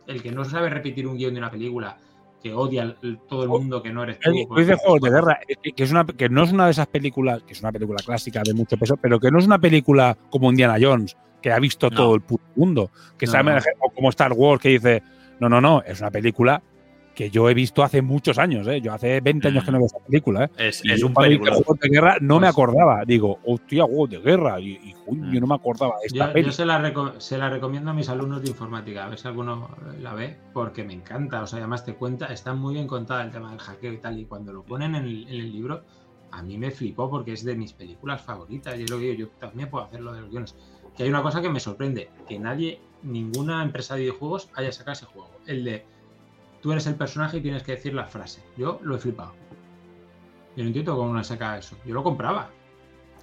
el 0.07 0.22
que 0.22 0.32
no 0.32 0.44
sabe 0.44 0.68
repetir 0.70 1.07
un 1.07 1.16
guion 1.16 1.34
de 1.34 1.40
una 1.40 1.51
película, 1.51 1.96
que 2.42 2.55
odia 2.55 2.96
todo 3.28 3.42
el 3.42 3.48
mundo 3.51 3.82
que 3.82 3.92
no 3.92 4.03
eres 4.03 4.18
tú. 4.18 4.30
Pues- 4.48 4.66
de 4.66 4.74
juegos 4.74 5.01
de 5.03 5.11
guerra, 5.11 5.38
que, 5.62 5.72
que 5.72 5.82
es 5.82 5.90
una, 5.90 6.07
que 6.07 6.28
no 6.30 6.42
es 6.44 6.53
una 6.53 6.64
de 6.66 6.70
esas 6.70 6.86
películas, 6.86 7.42
que 7.42 7.53
es 7.53 7.61
una 7.61 7.70
película 7.72 7.98
clásica 8.05 8.42
de 8.42 8.55
mucho 8.55 8.76
peso, 8.78 8.96
pero 8.96 9.20
que 9.20 9.30
no 9.30 9.38
es 9.38 9.46
una 9.46 9.59
película 9.59 10.16
como 10.30 10.48
Indiana 10.51 10.76
Jones, 10.80 11.16
que 11.42 11.53
ha 11.53 11.59
visto 11.59 11.90
No. 11.90 11.96
todo 11.96 12.14
el 12.14 12.22
puto 12.22 12.44
mundo, 12.57 12.90
que 13.18 13.26
No, 13.26 13.32
sabe, 13.32 13.53
no. 13.55 13.61
o 13.80 13.90
como 13.90 14.09
Star 14.09 14.32
Wars, 14.32 14.61
que 14.62 14.70
dice, 14.70 15.03
no, 15.38 15.48
no, 15.51 15.61
no, 15.61 15.82
es 15.82 16.01
una 16.01 16.11
película 16.11 16.62
que 17.21 17.29
yo 17.31 17.51
he 17.51 17.55
visto 17.55 17.83
hace 17.83 18.01
muchos 18.01 18.39
años, 18.39 18.66
¿eh? 18.66 18.81
yo 18.81 18.95
hace 18.95 19.21
20 19.21 19.49
años 19.49 19.62
Mm. 19.62 19.66
que 19.66 19.73
no 19.73 19.79
veo 19.79 19.87
esa 19.89 19.99
película. 19.99 20.45
¿eh? 20.45 20.51
Es, 20.68 20.83
Y 20.83 20.91
es 20.93 21.01
yo 21.01 21.09
un 21.09 21.12
película. 21.14 21.53
juegos 21.53 21.79
de 21.79 21.89
guerra 21.91 22.16
no 22.23 22.37
me 22.37 22.47
Pues- 22.47 22.51
acordaba, 22.53 23.05
digo, 23.05 23.39
hostia, 23.45 23.85
juegos 23.85 24.09
de 24.09 24.18
guerra, 24.21 24.59
y, 24.59 24.95
Mm. 25.07 25.39
no 25.39 25.47
me 25.47 25.55
acordaba 25.55 25.95
de 26.01 26.07
esta 26.07 26.27
Yo, 26.29 26.33
peli. 26.33 26.47
yo 26.47 26.53
se, 26.53 26.64
la 26.64 27.14
se 27.18 27.37
la 27.37 27.51
recomiendo 27.51 27.91
a 27.91 27.95
mis 27.95 28.09
alumnos 28.09 28.41
de 28.43 28.49
informática, 28.49 29.05
a 29.05 29.09
ver 29.11 29.18
si 29.18 29.29
alguno 29.29 29.68
la 30.01 30.14
ve, 30.14 30.39
porque 30.55 30.83
me 30.83 30.95
encanta. 30.95 31.43
O 31.43 31.47
sea, 31.47 31.59
además 31.59 31.85
te 31.85 31.95
cuenta, 31.95 32.27
está 32.27 32.55
muy 32.55 32.73
bien 32.75 32.87
contada 32.87 33.23
el 33.23 33.31
tema 33.31 33.51
del 33.51 33.59
hackeo 33.59 33.93
y 33.93 33.99
tal. 33.99 34.18
Y 34.18 34.25
cuando 34.25 34.53
lo 34.55 34.62
ponen 34.62 34.95
en 34.95 35.05
el, 35.05 35.29
en 35.29 35.35
el 35.35 35.53
libro, 35.53 35.83
a 36.31 36.43
mí 36.43 36.57
me 36.57 36.71
flipó 36.71 37.11
porque 37.11 37.33
es 37.35 37.45
de 37.45 37.55
mis 37.55 37.75
películas 37.75 38.23
favoritas. 38.23 38.79
Y 38.79 38.85
es 38.85 38.91
lo 38.91 38.97
que 38.99 39.05
digo, 39.11 39.14
yo 39.18 39.29
también 39.39 39.68
puedo 39.68 39.85
hacer 39.85 40.01
lo 40.01 40.12
de 40.14 40.23
los 40.23 40.31
guiones. 40.31 40.55
Que 40.97 41.03
hay 41.03 41.11
una 41.11 41.23
cosa 41.23 41.43
que 41.43 41.51
me 41.51 41.61
sorprende: 41.61 42.09
que 42.27 42.39
nadie, 42.39 42.81
ninguna 43.03 43.62
empresa 43.62 43.95
de 43.95 44.01
videojuegos 44.03 44.49
haya 44.55 44.73
sacado 44.73 44.93
ese 44.93 45.05
juego. 45.07 45.31
El 45.47 45.64
de 45.64 45.85
tú 46.61 46.72
eres 46.72 46.86
el 46.86 46.94
personaje 46.94 47.38
y 47.38 47.40
tienes 47.40 47.62
que 47.62 47.72
decir 47.72 47.94
la 47.94 48.04
frase. 48.04 48.42
Yo 48.56 48.80
lo 48.82 48.96
he 48.96 48.98
flipado. 48.98 49.32
Yo 50.56 50.62
no 50.64 50.68
entiendo 50.68 50.96
cómo 50.96 51.12
no 51.14 51.22
saca 51.24 51.58
eso. 51.58 51.76
Yo 51.86 51.94
lo 51.94 52.02
compraba. 52.02 52.50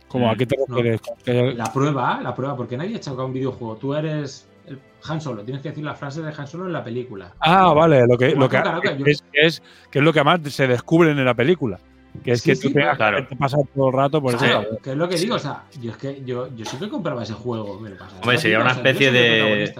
Como, 0.07 0.31
¿a 0.31 0.35
qué 0.35 0.45
te 0.45 0.55
No. 0.67 0.75
refieres? 0.77 1.01
Que- 1.23 1.53
La 1.53 1.71
prueba, 1.73 2.19
la 2.21 2.33
prueba, 2.33 2.55
porque 2.55 2.77
nadie 2.77 2.95
ha 2.97 3.03
sacado 3.03 3.25
un 3.25 3.33
videojuego. 3.33 3.75
Tú 3.75 3.93
eres 3.93 4.47
el 4.65 4.79
Han 5.07 5.19
Solo, 5.19 5.43
tienes 5.43 5.61
que 5.61 5.69
decir 5.69 5.83
la 5.83 5.95
frase 5.95 6.21
de 6.21 6.33
Han 6.37 6.47
Solo 6.47 6.65
en 6.67 6.73
la 6.73 6.83
película. 6.83 7.33
Ah, 7.39 7.73
vale, 7.73 8.07
lo 8.07 8.17
que, 8.17 8.33
lo 8.35 8.47
que, 8.47 8.61
que 8.81 8.97
yo- 8.97 9.05
es, 9.05 9.23
es- 9.33 9.61
que 9.91 9.99
es 9.99 10.05
lo 10.05 10.13
que 10.13 10.23
más 10.23 10.39
se 10.51 10.67
descubren 10.67 11.17
en 11.19 11.25
la 11.25 11.33
película. 11.33 11.77
Que 12.23 12.31
es 12.31 12.41
Sí, 12.41 12.49
que 12.49 12.55
sí, 12.55 12.67
tú 12.69 12.73
tengas 12.73 12.97
claro. 12.97 13.27
que 13.27 13.35
todo 13.75 13.87
el 13.89 13.93
rato 13.93 14.21
por 14.21 14.33
eso. 14.33 14.43
Claro, 14.43 14.77
que 14.81 14.91
es 14.91 14.97
lo 14.97 15.07
que 15.07 15.17
digo, 15.17 15.35
o 15.35 15.39
sea, 15.39 15.65
yo 15.79 15.91
es 15.91 15.97
que 15.97 16.23
yo, 16.25 16.47
yo 16.55 16.65
sí 16.65 16.77
que 16.77 16.89
compraba 16.89 17.21
ese 17.21 17.33
juego, 17.33 17.79
me 17.79 17.89
lo 17.89 17.97
pasaba. 17.97 18.21
Hombre, 18.21 18.37
sería 18.39 18.59
una 18.59 18.71
O 18.71 18.73
sea, 18.73 18.83
yo 18.83 18.89
especie 18.89 19.11
de-. 19.11 19.75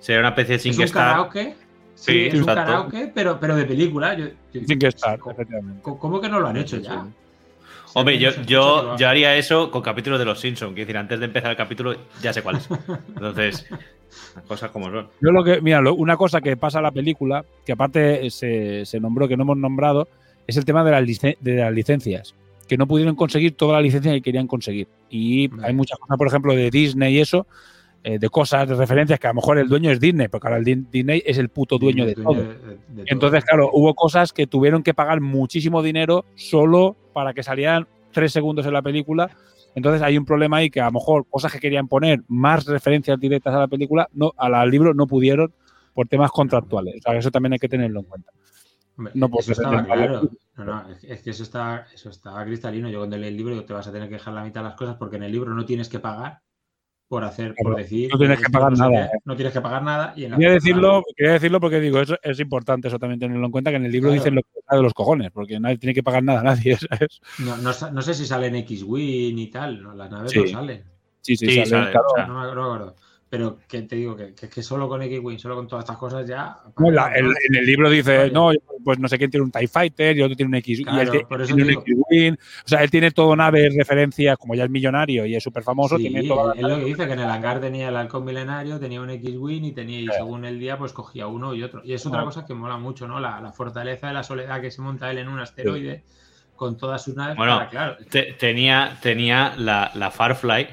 Sería 0.00 0.18
una 0.20 0.28
especie 0.30 0.50
de 0.54 0.56
Es 0.56 0.66
un 0.66 0.72
Singestar. 0.72 1.08
karaoke. 1.10 1.56
Sí, 2.02 2.12
Sí, 2.12 2.26
es 2.28 2.34
un 2.34 2.46
karaoke, 2.46 3.12
pero, 3.14 3.38
pero 3.38 3.54
de 3.54 3.64
película. 3.64 4.14
Yo, 4.16 4.26
yo- 4.52 4.60
Sin 4.66 4.78
que 4.78 4.88
estar, 4.88 5.18
¿cómo- 5.20 5.32
efectivamente. 5.32 5.80
¿Cómo 5.82 6.20
que 6.20 6.28
no 6.28 6.40
lo 6.40 6.48
han 6.48 6.56
hecho 6.56 6.78
ya? 6.78 7.06
Hombre, 7.94 8.14
que 8.18 8.24
yo, 8.24 8.34
que 8.34 8.44
yo, 8.44 8.96
yo 8.96 9.08
haría 9.08 9.36
eso 9.36 9.70
con 9.70 9.82
capítulos 9.82 10.18
de 10.18 10.24
los 10.24 10.40
Simpsons. 10.40 10.72
Quiero 10.74 10.86
decir, 10.86 10.96
antes 10.96 11.20
de 11.20 11.26
empezar 11.26 11.50
el 11.52 11.56
capítulo 11.56 11.94
ya 12.20 12.32
sé 12.32 12.42
cuál 12.42 12.56
es. 12.56 12.68
Entonces, 13.08 13.66
las 14.34 14.44
cosas 14.48 14.70
como 14.72 14.90
son. 14.90 15.08
Yo 15.20 15.30
lo 15.30 15.44
que, 15.44 15.60
mira, 15.60 15.80
lo- 15.80 15.94
una 15.94 16.16
cosa 16.16 16.40
que 16.40 16.56
pasa 16.56 16.78
en 16.78 16.84
la 16.84 16.90
película, 16.90 17.44
que 17.64 17.72
aparte 17.72 18.28
se, 18.30 18.84
se 18.84 18.98
nombró, 18.98 19.28
que 19.28 19.36
no 19.36 19.44
hemos 19.44 19.58
nombrado, 19.58 20.08
es 20.46 20.56
el 20.56 20.64
tema 20.64 20.82
de 20.82 20.90
las, 20.90 21.04
licen- 21.04 21.36
de 21.40 21.54
las 21.56 21.72
licencias. 21.72 22.34
Que 22.66 22.76
no 22.78 22.86
pudieron 22.88 23.14
conseguir 23.14 23.54
toda 23.56 23.74
la 23.74 23.80
licencia 23.82 24.10
que 24.12 24.22
querían 24.22 24.46
conseguir. 24.48 24.88
Y 25.10 25.50
hay 25.62 25.74
muchas 25.74 25.98
cosas, 26.00 26.16
por 26.16 26.26
ejemplo, 26.26 26.54
de 26.56 26.68
Disney 26.70 27.14
y 27.16 27.20
eso, 27.20 27.46
eh, 28.04 28.18
de 28.18 28.28
cosas, 28.28 28.68
de 28.68 28.74
referencias, 28.74 29.20
que 29.20 29.26
a 29.26 29.30
lo 29.30 29.34
mejor 29.34 29.58
el 29.58 29.68
dueño 29.68 29.90
es 29.90 30.00
Disney, 30.00 30.28
porque 30.28 30.48
ahora 30.48 30.58
el 30.58 30.64
Disney 30.64 31.22
es 31.24 31.38
el 31.38 31.48
puto 31.50 31.78
dueño 31.78 32.04
de 32.04 32.14
Dueño 32.14 32.30
todo. 32.30 32.42
de- 32.42 32.48
de- 32.48 32.66
de 32.66 32.76
todo. 32.76 33.04
Entonces, 33.06 33.44
claro, 33.44 33.70
hubo 33.72 33.94
cosas 33.94 34.32
que 34.32 34.46
tuvieron 34.46 34.82
que 34.82 34.92
pagar 34.94 35.20
muchísimo 35.20 35.82
dinero 35.82 36.24
solo 36.34 36.96
para 37.12 37.32
que 37.32 37.42
salieran 37.42 37.86
tres 38.10 38.32
segundos 38.32 38.66
en 38.66 38.72
la 38.72 38.82
película. 38.82 39.30
Entonces 39.74 40.02
hay 40.02 40.18
un 40.18 40.24
problema 40.26 40.58
ahí 40.58 40.68
que 40.68 40.80
a 40.80 40.86
lo 40.86 40.92
mejor 40.92 41.26
cosas 41.30 41.50
que 41.52 41.58
querían 41.60 41.88
poner 41.88 42.22
más 42.28 42.66
referencias 42.66 43.18
directas 43.18 43.54
a 43.54 43.58
la 43.60 43.68
película, 43.68 44.08
no, 44.12 44.32
al 44.36 44.70
libro 44.70 44.92
no 44.92 45.06
pudieron 45.06 45.52
por 45.94 46.08
temas 46.08 46.30
contractuales. 46.30 46.96
O 46.96 47.00
sea, 47.02 47.16
eso 47.18 47.30
también 47.30 47.54
hay 47.54 47.58
que 47.58 47.68
tenerlo 47.68 48.00
en 48.00 48.06
cuenta. 48.06 48.32
Hombre, 48.98 49.12
no 49.16 49.30
eso 49.38 49.52
estaba 49.52 49.82
claro. 49.84 50.28
No, 50.58 50.64
no, 50.64 50.84
es, 51.02 51.22
que 51.22 51.30
eso 51.30 51.42
está, 51.42 51.86
eso 51.94 52.10
estaba 52.10 52.44
cristalino. 52.44 52.90
Yo 52.90 52.98
cuando 52.98 53.16
leí 53.16 53.30
el 53.30 53.36
libro 53.38 53.54
digo, 53.54 53.64
te 53.64 53.72
vas 53.72 53.86
a 53.86 53.92
tener 53.92 54.08
que 54.08 54.16
dejar 54.16 54.34
la 54.34 54.44
mitad 54.44 54.60
de 54.60 54.68
las 54.68 54.76
cosas 54.76 54.96
porque 54.96 55.16
en 55.16 55.22
el 55.22 55.32
libro 55.32 55.54
no 55.54 55.64
tienes 55.64 55.88
que 55.88 55.98
pagar 55.98 56.40
por 57.12 57.24
hacer, 57.24 57.54
por 57.62 57.76
decir. 57.76 58.08
no 58.10 58.18
tienes 58.18 58.40
que 58.40 58.50
pagar 58.50 58.72
nada, 58.72 59.04
eh. 59.04 59.10
No 59.26 59.36
tienes 59.36 59.52
que 59.52 59.60
pagar 59.60 59.82
nada. 59.82 60.14
Y 60.16 60.24
en 60.24 60.30
la 60.30 60.38
Quería 60.38 60.54
decirlo, 60.54 61.02
quería 61.14 61.32
decirlo 61.34 61.60
porque 61.60 61.78
digo, 61.78 62.00
eso 62.00 62.16
es 62.22 62.40
importante 62.40 62.88
eso 62.88 62.98
también 62.98 63.20
tenerlo 63.20 63.44
en 63.44 63.52
cuenta, 63.52 63.68
que 63.68 63.76
en 63.76 63.84
el 63.84 63.92
libro 63.92 64.08
Claro. 64.08 64.22
dicen 64.22 64.34
lo 64.34 64.40
que 64.40 64.76
de 64.76 64.82
los 64.82 64.94
cojones, 64.94 65.30
porque 65.30 65.60
nadie 65.60 65.76
tiene 65.76 65.92
que 65.92 66.02
pagar 66.02 66.22
nada 66.24 66.40
a 66.40 66.42
nadie. 66.42 66.74
¿sabes? 66.90 67.20
No, 67.40 67.58
no, 67.58 68.00
sé 68.00 68.14
si 68.14 68.24
salen 68.24 68.56
X-Wing 68.56 69.38
y 69.38 69.46
tal. 69.48 69.82
¿no? 69.82 69.94
Las 69.94 70.10
naves 70.10 70.32
Sí. 70.32 70.38
no 70.40 70.46
salen. 70.48 70.84
Sí, 71.20 71.36
sí, 71.36 71.46
Sí, 71.48 71.54
sale, 71.56 71.66
sale, 71.66 71.90
claro. 71.90 72.06
o 72.06 72.16
sea, 72.16 72.26
no 72.28 72.34
me 72.40 72.48
acuerdo. 72.50 72.96
Pero 73.32 73.58
que 73.66 73.80
te 73.80 73.96
digo 73.96 74.14
que, 74.14 74.34
que, 74.34 74.46
que 74.50 74.62
solo 74.62 74.86
con 74.90 75.00
X-Wing, 75.00 75.38
solo 75.38 75.56
con 75.56 75.66
todas 75.66 75.84
estas 75.86 75.96
cosas 75.96 76.28
ya. 76.28 76.54
No, 76.76 76.90
la- 76.90 77.14
el- 77.14 77.32
en 77.48 77.54
el 77.54 77.64
libro 77.64 77.88
dice, 77.88 78.30
no, 78.30 78.50
pues 78.84 78.98
no 78.98 79.08
sé 79.08 79.16
quién 79.16 79.30
tiene 79.30 79.44
un 79.44 79.50
TIE 79.50 79.68
Fighter 79.68 80.14
y 80.18 80.20
otro 80.20 80.36
tiene 80.36 80.48
un 80.50 80.54
X 80.56 80.80
y 80.80 80.82
él 80.82 80.88
Claro, 80.88 81.10
tiene, 81.12 81.26
por 81.26 81.40
eso 81.40 81.46
tiene 81.54 81.62
un 81.62 81.68
digo. 81.68 81.80
X-Wing. 81.80 82.34
O 82.34 82.68
sea, 82.68 82.82
él 82.82 82.90
tiene 82.90 83.10
todo 83.10 83.34
naves, 83.34 83.74
referencias, 83.74 84.36
como 84.36 84.54
ya 84.54 84.64
es 84.64 84.70
millonario 84.70 85.24
y 85.24 85.34
es 85.34 85.42
súper 85.42 85.62
famoso, 85.62 85.96
Sí, 85.96 86.02
tiene 86.10 86.28
toda 86.28 86.54
lo 86.54 86.76
que 86.80 86.84
dice, 86.84 87.06
que 87.06 87.12
en 87.14 87.20
el 87.20 87.30
hangar 87.30 87.58
tenía 87.58 87.88
el 87.88 87.96
halcón 87.96 88.22
milenario, 88.26 88.78
tenía 88.78 89.00
un 89.00 89.08
X-Wing 89.08 89.64
y 89.64 89.72
tenía, 89.72 90.00
y 90.00 90.08
según 90.08 90.44
el 90.44 90.58
día, 90.60 90.76
pues 90.76 90.92
cogía 90.92 91.26
uno 91.26 91.54
y 91.54 91.62
otro. 91.62 91.80
Y 91.82 91.94
es 91.94 92.04
otra 92.04 92.20
Ah. 92.20 92.24
cosa 92.24 92.44
que 92.44 92.52
mola 92.52 92.76
mucho, 92.76 93.08
¿no? 93.08 93.18
La, 93.18 93.40
la 93.40 93.52
fortaleza 93.52 94.08
de 94.08 94.12
la 94.12 94.24
soledad 94.24 94.60
que 94.60 94.70
se 94.70 94.82
monta 94.82 95.10
él 95.10 95.16
en 95.16 95.28
un 95.28 95.40
asteroide 95.40 96.02
con 96.54 96.76
todas 96.76 97.02
sus 97.02 97.16
naves. 97.16 97.38
Bueno, 97.38 97.56
para, 97.56 97.70
claro, 97.70 97.96
Te- 98.10 98.34
tenía, 98.34 98.98
tenía 99.00 99.54
la, 99.56 99.90
la 99.94 100.10
Farfly, 100.10 100.66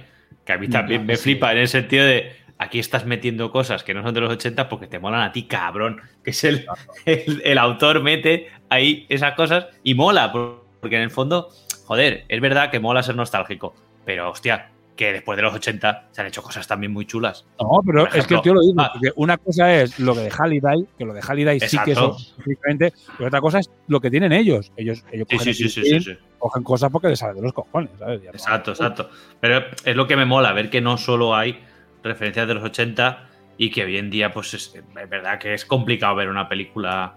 que 0.46 0.52
a 0.54 0.58
mí 0.58 0.68
Mm, 0.68 0.72
también 0.72 1.06
me 1.06 1.16
sí. 1.16 1.24
flipa 1.24 1.54
en 1.54 1.60
el 1.60 1.68
sentido 1.70 2.04
de 2.06 2.39
aquí 2.60 2.78
estás 2.78 3.06
metiendo 3.06 3.52
cosas 3.52 3.84
que 3.84 3.94
no 3.94 4.04
son 4.04 4.14
de 4.14 4.22
los 4.22 4.32
80 4.32 4.70
porque 4.70 4.86
te 4.88 5.00
molan 5.00 5.22
a 5.22 5.32
ti, 5.32 5.44
cabrón. 5.44 6.02
Que 6.24 6.32
es 6.32 6.44
el, 6.44 6.66
el, 7.06 7.42
el 7.44 7.58
autor 7.58 8.04
mete 8.04 8.50
ahí 8.70 9.06
esas 9.10 9.34
cosas 9.34 9.68
y 9.84 9.96
mola, 9.96 10.32
por- 10.32 10.64
porque 10.80 10.96
en 10.98 11.02
el 11.02 11.12
fondo, 11.12 11.50
joder, 11.86 12.26
es 12.30 12.40
verdad 12.42 12.70
que 12.70 12.80
mola 12.80 13.02
ser 13.04 13.16
nostálgico, 13.16 13.74
pero 14.06 14.30
hostia, 14.30 14.70
que 14.96 15.14
después 15.14 15.38
de 15.38 15.44
los 15.44 15.54
80 15.54 16.08
se 16.12 16.22
han 16.22 16.28
hecho 16.28 16.42
cosas 16.44 16.68
también 16.68 16.92
muy 16.92 17.06
chulas. 17.06 17.46
No, 17.60 17.82
pero 17.86 18.06
es 18.14 18.28
que 18.28 18.38
tío 18.40 18.54
lo 18.54 18.60
dice, 18.62 18.76
ah. 18.78 18.90
porque 18.94 19.12
una 19.16 19.38
cosa 19.38 19.74
es 19.74 19.98
lo 20.00 20.14
que 20.14 20.22
de 20.22 20.30
Halliday, 20.30 20.86
que 20.98 21.06
lo 21.06 21.14
de 21.14 21.22
Halliday 21.22 21.60
sí 21.62 21.78
que 21.86 21.92
es 21.94 21.98
específicamente, 21.98 22.94
pero 23.18 23.28
otra 23.28 23.40
cosa 23.42 23.60
es 23.60 23.70
lo 23.88 24.02
que 24.02 24.12
tienen 24.12 24.34
ellos. 24.34 24.72
Ellos, 24.76 25.04
ellos 25.12 25.28
Sí, 25.30 25.38
cogen, 25.38 25.54
sí, 25.54 25.70
sí, 25.70 26.18
cosas 26.64 26.92
porque 26.92 27.08
les 27.08 27.20
sale 27.20 27.34
de 27.34 27.42
los 27.42 27.54
cojones, 27.54 27.92
¿sabes? 27.98 28.22
Ya 28.22 28.32
no- 28.32 28.36
Exacto, 28.38 28.72
exacto. 28.72 29.10
Pero 29.40 29.64
es 29.86 29.96
lo 29.96 30.06
que 30.08 30.18
me 30.18 30.26
mola, 30.26 30.52
ver 30.52 30.70
que 30.70 30.82
no 30.82 30.98
solo 30.98 31.34
hay 31.36 31.60
referencias 32.04 32.48
de 32.48 32.54
los 32.54 32.64
80 32.64 33.28
y 33.58 33.72
que 33.72 33.84
hoy 33.84 33.98
en 33.98 34.10
día, 34.10 34.32
pues 34.32 34.54
es, 34.54 34.74
es 34.76 35.10
verdad 35.10 35.40
que 35.40 35.54
es 35.54 35.66
complicado 35.66 36.16
ver 36.16 36.30
una 36.30 36.48
película 36.48 37.16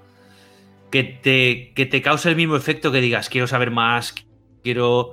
que 0.91 1.05
te, 1.05 1.73
que 1.75 1.87
te 1.87 2.03
cause 2.03 2.29
el 2.29 2.37
mismo 2.37 2.57
efecto 2.57 2.91
que 2.93 3.01
digas, 3.01 3.29
quiero 3.29 3.47
saber 3.47 3.71
más, 3.71 4.15
quiero, 4.63 5.13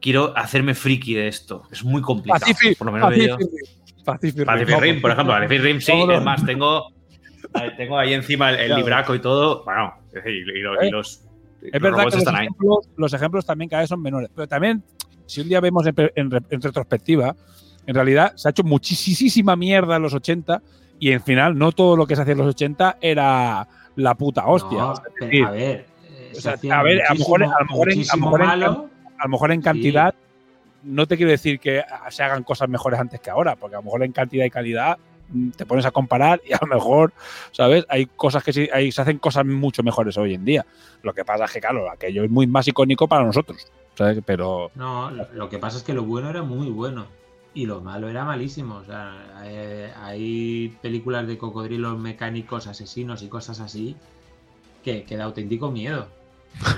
quiero 0.00 0.36
hacerme 0.36 0.74
friki 0.74 1.14
de 1.14 1.28
esto. 1.28 1.62
Es 1.70 1.84
muy 1.84 2.02
complicado. 2.02 2.40
Pacific, 2.40 2.76
por 2.76 2.86
lo 2.88 2.92
menos 2.92 3.10
veo 3.10 3.28
yo. 3.28 3.36
Pacific, 3.36 4.04
Pacific 4.04 4.46
Pacific 4.46 4.80
Rim, 4.80 5.00
por 5.00 5.10
ejemplo, 5.12 5.34
Pacific 5.34 5.60
Rim 5.62 5.80
sí, 5.80 5.92
es 6.10 6.22
más, 6.22 6.44
tengo, 6.44 6.92
tengo 7.76 7.98
ahí 7.98 8.12
encima 8.14 8.50
el, 8.50 8.74
libraco 8.74 9.14
y 9.14 9.20
todo. 9.20 9.64
Bueno, 9.64 9.94
y, 10.26 10.28
y 10.28 10.60
los, 10.62 10.82
y 10.82 10.86
Eh, 10.86 10.90
los- 10.90 11.24
Es 11.62 11.72
los 11.74 11.82
verdad 11.82 11.98
robots 11.98 12.10
que 12.10 12.16
los 12.16 12.18
están 12.18 12.36
ahí. 12.36 12.46
ejemplos, 12.46 12.88
los 12.96 13.12
ejemplos 13.14 13.46
también 13.46 13.68
cada 13.68 13.82
vez 13.82 13.88
son 13.88 14.02
menores. 14.02 14.30
Pero 14.34 14.48
también, 14.48 14.82
si 15.26 15.40
un 15.42 15.48
día 15.48 15.60
vemos 15.60 15.86
en, 15.86 15.94
en 16.16 16.60
retrospectiva, 16.62 17.36
en 17.86 17.94
realidad 17.94 18.32
se 18.36 18.48
ha 18.48 18.50
hecho 18.50 18.62
muchísima 18.64 19.56
mierda 19.56 19.96
en 19.96 20.02
los 20.02 20.14
80 20.14 20.62
y 20.98 21.12
en 21.12 21.22
final 21.22 21.56
no 21.58 21.72
todo 21.72 21.96
lo 21.96 22.06
que 22.06 22.14
se 22.16 22.22
hacía 22.22 22.32
en 22.32 22.38
los 22.38 22.48
80 22.48 22.98
era 23.00 23.66
la 23.96 24.14
puta 24.14 24.46
hostia. 24.46 24.78
No, 24.78 24.92
es 24.94 25.00
decir, 25.20 25.44
a 25.44 25.50
ver. 25.50 25.86
o 26.32 26.34
se 26.34 26.40
sea, 26.56 26.78
a 26.78 26.82
ver, 26.82 27.02
a 27.08 27.12
lo 27.14 27.18
mejor- 27.18 27.42
a 27.44 27.46
lo 27.46 27.66
mejor 27.66 27.92
en- 27.92 28.00
a 28.10 28.16
lo 28.16 28.22
mejor 28.22 28.40
en- 28.42 28.48
a 29.18 29.24
lo 29.24 29.28
mejor 29.28 29.52
en 29.52 29.62
cantidad, 29.62 30.14
no 30.82 31.06
te 31.06 31.16
quiero 31.16 31.30
decir 31.30 31.58
que 31.60 31.82
se 32.10 32.22
hagan 32.22 32.42
cosas 32.42 32.68
mejores 32.68 32.98
antes 33.00 33.20
que 33.20 33.30
ahora, 33.30 33.56
porque 33.56 33.76
a 33.76 33.78
lo 33.80 33.82
mejor 33.84 34.02
en 34.04 34.12
cantidad 34.12 34.44
y 34.44 34.50
calidad 34.50 34.96
mm, 35.32 35.50
te 35.50 35.64
pones 35.66 35.84
a 35.86 35.90
comparar 35.90 36.40
y 36.48 36.52
a 36.54 36.58
lo 36.60 36.66
mejor, 36.74 37.12
¿sabes? 37.52 37.84
Hay 37.88 38.06
cosas 38.06 38.42
que 38.42 38.52
sí, 38.52 38.68
hay, 38.72 38.90
se 38.90 39.00
hacen 39.02 39.18
cosas 39.18 39.44
mucho 39.46 39.82
mejores 39.82 40.16
hoy 40.18 40.34
en 40.34 40.44
día. 40.44 40.64
Lo 41.02 41.12
que 41.12 41.24
pasa 41.24 41.44
es 41.44 41.52
que, 41.52 41.60
claro, 41.60 41.88
aquello 41.90 42.24
es 42.24 42.30
muy 42.30 42.46
más 42.48 42.66
icónico 42.66 43.06
para 43.06 43.24
nosotros, 43.24 43.66
¿sabes? 43.94 44.18
Pero 44.26 44.70
No, 44.74 45.10
lo, 45.10 45.26
lo 45.32 45.48
que 45.48 45.58
pasa 45.58 45.76
es 45.78 45.82
que 45.84 45.92
lo 45.94 46.02
bueno 46.04 46.30
era 46.30 46.42
muy 46.42 46.68
bueno 46.70 47.06
y 47.54 47.66
lo 47.66 47.80
malo 47.80 48.08
era 48.08 48.24
malísimo. 48.24 48.76
O 48.76 48.84
sea, 48.84 49.38
hay, 49.38 49.92
hay 49.96 50.76
películas 50.82 51.26
de 51.26 51.38
cocodrilos 51.38 51.98
mecánicos, 51.98 52.66
asesinos 52.66 53.22
y 53.22 53.28
cosas 53.28 53.60
así 53.60 53.96
que, 54.84 55.04
que 55.04 55.16
da 55.16 55.24
auténtico 55.24 55.70
miedo. 55.70 56.08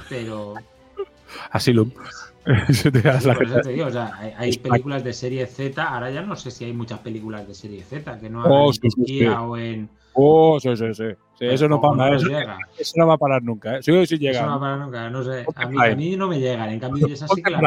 Pero 0.09 0.55
Asylum. 1.51 1.91
Se 1.91 2.32
te 2.93 3.03
das 3.03 3.25
la 3.25 3.35
por 3.35 3.45
eso 3.45 3.55
gente. 3.55 3.69
te 3.69 3.75
digo, 3.75 3.87
o 3.87 3.91
sea, 3.91 4.17
hay, 4.19 4.33
hay 4.37 4.59
películas 4.59 5.05
de 5.05 5.13
serie 5.13 5.47
Z. 5.47 5.83
Ahora 5.83 6.11
ya 6.11 6.23
no 6.23 6.35
sé 6.37 6.51
si 6.51 6.65
hay 6.65 6.73
muchas 6.73 6.99
películas 7.01 7.47
de 7.47 7.55
serie 7.55 7.83
Z 7.83 8.19
que 8.19 8.29
no 8.29 8.43
Oh, 8.45 8.73
sí, 8.73 8.81
en 8.83 8.91
sí, 8.91 8.97
Turquía 8.97 9.31
sí. 9.31 9.37
o 9.41 9.57
en. 9.57 9.89
Oh, 10.15 10.59
sí, 10.61 10.77
sí, 10.77 10.93
sí. 10.95 11.05
Sí, 11.39 11.47
eso 11.47 11.69
no 11.69 11.81
para 11.81 12.15
eso, 12.17 12.27
llega. 12.29 12.59
eso 12.79 12.93
no 12.97 13.07
va 13.07 13.15
a 13.15 13.19
parar 13.19 13.43
nunca, 13.43 13.77
¿eh? 13.77 13.83
Sí, 13.83 13.93
sí 14.07 14.15
Eso 14.15 14.17
llega. 14.17 14.43
no 14.43 14.49
va 14.49 14.55
a 14.57 14.61
parar 14.61 14.79
nunca, 14.81 15.11
no 15.11 15.23
sé. 15.25 15.47
A 15.57 15.67
mí, 15.67 15.77
a 15.81 15.97
mí 15.97 16.17
no 16.17 16.29
me 16.29 16.39
llegan. 16.39 16.69
En 16.69 16.79
cambio, 16.81 17.07
esas 17.07 17.31
sí 17.35 17.43
que 17.43 17.51
las 17.51 17.63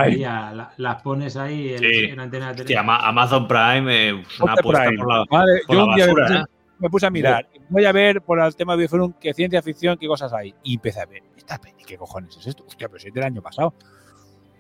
la- 0.78 0.98
pones 1.04 1.36
ahí 1.38 1.74
en, 1.74 1.80
Sí. 1.80 2.04
en 2.06 2.20
antena 2.20 2.54
de 2.54 2.62
Hostia, 2.62 2.82
Ama- 2.82 3.00
Amazon 3.08 3.48
Prime, 3.48 4.10
eh, 4.10 4.14
una 4.14 4.24
Ponte 4.38 4.60
apuesta 4.60 4.84
Prime. 4.86 4.98
por 5.04 5.14
la, 5.14 5.26
por 5.26 5.46
yo 5.70 5.76
la 5.80 5.84
un 5.86 5.96
día 5.96 6.06
me 6.06 6.14
basura, 6.14 6.28
puse, 6.28 6.40
¿eh? 6.40 6.44
me 6.80 6.90
puse 6.90 7.06
a 7.06 7.10
mirar. 7.10 7.48
Voy 7.70 7.86
a 7.86 7.92
ver 7.92 8.22
por 8.22 8.40
el 8.40 8.56
tema 8.56 8.74
de 8.74 8.80
Bioforum 8.80 9.14
qué 9.20 9.34
ciencia 9.34 9.62
ficción, 9.64 9.98
qué 9.98 10.08
cosas 10.08 10.32
hay. 10.32 10.54
Y 10.64 10.76
empecé 10.76 11.02
a 11.02 11.06
ver. 11.08 11.24
Esta 11.36 11.58
peli, 11.58 11.84
¿qué 11.86 11.98
cojones 11.98 12.38
es 12.38 12.48
esto? 12.48 12.64
Hostia, 12.68 12.88
pero 12.88 13.00
si 13.00 13.08
es 13.08 13.14
del 13.14 13.24
año 13.24 13.42
pasado. 13.42 13.74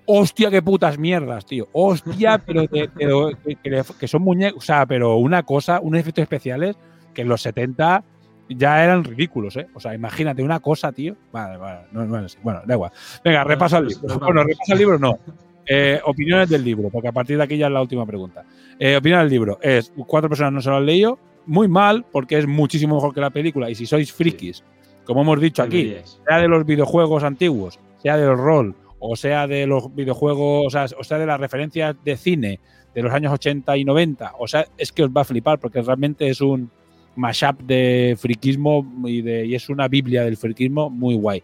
Hostia, 0.08 0.52
qué 0.52 0.62
putas 0.62 0.98
mierdas, 0.98 1.46
tío. 1.46 1.68
Hostia, 1.72 2.38
pero 2.38 2.68
que, 2.68 4.08
son 4.08 4.22
muñecos. 4.22 4.64
O 4.64 4.66
sea, 4.66 4.86
pero 4.86 5.18
una 5.18 5.44
cosa, 5.44 5.80
unos 5.82 6.00
efectos 6.00 6.24
especiales 6.24 6.76
que 7.14 7.24
en 7.24 7.30
los 7.30 7.42
70 7.42 8.04
ya 8.50 8.84
eran 8.84 9.04
ridículos, 9.04 9.58
¿eh? 9.58 9.68
O 9.74 9.80
sea, 9.80 9.96
imagínate 9.96 10.44
una 10.44 10.60
cosa, 10.60 10.92
tío. 10.92 11.16
Vale, 11.32 11.58
vale. 11.58 11.80
No, 11.92 12.06
no. 12.06 12.26
Bueno, 12.44 12.62
da 12.66 12.74
igual. 12.76 12.92
Venga, 13.24 13.40
Bueno, 13.40 13.50
repasa 13.50 13.78
el 13.80 13.88
libro. 13.88 14.20
Bueno, 14.20 14.44
repasa 14.44 14.74
el 14.74 14.80
libro, 14.80 15.00
no. 15.00 15.20
Eh, 15.68 16.00
opiniones 16.06 16.50
del 16.50 16.64
libro, 16.64 16.90
porque 16.92 17.08
a 17.08 17.12
partir 17.12 17.38
de 17.38 17.44
aquí 17.44 17.58
ya 17.58 17.68
es 17.68 17.74
la 17.74 17.82
última 17.82 18.06
pregunta. 18.06 18.44
Eh, 18.78 18.96
opinión 18.98 19.22
del 19.22 19.30
libro. 19.30 19.58
Es 19.62 19.92
cuatro 20.06 20.30
personas 20.30 20.54
no 20.54 20.62
se 20.62 20.70
lo 20.70 20.78
han 20.78 20.86
leído. 20.86 21.18
Muy 21.48 21.68
mal, 21.68 22.06
porque 22.12 22.38
es 22.38 22.48
muchísimo 22.48 22.96
mejor 22.96 23.14
que 23.14 23.22
la 23.22 23.32
película. 23.32 23.70
Y 23.70 23.76
si 23.76 23.86
sois 23.86 24.12
frikis, 24.12 24.64
como 25.06 25.22
hemos 25.22 25.40
dicho 25.40 25.64
aquí, 25.64 25.96
sea 26.28 26.38
de 26.38 26.48
los 26.48 26.66
videojuegos 26.66 27.24
antiguos, 27.24 27.80
sea 28.02 28.18
del 28.18 28.38
rol, 28.38 28.76
o 29.10 29.16
sea 29.16 29.48
de 29.48 29.68
los 29.68 29.94
videojuegos, 29.94 30.68
o 30.68 30.70
sea, 30.70 30.86
o 30.98 31.04
sea 31.04 31.18
de 31.18 31.26
las 31.26 31.40
referencias 31.40 31.96
de 32.04 32.18
cine 32.18 32.60
de 32.94 33.02
los 33.02 33.14
años 33.14 33.34
80 33.34 33.76
y 33.78 33.86
90, 33.86 34.34
o 34.40 34.48
sea, 34.48 34.66
es 34.78 34.92
que 34.92 35.04
os 35.04 35.10
va 35.10 35.22
a 35.22 35.26
flipar, 35.26 35.60
porque 35.60 35.82
realmente 35.82 36.30
es 36.30 36.40
un 36.42 36.72
mashup 37.16 37.62
de 37.62 38.16
friquismo 38.18 38.86
y, 39.06 39.22
de, 39.22 39.46
y 39.46 39.56
es 39.56 39.70
una 39.70 39.88
biblia 39.88 40.24
del 40.24 40.38
friquismo 40.38 40.90
muy 40.90 41.16
guay. 41.16 41.44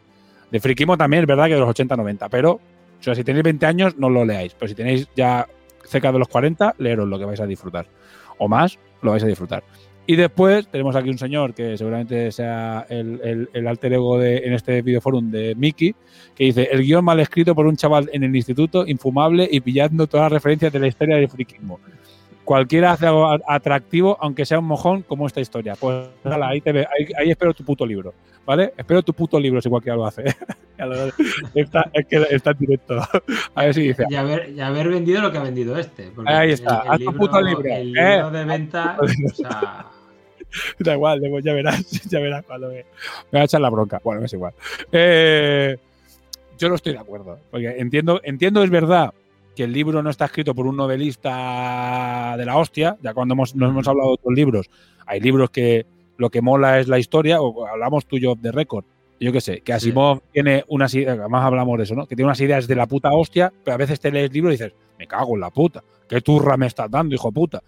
De 0.49 0.59
friquismo 0.59 0.97
también 0.97 1.23
es 1.23 1.27
verdad 1.27 1.47
que 1.47 1.55
de 1.55 1.59
los 1.59 1.69
80-90, 1.69 2.27
pero 2.29 2.51
o 2.53 3.03
sea, 3.03 3.15
si 3.15 3.23
tenéis 3.23 3.43
20 3.43 3.65
años 3.65 3.97
no 3.97 4.09
lo 4.09 4.23
leáis, 4.23 4.53
pero 4.53 4.69
si 4.69 4.75
tenéis 4.75 5.07
ya 5.15 5.47
cerca 5.85 6.11
de 6.11 6.19
los 6.19 6.27
40, 6.27 6.75
leeros 6.77 7.07
lo 7.07 7.17
que 7.17 7.25
vais 7.25 7.39
a 7.39 7.47
disfrutar. 7.47 7.87
O 8.37 8.47
más, 8.47 8.77
lo 9.01 9.11
vais 9.11 9.23
a 9.23 9.27
disfrutar. 9.27 9.63
Y 10.07 10.15
después 10.15 10.67
tenemos 10.67 10.95
aquí 10.95 11.09
un 11.09 11.17
señor 11.17 11.53
que 11.53 11.77
seguramente 11.77 12.31
sea 12.31 12.85
el, 12.89 13.49
alter 13.67 13.93
ego 13.93 14.17
de, 14.17 14.37
en 14.37 14.53
este 14.53 14.81
videoforum 14.81 15.29
de 15.29 15.55
Mickey, 15.55 15.95
que 16.35 16.45
dice: 16.45 16.69
El 16.71 16.81
guion 16.81 17.05
mal 17.05 17.19
escrito 17.19 17.53
por 17.53 17.67
un 17.67 17.75
chaval 17.77 18.09
en 18.11 18.23
el 18.23 18.35
instituto, 18.35 18.85
infumable 18.87 19.47
y 19.49 19.61
pillando 19.61 20.07
todas 20.07 20.25
las 20.25 20.33
referencias 20.33 20.73
de 20.73 20.79
la 20.79 20.87
historia 20.87 21.17
del 21.17 21.29
friquismo. 21.29 21.79
Cualquiera 22.51 22.91
hace 22.91 23.07
algo 23.07 23.29
atractivo, 23.47 24.17
aunque 24.19 24.45
sea 24.45 24.59
un 24.59 24.65
mojón, 24.65 25.03
como 25.03 25.25
esta 25.25 25.39
historia. 25.39 25.73
Pues 25.79 26.09
ahí, 26.25 26.59
te 26.59 26.73
ve- 26.73 26.85
ahí, 26.85 27.07
ahí 27.17 27.29
espero 27.31 27.53
tu 27.53 27.63
puto 27.63 27.85
libro, 27.85 28.13
¿vale? 28.45 28.73
Espero 28.75 29.01
tu 29.01 29.13
puto 29.13 29.39
libro 29.39 29.61
si 29.61 29.69
cualquiera 29.69 29.95
lo 29.95 30.05
hace. 30.05 30.25
Está, 31.55 31.89
es 31.93 32.05
que 32.07 32.17
está 32.29 32.51
en 32.51 32.57
directo. 32.57 32.99
A 33.55 33.63
ver 33.63 33.73
si 33.73 33.83
dice. 33.83 34.03
Y 34.09 34.15
haber, 34.15 34.49
y 34.49 34.59
haber 34.59 34.89
vendido 34.89 35.21
lo 35.21 35.31
que 35.31 35.37
ha 35.37 35.43
vendido 35.43 35.77
este. 35.77 36.11
Ahí 36.25 36.51
está, 36.51 36.81
haz 36.81 36.99
tu 36.99 37.13
puto 37.15 37.41
libro, 37.41 37.63
El 37.63 37.97
¿eh? 37.97 38.15
libro 38.15 38.31
de 38.31 38.43
venta, 38.43 38.97
o 39.01 39.07
sea, 39.07 39.85
Da 40.77 40.93
igual, 40.93 41.21
ya 41.41 41.53
verás, 41.53 41.89
ya 42.09 42.19
verás 42.19 42.43
cuando 42.45 42.67
me, 42.67 42.83
me 43.31 43.39
va 43.39 43.39
a 43.39 43.45
echar 43.45 43.61
la 43.61 43.69
bronca. 43.69 44.01
Bueno, 44.03 44.25
es 44.25 44.33
igual. 44.33 44.53
Eh, 44.91 45.77
yo 46.57 46.67
no 46.67 46.75
estoy 46.75 46.91
de 46.91 46.99
acuerdo. 46.99 47.39
Porque 47.49 47.69
entiendo, 47.77 48.19
entiendo, 48.25 48.61
es 48.61 48.69
verdad, 48.69 49.13
que 49.61 49.65
el 49.65 49.73
libro 49.73 50.01
no 50.01 50.09
está 50.09 50.25
escrito 50.25 50.55
por 50.55 50.65
un 50.65 50.75
novelista 50.75 52.35
de 52.35 52.45
la 52.45 52.57
hostia. 52.57 52.97
Ya 53.03 53.13
cuando 53.13 53.33
hemos, 53.35 53.55
nos 53.55 53.69
hemos 53.69 53.87
hablado 53.87 54.09
de 54.09 54.13
otros 54.15 54.33
libros, 54.33 54.69
hay 55.05 55.19
libros 55.19 55.51
que 55.51 55.85
lo 56.17 56.31
que 56.31 56.41
mola 56.41 56.79
es 56.79 56.87
la 56.87 56.97
historia, 56.97 57.39
o 57.41 57.67
hablamos 57.67 58.07
tuyo 58.07 58.33
de 58.35 58.51
récord. 58.51 58.85
Yo 59.19 59.31
qué 59.31 59.39
sé, 59.39 59.61
que 59.61 59.71
Asimov 59.71 60.21
tiene 60.33 60.63
unas 60.67 60.91
ideas, 60.95 61.19
además 61.19 61.45
hablamos 61.45 61.77
de 61.77 61.83
eso, 61.83 61.93
¿no? 61.93 62.07
Que 62.07 62.15
tiene 62.15 62.25
unas 62.27 62.41
ideas 62.41 62.67
de 62.67 62.75
la 62.75 62.87
puta 62.87 63.11
hostia, 63.11 63.53
pero 63.63 63.75
a 63.75 63.77
veces 63.77 63.99
te 63.99 64.11
lees 64.11 64.29
el 64.29 64.33
libro 64.33 64.49
y 64.49 64.53
dices, 64.53 64.73
me 64.97 65.05
cago 65.05 65.35
en 65.35 65.41
la 65.41 65.51
puta, 65.51 65.83
qué 66.09 66.21
turra 66.21 66.57
me 66.57 66.65
estás 66.65 66.89
dando, 66.89 67.13
hijo 67.13 67.31
puta. 67.31 67.61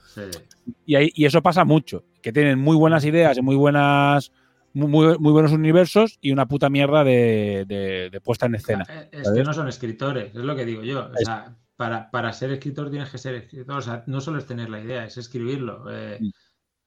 Y, 0.88 0.96
ahí- 0.96 1.12
y 1.14 1.26
eso 1.26 1.44
pasa 1.44 1.64
mucho, 1.64 2.04
que 2.24 2.34
tienen 2.34 2.58
muy 2.58 2.76
buenas 2.76 3.06
ideas 3.06 3.38
y 3.38 3.44
muy 3.44 3.56
buenas 3.56 4.32
muy, 4.76 4.88
muy- 4.90 5.32
buenos 5.32 5.52
universos 5.52 6.18
y 6.22 6.32
una 6.32 6.48
puta 6.48 6.68
mierda 6.72 7.04
de, 7.04 7.66
de- 7.68 8.10
de 8.10 8.20
puesta 8.22 8.48
en 8.48 8.56
escena. 8.56 8.84
Es 9.12 9.26
¿sabes? 9.26 9.40
que 9.40 9.44
no 9.44 9.54
son 9.54 9.68
escritores, 9.68 10.30
es 10.34 10.42
lo 10.44 10.56
que 10.56 10.66
digo 10.66 10.82
yo. 10.82 11.12
O 11.14 11.18
sea, 11.24 11.56
para, 11.76 12.12
para 12.12 12.32
ser 12.34 12.52
escritor 12.52 12.90
tienes 12.90 13.10
que 13.10 13.18
ser 13.18 13.36
escritor. 13.36 13.78
O 13.78 13.82
sea, 13.82 14.04
no 14.08 14.22
solo 14.22 14.38
es 14.40 14.46
tener 14.46 14.70
la 14.70 14.80
idea, 14.80 15.06
es 15.06 15.18
escribirlo. 15.18 15.86
Eh, 15.92 16.20
Mm. 16.22 16.30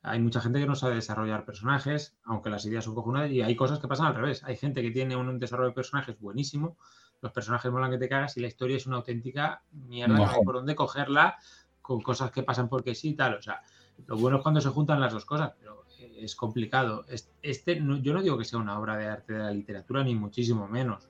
Hay 0.08 0.20
mucha 0.20 0.40
gente 0.40 0.60
que 0.60 0.66
no 0.66 0.76
sabe 0.76 0.94
desarrollar 0.94 1.44
personajes, 1.44 2.16
aunque 2.22 2.48
las 2.48 2.64
ideas 2.64 2.84
son 2.84 2.94
cojonudas, 2.94 3.28
y 3.28 3.42
hay 3.42 3.56
cosas 3.56 3.80
que 3.80 3.88
pasan 3.88 4.06
al 4.06 4.14
revés. 4.14 4.44
Hay 4.44 4.56
gente 4.56 4.80
que 4.80 4.92
tiene 4.92 5.16
un 5.16 5.36
desarrollo 5.40 5.70
de 5.70 5.74
personajes 5.74 6.16
buenísimo, 6.20 6.78
los 7.22 7.32
personajes 7.32 7.72
molan 7.72 7.90
que 7.90 7.98
te 7.98 8.08
cagas 8.08 8.36
y 8.36 8.40
la 8.40 8.46
historia 8.46 8.76
es 8.76 8.86
una 8.86 8.96
auténtica 8.98 9.64
mierda, 9.72 10.14
no 10.16 10.30
hay 10.30 10.44
por 10.44 10.54
dónde 10.54 10.76
cogerla 10.76 11.36
con 11.82 12.02
cosas 12.02 12.30
que 12.30 12.44
pasan 12.44 12.68
porque 12.68 12.94
sí 12.94 13.10
y 13.10 13.14
tal. 13.14 13.34
O 13.34 13.42
sea, 13.42 13.62
lo 14.06 14.16
bueno 14.16 14.36
es 14.36 14.42
cuando 14.44 14.60
se 14.60 14.68
juntan 14.68 15.00
las 15.00 15.12
dos 15.12 15.24
cosas, 15.24 15.54
pero 15.58 15.84
es 15.98 16.36
complicado. 16.36 17.04
Es- 17.08 17.32
Este, 17.42 17.80
no- 17.80 17.96
yo 17.96 18.12
no 18.14 18.22
digo 18.22 18.38
que 18.38 18.44
sea 18.44 18.60
una 18.60 18.78
obra 18.78 18.96
de 18.96 19.08
arte 19.08 19.32
de 19.32 19.38
la 19.40 19.50
literatura, 19.50 20.04
ni 20.04 20.14
muchísimo 20.14 20.68
menos. 20.68 21.08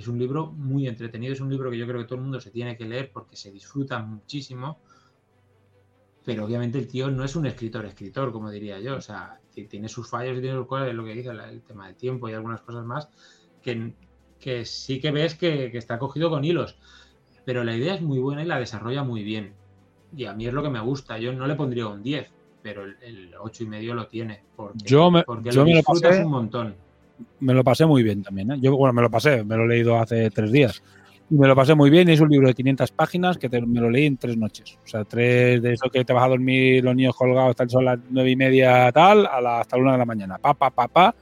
Es 0.00 0.08
un 0.08 0.18
libro 0.18 0.46
muy 0.46 0.88
entretenido, 0.88 1.34
es 1.34 1.40
un 1.40 1.50
libro 1.50 1.70
que 1.70 1.76
yo 1.76 1.86
creo 1.86 1.98
que 2.00 2.06
todo 2.06 2.14
el 2.16 2.22
mundo 2.22 2.40
se 2.40 2.50
tiene 2.50 2.74
que 2.74 2.86
leer 2.86 3.10
porque 3.12 3.36
se 3.36 3.52
disfruta 3.52 3.98
muchísimo. 3.98 4.78
Pero 6.24 6.44
obviamente 6.46 6.78
el 6.78 6.88
tío 6.88 7.10
no 7.10 7.22
es 7.22 7.36
un 7.36 7.44
escritor, 7.44 7.84
escritor, 7.84 8.32
como 8.32 8.50
diría 8.50 8.78
yo. 8.80 8.96
O 8.96 9.00
sea, 9.02 9.38
ti- 9.52 9.66
tiene 9.66 9.88
sus 9.90 10.08
fallos 10.08 10.38
y 10.38 10.40
tiene 10.40 10.56
sus 10.56 10.66
cosas, 10.66 10.88
es 10.88 10.94
lo 10.94 11.04
que 11.04 11.14
dice 11.14 11.28
el 11.28 11.60
tema 11.62 11.86
del 11.86 11.96
tiempo 11.96 12.28
y 12.28 12.32
algunas 12.32 12.62
cosas 12.62 12.84
más, 12.86 13.08
que, 13.62 13.92
que 14.38 14.64
sí 14.64 15.00
que 15.00 15.10
ves 15.10 15.34
que, 15.34 15.70
que 15.70 15.78
está 15.78 15.98
cogido 15.98 16.30
con 16.30 16.44
hilos. 16.44 16.76
Pero 17.44 17.62
la 17.62 17.76
idea 17.76 17.94
es 17.94 18.00
muy 18.00 18.18
buena 18.20 18.42
y 18.42 18.46
la 18.46 18.58
desarrolla 18.58 19.02
muy 19.02 19.22
bien. 19.22 19.54
Y 20.16 20.24
a 20.24 20.32
mí 20.32 20.46
es 20.46 20.54
lo 20.54 20.62
que 20.62 20.70
me 20.70 20.80
gusta. 20.80 21.18
Yo 21.18 21.32
no 21.34 21.46
le 21.46 21.56
pondría 21.56 21.86
un 21.88 22.02
10, 22.02 22.30
pero 22.62 22.84
el, 22.84 22.96
el 23.02 23.34
8 23.38 23.64
y 23.64 23.66
medio 23.66 23.94
lo 23.94 24.06
tiene. 24.06 24.42
Porque, 24.56 24.78
Yo 24.84 25.10
me- 25.10 25.24
porque 25.24 25.50
yo 25.50 25.60
lo 25.60 25.64
me 25.66 25.72
lo 25.72 25.76
disfrutas 25.76 26.16
pasé- 26.16 26.24
un 26.24 26.30
montón. 26.30 26.74
Me 27.40 27.54
lo 27.54 27.62
pasé 27.64 27.86
muy 27.86 28.02
bien 28.02 28.22
también. 28.22 28.52
¿eh? 28.52 28.56
Yo, 28.60 28.76
bueno, 28.76 28.92
me 28.92 29.02
lo 29.02 29.10
pasé, 29.10 29.44
me 29.44 29.56
lo 29.56 29.64
he 29.64 29.68
leído 29.68 29.98
hace 29.98 30.30
tres 30.30 30.50
días. 30.52 30.82
Y 31.30 31.34
me 31.36 31.46
lo 31.46 31.54
pasé 31.54 31.74
muy 31.74 31.90
bien. 31.90 32.08
Es 32.08 32.20
un 32.20 32.28
libro 32.28 32.48
de 32.48 32.54
500 32.54 32.90
páginas 32.90 33.38
que 33.38 33.48
te- 33.48 33.60
me 33.60 33.80
lo 33.80 33.88
leí 33.88 34.06
en 34.06 34.16
tres 34.16 34.36
noches. 34.36 34.78
O 34.84 34.86
sea, 34.88 35.04
tres 35.04 35.62
de 35.62 35.74
eso 35.74 35.88
que 35.88 36.04
te 36.04 36.12
vas 36.12 36.24
a 36.24 36.28
dormir 36.28 36.82
los 36.84 36.94
niños 36.96 37.14
colgados, 37.14 37.54
tal, 37.54 37.70
son 37.70 37.84
las 37.84 37.98
nueve 38.10 38.30
y 38.30 38.36
media, 38.36 38.90
tal, 38.92 39.26
a 39.26 39.40
la- 39.40 39.60
hasta 39.60 39.76
la 39.76 39.82
una 39.82 39.92
de 39.92 39.98
la 39.98 40.04
mañana. 40.06 40.38
Pa, 40.38 40.54
pa, 40.54 40.70
pa, 40.70 40.88
pa. 40.88 41.14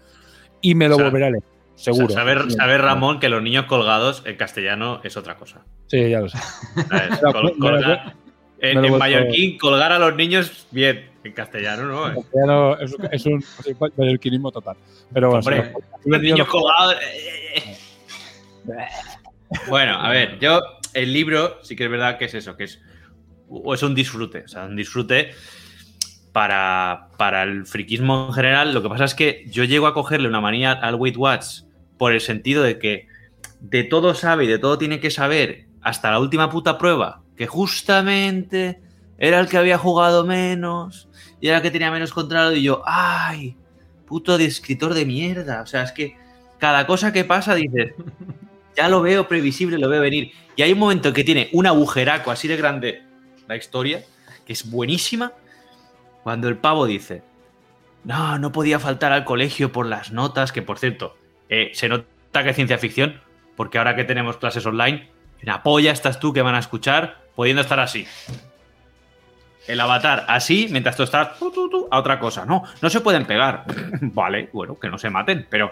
Y 0.63 0.75
me 0.75 0.89
lo 0.89 0.95
O 0.95 0.99
sea, 0.99 1.05
volveré 1.07 1.27
a 1.27 1.31
leer. 1.31 1.43
O 1.45 1.79
Seguro. 1.79 2.09
sea, 2.09 2.17
saber, 2.19 2.51
saber, 2.51 2.81
Ramón, 2.81 3.21
que 3.21 3.29
los 3.29 3.43
niños 3.43 3.67
colgados 3.67 4.23
en 4.27 4.37
castellano 4.37 5.01
es 5.05 5.17
otra 5.17 5.37
cosa. 5.37 5.61
Sí, 5.87 6.09
ya 6.11 6.21
lo 6.21 6.29
sé. 6.29 6.39
en 8.61 8.85
en 8.85 8.99
mallorquín, 8.99 9.59
colgar 9.59 9.93
a 9.93 9.99
los 9.99 10.15
niños, 10.17 10.67
bien. 10.71 11.07
En 11.25 11.33
castellano, 11.33 11.83
¿no? 11.85 12.15
Ya 12.15 12.47
no- 12.47 12.79
es, 12.79 12.95
es 13.11 13.27
un 13.27 13.45
mallorquinismo 13.97 14.51
total. 14.53 14.77
Pero 15.13 15.31
bueno, 15.31 15.41
Hombre, 15.47 15.73
los 16.05 16.23
niños 16.23 16.47
colgados. 16.49 16.97
Bueno, 19.69 19.99
a 19.99 20.11
ver, 20.11 20.39
yo 20.41 20.61
el 20.93 21.13
libro 21.13 21.59
sí 21.63 21.75
que 21.75 21.85
es 21.85 21.91
verdad 21.91 22.19
que 22.19 22.27
es 22.27 22.35
eso, 22.35 22.57
que 22.57 22.65
es, 22.65 22.81
o 23.49 23.73
es 23.73 23.83
un 23.83 23.95
disfrute, 23.95 24.43
o 24.45 24.49
sea, 24.49 24.65
un 24.67 24.77
disfrute 24.77 25.31
para, 26.33 27.09
para 27.17 27.45
el 27.45 27.65
friquismo 27.67 28.27
en 28.29 28.35
general. 28.35 28.75
Lo 28.75 28.83
que 28.83 28.89
pasa 28.91 29.05
es 29.05 29.15
que 29.15 29.45
yo 29.49 29.65
llego 29.65 29.87
a 29.87 29.95
cogerle 29.95 30.29
una 30.29 30.41
manía 30.43 30.73
al 30.73 30.97
Weight 30.97 31.17
Watch 31.17 31.63
por 31.97 32.13
el 32.13 32.21
sentido 32.21 32.63
de 32.63 32.79
que 32.79 33.07
de 33.61 33.85
todo 33.85 34.15
sabe 34.15 34.45
y 34.45 34.49
de 34.49 34.59
todo 34.59 34.77
tiene 34.77 35.01
que 35.01 35.11
saber 35.11 35.65
hasta 35.81 36.11
la 36.11 36.21
última 36.21 36.51
puta 36.51 36.77
prueba, 36.77 37.23
que 37.39 37.47
justamente 37.47 38.81
era 39.17 39.39
el 39.39 39.49
que 39.49 39.57
había 39.57 39.79
jugado 39.79 40.27
menos 40.27 41.09
y 41.41 41.47
era 41.47 41.59
el 41.59 41.63
que 41.63 41.71
tenía 41.71 41.91
menos 41.91 42.13
controlado 42.13 42.53
y 42.53 42.65
yo, 42.65 42.83
ay, 42.85 43.57
puto 44.07 44.37
de 44.37 44.45
escritor 44.45 44.93
de 44.93 45.07
mierda. 45.07 45.63
O 45.63 45.67
sea, 45.67 45.85
es 45.85 45.93
que 45.93 46.17
cada 46.59 46.85
cosa 46.85 47.13
que 47.13 47.25
pasa 47.25 47.55
dices, 47.55 47.95
ya 48.77 48.89
lo 48.89 49.03
veo 49.03 49.29
previsible, 49.29 49.79
lo 49.79 49.89
veo 49.89 50.01
venir. 50.01 50.33
Y 50.57 50.63
hay 50.63 50.73
un 50.73 50.81
momento 50.81 51.13
que 51.13 51.23
tiene 51.23 51.49
un 51.53 51.69
agujeraco 51.69 52.33
así 52.33 52.49
de 52.49 52.57
grande 52.57 53.05
la 53.47 53.57
historia, 53.57 54.03
que 54.45 54.53
es 54.53 54.69
buenísima, 54.69 55.33
cuando 56.25 56.49
el 56.49 56.57
pavo 56.57 56.87
dice, 56.87 57.23
no, 58.03 58.37
no 58.41 58.51
podía 58.51 58.81
faltar 58.81 59.13
al 59.13 59.25
colegio 59.25 59.71
por 59.71 59.87
las 59.87 60.11
notas, 60.11 60.51
que 60.51 60.63
por 60.63 60.81
cierto, 60.81 61.17
eh, 61.49 61.71
se 61.73 61.89
nota 61.89 62.43
que 62.43 62.51
es 62.51 62.57
ciencia 62.57 62.79
ficción, 62.79 63.21
porque 63.57 63.79
ahora 63.79 63.95
que 63.95 64.03
tenemos 64.03 64.39
clases 64.39 64.67
online, 64.67 65.09
en 65.41 65.51
apoya 65.51 65.93
estás 65.93 66.19
tú 66.19 66.33
que 66.33 66.43
van 66.43 66.57
a 66.57 66.59
escuchar, 66.59 67.28
pudiendo 67.39 67.63
estar 67.63 67.79
así. 67.79 68.05
El 69.69 69.81
avatar 69.81 70.25
así, 70.27 70.67
mientras 70.73 70.97
tú 70.97 71.05
estás 71.05 71.29
a 71.89 71.99
otra 71.99 72.19
cosa. 72.19 72.45
No, 72.45 72.65
no 72.83 72.91
se 72.91 73.01
pueden 73.01 73.27
pegar. 73.27 73.65
vale, 74.01 74.49
bueno, 74.53 74.77
que 74.77 74.89
no 74.89 74.99
se 74.99 75.09
maten, 75.09 75.47
pero 75.49 75.71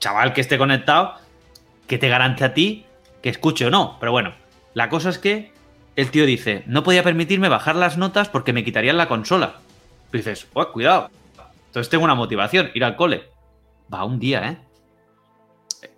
chaval 0.00 0.32
que 0.32 0.40
esté 0.40 0.58
conectado, 0.58 1.14
que 1.86 1.98
te 1.98 2.08
garante 2.08 2.44
a 2.44 2.52
ti 2.52 2.84
que 3.22 3.28
escuche 3.28 3.64
o 3.64 3.70
no. 3.70 3.96
Pero 4.00 4.10
bueno, 4.10 4.34
la 4.72 4.88
cosa 4.88 5.08
es 5.08 5.18
que 5.18 5.52
el 5.94 6.10
tío 6.10 6.26
dice, 6.26 6.64
no 6.66 6.82
podía 6.82 7.04
permitirme 7.04 7.48
bajar 7.48 7.76
las 7.76 7.96
notas 7.96 8.28
porque 8.28 8.52
me 8.52 8.64
quitarían 8.64 8.96
la 8.96 9.06
consola. 9.06 9.58
Tú 10.10 10.16
dices, 10.16 10.48
oh, 10.52 10.72
cuidado. 10.72 11.10
Entonces 11.66 11.90
tengo 11.90 12.02
una 12.02 12.16
motivación, 12.16 12.72
ir 12.74 12.82
al 12.82 12.96
cole. 12.96 13.30
Va 13.92 14.04
un 14.04 14.18
día, 14.18 14.48
¿eh? 14.48 14.58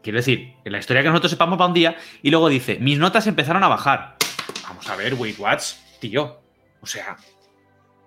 Quiero 0.03 0.19
decir, 0.19 0.57
la 0.67 0.77
historia 0.77 1.03
que 1.03 1.09
nosotros 1.09 1.31
sepamos 1.31 1.59
va 1.59 1.69
un 1.69 1.73
día 1.73 1.97
y 2.21 2.31
luego 2.31 2.51
dice, 2.51 2.77
mis 2.81 2.99
notas 2.99 3.27
empezaron 3.27 3.65
a 3.65 3.69
bajar. 3.69 4.17
Vamos 4.87 5.01
a 5.01 5.03
ver, 5.03 5.15
Wait 5.15 5.39
Watch, 5.39 5.73
tío. 6.01 6.39
O 6.81 6.87
sea, 6.87 7.17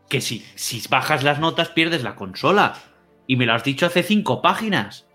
que 0.08 0.22
si, 0.22 0.46
si 0.56 0.82
bajas 0.90 1.24
las 1.24 1.40
notas 1.40 1.70
pierdes 1.70 2.04
la 2.04 2.16
consola. 2.16 2.76
Y 3.28 3.36
me 3.36 3.46
lo 3.46 3.54
has 3.54 3.64
dicho 3.66 3.86
hace 3.86 4.02
cinco 4.02 4.42
páginas. 4.42 5.06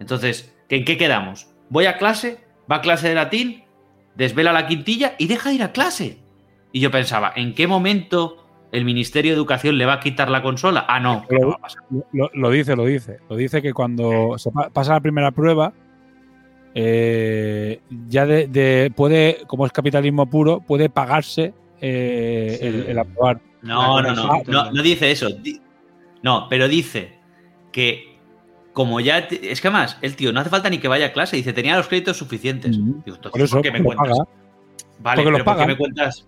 Entonces, 0.00 0.52
¿en 0.68 0.84
qué 0.84 0.98
quedamos? 0.98 1.46
Voy 1.70 1.86
a 1.86 1.98
clase, 1.98 2.44
va 2.70 2.76
a 2.76 2.80
clase 2.80 3.08
de 3.08 3.14
latín, 3.14 3.64
desvela 4.16 4.52
la 4.52 4.66
quintilla 4.66 5.14
y 5.18 5.28
deja 5.28 5.50
de 5.50 5.54
ir 5.54 5.62
a 5.62 5.72
clase. 5.72 6.18
Y 6.72 6.80
yo 6.80 6.90
pensaba, 6.90 7.32
¿en 7.36 7.54
qué 7.54 7.66
momento 7.68 8.44
el 8.72 8.84
Ministerio 8.84 9.30
de 9.32 9.36
Educación 9.36 9.78
le 9.78 9.86
va 9.86 9.94
a 9.94 10.00
quitar 10.00 10.28
la 10.30 10.42
consola? 10.42 10.84
Ah, 10.88 10.98
no, 10.98 11.26
que 11.28 11.38
no 11.38 11.48
va 11.50 11.54
a 11.54 11.58
pasar. 11.58 11.82
Lo, 12.12 12.28
lo 12.34 12.50
dice, 12.50 12.74
lo 12.74 12.84
dice. 12.86 13.18
Lo 13.30 13.36
dice 13.36 13.62
que 13.62 13.72
cuando 13.72 14.36
se 14.36 14.50
pa- 14.50 14.68
pasa 14.70 14.94
la 14.94 15.00
primera 15.00 15.30
prueba, 15.30 15.72
eh, 16.74 17.80
ya 18.08 18.26
de, 18.26 18.46
de- 18.48 18.92
puede, 18.94 19.38
como 19.46 19.64
es 19.66 19.72
capitalismo 19.72 20.26
puro, 20.26 20.60
puede 20.60 20.88
pagarse 20.88 21.54
eh, 21.80 22.56
Sí. 22.60 22.66
el, 22.66 22.86
el 22.88 22.98
aprobar. 22.98 23.40
No, 23.62 24.02
no, 24.02 24.12
no, 24.14 24.42
no, 24.46 24.70
no 24.72 24.82
dice 24.82 25.10
eso. 25.10 25.28
No, 26.22 26.46
pero 26.50 26.68
dice 26.68 27.18
que 27.72 28.18
como 28.72 28.98
ya... 29.00 29.28
te- 29.28 29.50
Es 29.52 29.60
que 29.60 29.68
además, 29.68 29.98
el 30.02 30.16
tío 30.16 30.32
no 30.32 30.40
hace 30.40 30.50
falta 30.50 30.68
ni 30.68 30.78
que 30.78 30.88
vaya 30.88 31.06
a 31.06 31.12
clase, 31.12 31.36
dice, 31.36 31.52
tenía 31.52 31.76
los 31.76 31.86
créditos 31.88 32.16
suficientes. 32.16 32.76
Mm. 32.76 33.02
Digo, 33.04 33.16
entonces, 33.16 33.30
Por 33.30 33.40
eso, 33.42 33.56
¿por 33.56 33.62
qué 33.62 33.70
me 33.70 33.82
cuentas? 33.82 34.08
paga. 34.18 34.28
Vale, 34.98 35.22
Porque 35.22 35.32
pero 35.32 35.44
¿por 35.44 35.56
qué 35.58 35.66
me 35.66 35.76
cuentas? 35.76 36.26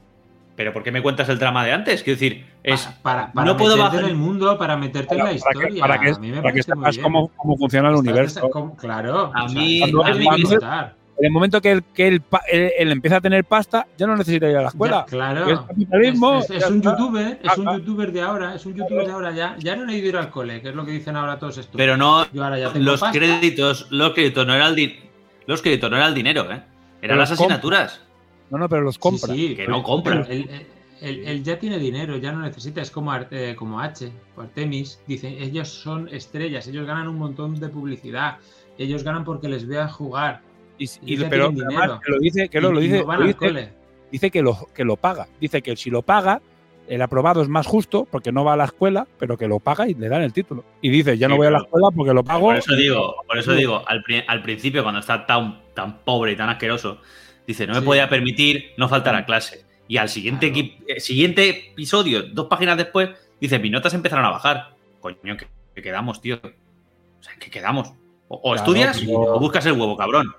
Pero 0.57 0.73
¿por 0.73 0.83
qué 0.83 0.91
me 0.91 1.03
cuentas 1.03 1.29
el 1.29 1.39
drama 1.39 1.65
de 1.65 1.73
antes? 1.73 2.03
Quiero 2.03 2.19
decir, 2.19 2.47
es 2.63 2.87
para, 3.03 3.31
para 3.33 3.47
no 3.47 3.57
puedo 3.59 3.77
bajar 3.77 4.01
en 4.05 4.07
el 4.11 4.17
mundo, 4.17 4.57
para 4.57 4.77
meterte 4.77 5.15
Para, 5.15 5.31
en 5.31 5.37
la 5.37 5.43
para 5.45 5.53
que, 5.53 5.59
historia. 5.67 5.81
para 5.83 6.01
que, 6.01 6.11
a 6.11 6.19
mí 6.19 6.31
me 6.33 6.41
para 6.43 6.55
que 6.55 6.63
sepas 6.63 6.97
bien. 6.97 7.03
cómo, 7.03 7.29
cómo 7.37 7.57
funciona 7.59 7.91
el 7.91 7.97
universo. 7.97 8.51
claro. 8.79 9.31
A 9.35 9.45
o 9.45 9.49
sea, 9.51 9.61
mí- 9.61 9.81
no 9.93 10.03
a 10.03 10.11
es 10.11 10.17
mí- 10.19 10.25
de 10.25 10.43
gustar. 10.43 10.95
En 11.19 11.25
el 11.27 11.31
momento 11.31 11.63
que 11.63 11.73
él, 11.73 11.83
que 11.95 12.09
él, 12.09 12.21
pa- 12.21 12.43
él- 12.51 12.73
él 12.79 12.93
empieza 12.93 13.17
a 13.17 13.21
tener 13.23 13.43
pasta, 13.45 13.87
ya 13.97 14.07
no 14.07 14.17
necesita 14.17 14.51
ir 14.51 14.57
a 14.59 14.63
la 14.63 14.69
escuela. 14.69 14.99
Ya, 15.01 15.05
claro. 15.07 15.49
Es 15.51 15.59
capitalismo. 15.61 16.39
Es, 16.41 16.45
es- 16.45 16.57
es 16.57 16.63
ya 16.63 16.69
un 16.69 16.83
youtuber, 16.83 17.39
es 17.43 17.59
un 17.59 17.73
youtuber 17.79 18.13
de 18.13 18.21
ahora, 18.23 18.55
es 18.55 18.67
un 18.67 18.75
youtuber 18.75 19.07
de 19.07 19.13
ahora. 19.13 19.31
Ya, 19.33 19.57
ya 19.59 19.77
no 19.77 19.91
he 19.91 19.97
ido 19.97 20.09
ir 20.09 20.17
al 20.19 20.29
cole, 20.31 20.61
que 20.61 20.69
es 20.71 20.75
lo 20.75 20.85
que 20.85 20.93
dicen 20.93 21.17
ahora 21.17 21.39
todos 21.39 21.57
estos. 21.59 21.77
Pero 21.77 21.97
no, 21.97 22.31
Yo 22.33 22.45
ahora 22.45 22.59
ya 22.59 22.71
tengo 22.73 22.85
los 22.85 23.01
pasta. 23.01 23.19
créditos, 23.19 23.87
los 23.91 24.13
créditos 24.13 24.47
no 24.47 24.53
era 24.55 24.67
el 24.69 24.75
di- 24.75 24.99
los 25.47 25.63
créditos 25.63 25.91
no 25.91 25.97
era 25.97 26.07
el 26.07 26.15
dinero, 26.15 26.51
¿eh? 26.53 26.63
Eran 27.01 27.19
las 27.19 27.31
asignaturas. 27.31 28.03
No, 28.51 28.59
no, 28.59 28.69
pero 28.69 28.83
los 28.83 28.99
compra. 28.99 29.35
Sí, 29.35 29.49
sí, 29.49 29.57
Que 29.57 29.67
no 29.69 29.83
compra. 29.83 30.21
Él, 30.29 30.49
él- 30.51 30.67
él- 31.01 31.23
él 31.27 31.43
ya 31.45 31.59
tiene 31.59 31.79
dinero, 31.79 32.17
ya 32.17 32.33
no 32.33 32.41
necesita. 32.41 32.81
Es 32.81 32.91
como, 32.91 33.13
eh, 33.15 33.55
como 33.57 33.81
H 33.81 34.11
o 34.37 34.41
Artemis. 34.43 35.01
Dice, 35.07 35.29
ellos 35.43 35.69
son 35.69 36.09
estrellas, 36.09 36.67
ellos 36.69 36.87
ganan 36.87 37.09
un 37.09 37.19
montón 37.19 37.59
de 37.59 37.69
publicidad. 37.69 38.39
Ellos 38.79 39.03
ganan 39.03 39.25
porque 39.25 39.49
les 39.49 39.67
vean 39.67 39.89
jugar. 39.89 40.41
Y, 40.79 41.17
pero 41.25 41.47
además 41.47 42.01
que 42.05 42.11
lo 42.13 42.19
dice, 42.19 42.49
que 42.49 42.61
lo, 42.61 42.71
Y- 42.71 42.75
lo 42.75 42.81
y 42.81 42.85
dice, 42.85 42.99
no 43.01 43.07
van 43.07 43.19
lo 43.19 43.23
al 43.25 43.29
dice- 43.29 43.39
cole. 43.39 43.73
dice 44.13 44.31
que 44.31 44.43
lo, 44.43 44.69
que 44.75 44.85
lo 44.85 44.97
paga. 44.97 45.27
Dice 45.41 45.63
que 45.63 45.75
si 45.77 45.91
lo 45.91 46.03
paga, 46.03 46.41
el 46.87 47.03
aprobado 47.03 47.43
es 47.43 47.49
más 47.49 47.67
justo 47.67 48.07
porque 48.11 48.31
no 48.31 48.45
va 48.45 48.53
a 48.53 48.57
la 48.57 48.67
escuela, 48.67 49.07
pero 49.19 49.37
que 49.37 49.49
lo 49.49 49.59
paga 49.59 49.89
y 49.89 49.95
le 49.95 50.09
dan 50.09 50.23
el 50.23 50.33
título. 50.33 50.65
Y 50.83 50.91
dice, 50.91 51.17
ya 51.19 51.29
no 51.29 51.35
Sí, 51.35 51.39
voy 51.39 51.47
a 51.49 51.51
la 51.51 51.59
escuela 51.59 51.89
porque 51.95 52.13
lo 52.15 52.23
pago. 52.23 52.47
Por 52.49 52.57
eso 52.57 52.75
digo, 52.77 53.15
por 53.27 53.39
eso 53.39 53.53
digo, 53.55 53.83
al, 53.89 54.03
pri- 54.03 54.23
al 54.29 54.43
principio, 54.43 54.83
cuando 54.83 55.01
está 55.01 55.27
tan, 55.27 55.63
tan 55.75 55.99
pobre 56.05 56.33
y 56.33 56.37
tan 56.37 56.49
asqueroso, 56.51 56.99
dice, 57.47 57.67
no 57.67 57.75
me 57.75 57.81
Sí. 57.81 57.87
podía 57.87 58.09
permitir 58.09 58.73
no 58.77 58.89
faltar 58.89 59.15
a 59.15 59.25
clase. 59.25 59.65
Y 59.89 59.99
al 59.99 60.09
siguiente, 60.09 60.51
Claro. 60.53 60.67
equi- 60.69 60.85
eh, 60.89 61.01
siguiente 61.01 61.49
episodio, 61.73 62.23
dos 62.25 62.47
páginas 62.47 62.77
después, 62.77 63.11
dice, 63.41 63.59
mis 63.59 63.71
notas 63.71 63.95
empezaron 63.95 64.25
a 64.25 64.31
bajar. 64.31 64.75
Coño, 65.01 65.37
que, 65.37 65.47
que 65.75 65.83
quedamos, 65.83 66.21
tío. 66.21 66.37
O 66.43 67.23
sea, 67.23 67.35
que 67.39 67.51
quedamos. 67.51 67.89
O, 68.29 68.37
o 68.37 68.41
Claro, 68.43 68.57
estudias 68.57 69.01
pero- 69.01 69.21
o 69.35 69.39
buscas 69.41 69.65
el 69.67 69.73
huevo, 69.73 69.97
cabrón. 69.97 70.33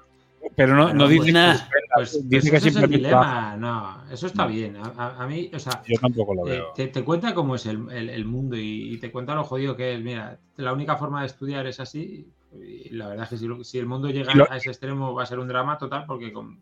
pero 0.55 0.75
no, 0.75 0.93
no 0.93 1.07
dice 1.07 1.31
nah. 1.31 1.55
Pues, 1.95 2.11
pues 2.11 2.29
dice 2.29 2.49
que 2.51 2.57
ese 2.57 2.69
es 2.69 2.75
el 2.75 2.81
simplemente 2.81 2.97
dilema. 3.09 3.55
No, 3.57 4.03
eso 4.11 4.27
está 4.27 4.45
bien. 4.47 4.77
A, 4.97 5.25
mí, 5.27 5.49
o 5.53 5.59
sea, 5.59 5.81
Yo 5.87 5.99
tampoco 5.99 6.35
lo 6.35 6.47
Eh, 6.51 6.63
te, 6.75 6.87
te 6.87 7.03
cuenta 7.03 7.33
cómo 7.33 7.55
es 7.55 7.65
el, 7.65 7.89
el- 7.91 8.09
el 8.09 8.25
mundo 8.25 8.55
y, 8.57 8.93
y 8.93 8.97
te 8.97 9.11
cuenta 9.11 9.35
lo 9.35 9.43
jodido 9.43 9.75
que 9.75 9.93
es. 9.95 10.01
Mira, 10.01 10.39
la 10.57 10.73
única 10.73 10.95
forma 10.97 11.21
de 11.21 11.27
estudiar 11.27 11.65
es 11.67 11.79
así. 11.79 12.27
Y 12.53 12.89
la 12.91 13.07
verdad 13.07 13.23
es 13.25 13.39
que 13.41 13.63
si, 13.63 13.77
el 13.77 13.85
mundo 13.85 14.09
llega 14.09 14.33
lo- 14.33 14.49
a 14.51 14.57
ese 14.57 14.69
extremo 14.69 15.13
va 15.13 15.23
a 15.23 15.25
ser 15.25 15.39
un 15.39 15.47
drama 15.47 15.77
total 15.77 16.05
porque 16.07 16.31
con 16.31 16.59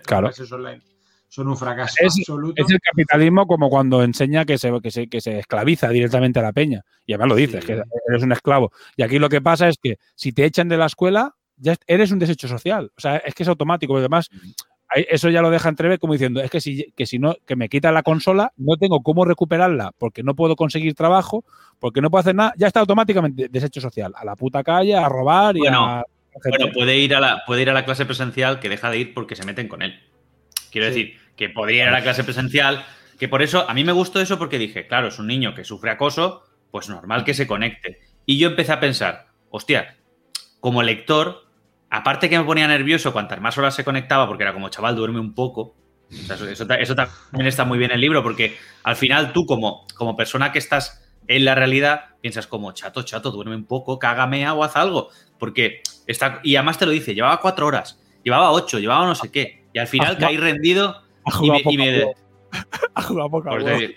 las 0.00 0.06
Claro. 0.06 0.26
clases 0.28 0.50
online 0.52 0.82
son 1.28 1.46
un 1.48 1.56
fracaso 1.56 1.94
Es- 2.00 2.16
absoluto. 2.18 2.60
Es 2.60 2.70
el 2.70 2.80
capitalismo 2.80 3.46
como 3.46 3.70
cuando 3.70 4.02
enseña 4.02 4.44
que 4.44 4.58
se, 4.58 4.72
que 4.80 4.90
se, 4.90 5.06
que 5.08 5.20
se 5.20 5.38
esclaviza 5.38 5.88
directamente 5.90 6.40
a 6.40 6.42
la 6.42 6.52
peña. 6.52 6.82
Y 7.06 7.12
además 7.12 7.28
lo 7.28 7.34
dices, 7.36 7.60
Sí. 7.64 7.66
que 7.68 7.82
eres 8.08 8.22
un 8.24 8.32
esclavo. 8.32 8.72
Y 8.96 9.02
aquí 9.02 9.18
lo 9.20 9.28
que 9.28 9.40
pasa 9.40 9.68
es 9.68 9.76
que 9.80 9.98
si 10.16 10.32
te 10.32 10.44
echan 10.44 10.68
de 10.68 10.76
la 10.76 10.86
escuela, 10.86 11.36
ya 11.56 11.76
eres 11.86 12.10
un 12.10 12.18
desecho 12.18 12.48
social. 12.48 12.90
O 12.96 13.00
sea, 13.00 13.18
es 13.18 13.34
que 13.34 13.44
es 13.44 13.48
automático. 13.48 13.96
Además, 13.96 14.28
eso 14.92 15.28
ya 15.28 15.40
lo 15.40 15.50
deja 15.50 15.68
entrever 15.68 16.00
como 16.00 16.14
diciendo, 16.14 16.40
es 16.40 16.50
que 16.50 16.60
si, 16.60 16.90
que 16.96 17.06
si 17.06 17.20
no, 17.20 17.36
que 17.46 17.54
me 17.54 17.68
quitan 17.68 17.94
la 17.94 18.02
consola, 18.02 18.52
no 18.56 18.76
tengo 18.76 19.00
cómo 19.04 19.24
recuperarla 19.24 19.92
porque 19.98 20.24
no 20.24 20.34
puedo 20.34 20.56
conseguir 20.56 20.94
trabajo, 20.94 21.44
porque 21.78 22.00
no 22.00 22.10
puedo 22.10 22.20
hacer 22.22 22.34
nada, 22.34 22.54
ya 22.56 22.66
está 22.66 22.80
automáticamente 22.80 23.48
desecho 23.48 23.80
social. 23.80 24.12
A 24.16 24.24
la 24.24 24.34
puta 24.34 24.64
calle, 24.64 24.96
a 24.96 25.08
robar 25.08 25.56
y 25.56 25.60
Bueno, 25.60 25.84
a. 25.84 26.04
Bueno, 26.48 26.72
puede 26.72 26.96
ir, 26.98 27.14
a 27.14 27.20
la, 27.20 27.42
puede 27.46 27.62
ir 27.62 27.70
a 27.70 27.72
la 27.74 27.84
clase 27.84 28.06
presencial 28.06 28.60
que 28.60 28.68
deja 28.68 28.90
de 28.90 28.98
ir 28.98 29.14
porque 29.14 29.36
se 29.36 29.44
meten 29.44 29.68
con 29.68 29.82
él. 29.82 30.00
Quiero 30.70 30.88
Sí. 30.88 30.94
decir, 30.94 31.20
que 31.36 31.48
podría 31.48 31.82
ir 31.84 31.88
a 31.88 31.92
la 31.92 32.02
clase 32.02 32.22
presencial, 32.24 32.84
que 33.18 33.28
por 33.28 33.42
eso, 33.42 33.68
a 33.68 33.74
mí 33.74 33.82
me 33.84 33.92
gustó 33.92 34.20
eso 34.20 34.38
porque 34.38 34.58
dije, 34.58 34.86
claro, 34.86 35.08
es 35.08 35.18
un 35.18 35.26
niño 35.26 35.54
que 35.54 35.64
sufre 35.64 35.90
acoso, 35.90 36.42
pues 36.70 36.88
normal 36.88 37.24
que 37.24 37.34
se 37.34 37.46
conecte. 37.46 37.98
Y 38.26 38.38
yo 38.38 38.48
empecé 38.48 38.72
a 38.72 38.80
pensar, 38.80 39.26
hostia, 39.50 39.96
como 40.60 40.82
lector, 40.82 41.46
aparte 41.90 42.28
que 42.30 42.38
me 42.38 42.44
ponía 42.44 42.68
nervioso 42.68 43.12
cuantas 43.12 43.40
más 43.40 43.58
horas 43.58 43.74
se 43.74 43.84
conectaba, 43.84 44.28
porque 44.28 44.44
era 44.44 44.52
como, 44.52 44.68
chaval, 44.68 44.94
duerme 44.96 45.18
un 45.20 45.34
poco. 45.34 45.74
O 46.12 46.26
sea, 46.26 46.36
eso, 46.36 46.48
eso 46.48 46.66
ta- 46.66 46.76
eso 46.76 46.94
también 46.94 47.46
está 47.46 47.64
muy 47.64 47.78
bien 47.78 47.90
en 47.90 47.96
el 47.96 48.00
libro, 48.00 48.22
porque 48.22 48.56
al 48.84 48.96
final 48.96 49.32
tú, 49.32 49.46
como, 49.46 49.86
como 49.96 50.16
persona 50.16 50.52
que 50.52 50.58
estás 50.60 51.02
en 51.26 51.44
la 51.44 51.54
realidad, 51.54 52.16
piensas 52.20 52.46
como, 52.46 52.72
chato, 52.72 53.02
chato, 53.02 53.30
duerme 53.30 53.56
un 53.56 53.64
poco, 53.66 53.98
cágame 53.98 54.48
o 54.50 54.62
haz 54.64 54.76
algo. 54.76 55.08
Porque 55.38 55.82
está. 56.12 56.40
Y 56.42 56.56
además 56.56 56.78
te 56.78 56.86
lo 56.86 56.92
dice, 56.92 57.14
llevaba 57.14 57.40
cuatro 57.40 57.66
horas, 57.66 57.98
llevaba 58.24 58.50
ocho, 58.52 58.78
llevaba 58.78 59.06
no 59.06 59.14
sé 59.14 59.30
qué. 59.30 59.64
Y 59.72 59.78
al 59.78 59.86
final 59.86 60.18
caí 60.18 60.36
rendido 60.36 60.96
Ha 61.24 61.44
y 61.44 61.50
me. 61.50 61.58
y 61.58 61.62
poco 61.62 61.76
me-. 61.76 62.12
Ha 62.94 63.02
jugado 63.02 63.30
poco 63.30 63.48
por, 63.50 63.64
te, 63.64 63.96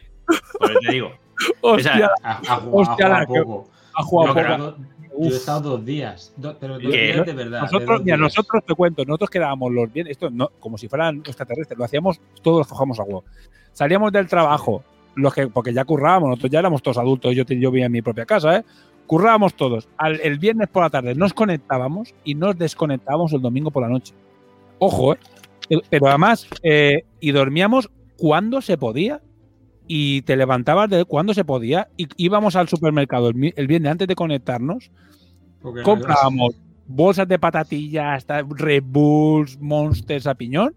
por 0.60 0.80
te 0.80 0.91
digo. 0.91 1.11
Hostia, 1.61 1.94
esa- 1.94 2.11
Ha, 2.23 2.31
ha 2.31 2.56
jugado, 2.57 2.72
Hostia, 2.91 3.06
ha 3.06 3.10
la 3.10 3.26
jugado 3.26 3.34
que- 3.34 3.41
poco. 3.52 3.69
ha 3.95 4.03
jugado 4.03 4.40
he 4.40 4.57
poco. 4.57 4.77
Yo 5.19 5.30
he 5.30 5.35
estado 5.38 5.69
dos 5.72 5.85
días, 5.85 6.34
do- 6.38 6.57
pero 6.60 6.73
dos 6.80 6.91
Que- 6.91 7.14
días 7.14 7.26
de 7.26 7.34
verdad. 7.34 7.61
Nosotros, 7.61 8.03
mira, 8.03 8.18
nosotros 8.18 8.64
te 8.65 8.73
cuento, 8.76 9.06
nosotros 9.06 9.30
quedábamos 9.30 9.72
los 9.72 9.91
bien, 9.94 10.07
esto 10.07 10.30
no, 10.31 10.49
como 10.60 10.77
si 10.77 10.88
fueran 10.88 11.18
extraterrestres, 11.26 11.77
lo 11.77 11.85
hacíamos 11.85 12.19
todos 12.41 12.60
los 12.60 12.68
cojamos 12.68 12.99
a 12.99 13.03
huevo. 13.03 13.23
Salíamos 13.73 14.11
del 14.11 14.27
trabajo, 14.27 14.84
los 15.15 15.31
que, 15.34 15.48
porque 15.48 15.72
ya 15.73 15.85
currábamos, 15.85 16.30
nosotros 16.30 16.52
ya 16.52 16.60
éramos 16.60 16.81
todos 16.81 16.98
adultos, 16.98 17.35
yo, 17.35 17.44
yo 17.45 17.69
vivía 17.72 17.85
en 17.85 17.91
mi 17.91 18.02
propia 18.02 18.26
casa, 18.26 18.57
¿eh? 18.57 18.64
Currábamos 19.08 19.56
todos. 19.56 19.88
Al- 19.98 20.22
el 20.22 20.40
viernes 20.40 20.70
por 20.70 20.84
la 20.84 20.90
tarde 20.90 21.16
nos 21.16 21.34
conectábamos 21.34 22.14
y 22.24 22.36
nos 22.36 22.58
desconectábamos 22.58 23.34
el 23.34 23.42
domingo 23.42 23.72
por 23.72 23.84
la 23.84 23.90
noche. 23.90 24.14
Ojo, 24.80 25.14
¿eh? 25.14 25.18
Pero 25.90 26.08
además, 26.08 26.48
eh, 26.62 27.06
y 27.20 27.32
dormíamos 27.32 27.90
cuando 28.18 28.62
se 28.62 28.78
podía 28.78 29.22
y 29.88 30.22
te 30.24 30.36
levantabas 30.36 30.90
de 30.90 31.06
cuando 31.06 31.34
se 31.34 31.46
podía 31.46 31.90
y 31.98 32.08
íbamos 32.18 32.56
al 32.56 32.68
supermercado 32.68 33.30
el, 33.30 33.68
viernes 33.68 33.92
antes 33.92 34.08
de 34.08 34.16
conectarnos 34.16 34.92
Porque 35.62 35.84
comprábamos 35.84 36.56
bolsas 36.88 37.28
de 37.28 37.40
patatillas, 37.40 38.18
hasta 38.18 38.42
Red 38.42 38.84
Bulls, 38.86 39.60
Monsters 39.60 40.28
a 40.28 40.36
piñón, 40.36 40.76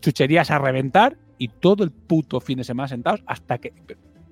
chucherías 0.00 0.50
a 0.50 0.58
reventar 0.58 1.16
y 1.38 1.48
todo 1.48 1.84
el 1.84 1.90
puto 1.90 2.40
fin 2.40 2.58
de 2.58 2.64
semana 2.64 2.88
sentados 2.88 3.22
hasta 3.26 3.58
que. 3.58 3.72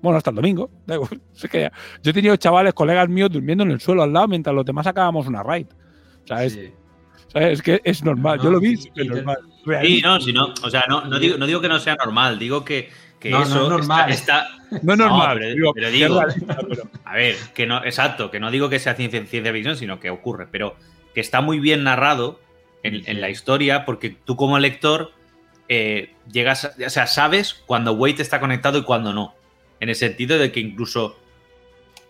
Bueno, 0.03 0.17
hasta 0.17 0.29
el 0.29 0.35
domingo. 0.35 0.69
da 0.85 0.95
igual. 0.95 1.19
Es 1.35 1.49
que 1.49 1.71
yo 2.03 2.11
he 2.11 2.13
tenido 2.13 2.35
chavales, 2.35 2.73
colegas 2.75 3.09
míos, 3.09 3.31
durmiendo 3.31 3.63
en 3.63 3.71
el 3.71 3.79
suelo 3.81 4.03
al 4.03 4.13
lado 4.13 4.27
mientras 4.27 4.53
los 4.55 4.65
demás 4.65 4.85
acabábamos 4.85 5.25
una 5.25 5.41
raid. 5.41 5.65
O 6.23 6.27
sea, 6.27 6.43
es, 6.43 6.53
Sí. 6.53 6.71
¿sabes? 7.31 7.53
es 7.53 7.61
que 7.63 7.81
es 7.83 8.03
normal. 8.03 8.37
No, 8.37 8.43
yo 8.43 8.51
lo 8.51 8.59
vi, 8.59 8.73
y 8.95 9.01
es 9.01 9.07
normal. 9.07 9.37
Sí, 9.83 10.01
no, 10.03 10.19
si 10.21 10.33
no, 10.33 10.53
o 10.61 10.69
sea, 10.69 10.83
no, 10.87 11.05
no, 11.05 11.17
digo, 11.17 11.37
no 11.37 11.47
digo 11.47 11.61
que 11.61 11.69
no 11.69 11.79
sea 11.79 11.95
normal, 11.95 12.37
digo 12.37 12.63
que, 12.65 12.89
que 13.19 13.31
No, 13.31 13.39
no 13.39 13.43
eso 13.45 13.63
es 13.63 13.69
normal. 13.69 14.11
está, 14.11 14.45
No 14.81 14.93
es 14.93 14.99
No, 14.99 15.07
normal. 15.07 15.37
pero- 15.39 15.89
digo, 15.89 16.13
pero 16.13 16.89
A 17.05 17.15
ver, 17.15 17.35
que 17.55 17.65
no, 17.65 17.83
exacto, 17.85 18.29
que 18.29 18.39
no 18.41 18.51
digo 18.51 18.67
que 18.69 18.79
sea 18.79 18.95
ciencia, 18.95 19.25
ciencia 19.25 19.53
ficción, 19.53 19.77
sino 19.77 19.99
que 20.01 20.09
ocurre, 20.09 20.47
pero 20.51 20.75
que 21.15 21.21
está 21.21 21.39
muy 21.41 21.59
bien 21.59 21.83
narrado 21.85 22.39
en, 22.83 22.95
Sí. 22.95 23.11
en 23.11 23.21
la 23.21 23.29
historia, 23.29 23.85
porque 23.85 24.09
tú 24.09 24.35
como 24.35 24.59
lector 24.59 25.11
eh, 25.69 26.13
llegas, 26.29 26.75
o 26.85 26.89
sea, 26.89 27.07
sabes 27.07 27.53
cuando 27.65 27.93
Wade 27.93 28.21
está 28.21 28.41
conectado 28.41 28.77
y 28.79 28.83
cuando 28.83 29.13
no. 29.13 29.33
En 29.83 29.89
el 29.89 29.95
sentido 29.95 30.37
de 30.37 30.53
que 30.53 30.61
incluso 30.61 31.19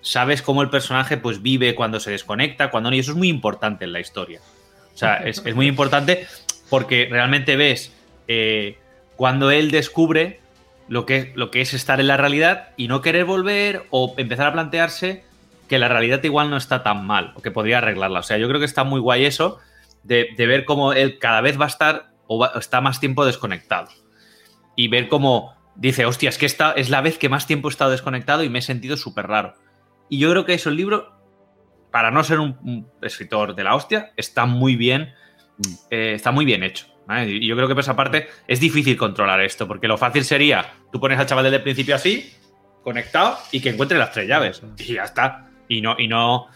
sabes 0.01 0.43
cómo 0.43 0.61
el 0.61 0.69
personaje 0.69 1.17
pues 1.17 1.41
vive 1.41 1.73
cuando 1.73 1.99
se 1.99 2.11
desconecta, 2.11 2.69
cuando 2.69 2.91
no, 2.91 2.95
y 2.95 2.99
eso 2.99 3.13
es 3.13 3.17
muy 3.17 3.29
importante 3.29 3.85
en 3.85 3.93
la 3.93 3.99
historia. 3.99 4.41
O 4.93 4.95
sea, 4.95 5.15
es, 5.15 5.41
es 5.43 5.55
muy 5.55 5.65
importante 5.65 6.27
porque 6.69 7.07
realmente 7.09 7.55
ves 7.55 7.91
eh, 8.27 8.77
cuando 9.15 9.49
él 9.49 9.71
descubre 9.71 10.39
lo 10.87 11.07
que, 11.07 11.33
lo 11.33 11.49
que 11.49 11.61
es 11.61 11.73
estar 11.73 11.99
en 11.99 12.05
la 12.05 12.15
realidad 12.15 12.69
y 12.77 12.87
no 12.87 13.01
querer 13.01 13.25
volver 13.25 13.87
o 13.89 14.13
empezar 14.17 14.45
a 14.45 14.53
plantearse 14.53 15.23
que 15.67 15.79
la 15.79 15.87
realidad 15.87 16.23
igual 16.23 16.51
no 16.51 16.57
está 16.57 16.83
tan 16.83 17.07
mal 17.07 17.33
o 17.33 17.41
que 17.41 17.49
podría 17.49 17.79
arreglarla. 17.79 18.19
O 18.19 18.23
sea, 18.23 18.37
yo 18.37 18.47
creo 18.49 18.59
que 18.59 18.67
está 18.67 18.83
muy 18.83 18.99
guay 18.99 19.25
eso 19.25 19.57
de, 20.03 20.27
de 20.37 20.45
ver 20.45 20.65
cómo 20.65 20.93
él 20.93 21.17
cada 21.17 21.41
vez 21.41 21.59
va 21.59 21.65
a 21.65 21.69
estar 21.69 22.11
o 22.27 22.45
está 22.55 22.81
más 22.81 22.99
tiempo 22.99 23.25
desconectado. 23.25 23.89
Y 24.75 24.89
ver 24.89 25.07
cómo 25.07 25.55
dice, 25.75 26.05
hostia, 26.05 26.29
es 26.29 26.37
que 26.37 26.45
esta 26.45 26.71
es 26.73 26.89
la 26.89 27.01
vez 27.01 27.17
que 27.17 27.29
más 27.29 27.47
tiempo 27.47 27.67
he 27.67 27.71
estado 27.71 27.91
desconectado 27.91 28.43
y 28.43 28.49
me 28.49 28.59
he 28.59 28.61
sentido 28.61 28.97
súper 28.97 29.27
raro. 29.27 29.55
Y 30.09 30.19
yo 30.19 30.29
creo 30.31 30.45
que 30.45 30.53
eso, 30.53 30.69
el 30.69 30.75
libro, 30.75 31.13
para 31.91 32.11
no 32.11 32.23
ser 32.23 32.39
un, 32.39 32.57
un 32.63 32.87
escritor 33.01 33.55
de 33.55 33.63
la 33.63 33.75
hostia, 33.75 34.13
está 34.17 34.45
muy 34.45 34.75
bien, 34.75 35.13
eh, 35.89 36.13
está 36.15 36.31
muy 36.31 36.45
bien 36.45 36.63
hecho. 36.63 36.87
¿vale? 37.07 37.31
Y 37.31 37.47
yo 37.47 37.55
creo 37.55 37.67
que 37.67 37.73
por 37.73 37.83
esa 37.83 37.95
parte 37.95 38.27
es 38.47 38.59
difícil 38.59 38.97
controlar 38.97 39.41
esto, 39.41 39.67
porque 39.67 39.87
lo 39.87 39.97
fácil 39.97 40.23
sería, 40.23 40.73
tú 40.91 40.99
pones 40.99 41.19
al 41.19 41.25
chaval 41.25 41.45
desde 41.45 41.57
el 41.57 41.63
principio 41.63 41.95
así, 41.95 42.33
conectado, 42.83 43.37
y 43.51 43.61
que 43.61 43.69
encuentre 43.69 43.97
las 43.97 44.11
tres 44.11 44.27
llaves. 44.27 44.61
Y 44.77 44.93
ya 44.93 45.03
está. 45.03 45.49
Y 45.67 45.81
no, 45.81 45.95
y 45.97 46.07
no, 46.07 46.47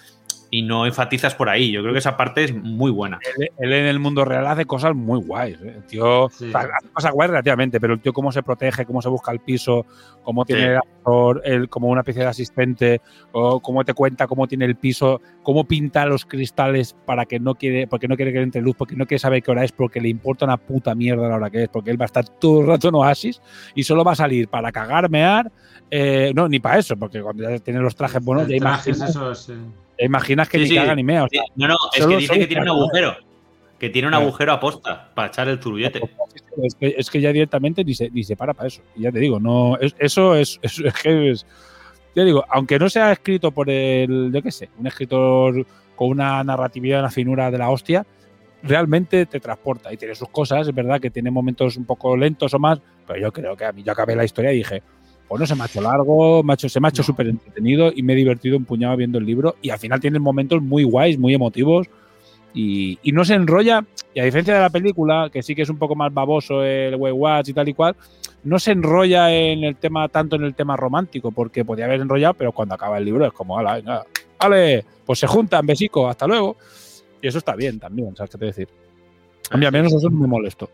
y 0.50 0.62
no 0.62 0.86
enfatizas 0.86 1.36
por 1.36 1.50
ahí. 1.50 1.72
Yo 1.72 1.82
creo 1.82 1.94
que 1.94 2.00
esa 2.00 2.16
parte 2.16 2.44
es 2.44 2.54
muy 2.56 2.90
buena. 2.92 3.20
él, 3.38 3.50
él 3.58 3.74
en 3.74 3.86
el 3.86 4.00
mundo 4.00 4.24
real 4.26 4.48
hace 4.48 4.66
cosas 4.66 4.96
muy 4.96 5.20
guays. 5.20 5.58
¿eh? 5.62 5.74
El 5.78 5.84
tío 5.84 6.30
Sí. 6.32 6.46
o 6.46 6.52
sea, 6.52 6.62
hace 6.78 6.88
cosas 6.94 7.12
guays 7.12 7.32
relativamente, 7.32 7.80
pero 7.80 7.94
el 7.94 8.00
tío 8.00 8.14
cómo 8.14 8.32
se 8.32 8.44
protege, 8.44 8.86
cómo 8.86 9.02
se 9.02 9.10
busca 9.10 9.32
el 9.32 9.40
piso, 9.40 9.86
cómo 10.24 10.46
tiene 10.46 10.62
Sí. 10.62 10.68
el 10.70 10.78
actor, 10.78 11.42
él 11.46 11.70
como 11.70 11.88
una 11.90 12.02
especie 12.02 12.22
de 12.24 12.30
asistente, 12.30 13.02
o 13.32 13.60
cómo 13.60 13.84
te 13.84 13.94
cuenta 13.94 14.28
cómo 14.28 14.48
tiene 14.48 14.66
el 14.66 14.76
piso, 14.76 15.22
cómo 15.44 15.66
pinta 15.66 16.06
los 16.06 16.26
cristales 16.26 16.96
para 17.06 17.26
que 17.26 17.40
no 17.40 17.56
quiere, 17.56 17.88
porque 17.88 18.08
no 18.08 18.16
quiere 18.16 18.32
que 18.34 18.42
entre 18.42 18.62
luz, 18.62 18.76
porque 18.78 18.96
no 18.96 19.06
quiere 19.06 19.20
saber 19.20 19.44
qué 19.44 19.52
hora 19.52 19.64
es, 19.64 19.72
porque 19.72 20.00
le 20.02 20.10
importa 20.10 20.46
una 20.46 20.58
puta 20.58 20.96
mierda 20.96 21.28
la 21.28 21.36
hora 21.36 21.50
que 21.50 21.64
es, 21.64 21.70
porque 21.70 21.92
él 21.92 22.00
va 22.00 22.06
a 22.06 22.08
estar 22.08 22.28
todo 22.28 22.62
el 22.62 22.68
rato 22.68 22.90
en 22.90 22.96
oasis 22.96 23.42
y 23.76 23.84
solo 23.84 24.04
va 24.04 24.14
a 24.14 24.16
salir 24.16 24.48
para 24.48 24.72
cagar, 24.72 25.10
mear, 25.10 25.52
eh, 25.92 26.32
no, 26.36 26.48
ni 26.48 26.60
para 26.60 26.78
eso, 26.80 26.96
porque 26.98 27.22
cuando 27.22 27.44
ya 27.50 27.60
tiene 27.60 27.80
los 27.80 27.96
trajes 27.96 28.24
buenos, 28.24 28.48
ya 28.48 28.58
Trajes 28.58 28.88
imaginas, 28.98 29.10
esos, 29.10 29.50
eh, 29.50 29.54
ya 30.00 30.06
imaginas 30.06 30.48
que 30.50 30.58
Sí, 30.58 30.64
ni 30.64 30.70
sí. 30.70 30.76
caga 30.76 30.96
ni 30.96 31.04
mea. 31.04 31.24
o 31.26 31.28
sea, 31.30 31.42
Sí, 31.44 31.52
No, 31.56 31.68
no, 31.68 31.76
es 31.96 32.06
que 32.06 32.18
dice 32.18 32.40
que 32.40 32.48
tiene 32.48 32.62
un 32.64 32.70
agujero. 32.70 33.16
que 33.80 33.90
tiene 33.90 34.08
un 34.08 34.12
Claro. 34.12 34.26
agujero 34.26 34.54
a 34.54 34.60
posta 34.60 35.12
para 35.14 35.28
echar 35.28 35.48
el 35.48 35.60
turullete. 35.60 36.02
Es 36.64 36.74
que, 36.76 36.96
es 36.98 37.10
que 37.12 37.22
ya 37.22 37.32
directamente 37.32 37.84
ni 37.84 37.94
se, 37.94 38.10
ni 38.10 38.24
se 38.24 38.36
para 38.36 38.54
para 38.56 38.68
eso. 38.68 38.82
Y 38.96 39.02
ya 39.04 39.12
te 39.12 39.20
digo, 39.20 39.40
no, 39.40 39.78
es- 39.78 39.96
eso 40.00 40.36
es, 40.36 40.60
es, 40.64 40.80
es 40.80 40.94
que 40.96 41.30
es- 41.32 41.46
ya 42.16 42.24
digo, 42.24 42.44
aunque 42.50 42.80
no 42.80 42.90
sea 42.90 43.12
escrito 43.12 43.52
por 43.52 43.70
el, 43.70 44.32
yo 44.34 44.42
qué 44.42 44.52
sé, 44.52 44.70
un 44.80 44.88
escritor 44.88 45.64
con 45.96 46.10
una 46.10 46.44
narratividad, 46.44 47.00
una 47.02 47.12
finura 47.12 47.52
de 47.52 47.58
la 47.60 47.70
hostia, 47.70 48.06
realmente 48.64 49.28
te 49.28 49.40
transporta 49.40 49.94
y 49.94 49.98
tiene 49.98 50.16
sus 50.16 50.30
cosas, 50.30 50.68
es 50.68 50.74
verdad 50.74 51.00
que 51.00 51.12
tiene 51.12 51.30
momentos 51.30 51.78
un 51.78 51.86
poco 51.86 52.18
lentos 52.18 52.54
o 52.56 52.60
más, 52.60 52.80
pero 53.06 53.20
yo 53.20 53.32
creo 53.32 53.56
que 53.56 53.66
a 53.66 53.72
mí 53.72 53.84
yo 53.84 53.92
acabé 53.92 54.16
la 54.16 54.26
historia 54.26 54.52
y 54.52 54.58
dije, 54.58 54.82
pues 55.28 55.40
no 55.40 55.46
se 55.46 55.56
me 55.56 55.64
ha 55.64 55.66
hecho 55.66 55.82
largo, 55.82 56.44
hecho- 56.54 56.70
se 56.70 56.80
me 56.80 56.88
ha 56.88 56.90
hecho 56.90 57.04
súper 57.04 57.28
entretenido 57.28 57.92
y 57.94 58.02
me 58.04 58.14
he 58.14 58.16
divertido 58.16 58.58
un 58.58 58.66
puñado 58.66 58.96
viendo 58.98 59.18
el 59.18 59.26
libro 59.26 59.56
y 59.62 59.70
al 59.70 59.80
final 59.80 60.00
tiene 60.00 60.20
momentos 60.20 60.62
muy 60.62 60.84
guays, 60.84 61.18
muy 61.20 61.34
emotivos 61.34 61.88
y, 62.54 62.98
y 63.04 63.12
no 63.12 63.24
se 63.26 63.36
enrolla, 63.36 63.86
y 64.16 64.20
a 64.20 64.24
diferencia 64.24 64.56
de 64.56 64.62
la 64.62 64.70
película, 64.70 65.30
que 65.32 65.44
sí 65.44 65.54
que 65.54 65.62
es 65.62 65.70
un 65.70 65.78
poco 65.78 65.96
más 65.96 66.12
baboso 66.14 66.64
el 66.64 66.96
Way 66.96 67.12
Watch 67.12 67.50
y 67.50 67.54
tal 67.54 67.68
y 67.70 67.74
cual, 67.74 67.96
no 68.44 68.58
se 68.58 68.72
enrolla 68.72 69.32
en 69.34 69.64
el 69.64 69.76
tema, 69.76 70.08
tanto 70.08 70.38
en 70.38 70.44
el 70.44 70.56
tema 70.56 70.76
romántico, 70.78 71.32
porque 71.32 71.66
podía 71.66 71.86
haber 71.86 72.02
enrollado, 72.02 72.34
pero 72.34 72.52
cuando 72.54 72.74
acaba 72.76 72.98
el 72.98 73.06
libro 73.06 73.26
es 73.28 73.34
como, 73.34 73.60
ala, 73.60 73.76
venga, 73.76 74.04
vale, 74.40 74.86
pues 75.06 75.20
se 75.20 75.28
juntan, 75.28 75.66
besico, 75.68 76.08
hasta 76.08 76.26
luego. 76.26 76.56
Y 77.22 77.28
eso 77.28 77.38
está 77.40 77.56
bien 77.56 77.80
también, 77.80 78.16
¿sabes 78.16 78.32
qué 78.32 78.38
te 78.38 78.46
decir? 78.46 78.70
A 79.52 79.58
mí 79.58 79.66
al 79.66 79.72
menos 79.72 79.94
eso 79.94 80.10
no 80.10 80.18
me 80.20 80.28
molesto. 80.28 80.70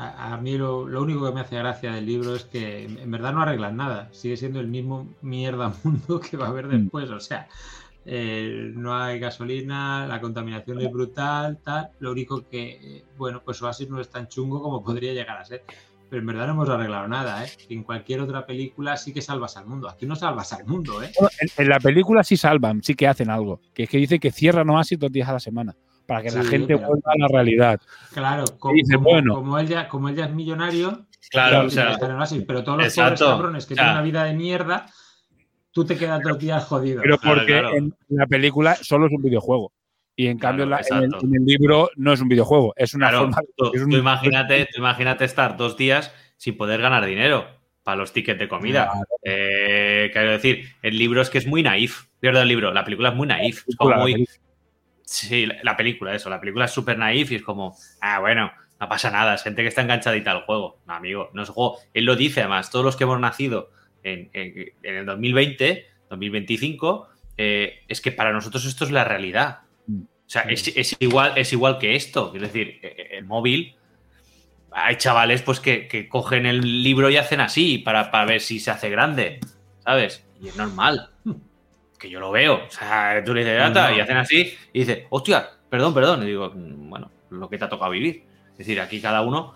A, 0.00 0.34
a 0.34 0.36
mí 0.36 0.56
lo, 0.56 0.86
lo 0.86 1.02
único 1.02 1.26
que 1.26 1.32
me 1.34 1.40
hace 1.40 1.56
gracia 1.56 1.92
del 1.92 2.06
libro 2.06 2.36
es 2.36 2.44
que 2.44 2.84
en 2.84 3.10
verdad 3.10 3.32
no 3.32 3.42
arreglan 3.42 3.76
nada. 3.76 4.08
Sigue 4.12 4.36
siendo 4.36 4.60
el 4.60 4.68
mismo 4.68 5.08
mierda 5.22 5.72
mundo 5.84 6.20
que 6.20 6.36
va 6.36 6.46
a 6.46 6.48
haber 6.50 6.66
Mm. 6.66 6.82
después. 6.82 7.10
O 7.10 7.18
sea, 7.18 7.48
eh, 8.06 8.72
no 8.74 8.96
hay 8.96 9.18
gasolina, 9.18 10.06
la 10.06 10.20
contaminación 10.20 10.80
es 10.80 10.90
brutal, 10.90 11.58
tal. 11.64 11.90
Lo 11.98 12.12
único 12.12 12.48
que, 12.48 12.78
eh, 12.80 13.04
bueno, 13.16 13.42
pues 13.44 13.60
Oasis 13.60 13.90
no 13.90 14.00
es 14.00 14.08
tan 14.08 14.28
chungo 14.28 14.62
como 14.62 14.82
podría 14.84 15.12
llegar 15.12 15.36
a 15.38 15.44
ser. 15.44 15.64
Pero 16.08 16.20
en 16.20 16.26
verdad 16.26 16.46
no 16.46 16.52
hemos 16.54 16.68
arreglado 16.70 17.06
nada, 17.06 17.44
¿eh? 17.44 17.50
En 17.68 17.82
cualquier 17.82 18.20
otra 18.20 18.46
película 18.46 18.96
sí 18.96 19.12
que 19.12 19.20
salvas 19.20 19.58
al 19.58 19.66
mundo. 19.66 19.90
Aquí 19.90 20.06
no 20.06 20.16
salvas 20.16 20.52
al 20.54 20.64
mundo, 20.64 21.02
¿eh? 21.02 21.10
En, 21.40 21.48
en 21.64 21.68
la 21.68 21.78
película 21.80 22.22
sí 22.24 22.36
salvan, 22.38 22.82
sí 22.82 22.94
que 22.94 23.06
hacen 23.06 23.28
algo, 23.28 23.60
que 23.74 23.82
es 23.82 23.90
que 23.90 23.98
dice 23.98 24.18
que 24.18 24.30
cierran 24.30 24.70
Oasis 24.70 24.98
dos 24.98 25.12
días 25.12 25.28
a 25.28 25.34
la 25.34 25.40
semana, 25.40 25.76
para 26.08 26.22
que 26.22 26.30
la 26.30 26.42
gente 26.42 26.74
pero- 26.76 26.88
vuelva 26.88 27.12
a 27.12 27.18
la 27.18 27.28
realidad. 27.28 27.80
Claro, 28.14 28.44
como, 28.58 28.74
dice, 28.74 28.94
como- 28.94 29.10
bueno. 29.10 29.34
como 29.34 29.58
él 29.58 29.68
ya, 29.68 29.86
como 29.88 30.08
él 30.08 30.16
ya 30.16 30.24
es 30.24 30.32
millonario, 30.34 31.04
Claro, 31.30 31.66
o 31.66 31.70
sea, 31.70 31.98
pero 32.46 32.64
todos 32.64 32.78
los 32.78 32.86
exacto, 32.86 33.24
pobres 33.26 33.36
cabrones 33.36 33.66
que 33.66 33.74
o 33.74 33.76
sea, 33.76 33.84
tienen 33.84 33.96
una 33.96 34.02
vida 34.02 34.24
de 34.24 34.32
mierda, 34.34 34.86
tú 35.72 35.84
te 35.84 35.96
quedas 35.98 36.22
dos 36.22 36.38
días 36.38 36.64
jodido. 36.64 37.02
Pero 37.02 37.18
Claro, 37.18 37.36
porque 37.40 37.52
claro. 37.52 37.76
en 37.76 37.94
la 38.08 38.26
película 38.26 38.74
solo 38.76 39.06
es 39.06 39.12
un 39.12 39.20
videojuego. 39.22 39.72
Y 40.16 40.26
en 40.28 40.38
cambio 40.38 40.64
en 40.64 40.70
la- 40.70 40.78
en, 40.78 40.96
el, 40.96 41.04
exacto. 41.04 41.26
en 41.26 41.34
el 41.34 41.44
libro 41.44 41.90
no 41.96 42.12
es 42.14 42.20
un 42.22 42.28
videojuego, 42.28 42.72
es 42.76 42.94
una 42.94 43.10
Claro, 43.10 43.24
forma 43.24 43.42
tú, 43.56 43.70
es 43.74 43.82
un- 43.82 43.90
tú 43.90 43.96
imagínate, 43.98 44.66
tú 44.72 44.78
imagínate 44.78 45.24
estar 45.26 45.56
dos 45.58 45.76
días 45.76 46.12
sin 46.38 46.56
poder 46.56 46.80
ganar 46.80 47.04
dinero 47.04 47.46
para 47.82 47.96
los 47.98 48.12
tickets 48.12 48.38
de 48.38 48.48
comida. 48.48 48.84
Claro. 48.90 49.06
Eh, 49.22 50.10
quiero 50.12 50.30
decir, 50.30 50.64
el 50.82 50.96
libro 50.96 51.20
es 51.20 51.28
que 51.30 51.38
es 51.38 51.46
muy 51.46 51.62
naif. 51.62 52.06
Pierdo 52.20 52.40
el 52.40 52.48
libro, 52.48 52.72
la 52.72 52.84
película 52.84 53.10
es 53.10 53.14
muy 53.14 53.26
naif. 53.26 53.64
Es 53.68 53.76
como 53.76 53.94
muy. 53.96 54.26
Sí, 55.10 55.46
la, 55.46 55.56
la 55.62 55.76
película, 55.76 56.14
eso. 56.14 56.28
La 56.28 56.38
película 56.38 56.66
es 56.66 56.70
súper 56.70 56.98
naif 56.98 57.32
y 57.32 57.36
es 57.36 57.42
como, 57.42 57.74
ah, 58.02 58.18
bueno, 58.18 58.52
no 58.78 58.88
pasa 58.90 59.10
nada, 59.10 59.34
es 59.34 59.42
gente 59.42 59.62
que 59.62 59.68
está 59.68 59.80
enganchadita 59.80 60.30
al 60.32 60.42
juego. 60.42 60.80
No, 60.86 60.92
amigo, 60.92 61.30
no 61.32 61.42
es 61.42 61.48
juego. 61.48 61.78
Él 61.94 62.04
lo 62.04 62.14
dice, 62.14 62.40
además, 62.40 62.70
todos 62.70 62.84
los 62.84 62.94
que 62.94 63.04
hemos 63.04 63.18
nacido 63.18 63.70
en, 64.02 64.28
en- 64.34 64.72
en 64.82 64.94
el 64.96 65.06
2020, 65.06 65.86
2025, 66.10 67.08
eh, 67.38 67.80
es 67.88 68.02
que 68.02 68.12
para 68.12 68.32
nosotros 68.32 68.66
esto 68.66 68.84
es 68.84 68.90
la 68.90 69.04
realidad. 69.04 69.60
Mm. 69.86 70.02
O 70.02 70.30
sea, 70.30 70.42
es, 70.42 70.68
es 70.76 70.94
igual, 71.00 71.32
es 71.36 71.54
igual 71.54 71.78
que 71.78 71.96
esto. 71.96 72.32
Es 72.34 72.42
decir, 72.42 72.78
eh, 72.82 73.08
el 73.12 73.24
móvil. 73.24 73.76
Hay 74.70 74.96
chavales 74.96 75.40
pues 75.40 75.58
que, 75.60 75.88
que 75.88 76.06
cogen 76.06 76.44
el 76.44 76.82
libro 76.82 77.08
y 77.08 77.16
hacen 77.16 77.40
así 77.40 77.78
para, 77.78 78.10
para 78.10 78.26
ver 78.26 78.42
si 78.42 78.60
se 78.60 78.70
hace 78.70 78.90
grande. 78.90 79.40
¿Sabes? 79.82 80.22
Y 80.42 80.48
es 80.48 80.56
normal. 80.56 81.08
Que 81.98 82.08
yo 82.08 82.20
lo 82.20 82.30
veo. 82.30 82.64
O 82.66 82.70
sea, 82.70 83.22
tú 83.24 83.34
le 83.34 83.40
dices, 83.40 83.56
y 83.96 84.00
hacen 84.00 84.16
así, 84.16 84.54
y 84.72 84.78
dice, 84.80 85.06
hostia, 85.10 85.48
perdón, 85.68 85.92
perdón. 85.94 86.22
Y 86.22 86.26
digo, 86.26 86.52
"Mm, 86.54 86.88
bueno, 86.90 87.10
lo 87.30 87.48
que 87.48 87.58
te 87.58 87.64
ha 87.64 87.68
tocado 87.68 87.90
vivir. 87.90 88.24
Es 88.52 88.58
decir, 88.58 88.80
aquí 88.80 89.00
cada 89.00 89.22
uno 89.22 89.54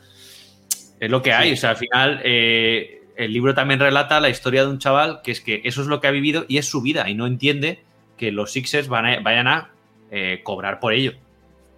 es 1.01 1.11
lo 1.11 1.23
que 1.23 1.33
hay. 1.33 1.53
O 1.53 1.57
sea, 1.57 1.71
al 1.71 1.77
final, 1.77 2.21
eh, 2.25 3.03
el 3.17 3.33
libro 3.33 3.55
también 3.55 3.79
relata 3.81 4.21
la 4.21 4.29
historia 4.29 4.63
de 4.65 4.71
un 4.71 4.79
chaval 4.79 5.21
que 5.23 5.31
es 5.33 5.41
que 5.41 5.61
eso 5.65 5.83
es 5.83 5.87
lo 5.87 6.01
que 6.01 6.07
ha 6.09 6.11
vivido 6.11 6.45
y 6.49 6.59
es 6.59 6.67
su 6.69 6.83
vida 6.83 7.09
y 7.09 7.15
no 7.15 7.27
entiende 7.27 7.83
que 8.17 8.33
los 8.33 8.53
Sixers 8.53 8.89
van 8.89 9.07
a- 9.07 9.21
vayan 9.21 9.49
a 9.49 9.71
eh, 10.11 10.41
cobrar 10.43 10.79
por 10.81 10.93
ello. 10.93 11.15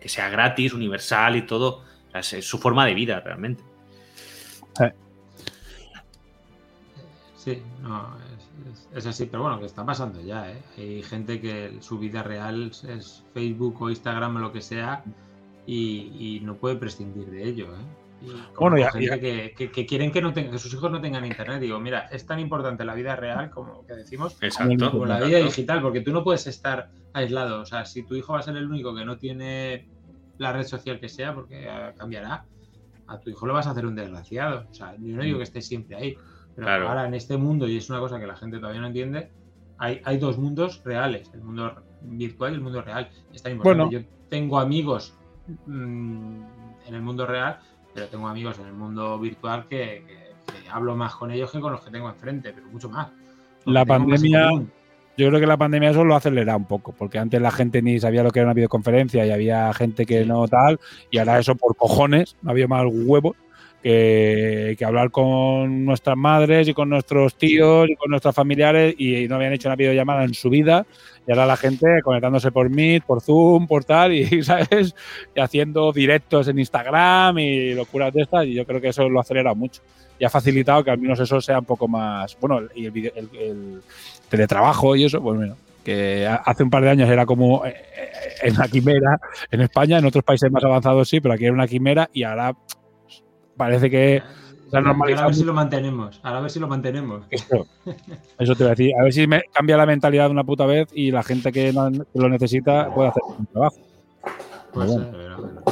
Que 0.01 0.09
sea 0.09 0.29
gratis, 0.29 0.73
universal 0.73 1.37
y 1.37 1.43
todo. 1.43 1.85
O 2.09 2.11
sea, 2.11 2.21
es, 2.21 2.33
es 2.35 2.47
su 2.47 2.59
forma 2.59 2.85
de 2.87 2.95
vida 2.95 3.21
realmente. 3.21 3.63
Sí, 7.45 7.63
no, 7.83 8.09
es, 8.39 8.73
es- 8.73 8.89
es 8.97 9.07
así, 9.07 9.27
pero 9.27 9.43
bueno, 9.43 9.61
que 9.61 9.67
está 9.67 9.85
pasando 9.85 10.19
ya, 10.23 10.51
¿eh? 10.51 10.63
Hay 10.79 11.03
gente 11.03 11.41
que 11.43 11.77
su 11.81 11.99
vida 11.99 12.23
real 12.23 12.71
es- 12.89 13.23
Facebook 13.35 13.83
o 13.83 13.91
Instagram 13.91 14.37
o 14.37 14.39
lo 14.39 14.51
que 14.53 14.63
sea 14.63 15.05
y, 15.67 16.37
y 16.37 16.41
no 16.41 16.57
puede 16.57 16.77
prescindir 16.77 17.27
de 17.31 17.45
ello, 17.45 17.67
¿eh? 17.67 17.85
Y 18.23 18.29
Bueno, 18.59 18.79
ya- 18.79 18.91
gente 18.91 19.07
ya- 19.09 19.19
Que, 19.21 19.53
que- 19.55 19.71
que 19.71 19.85
quieren 19.85 20.11
que, 20.11 20.23
no 20.23 20.33
tenga, 20.33 20.53
que 20.53 20.59
sus 20.59 20.73
hijos 20.73 20.91
no 20.91 21.03
tengan 21.03 21.27
internet. 21.27 21.61
Digo, 21.61 21.79
mira, 21.81 22.07
es 22.11 22.25
tan 22.25 22.39
importante 22.41 22.83
la 22.83 22.95
vida 22.95 23.15
real 23.15 23.51
como 23.51 23.85
que 23.87 23.93
decimos, 23.93 24.39
Exacto. 24.41 24.91
como 24.93 25.05
la 25.05 25.17
exacto. 25.17 25.27
vida 25.37 25.39
digital, 25.45 25.83
porque 25.83 26.01
tú 26.01 26.13
no 26.13 26.25
puedes 26.25 26.47
estar 26.47 26.89
aislado. 27.13 27.61
O 27.61 27.67
sea, 27.67 27.85
si 27.85 28.05
tu 28.05 28.15
hijo 28.15 28.33
va 28.33 28.39
a 28.39 28.43
ser 28.43 28.57
el 28.57 28.67
único 28.67 28.95
que 28.95 29.05
no 29.05 29.19
tiene 29.19 29.87
la 30.39 30.55
red 30.55 30.65
social 30.65 30.99
que 30.99 31.11
sea, 31.11 31.35
porque 31.35 31.65
eh, 31.69 31.93
cambiará, 31.99 32.47
a 33.07 33.19
tu 33.21 33.29
hijo 33.29 33.47
lo 33.47 33.53
vas 33.53 33.67
a 33.67 33.73
hacer 33.73 33.85
un 33.85 33.95
desgraciado. 33.95 34.65
O 34.71 34.75
sea, 34.75 34.97
yo 34.99 35.15
no 35.17 35.23
digo 35.23 35.37
que 35.39 35.45
esté 35.45 35.61
siempre 35.61 35.97
ahí, 35.97 36.17
pero 36.55 36.67
Claro. 36.67 36.89
ahora 36.89 37.07
en 37.07 37.15
este 37.15 37.37
mundo, 37.37 37.67
y 37.69 37.77
es 37.77 37.89
una 37.91 37.99
cosa 38.01 38.19
que 38.21 38.27
la 38.27 38.37
gente 38.37 38.59
todavía 38.59 38.81
no 38.81 38.87
entiende, 38.89 39.31
hay, 39.79 40.01
hay 40.05 40.19
dos 40.19 40.39
mundos 40.39 40.83
reales, 40.85 41.31
el 41.35 41.43
mundo 41.43 41.75
virtual 42.03 42.53
y 42.53 42.55
el 42.57 42.61
mundo 42.61 42.83
real. 42.83 43.09
Es 43.33 43.43
tan 43.43 43.53
importante. 43.53 43.85
Bueno. 43.85 43.91
Yo 43.91 44.09
tengo 44.29 44.59
amigos 44.59 45.15
mm, 45.67 46.43
en 46.87 46.95
el 46.95 47.03
mundo 47.03 47.27
real, 47.27 47.59
pero 47.95 48.07
tengo 48.09 48.29
amigos 48.29 48.59
en 48.59 48.67
el 48.67 48.73
mundo 48.75 49.19
virtual 49.19 49.67
que, 49.69 50.05
que- 50.07 50.25
que 50.63 50.69
hablo 50.69 50.95
más 50.95 51.15
con 51.17 51.31
ellos 51.31 51.51
que 51.51 51.59
con 51.61 51.73
los 51.73 51.81
que 51.81 51.91
tengo 51.91 52.09
enfrente, 52.09 52.53
pero 52.53 52.67
mucho 52.69 52.89
más. 52.91 53.09
La 53.65 53.85
más 53.85 53.99
pandemia-. 53.99 54.51
Yo 55.17 55.29
creo 55.29 55.41
que 55.41 55.47
la 55.47 55.57
pandemia 55.57 55.91
eso 55.91 56.05
lo 56.05 56.15
ha 56.15 56.19
acelerado 56.19 56.59
un 56.59 56.67
poco, 56.67 56.93
porque 56.93 57.19
antes 57.19 57.41
la 57.41 57.51
gente 57.53 57.81
ni 57.81 57.99
sabía 58.01 58.23
lo 58.25 58.31
que 58.31 58.41
era 58.41 58.49
una 58.49 58.55
videoconferencia 58.55 59.25
y 59.25 59.31
había 59.31 59.73
gente 59.73 60.05
que 60.07 60.27
no 60.27 60.47
tal, 60.49 60.79
y 61.11 61.19
ahora 61.19 61.39
eso 61.39 61.55
por 61.55 61.77
cojones, 61.77 62.37
no 62.43 62.51
había 62.51 62.67
más 62.69 62.85
huevos 62.91 63.37
que, 63.85 64.75
que 64.79 64.85
hablar 64.85 65.11
con 65.11 65.85
nuestras 65.85 66.17
madres 66.17 66.67
y 66.69 66.73
con 66.75 66.89
nuestros 66.89 67.35
tíos 67.37 67.89
y 67.91 67.97
con 67.97 68.11
nuestros 68.11 68.35
familiares 68.35 68.95
y 68.99 69.29
no 69.29 69.37
habían 69.37 69.53
hecho 69.53 69.69
una 69.69 69.77
videollamada 69.77 70.25
en 70.25 70.33
su 70.33 70.49
vida, 70.49 70.87
y 71.27 71.31
ahora 71.31 71.45
la 71.47 71.57
gente 71.59 71.87
conectándose 72.03 72.51
por 72.51 72.71
Meet, 72.71 73.05
por 73.05 73.21
Zoom, 73.21 73.67
por 73.67 73.85
tal, 73.85 74.13
y 74.15 74.25
¿sabes? 74.43 74.95
Y 75.37 75.41
haciendo 75.41 75.93
directos 75.93 76.49
en 76.49 76.59
Instagram 76.59 77.39
y 77.39 77.75
locuras 77.75 78.13
de 78.15 78.23
estas, 78.23 78.47
y 78.47 78.55
yo 78.55 78.65
creo 78.65 78.81
que 78.81 78.89
eso 78.89 79.07
lo 79.09 79.19
ha 79.19 79.23
acelerado 79.23 79.55
mucho. 79.55 79.83
Y 80.19 80.25
ha 80.25 80.31
facilitado 80.31 80.83
que 80.83 80.91
al 80.91 80.99
menos 80.99 81.21
eso 81.21 81.41
sea 81.43 81.59
un 81.59 81.65
poco 81.67 81.87
más, 81.87 82.39
bueno, 82.41 82.61
y 82.75 82.87
el, 82.87 82.97
el- 82.97 83.29
el 83.39 83.81
teletrabajo 84.31 84.97
y 84.97 85.05
eso, 85.05 85.21
pues 85.23 85.37
bueno, 85.37 85.57
que 85.85 86.27
ha- 86.27 86.37
hace 86.37 86.63
un 86.63 86.71
par 86.71 86.83
de 86.85 86.91
años 86.91 87.11
era 87.11 87.27
como 87.27 87.67
eh, 87.67 87.75
eh, 87.77 88.09
en 88.45 88.55
la 88.57 88.67
quimera 88.69 89.21
en 89.51 89.61
España, 89.61 89.99
en 89.99 90.07
otros 90.07 90.25
países 90.25 90.51
más 90.51 90.65
avanzados 90.65 91.07
sí, 91.09 91.21
pero 91.21 91.35
aquí 91.35 91.45
era 91.45 91.53
una 91.53 91.67
quimera 91.69 92.09
y 92.15 92.23
ahora 92.23 92.55
parece 93.57 93.91
que 93.91 94.23
se 94.71 94.77
ha 94.79 94.81
Ahora 94.81 95.23
a 95.23 95.27
ver 95.27 95.35
si 95.35 95.45
lo 95.45 95.53
mantenemos. 95.53 96.21
Ahora 96.23 96.39
a 96.39 96.41
ver 96.43 96.51
si 96.51 96.59
lo 96.59 96.69
mantenemos. 96.69 97.25
Eso 97.31 97.67
te 98.39 98.65
voy 98.65 98.67
a 98.67 98.71
decir, 98.71 98.93
a 98.99 99.03
ver 99.05 99.13
si 99.13 99.27
me 99.27 99.43
cambia 99.53 99.77
la 99.77 99.87
mentalidad 99.87 100.27
de 100.27 100.33
una 100.33 100.45
puta 100.45 100.67
vez 100.67 100.89
y 100.93 101.11
la 101.11 101.23
gente 101.23 101.53
que, 101.53 101.73
lo 101.73 102.29
necesita 102.29 102.93
puede 102.93 103.11
hacer 103.11 103.23
un 103.39 103.47
trabajo. 103.47 103.77
Pues, 104.73 104.89
Bueno. 104.89 105.07
pero. 105.13 105.65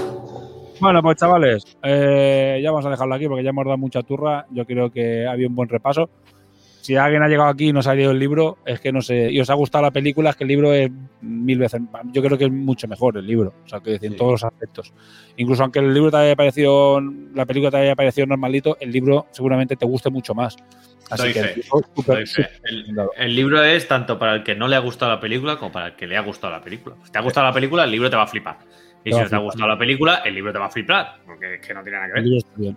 Bueno, 0.81 1.01
pues 1.01 1.17
chavales, 1.17 1.65
eh, 1.85 2.61
ya 2.61 2.73
vamos 2.73 2.85
a 2.87 2.91
dejarlo 2.91 3.15
aquí 3.15 3.29
porque 3.29 3.45
ya 3.45 3.51
hemos 3.51 3.65
dado 3.65 3.79
mucha 3.79 4.03
turra. 4.03 4.47
Yo 4.51 4.67
creo 4.67 4.91
que 4.91 5.27
había 5.29 5.47
un 5.47 5.55
buen 5.55 5.69
repaso. 5.69 6.11
Si 6.83 6.97
alguien 6.97 7.23
ha 7.23 7.29
llegado 7.29 7.49
aquí 7.49 7.69
y 7.69 7.73
no 7.73 7.81
se 7.81 7.91
ha 7.91 7.95
leído 7.95 8.11
el 8.11 8.19
libro, 8.19 8.59
es 8.67 8.81
que 8.81 8.91
no 8.91 9.01
sé, 9.01 9.31
y 9.31 9.39
os 9.41 9.49
ha 9.51 9.55
gustado 9.55 9.83
la 9.83 9.93
película, 9.93 10.31
es 10.31 10.37
que 10.37 10.43
el 10.43 10.49
libro 10.49 10.73
es 10.73 10.91
mil 11.21 11.57
veces, 11.59 11.81
yo 12.13 12.21
creo 12.23 12.37
que 12.37 12.47
es 12.47 12.51
mucho 12.53 12.89
mejor 12.89 13.17
el 13.17 13.25
libro, 13.27 13.55
o 13.65 13.69
sea, 13.69 13.79
que 13.79 13.93
decir, 13.93 14.07
en 14.09 14.13
Sí. 14.15 14.19
todos 14.19 14.33
los 14.33 14.45
aspectos. 14.45 14.93
Incluso 15.37 15.63
aunque 15.63 15.79
el 15.79 15.95
libro 15.95 16.11
te 16.11 16.17
haya 16.17 16.35
parecido, 16.35 17.01
la 17.35 17.47
película 17.47 17.71
te 17.71 17.77
haya 17.77 17.95
parecido 17.95 18.27
normalito, 18.27 18.77
el 18.81 18.91
libro 18.91 19.27
seguramente 19.31 19.77
te 19.77 19.87
guste 19.87 20.11
mucho 20.11 20.35
más. 20.35 20.57
Así 21.09 21.23
Doy 21.25 21.33
que 21.33 21.43
fe, 21.43 22.49
el 22.65 22.85
El, 22.99 23.07
el 23.17 23.37
libro 23.37 23.63
es 23.63 23.87
tanto 23.87 24.19
para 24.19 24.35
el 24.35 24.43
que 24.43 24.55
no 24.57 24.67
le 24.67 24.75
ha 24.77 24.81
gustado 24.81 25.13
la 25.13 25.21
película 25.21 25.57
como 25.59 25.71
para 25.71 25.87
el 25.89 25.93
que 25.95 26.07
le 26.09 26.17
ha 26.17 26.21
gustado 26.23 26.53
la 26.53 26.63
película. 26.63 26.97
Si 27.05 27.13
te 27.13 27.19
ha 27.19 27.23
gustado 27.23 27.47
la 27.47 27.53
película, 27.53 27.85
el 27.85 27.91
libro 27.93 28.11
te 28.11 28.17
va 28.17 28.23
a 28.23 28.27
flipar. 28.27 28.59
Y 29.05 29.11
Te 29.11 29.17
si 29.17 29.23
no 29.23 29.29
te 29.29 29.35
ha 29.37 29.39
gustado 29.39 29.69
la 29.69 29.79
película, 29.79 30.23
el 30.25 30.35
libro 30.35 30.53
te 30.53 30.59
va 30.59 30.67
a 30.67 30.71
flipar. 30.71 31.17
Porque 31.27 31.55
es 31.57 31.61
que 31.67 31.75
no 31.75 31.83
tiene 31.83 31.99
nada 31.99 32.13
que 32.13 32.19
El 32.19 32.25
ver. 32.25 32.25
libro 32.25 32.39
está 32.39 32.61
bien. 32.61 32.77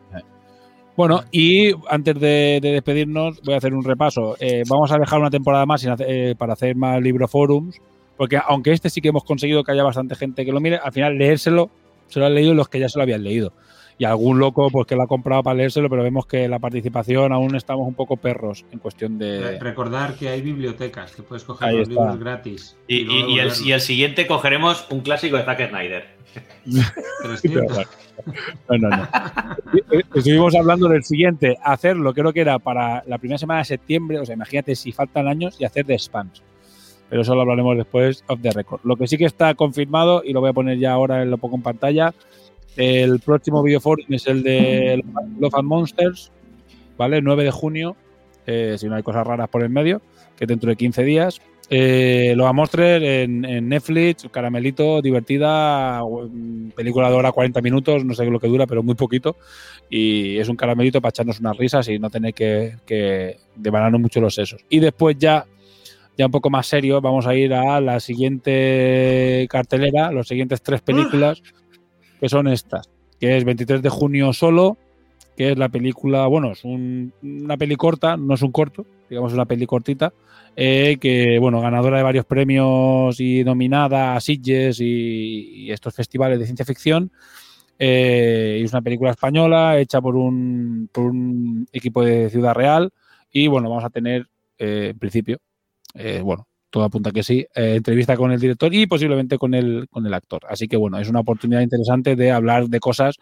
Bueno, 0.95 1.21
y 1.31 1.73
antes 1.89 2.17
de, 2.19 2.59
de 2.61 2.71
despedirnos, 2.71 3.41
voy 3.43 3.53
a 3.53 3.57
hacer 3.57 3.73
un 3.73 3.83
repaso. 3.83 4.37
Eh, 4.39 4.63
vamos 4.69 4.91
a 4.91 4.97
dejar 4.97 5.19
una 5.19 5.29
temporada 5.29 5.65
más 5.65 5.81
sin 5.81 5.89
hacer- 5.91 6.07
eh, 6.09 6.35
para 6.37 6.53
hacer 6.53 6.75
más 6.75 7.01
libro 7.01 7.27
forums, 7.27 7.81
porque 8.15 8.37
aunque 8.47 8.71
este 8.71 8.89
sí 8.89 9.01
que 9.01 9.09
hemos 9.09 9.25
conseguido 9.25 9.63
que 9.63 9.73
haya 9.73 9.83
bastante 9.83 10.15
gente 10.15 10.45
que 10.45 10.53
lo 10.53 10.61
mire, 10.61 10.77
al 10.81 10.93
final 10.93 11.17
leérselo 11.17 11.69
se 12.07 12.19
lo 12.19 12.27
han 12.27 12.35
leído 12.35 12.53
los 12.53 12.69
que 12.69 12.79
ya 12.79 12.87
se 12.87 12.97
lo 12.97 13.03
habían 13.03 13.23
leído. 13.23 13.51
Y 13.97 14.03
algún 14.03 14.39
loco 14.39 14.69
pues 14.69 14.85
que 14.87 14.95
lo 14.95 15.03
ha 15.03 15.07
comprado 15.07 15.41
para 15.41 15.55
leérselo, 15.55 15.89
pero 15.89 16.03
vemos 16.03 16.25
que 16.25 16.49
la 16.49 16.59
participación 16.59 17.31
aún 17.31 17.55
estamos 17.55 17.87
un 17.87 17.93
poco 17.93 18.17
perros 18.17 18.65
en 18.71 18.79
cuestión 18.79 19.17
de... 19.17 19.57
Recordar 19.59 20.15
que 20.15 20.27
hay 20.27 20.41
bibliotecas, 20.41 21.15
que 21.15 21.21
puedes 21.23 21.45
coger 21.45 21.69
Ahí 21.69 21.77
los 21.77 21.87
está. 21.87 22.01
libros 22.01 22.19
gratis. 22.19 22.77
Y, 22.89 22.97
y- 22.97 23.21
el, 23.21 23.35
leerlos. 23.35 23.61
y 23.65 23.71
el 23.71 23.79
siguiente 23.81 24.27
cogeremos 24.27 24.85
un 24.91 24.99
clásico 24.99 25.37
de 25.37 25.43
Zack 25.43 25.69
Snyder. 25.69 26.05
300. 27.23 27.77
No, 28.69 28.77
no, 28.77 28.89
no. 28.89 29.07
Estuvimos 30.15 30.55
hablando 30.55 30.87
del 30.87 31.03
siguiente, 31.03 31.57
hacerlo, 31.61 32.13
creo 32.13 32.31
que 32.31 32.39
era 32.39 32.59
para 32.59 33.03
la 33.07 33.17
primera 33.17 33.37
semana 33.37 33.59
de 33.59 33.65
septiembre, 33.65 34.19
o 34.19 34.25
sea, 34.25 34.35
imagínate 34.35 34.73
si 34.75 34.93
faltan 34.93 35.27
años 35.27 35.57
y 35.59 35.65
hacer 35.65 35.85
de 35.85 35.99
spams. 35.99 36.41
Pero 37.09 37.21
eso 37.21 37.35
lo 37.35 37.41
hablaremos 37.41 37.75
después 37.77 38.23
of 38.27 38.39
the 38.41 38.51
record. 38.51 38.79
Lo 38.85 38.95
que 38.95 39.05
sí 39.07 39.17
que 39.17 39.25
está 39.25 39.53
confirmado, 39.53 40.23
y 40.23 40.31
lo 40.31 40.39
voy 40.39 40.49
a 40.49 40.53
poner 40.53 40.79
ya 40.79 40.93
ahora, 40.93 41.23
lo 41.25 41.37
pongo 41.37 41.57
en 41.57 41.61
pantalla, 41.61 42.13
el 42.75 43.19
próximo 43.19 43.63
videoforum 43.63 44.05
es 44.09 44.27
el 44.27 44.43
de 44.43 45.03
Love 45.39 45.55
and 45.55 45.67
Monsters, 45.67 46.31
¿vale? 46.97 47.21
9 47.21 47.43
de 47.43 47.51
junio, 47.51 47.95
eh, 48.45 48.75
si 48.77 48.87
no 48.87 48.95
hay 48.95 49.03
cosas 49.03 49.25
raras 49.25 49.49
por 49.49 49.63
el 49.63 49.69
medio, 49.69 50.01
que 50.37 50.45
dentro 50.45 50.69
de 50.69 50.75
15 50.75 51.03
días. 51.03 51.41
Eh, 51.67 52.33
lo 52.35 52.43
va 52.43 52.51
a 52.51 52.53
mostrar 52.53 53.01
en, 53.01 53.43
en 53.43 53.69
Netflix, 53.69 54.27
caramelito, 54.31 55.01
divertida, 55.01 55.99
película 56.75 57.09
de 57.09 57.15
hora 57.15 57.31
40 57.31 57.59
minutos, 57.61 58.05
no 58.05 58.13
sé 58.13 58.25
lo 58.25 58.39
que 58.39 58.47
dura, 58.47 58.67
pero 58.67 58.83
muy 58.83 58.93
poquito. 58.93 59.37
Y 59.89 60.37
es 60.37 60.47
un 60.47 60.55
caramelito 60.55 61.01
para 61.01 61.09
echarnos 61.09 61.39
unas 61.39 61.57
risas 61.57 61.87
y 61.89 61.97
no 61.97 62.09
tener 62.09 62.33
que, 62.35 62.75
que 62.85 63.37
devanarnos 63.55 63.99
mucho 63.99 64.21
los 64.21 64.35
sesos. 64.35 64.63
Y 64.69 64.79
después 64.79 65.17
ya, 65.17 65.45
ya 66.17 66.27
un 66.27 66.31
poco 66.31 66.51
más 66.51 66.67
serio, 66.67 67.01
vamos 67.01 67.25
a 67.25 67.33
ir 67.33 67.53
a 67.53 67.81
la 67.81 67.99
siguiente 67.99 69.47
cartelera, 69.49 70.11
los 70.11 70.27
siguientes 70.27 70.61
tres 70.61 70.81
películas, 70.81 71.41
que 72.19 72.29
son 72.29 72.47
estas, 72.47 72.89
que 73.19 73.37
es 73.37 73.43
23 73.43 73.81
de 73.81 73.89
junio 73.89 74.33
solo, 74.33 74.77
que 75.35 75.51
es 75.51 75.57
la 75.57 75.69
película, 75.69 76.27
bueno, 76.27 76.51
es 76.51 76.63
un- 76.63 77.13
una 77.21 77.57
peli 77.57 77.75
corta, 77.75 78.17
no 78.17 78.35
es 78.35 78.41
un 78.41 78.51
corto, 78.51 78.85
digamos 79.09 79.33
una 79.33 79.45
peli 79.45 79.65
cortita, 79.65 80.13
eh, 80.55 80.97
que, 80.99 81.37
bueno, 81.39 81.59
ganadora 81.59 81.97
de 81.97 82.03
varios 82.03 82.25
premios 82.25 83.19
y 83.19 83.43
nominada 83.43 84.15
a 84.15 84.21
Sitges 84.21 84.79
y, 84.79 85.69
estos 85.71 85.93
festivales 85.93 86.39
de 86.39 86.45
ciencia 86.45 86.65
ficción. 86.65 87.11
Eh, 87.77 88.61
es 88.63 88.71
una 88.71 88.81
película 88.81 89.11
española 89.11 89.77
hecha 89.79 89.99
por 89.99 90.15
un, 90.15 90.89
por 90.93 91.05
un 91.05 91.67
equipo 91.73 92.03
de 92.03 92.29
Ciudad 92.29 92.53
Real. 92.53 92.91
Y 93.31 93.47
bueno, 93.47 93.69
vamos 93.69 93.83
a 93.83 93.89
tener, 93.89 94.27
eh, 94.57 94.89
en 94.91 94.99
principio, 94.99 95.39
eh, 95.95 96.21
bueno, 96.23 96.47
todo 96.75 96.83
apunta 96.83 97.11
que 97.13 97.23
sí, 97.23 97.47
eh, 97.55 97.75
entrevista 97.77 98.17
con 98.17 98.33
el 98.33 98.39
director 98.41 98.73
y 98.73 98.85
posiblemente 98.85 99.37
con 99.37 99.53
el, 99.53 99.87
con 99.89 100.05
el 100.05 100.13
actor. 100.13 100.41
Así 100.49 100.67
que 100.67 100.75
bueno, 100.75 100.99
es 100.99 101.07
una 101.07 101.21
oportunidad 101.21 101.61
interesante 101.61 102.17
de 102.17 102.31
hablar 102.31 102.67
de 102.67 102.81
cosas 102.81 103.15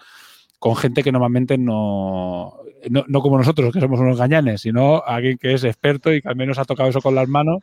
con 0.57 0.75
gente 0.75 1.03
que 1.03 1.11
normalmente 1.11 1.55
no, 1.59 2.55
no, 2.89 3.05
no 3.07 3.21
como 3.21 3.37
nosotros, 3.37 3.71
que 3.71 3.79
somos 3.79 3.99
unos 3.99 4.17
gañanes, 4.17 4.61
sino 4.61 5.03
alguien 5.05 5.37
que 5.37 5.53
es 5.53 5.63
experto 5.65 6.11
y 6.11 6.19
que 6.23 6.29
al 6.29 6.35
menos 6.35 6.57
ha 6.57 6.65
tocado 6.65 6.89
eso 6.89 6.99
con 6.99 7.13
las 7.13 7.27
manos 7.27 7.59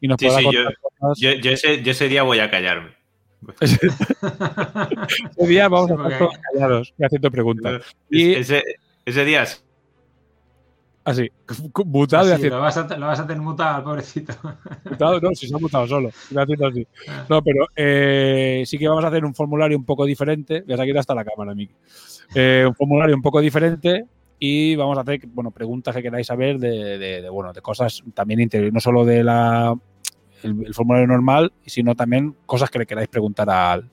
y 0.00 0.06
nos 0.06 0.18
Sí, 0.20 0.26
podrá 0.26 0.38
sí, 0.38 0.44
yo, 0.44 0.52
contar 0.62 0.74
cosas. 0.80 1.18
yo- 1.20 1.32
yo 1.34 1.50
ese, 1.50 1.82
yo 1.82 1.90
ese 1.90 2.08
día 2.08 2.22
voy 2.22 2.38
a 2.38 2.48
callarme. 2.48 2.90
Ese 3.60 5.46
día 5.48 5.68
vamos 5.68 5.88
Sí, 5.88 5.94
a 5.98 6.02
estar 6.04 6.18
todos 6.18 6.34
callados 6.52 6.94
y 6.96 7.04
haciendo 7.04 7.30
preguntas. 7.32 7.82
Y 8.08 8.34
Ese, 8.34 8.62
ese 9.04 9.24
día 9.24 9.44
así, 11.04 11.30
mutado 11.84 12.24
y 12.24 12.26
Así, 12.32 12.34
haciendo 12.34 12.56
lo, 12.56 12.62
vas 12.62 12.76
a, 12.76 12.96
lo 12.96 13.06
vas 13.06 13.20
a 13.20 13.26
tener 13.26 13.42
mutado 13.42 13.76
al 13.76 13.82
pobrecito. 13.84 14.32
Mutado, 14.90 15.20
no, 15.20 15.30
si 15.34 15.46
se 15.48 15.54
ha 15.54 15.58
mutado 15.58 15.86
solo. 15.86 16.08
Haciendo 16.36 16.66
así. 16.66 16.86
No, 17.28 17.42
pero 17.42 17.66
eh, 17.76 18.62
sí 18.66 18.78
que 18.78 18.88
vamos 18.88 19.04
a 19.04 19.08
hacer 19.08 19.24
un 19.24 19.34
formulario 19.34 19.76
un 19.76 19.84
poco 19.84 20.04
diferente. 20.04 20.62
Voy 20.62 20.74
a 20.74 20.76
sacar 20.78 20.98
hasta 20.98 21.14
la 21.14 21.24
cámara, 21.24 21.54
Miki. 21.54 21.74
Eh, 22.34 22.64
un 22.66 22.74
formulario 22.74 23.14
un 23.14 23.22
poco 23.22 23.40
diferente 23.40 24.04
y 24.38 24.74
vamos 24.76 24.98
a 24.98 25.02
hacer 25.02 25.20
bueno, 25.28 25.50
preguntas 25.50 25.94
que 25.94 26.02
queráis 26.02 26.26
saber 26.26 26.58
de, 26.58 26.98
de- 26.98 27.22
de, 27.22 27.28
bueno, 27.28 27.52
de 27.52 27.60
cosas 27.62 28.02
también 28.14 28.40
interiores, 28.40 28.72
no 28.74 28.80
solo 28.80 29.04
de 29.04 29.22
la 29.24 29.74
el, 30.42 30.66
el 30.66 30.74
formulario 30.74 31.06
normal, 31.06 31.52
sino 31.64 31.94
también 31.94 32.34
cosas 32.44 32.68
que 32.70 32.78
le 32.80 32.86
queráis 32.86 33.08
preguntar 33.08 33.48
al, 33.48 33.88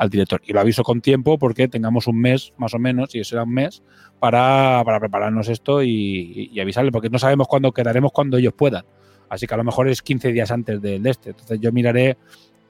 al 0.00 0.08
director. 0.08 0.40
Y 0.46 0.54
lo 0.54 0.60
aviso 0.60 0.82
con 0.82 1.02
tiempo 1.02 1.38
porque 1.38 1.68
tengamos 1.68 2.06
un 2.06 2.18
mes 2.18 2.54
más 2.56 2.72
o 2.72 2.78
menos, 2.78 3.14
y 3.14 3.20
eso 3.20 3.30
será 3.30 3.42
un 3.42 3.52
mes, 3.52 3.82
para, 4.18 4.82
para 4.84 4.98
prepararnos 4.98 5.48
esto 5.48 5.82
y, 5.82 6.50
y 6.52 6.58
avisarle, 6.58 6.90
porque 6.90 7.10
no 7.10 7.18
sabemos 7.18 7.46
cuándo 7.46 7.70
quedaremos 7.72 8.10
cuando 8.10 8.38
ellos 8.38 8.54
puedan. 8.56 8.84
Así 9.28 9.46
que 9.46 9.52
a 9.52 9.58
lo 9.58 9.64
mejor 9.64 9.88
es 9.88 10.00
15 10.00 10.32
días 10.32 10.50
antes 10.50 10.80
del 10.80 11.02
de 11.02 11.10
este. 11.10 11.30
Entonces 11.30 11.60
yo 11.60 11.70
miraré 11.70 12.16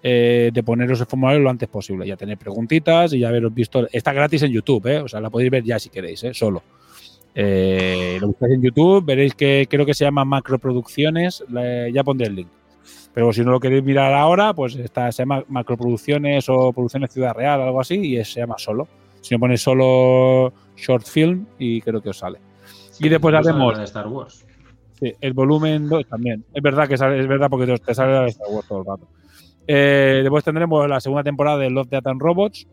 eh, 0.03 0.51
de 0.53 0.63
poneros 0.63 0.99
el 1.01 1.07
formulario 1.07 1.41
lo 1.41 1.51
antes 1.51 1.69
posible. 1.69 2.07
Ya 2.07 2.17
tener 2.17 2.37
preguntitas 2.37 3.13
y 3.13 3.21
ya 3.21 3.29
haberos 3.29 3.55
visto. 3.55 3.87
Está 3.93 4.13
gratis 4.13 4.43
en 4.43 4.53
YouTube, 4.53 4.87
¿eh? 4.87 4.99
O 4.99 5.09
sea, 5.09 5.21
la 5.21 5.31
podéis 5.31 5.51
ver 5.51 5.63
ya 5.63 5.79
si 5.79 5.89
queréis, 5.89 6.25
¿eh? 6.25 6.35
Solo. 6.35 6.63
Eh, 7.33 8.19
lo 8.21 8.29
buscáis 8.29 8.55
en 8.55 8.63
YouTube, 8.63 9.05
veréis 9.05 9.35
que 9.35 9.69
creo 9.71 9.87
que 9.87 9.95
se 9.95 10.05
llama 10.05 10.25
Macroproducciones. 10.25 11.45
ya 11.93 12.05
pondré 12.05 12.27
el 12.27 12.35
link. 12.35 12.49
Pero 13.13 13.33
si 13.33 13.43
no 13.43 13.51
lo 13.51 13.61
queréis 13.61 13.83
mirar 13.83 14.13
ahora, 14.15 14.55
pues 14.55 14.77
está, 14.77 15.11
se 15.11 15.23
llama 15.23 15.43
Macroproducciones 15.49 16.49
o 16.49 16.73
Producciones 16.73 17.11
Ciudad 17.13 17.35
Real, 17.35 17.61
algo 17.61 17.81
así, 17.81 18.17
y 18.17 18.25
se 18.25 18.41
llama 18.41 18.55
solo. 18.59 18.87
Si 19.21 19.35
no 19.35 19.41
ponéis 19.41 19.61
solo 19.63 20.53
Short 20.77 21.05
Film, 21.07 21.47
y 21.59 21.81
creo 21.81 22.01
que 22.01 22.11
os 22.11 22.19
sale. 22.19 22.39
y 23.01 23.09
después 23.09 23.33
la 23.33 23.41
de 23.43 23.85
Star 23.85 24.07
Wars. 24.09 24.47
Sí, 24.99 25.13
el 25.21 25.33
volumen 25.33 25.89
2 25.89 26.07
también. 26.07 26.45
Es 26.53 26.63
verdad 26.63 26.87
que 26.87 26.97
sale- 26.97 27.19
es 27.21 27.27
verdad 27.27 27.49
porque 27.51 27.67
te, 27.79 27.95
sale 27.95 28.13
la 28.13 28.27
Star 28.29 28.49
Wars 28.51 28.69
todo 28.69 28.81
el 28.81 28.87
rato. 28.87 29.09
Eh, 29.67 30.21
después 30.23 30.45
tendremos 30.45 30.89
la 30.89 31.01
segunda 31.01 31.23
temporada 31.23 31.59
de 31.59 31.71
Love, 31.71 31.89
Death 31.89 32.07
and 32.07 32.21
Robots, 32.21 32.67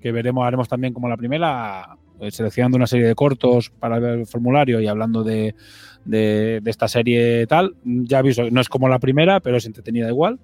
que 0.00 0.12
veremos, 0.12 0.46
haremos 0.46 0.68
también 0.68 0.92
como 0.92 1.08
la 1.08 1.16
primera, 1.16 1.96
eh, 2.20 2.30
seleccionando 2.30 2.76
una 2.76 2.86
serie 2.86 3.06
de 3.06 3.14
cortos 3.14 3.70
para 3.70 3.98
ver 3.98 4.20
el 4.20 4.26
formulario 4.26 4.80
y 4.80 4.86
hablando 4.86 5.24
de, 5.24 5.54
de- 6.08 6.60
de 6.62 6.70
esta 6.70 6.88
serie 6.88 7.46
tal. 7.46 7.74
Ya 7.84 8.18
aviso, 8.18 8.50
no 8.50 8.60
es 8.60 8.68
como 8.68 8.88
la 8.88 8.98
primera, 8.98 9.40
pero 9.40 9.56
es 9.58 9.66
entretenida 9.66 10.08
igual. 10.08 10.38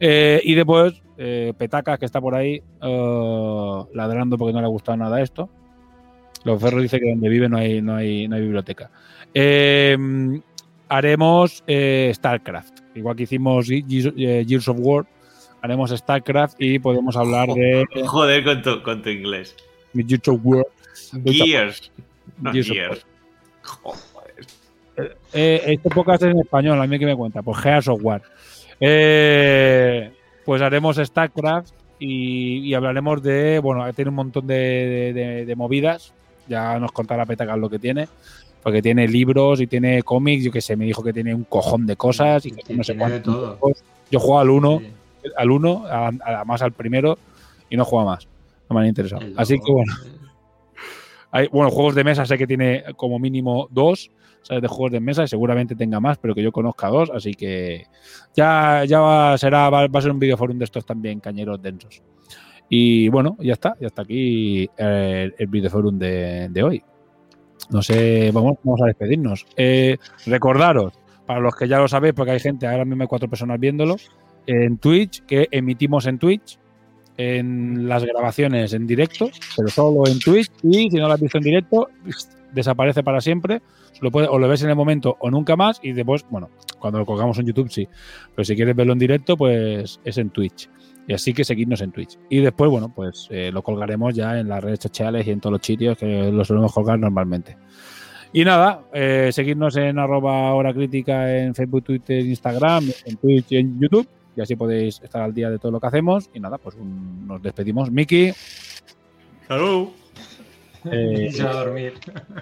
Eh, 0.00 0.40
y 0.44 0.54
después, 0.54 1.00
eh, 1.18 1.52
Petaca, 1.56 1.98
que 1.98 2.06
está 2.06 2.20
por 2.20 2.34
ahí, 2.34 2.60
eh, 2.82 3.82
ladrando 3.94 4.36
porque 4.38 4.52
no 4.52 4.60
le 4.60 4.66
ha 4.66 4.70
gustado 4.70 4.96
nada 4.96 5.20
esto. 5.22 5.48
Los 6.44 6.60
Ferros 6.60 6.82
dice 6.82 6.98
que 6.98 7.08
donde 7.10 7.28
vive 7.28 7.48
no 7.48 7.58
hay, 7.58 7.80
no 7.80 7.94
hay, 7.94 8.26
no 8.26 8.34
hay 8.36 8.42
biblioteca. 8.42 8.90
Eh, 9.32 9.96
haremos 10.88 11.62
StarCraft. 12.12 12.80
Igual 12.96 13.14
que 13.16 13.22
hicimos 13.22 13.66
Ge- 13.68 14.44
Gears 14.46 14.68
of 14.68 14.76
War, 14.80 15.06
haremos 15.62 15.90
StarCraft 15.90 16.56
y 16.60 16.78
podemos 16.80 17.16
hablar 17.16 17.48
de 17.50 17.84
Joder 18.06 18.42
con 18.44 18.60
tu, 18.62 18.82
con 18.82 19.02
tu 19.02 19.10
inglés. 19.10 19.54
Gears 19.94 20.28
of 20.28 20.40
War. 20.42 20.66
Gears. 21.24 21.92
No, 22.40 22.52
Gears 22.52 22.70
of 22.70 22.76
Gears. 22.76 23.06
Eh, 25.32 25.62
este 25.66 25.88
podcast 25.90 26.22
es 26.22 26.30
en 26.30 26.40
español, 26.40 26.80
a 26.80 26.86
mí 26.86 26.98
que 26.98 27.06
me 27.06 27.16
cuenta, 27.16 27.42
pues 27.42 27.58
Gears 27.58 27.88
of 27.88 28.00
War. 28.02 28.22
Eh, 28.80 30.10
pues 30.44 30.60
haremos 30.60 30.96
StarCraft 30.96 31.72
y, 31.98 32.58
y 32.58 32.74
hablaremos 32.74 33.22
de, 33.22 33.58
bueno, 33.60 33.90
tiene 33.94 34.08
un 34.10 34.16
montón 34.16 34.46
de, 34.46 34.54
de- 34.54 35.12
de- 35.12 35.46
de 35.46 35.56
movidas, 35.56 36.12
ya 36.48 36.78
nos 36.78 36.92
contará 36.92 37.24
Petacal 37.24 37.60
lo 37.60 37.70
que 37.70 37.78
tiene, 37.78 38.08
porque 38.62 38.82
tiene 38.82 39.06
libros 39.08 39.60
y 39.60 39.66
tiene 39.66 40.02
cómics, 40.02 40.44
yo 40.44 40.50
que 40.52 40.60
sé, 40.60 40.76
me 40.76 40.84
dijo 40.84 41.02
que 41.02 41.12
tiene 41.12 41.34
un 41.34 41.44
cojón 41.44 41.86
de 41.86 41.96
cosas 41.96 42.44
y 42.46 42.50
que 42.50 42.74
no 42.74 42.82
sé 42.84 42.94
juegos. 43.58 43.82
Yo 44.10 44.20
juego 44.20 44.40
al 44.40 44.50
1, 44.50 44.82
al 45.36 45.50
1, 45.50 45.84
además 46.24 46.62
al 46.62 46.72
primero, 46.72 47.18
y 47.70 47.76
no 47.76 47.84
juego 47.84 48.04
más. 48.04 48.28
No 48.68 48.74
me 48.74 48.82
han 48.82 48.88
interesado. 48.88 49.22
Así 49.36 49.58
que 49.58 49.72
bueno. 49.72 49.94
Hay, 51.30 51.48
bueno, 51.48 51.70
juegos 51.70 51.94
de 51.94 52.04
mesa 52.04 52.26
sé 52.26 52.36
que 52.36 52.46
tiene 52.46 52.84
como 52.96 53.18
mínimo 53.18 53.68
dos, 53.70 54.10
¿sabes? 54.42 54.62
De 54.62 54.68
juegos 54.68 54.92
de 54.92 55.00
mesa 55.00 55.24
y 55.24 55.28
seguramente 55.28 55.74
tenga 55.74 56.00
más, 56.00 56.18
pero 56.18 56.34
que 56.34 56.42
yo 56.42 56.52
conozca 56.52 56.88
dos, 56.88 57.10
así 57.10 57.34
que 57.34 57.86
ya, 58.34 58.84
ya 58.84 59.00
va, 59.00 59.38
será, 59.38 59.70
va, 59.70 59.86
va 59.86 59.98
a 59.98 60.02
ser 60.02 60.10
un 60.10 60.18
videoforum 60.18 60.58
de 60.58 60.64
estos 60.64 60.84
también 60.84 61.20
cañeros 61.20 61.60
densos. 61.62 62.02
Y 62.68 63.08
bueno, 63.08 63.36
ya 63.40 63.52
está, 63.52 63.76
ya 63.80 63.88
está 63.88 64.02
aquí 64.02 64.68
eh, 64.76 65.30
el 65.36 65.46
videoforum 65.46 65.98
de, 65.98 66.48
de 66.50 66.62
hoy. 66.62 66.82
No 67.70 67.82
sé, 67.82 68.30
vamos, 68.32 68.58
vamos 68.62 68.80
a 68.82 68.86
despedirnos. 68.86 69.46
Eh, 69.56 69.96
recordaros, 70.26 70.94
para 71.26 71.40
los 71.40 71.54
que 71.54 71.68
ya 71.68 71.78
lo 71.78 71.88
sabéis, 71.88 72.14
porque 72.14 72.32
hay 72.32 72.40
gente, 72.40 72.66
ahora 72.66 72.84
mismo 72.84 73.02
hay 73.02 73.08
cuatro 73.08 73.28
personas 73.28 73.60
viéndolo, 73.60 73.96
en 74.46 74.78
Twitch, 74.78 75.24
que 75.24 75.48
emitimos 75.50 76.06
en 76.06 76.18
Twitch, 76.18 76.58
en 77.16 77.88
las 77.88 78.04
grabaciones 78.04 78.72
en 78.72 78.86
directo, 78.86 79.30
pero 79.56 79.68
solo 79.68 80.06
en 80.10 80.18
Twitch. 80.18 80.50
Y 80.62 80.90
si 80.90 80.96
no 80.96 81.06
lo 81.06 81.14
has 81.14 81.20
visto 81.20 81.38
en 81.38 81.44
directo, 81.44 81.88
desaparece 82.52 83.02
para 83.02 83.20
siempre. 83.20 83.62
Lo 84.00 84.10
puedes, 84.10 84.28
o 84.30 84.38
lo 84.38 84.48
ves 84.48 84.62
en 84.62 84.70
el 84.70 84.76
momento 84.76 85.16
o 85.20 85.30
nunca 85.30 85.56
más. 85.56 85.80
Y 85.82 85.92
después, 85.92 86.24
bueno, 86.30 86.50
cuando 86.78 86.98
lo 86.98 87.06
colgamos 87.06 87.38
en 87.38 87.46
YouTube, 87.46 87.70
sí. 87.70 87.88
Pero 88.34 88.44
si 88.44 88.56
quieres 88.56 88.74
verlo 88.74 88.92
en 88.92 88.98
directo, 88.98 89.36
pues 89.36 90.00
es 90.04 90.18
en 90.18 90.30
Twitch. 90.30 90.68
Y 91.06 91.14
así 91.14 91.32
que 91.32 91.44
seguidnos 91.44 91.80
en 91.80 91.92
Twitch. 91.92 92.18
Y 92.28 92.38
después, 92.38 92.70
bueno, 92.70 92.92
pues 92.94 93.26
eh, 93.30 93.50
lo 93.52 93.62
colgaremos 93.62 94.14
ya 94.14 94.38
en 94.38 94.48
las 94.48 94.62
redes 94.62 94.80
sociales 94.80 95.26
y 95.26 95.30
en 95.30 95.40
todos 95.40 95.52
los 95.52 95.66
sitios 95.66 95.98
que 95.98 96.30
lo 96.30 96.44
solemos 96.44 96.72
colgar 96.72 96.98
normalmente. 96.98 97.56
Y 98.32 98.44
nada, 98.44 98.84
eh, 98.94 99.30
seguidnos 99.32 99.76
en 99.76 99.98
arroba 99.98 100.54
hora 100.54 100.72
crítica 100.72 101.36
en 101.38 101.54
Facebook, 101.54 101.84
Twitter, 101.84 102.24
Instagram, 102.24 102.90
en 103.04 103.16
Twitch 103.16 103.52
y 103.52 103.56
en 103.58 103.78
YouTube. 103.80 104.08
y 104.34 104.40
así 104.40 104.56
podéis 104.56 104.98
estar 105.02 105.20
al 105.20 105.34
día 105.34 105.50
de 105.50 105.58
todo 105.58 105.72
lo 105.72 105.80
que 105.80 105.86
hacemos. 105.88 106.30
Y 106.32 106.40
nada, 106.40 106.56
pues 106.56 106.76
nos 106.76 107.42
despedimos. 107.42 107.90
Miki. 107.90 108.32
Salud. 109.46 110.01
Eh, 110.90 111.28
Se 111.32 111.44
va 111.44 111.50
a 111.50 111.64
dormir. 111.64 111.94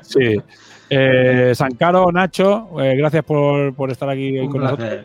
sí. 0.02 0.36
Eh, 0.92 1.52
Sancaro, 1.54 2.10
Nacho, 2.10 2.68
eh, 2.82 2.96
gracias 2.96 3.24
por, 3.24 3.74
por 3.74 3.90
estar 3.90 4.08
aquí 4.08 4.38
Un 4.38 4.50
con 4.50 4.62
nosotros. 4.62 5.04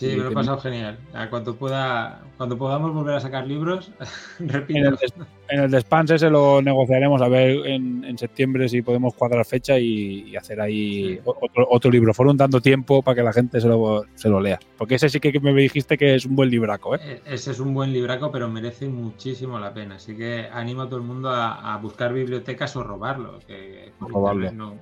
Sí, 0.00 0.16
me 0.16 0.16
lo 0.24 0.30
he 0.30 0.32
pasado 0.32 0.58
genial. 0.58 0.98
Cuando 1.28 1.54
pueda, 1.56 2.22
cuando 2.36 2.56
podamos 2.56 2.92
volver 2.94 3.14
a 3.16 3.20
sacar 3.20 3.46
libros, 3.46 3.92
En 4.40 4.48
repito. 4.48 4.78
el, 4.88 4.96
des- 4.96 5.14
en 5.50 5.60
el 5.60 5.70
despanse 5.70 6.18
se 6.18 6.30
lo 6.30 6.62
negociaremos 6.62 7.20
a 7.20 7.28
ver 7.28 7.66
en, 7.66 8.02
en 8.04 8.16
septiembre 8.16 8.68
si 8.68 8.80
podemos 8.82 9.14
cuadrar 9.14 9.44
fecha 9.44 9.78
y, 9.78 10.30
y 10.30 10.36
hacer 10.36 10.60
ahí 10.60 11.20
otro, 11.24 11.66
otro 11.70 11.90
libro. 11.90 12.14
Fueron 12.14 12.36
dando 12.36 12.60
tiempo 12.60 13.02
para 13.02 13.14
que 13.16 13.22
la 13.22 13.32
gente 13.32 13.60
se 13.60 13.68
lo, 13.68 14.04
se 14.14 14.28
lo 14.28 14.40
lea. 14.40 14.58
Porque 14.78 14.94
ese 14.94 15.08
sí 15.10 15.20
que 15.20 15.38
me 15.40 15.52
dijiste 15.52 15.98
que 15.98 16.14
es 16.14 16.24
un 16.24 16.34
buen 16.34 16.48
libraco, 16.50 16.94
¿eh? 16.94 17.00
E- 17.26 17.34
Ese 17.34 17.50
es 17.50 17.60
un 17.60 17.74
buen 17.74 17.92
libraco, 17.92 18.30
pero 18.32 18.48
merece 18.48 18.88
muchísimo 18.88 19.58
la 19.58 19.74
pena. 19.74 19.96
Así 19.96 20.16
que 20.16 20.48
animo 20.52 20.82
a 20.82 20.86
todo 20.88 20.96
el 20.98 21.04
mundo 21.06 21.28
a, 21.30 21.74
a 21.74 21.76
buscar 21.78 22.12
bibliotecas 22.14 22.74
o 22.76 22.82
robarlo. 22.82 23.38
Que 23.46 23.92
Robarlo. 24.00 24.50
no, 24.52 24.74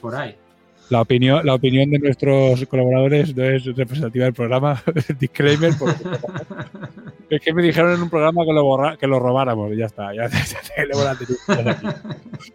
por 0.00 0.14
ahí. 0.14 0.36
La 0.90 1.02
opinión, 1.02 1.44
la 1.44 1.54
opinión 1.54 1.90
de 1.90 1.98
nuestros 1.98 2.64
colaboradores 2.66 3.36
no 3.36 3.44
es 3.44 3.64
representativa 3.64 4.24
del 4.24 4.32
programa. 4.34 4.82
Disclaimer. 5.20 5.72
porque- 5.78 6.02
es 7.30 7.40
que 7.42 7.52
me 7.52 7.62
dijeron 7.62 7.92
en 7.94 8.02
un 8.02 8.08
programa 8.10 8.44
que 8.46 8.52
lo, 8.52 8.64
borra- 8.64 8.96
que 8.96 9.06
lo 9.06 9.18
robáramos. 9.20 9.70
y 9.72 9.76
Ya 9.76 9.86
está. 9.86 10.14
Ya, 10.14 10.28
ya 10.28 10.84
la 10.94 11.12
noticia 11.14 11.36
aquí. 11.70 11.86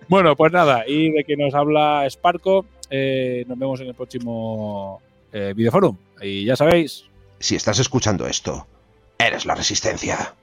Bueno, 0.08 0.36
pues 0.36 0.52
nada. 0.52 0.84
Y 0.88 1.12
de 1.12 1.24
que 1.24 1.38
nos 1.38 1.54
habla 1.54 2.06
Sparco, 2.10 2.66
eh, 2.90 3.46
nos 3.48 3.58
vemos 3.60 3.80
en 3.82 3.88
el 3.88 3.94
próximo 3.94 5.00
eh, 5.32 5.54
Videoforum. 5.56 5.96
Y 6.22 6.46
ya 6.46 6.56
sabéis, 6.56 7.06
Si 7.40 7.56
estás 7.56 7.78
escuchando 7.80 8.26
esto, 8.26 8.66
eres 9.20 9.46
la 9.46 9.54
resistencia. 9.56 10.34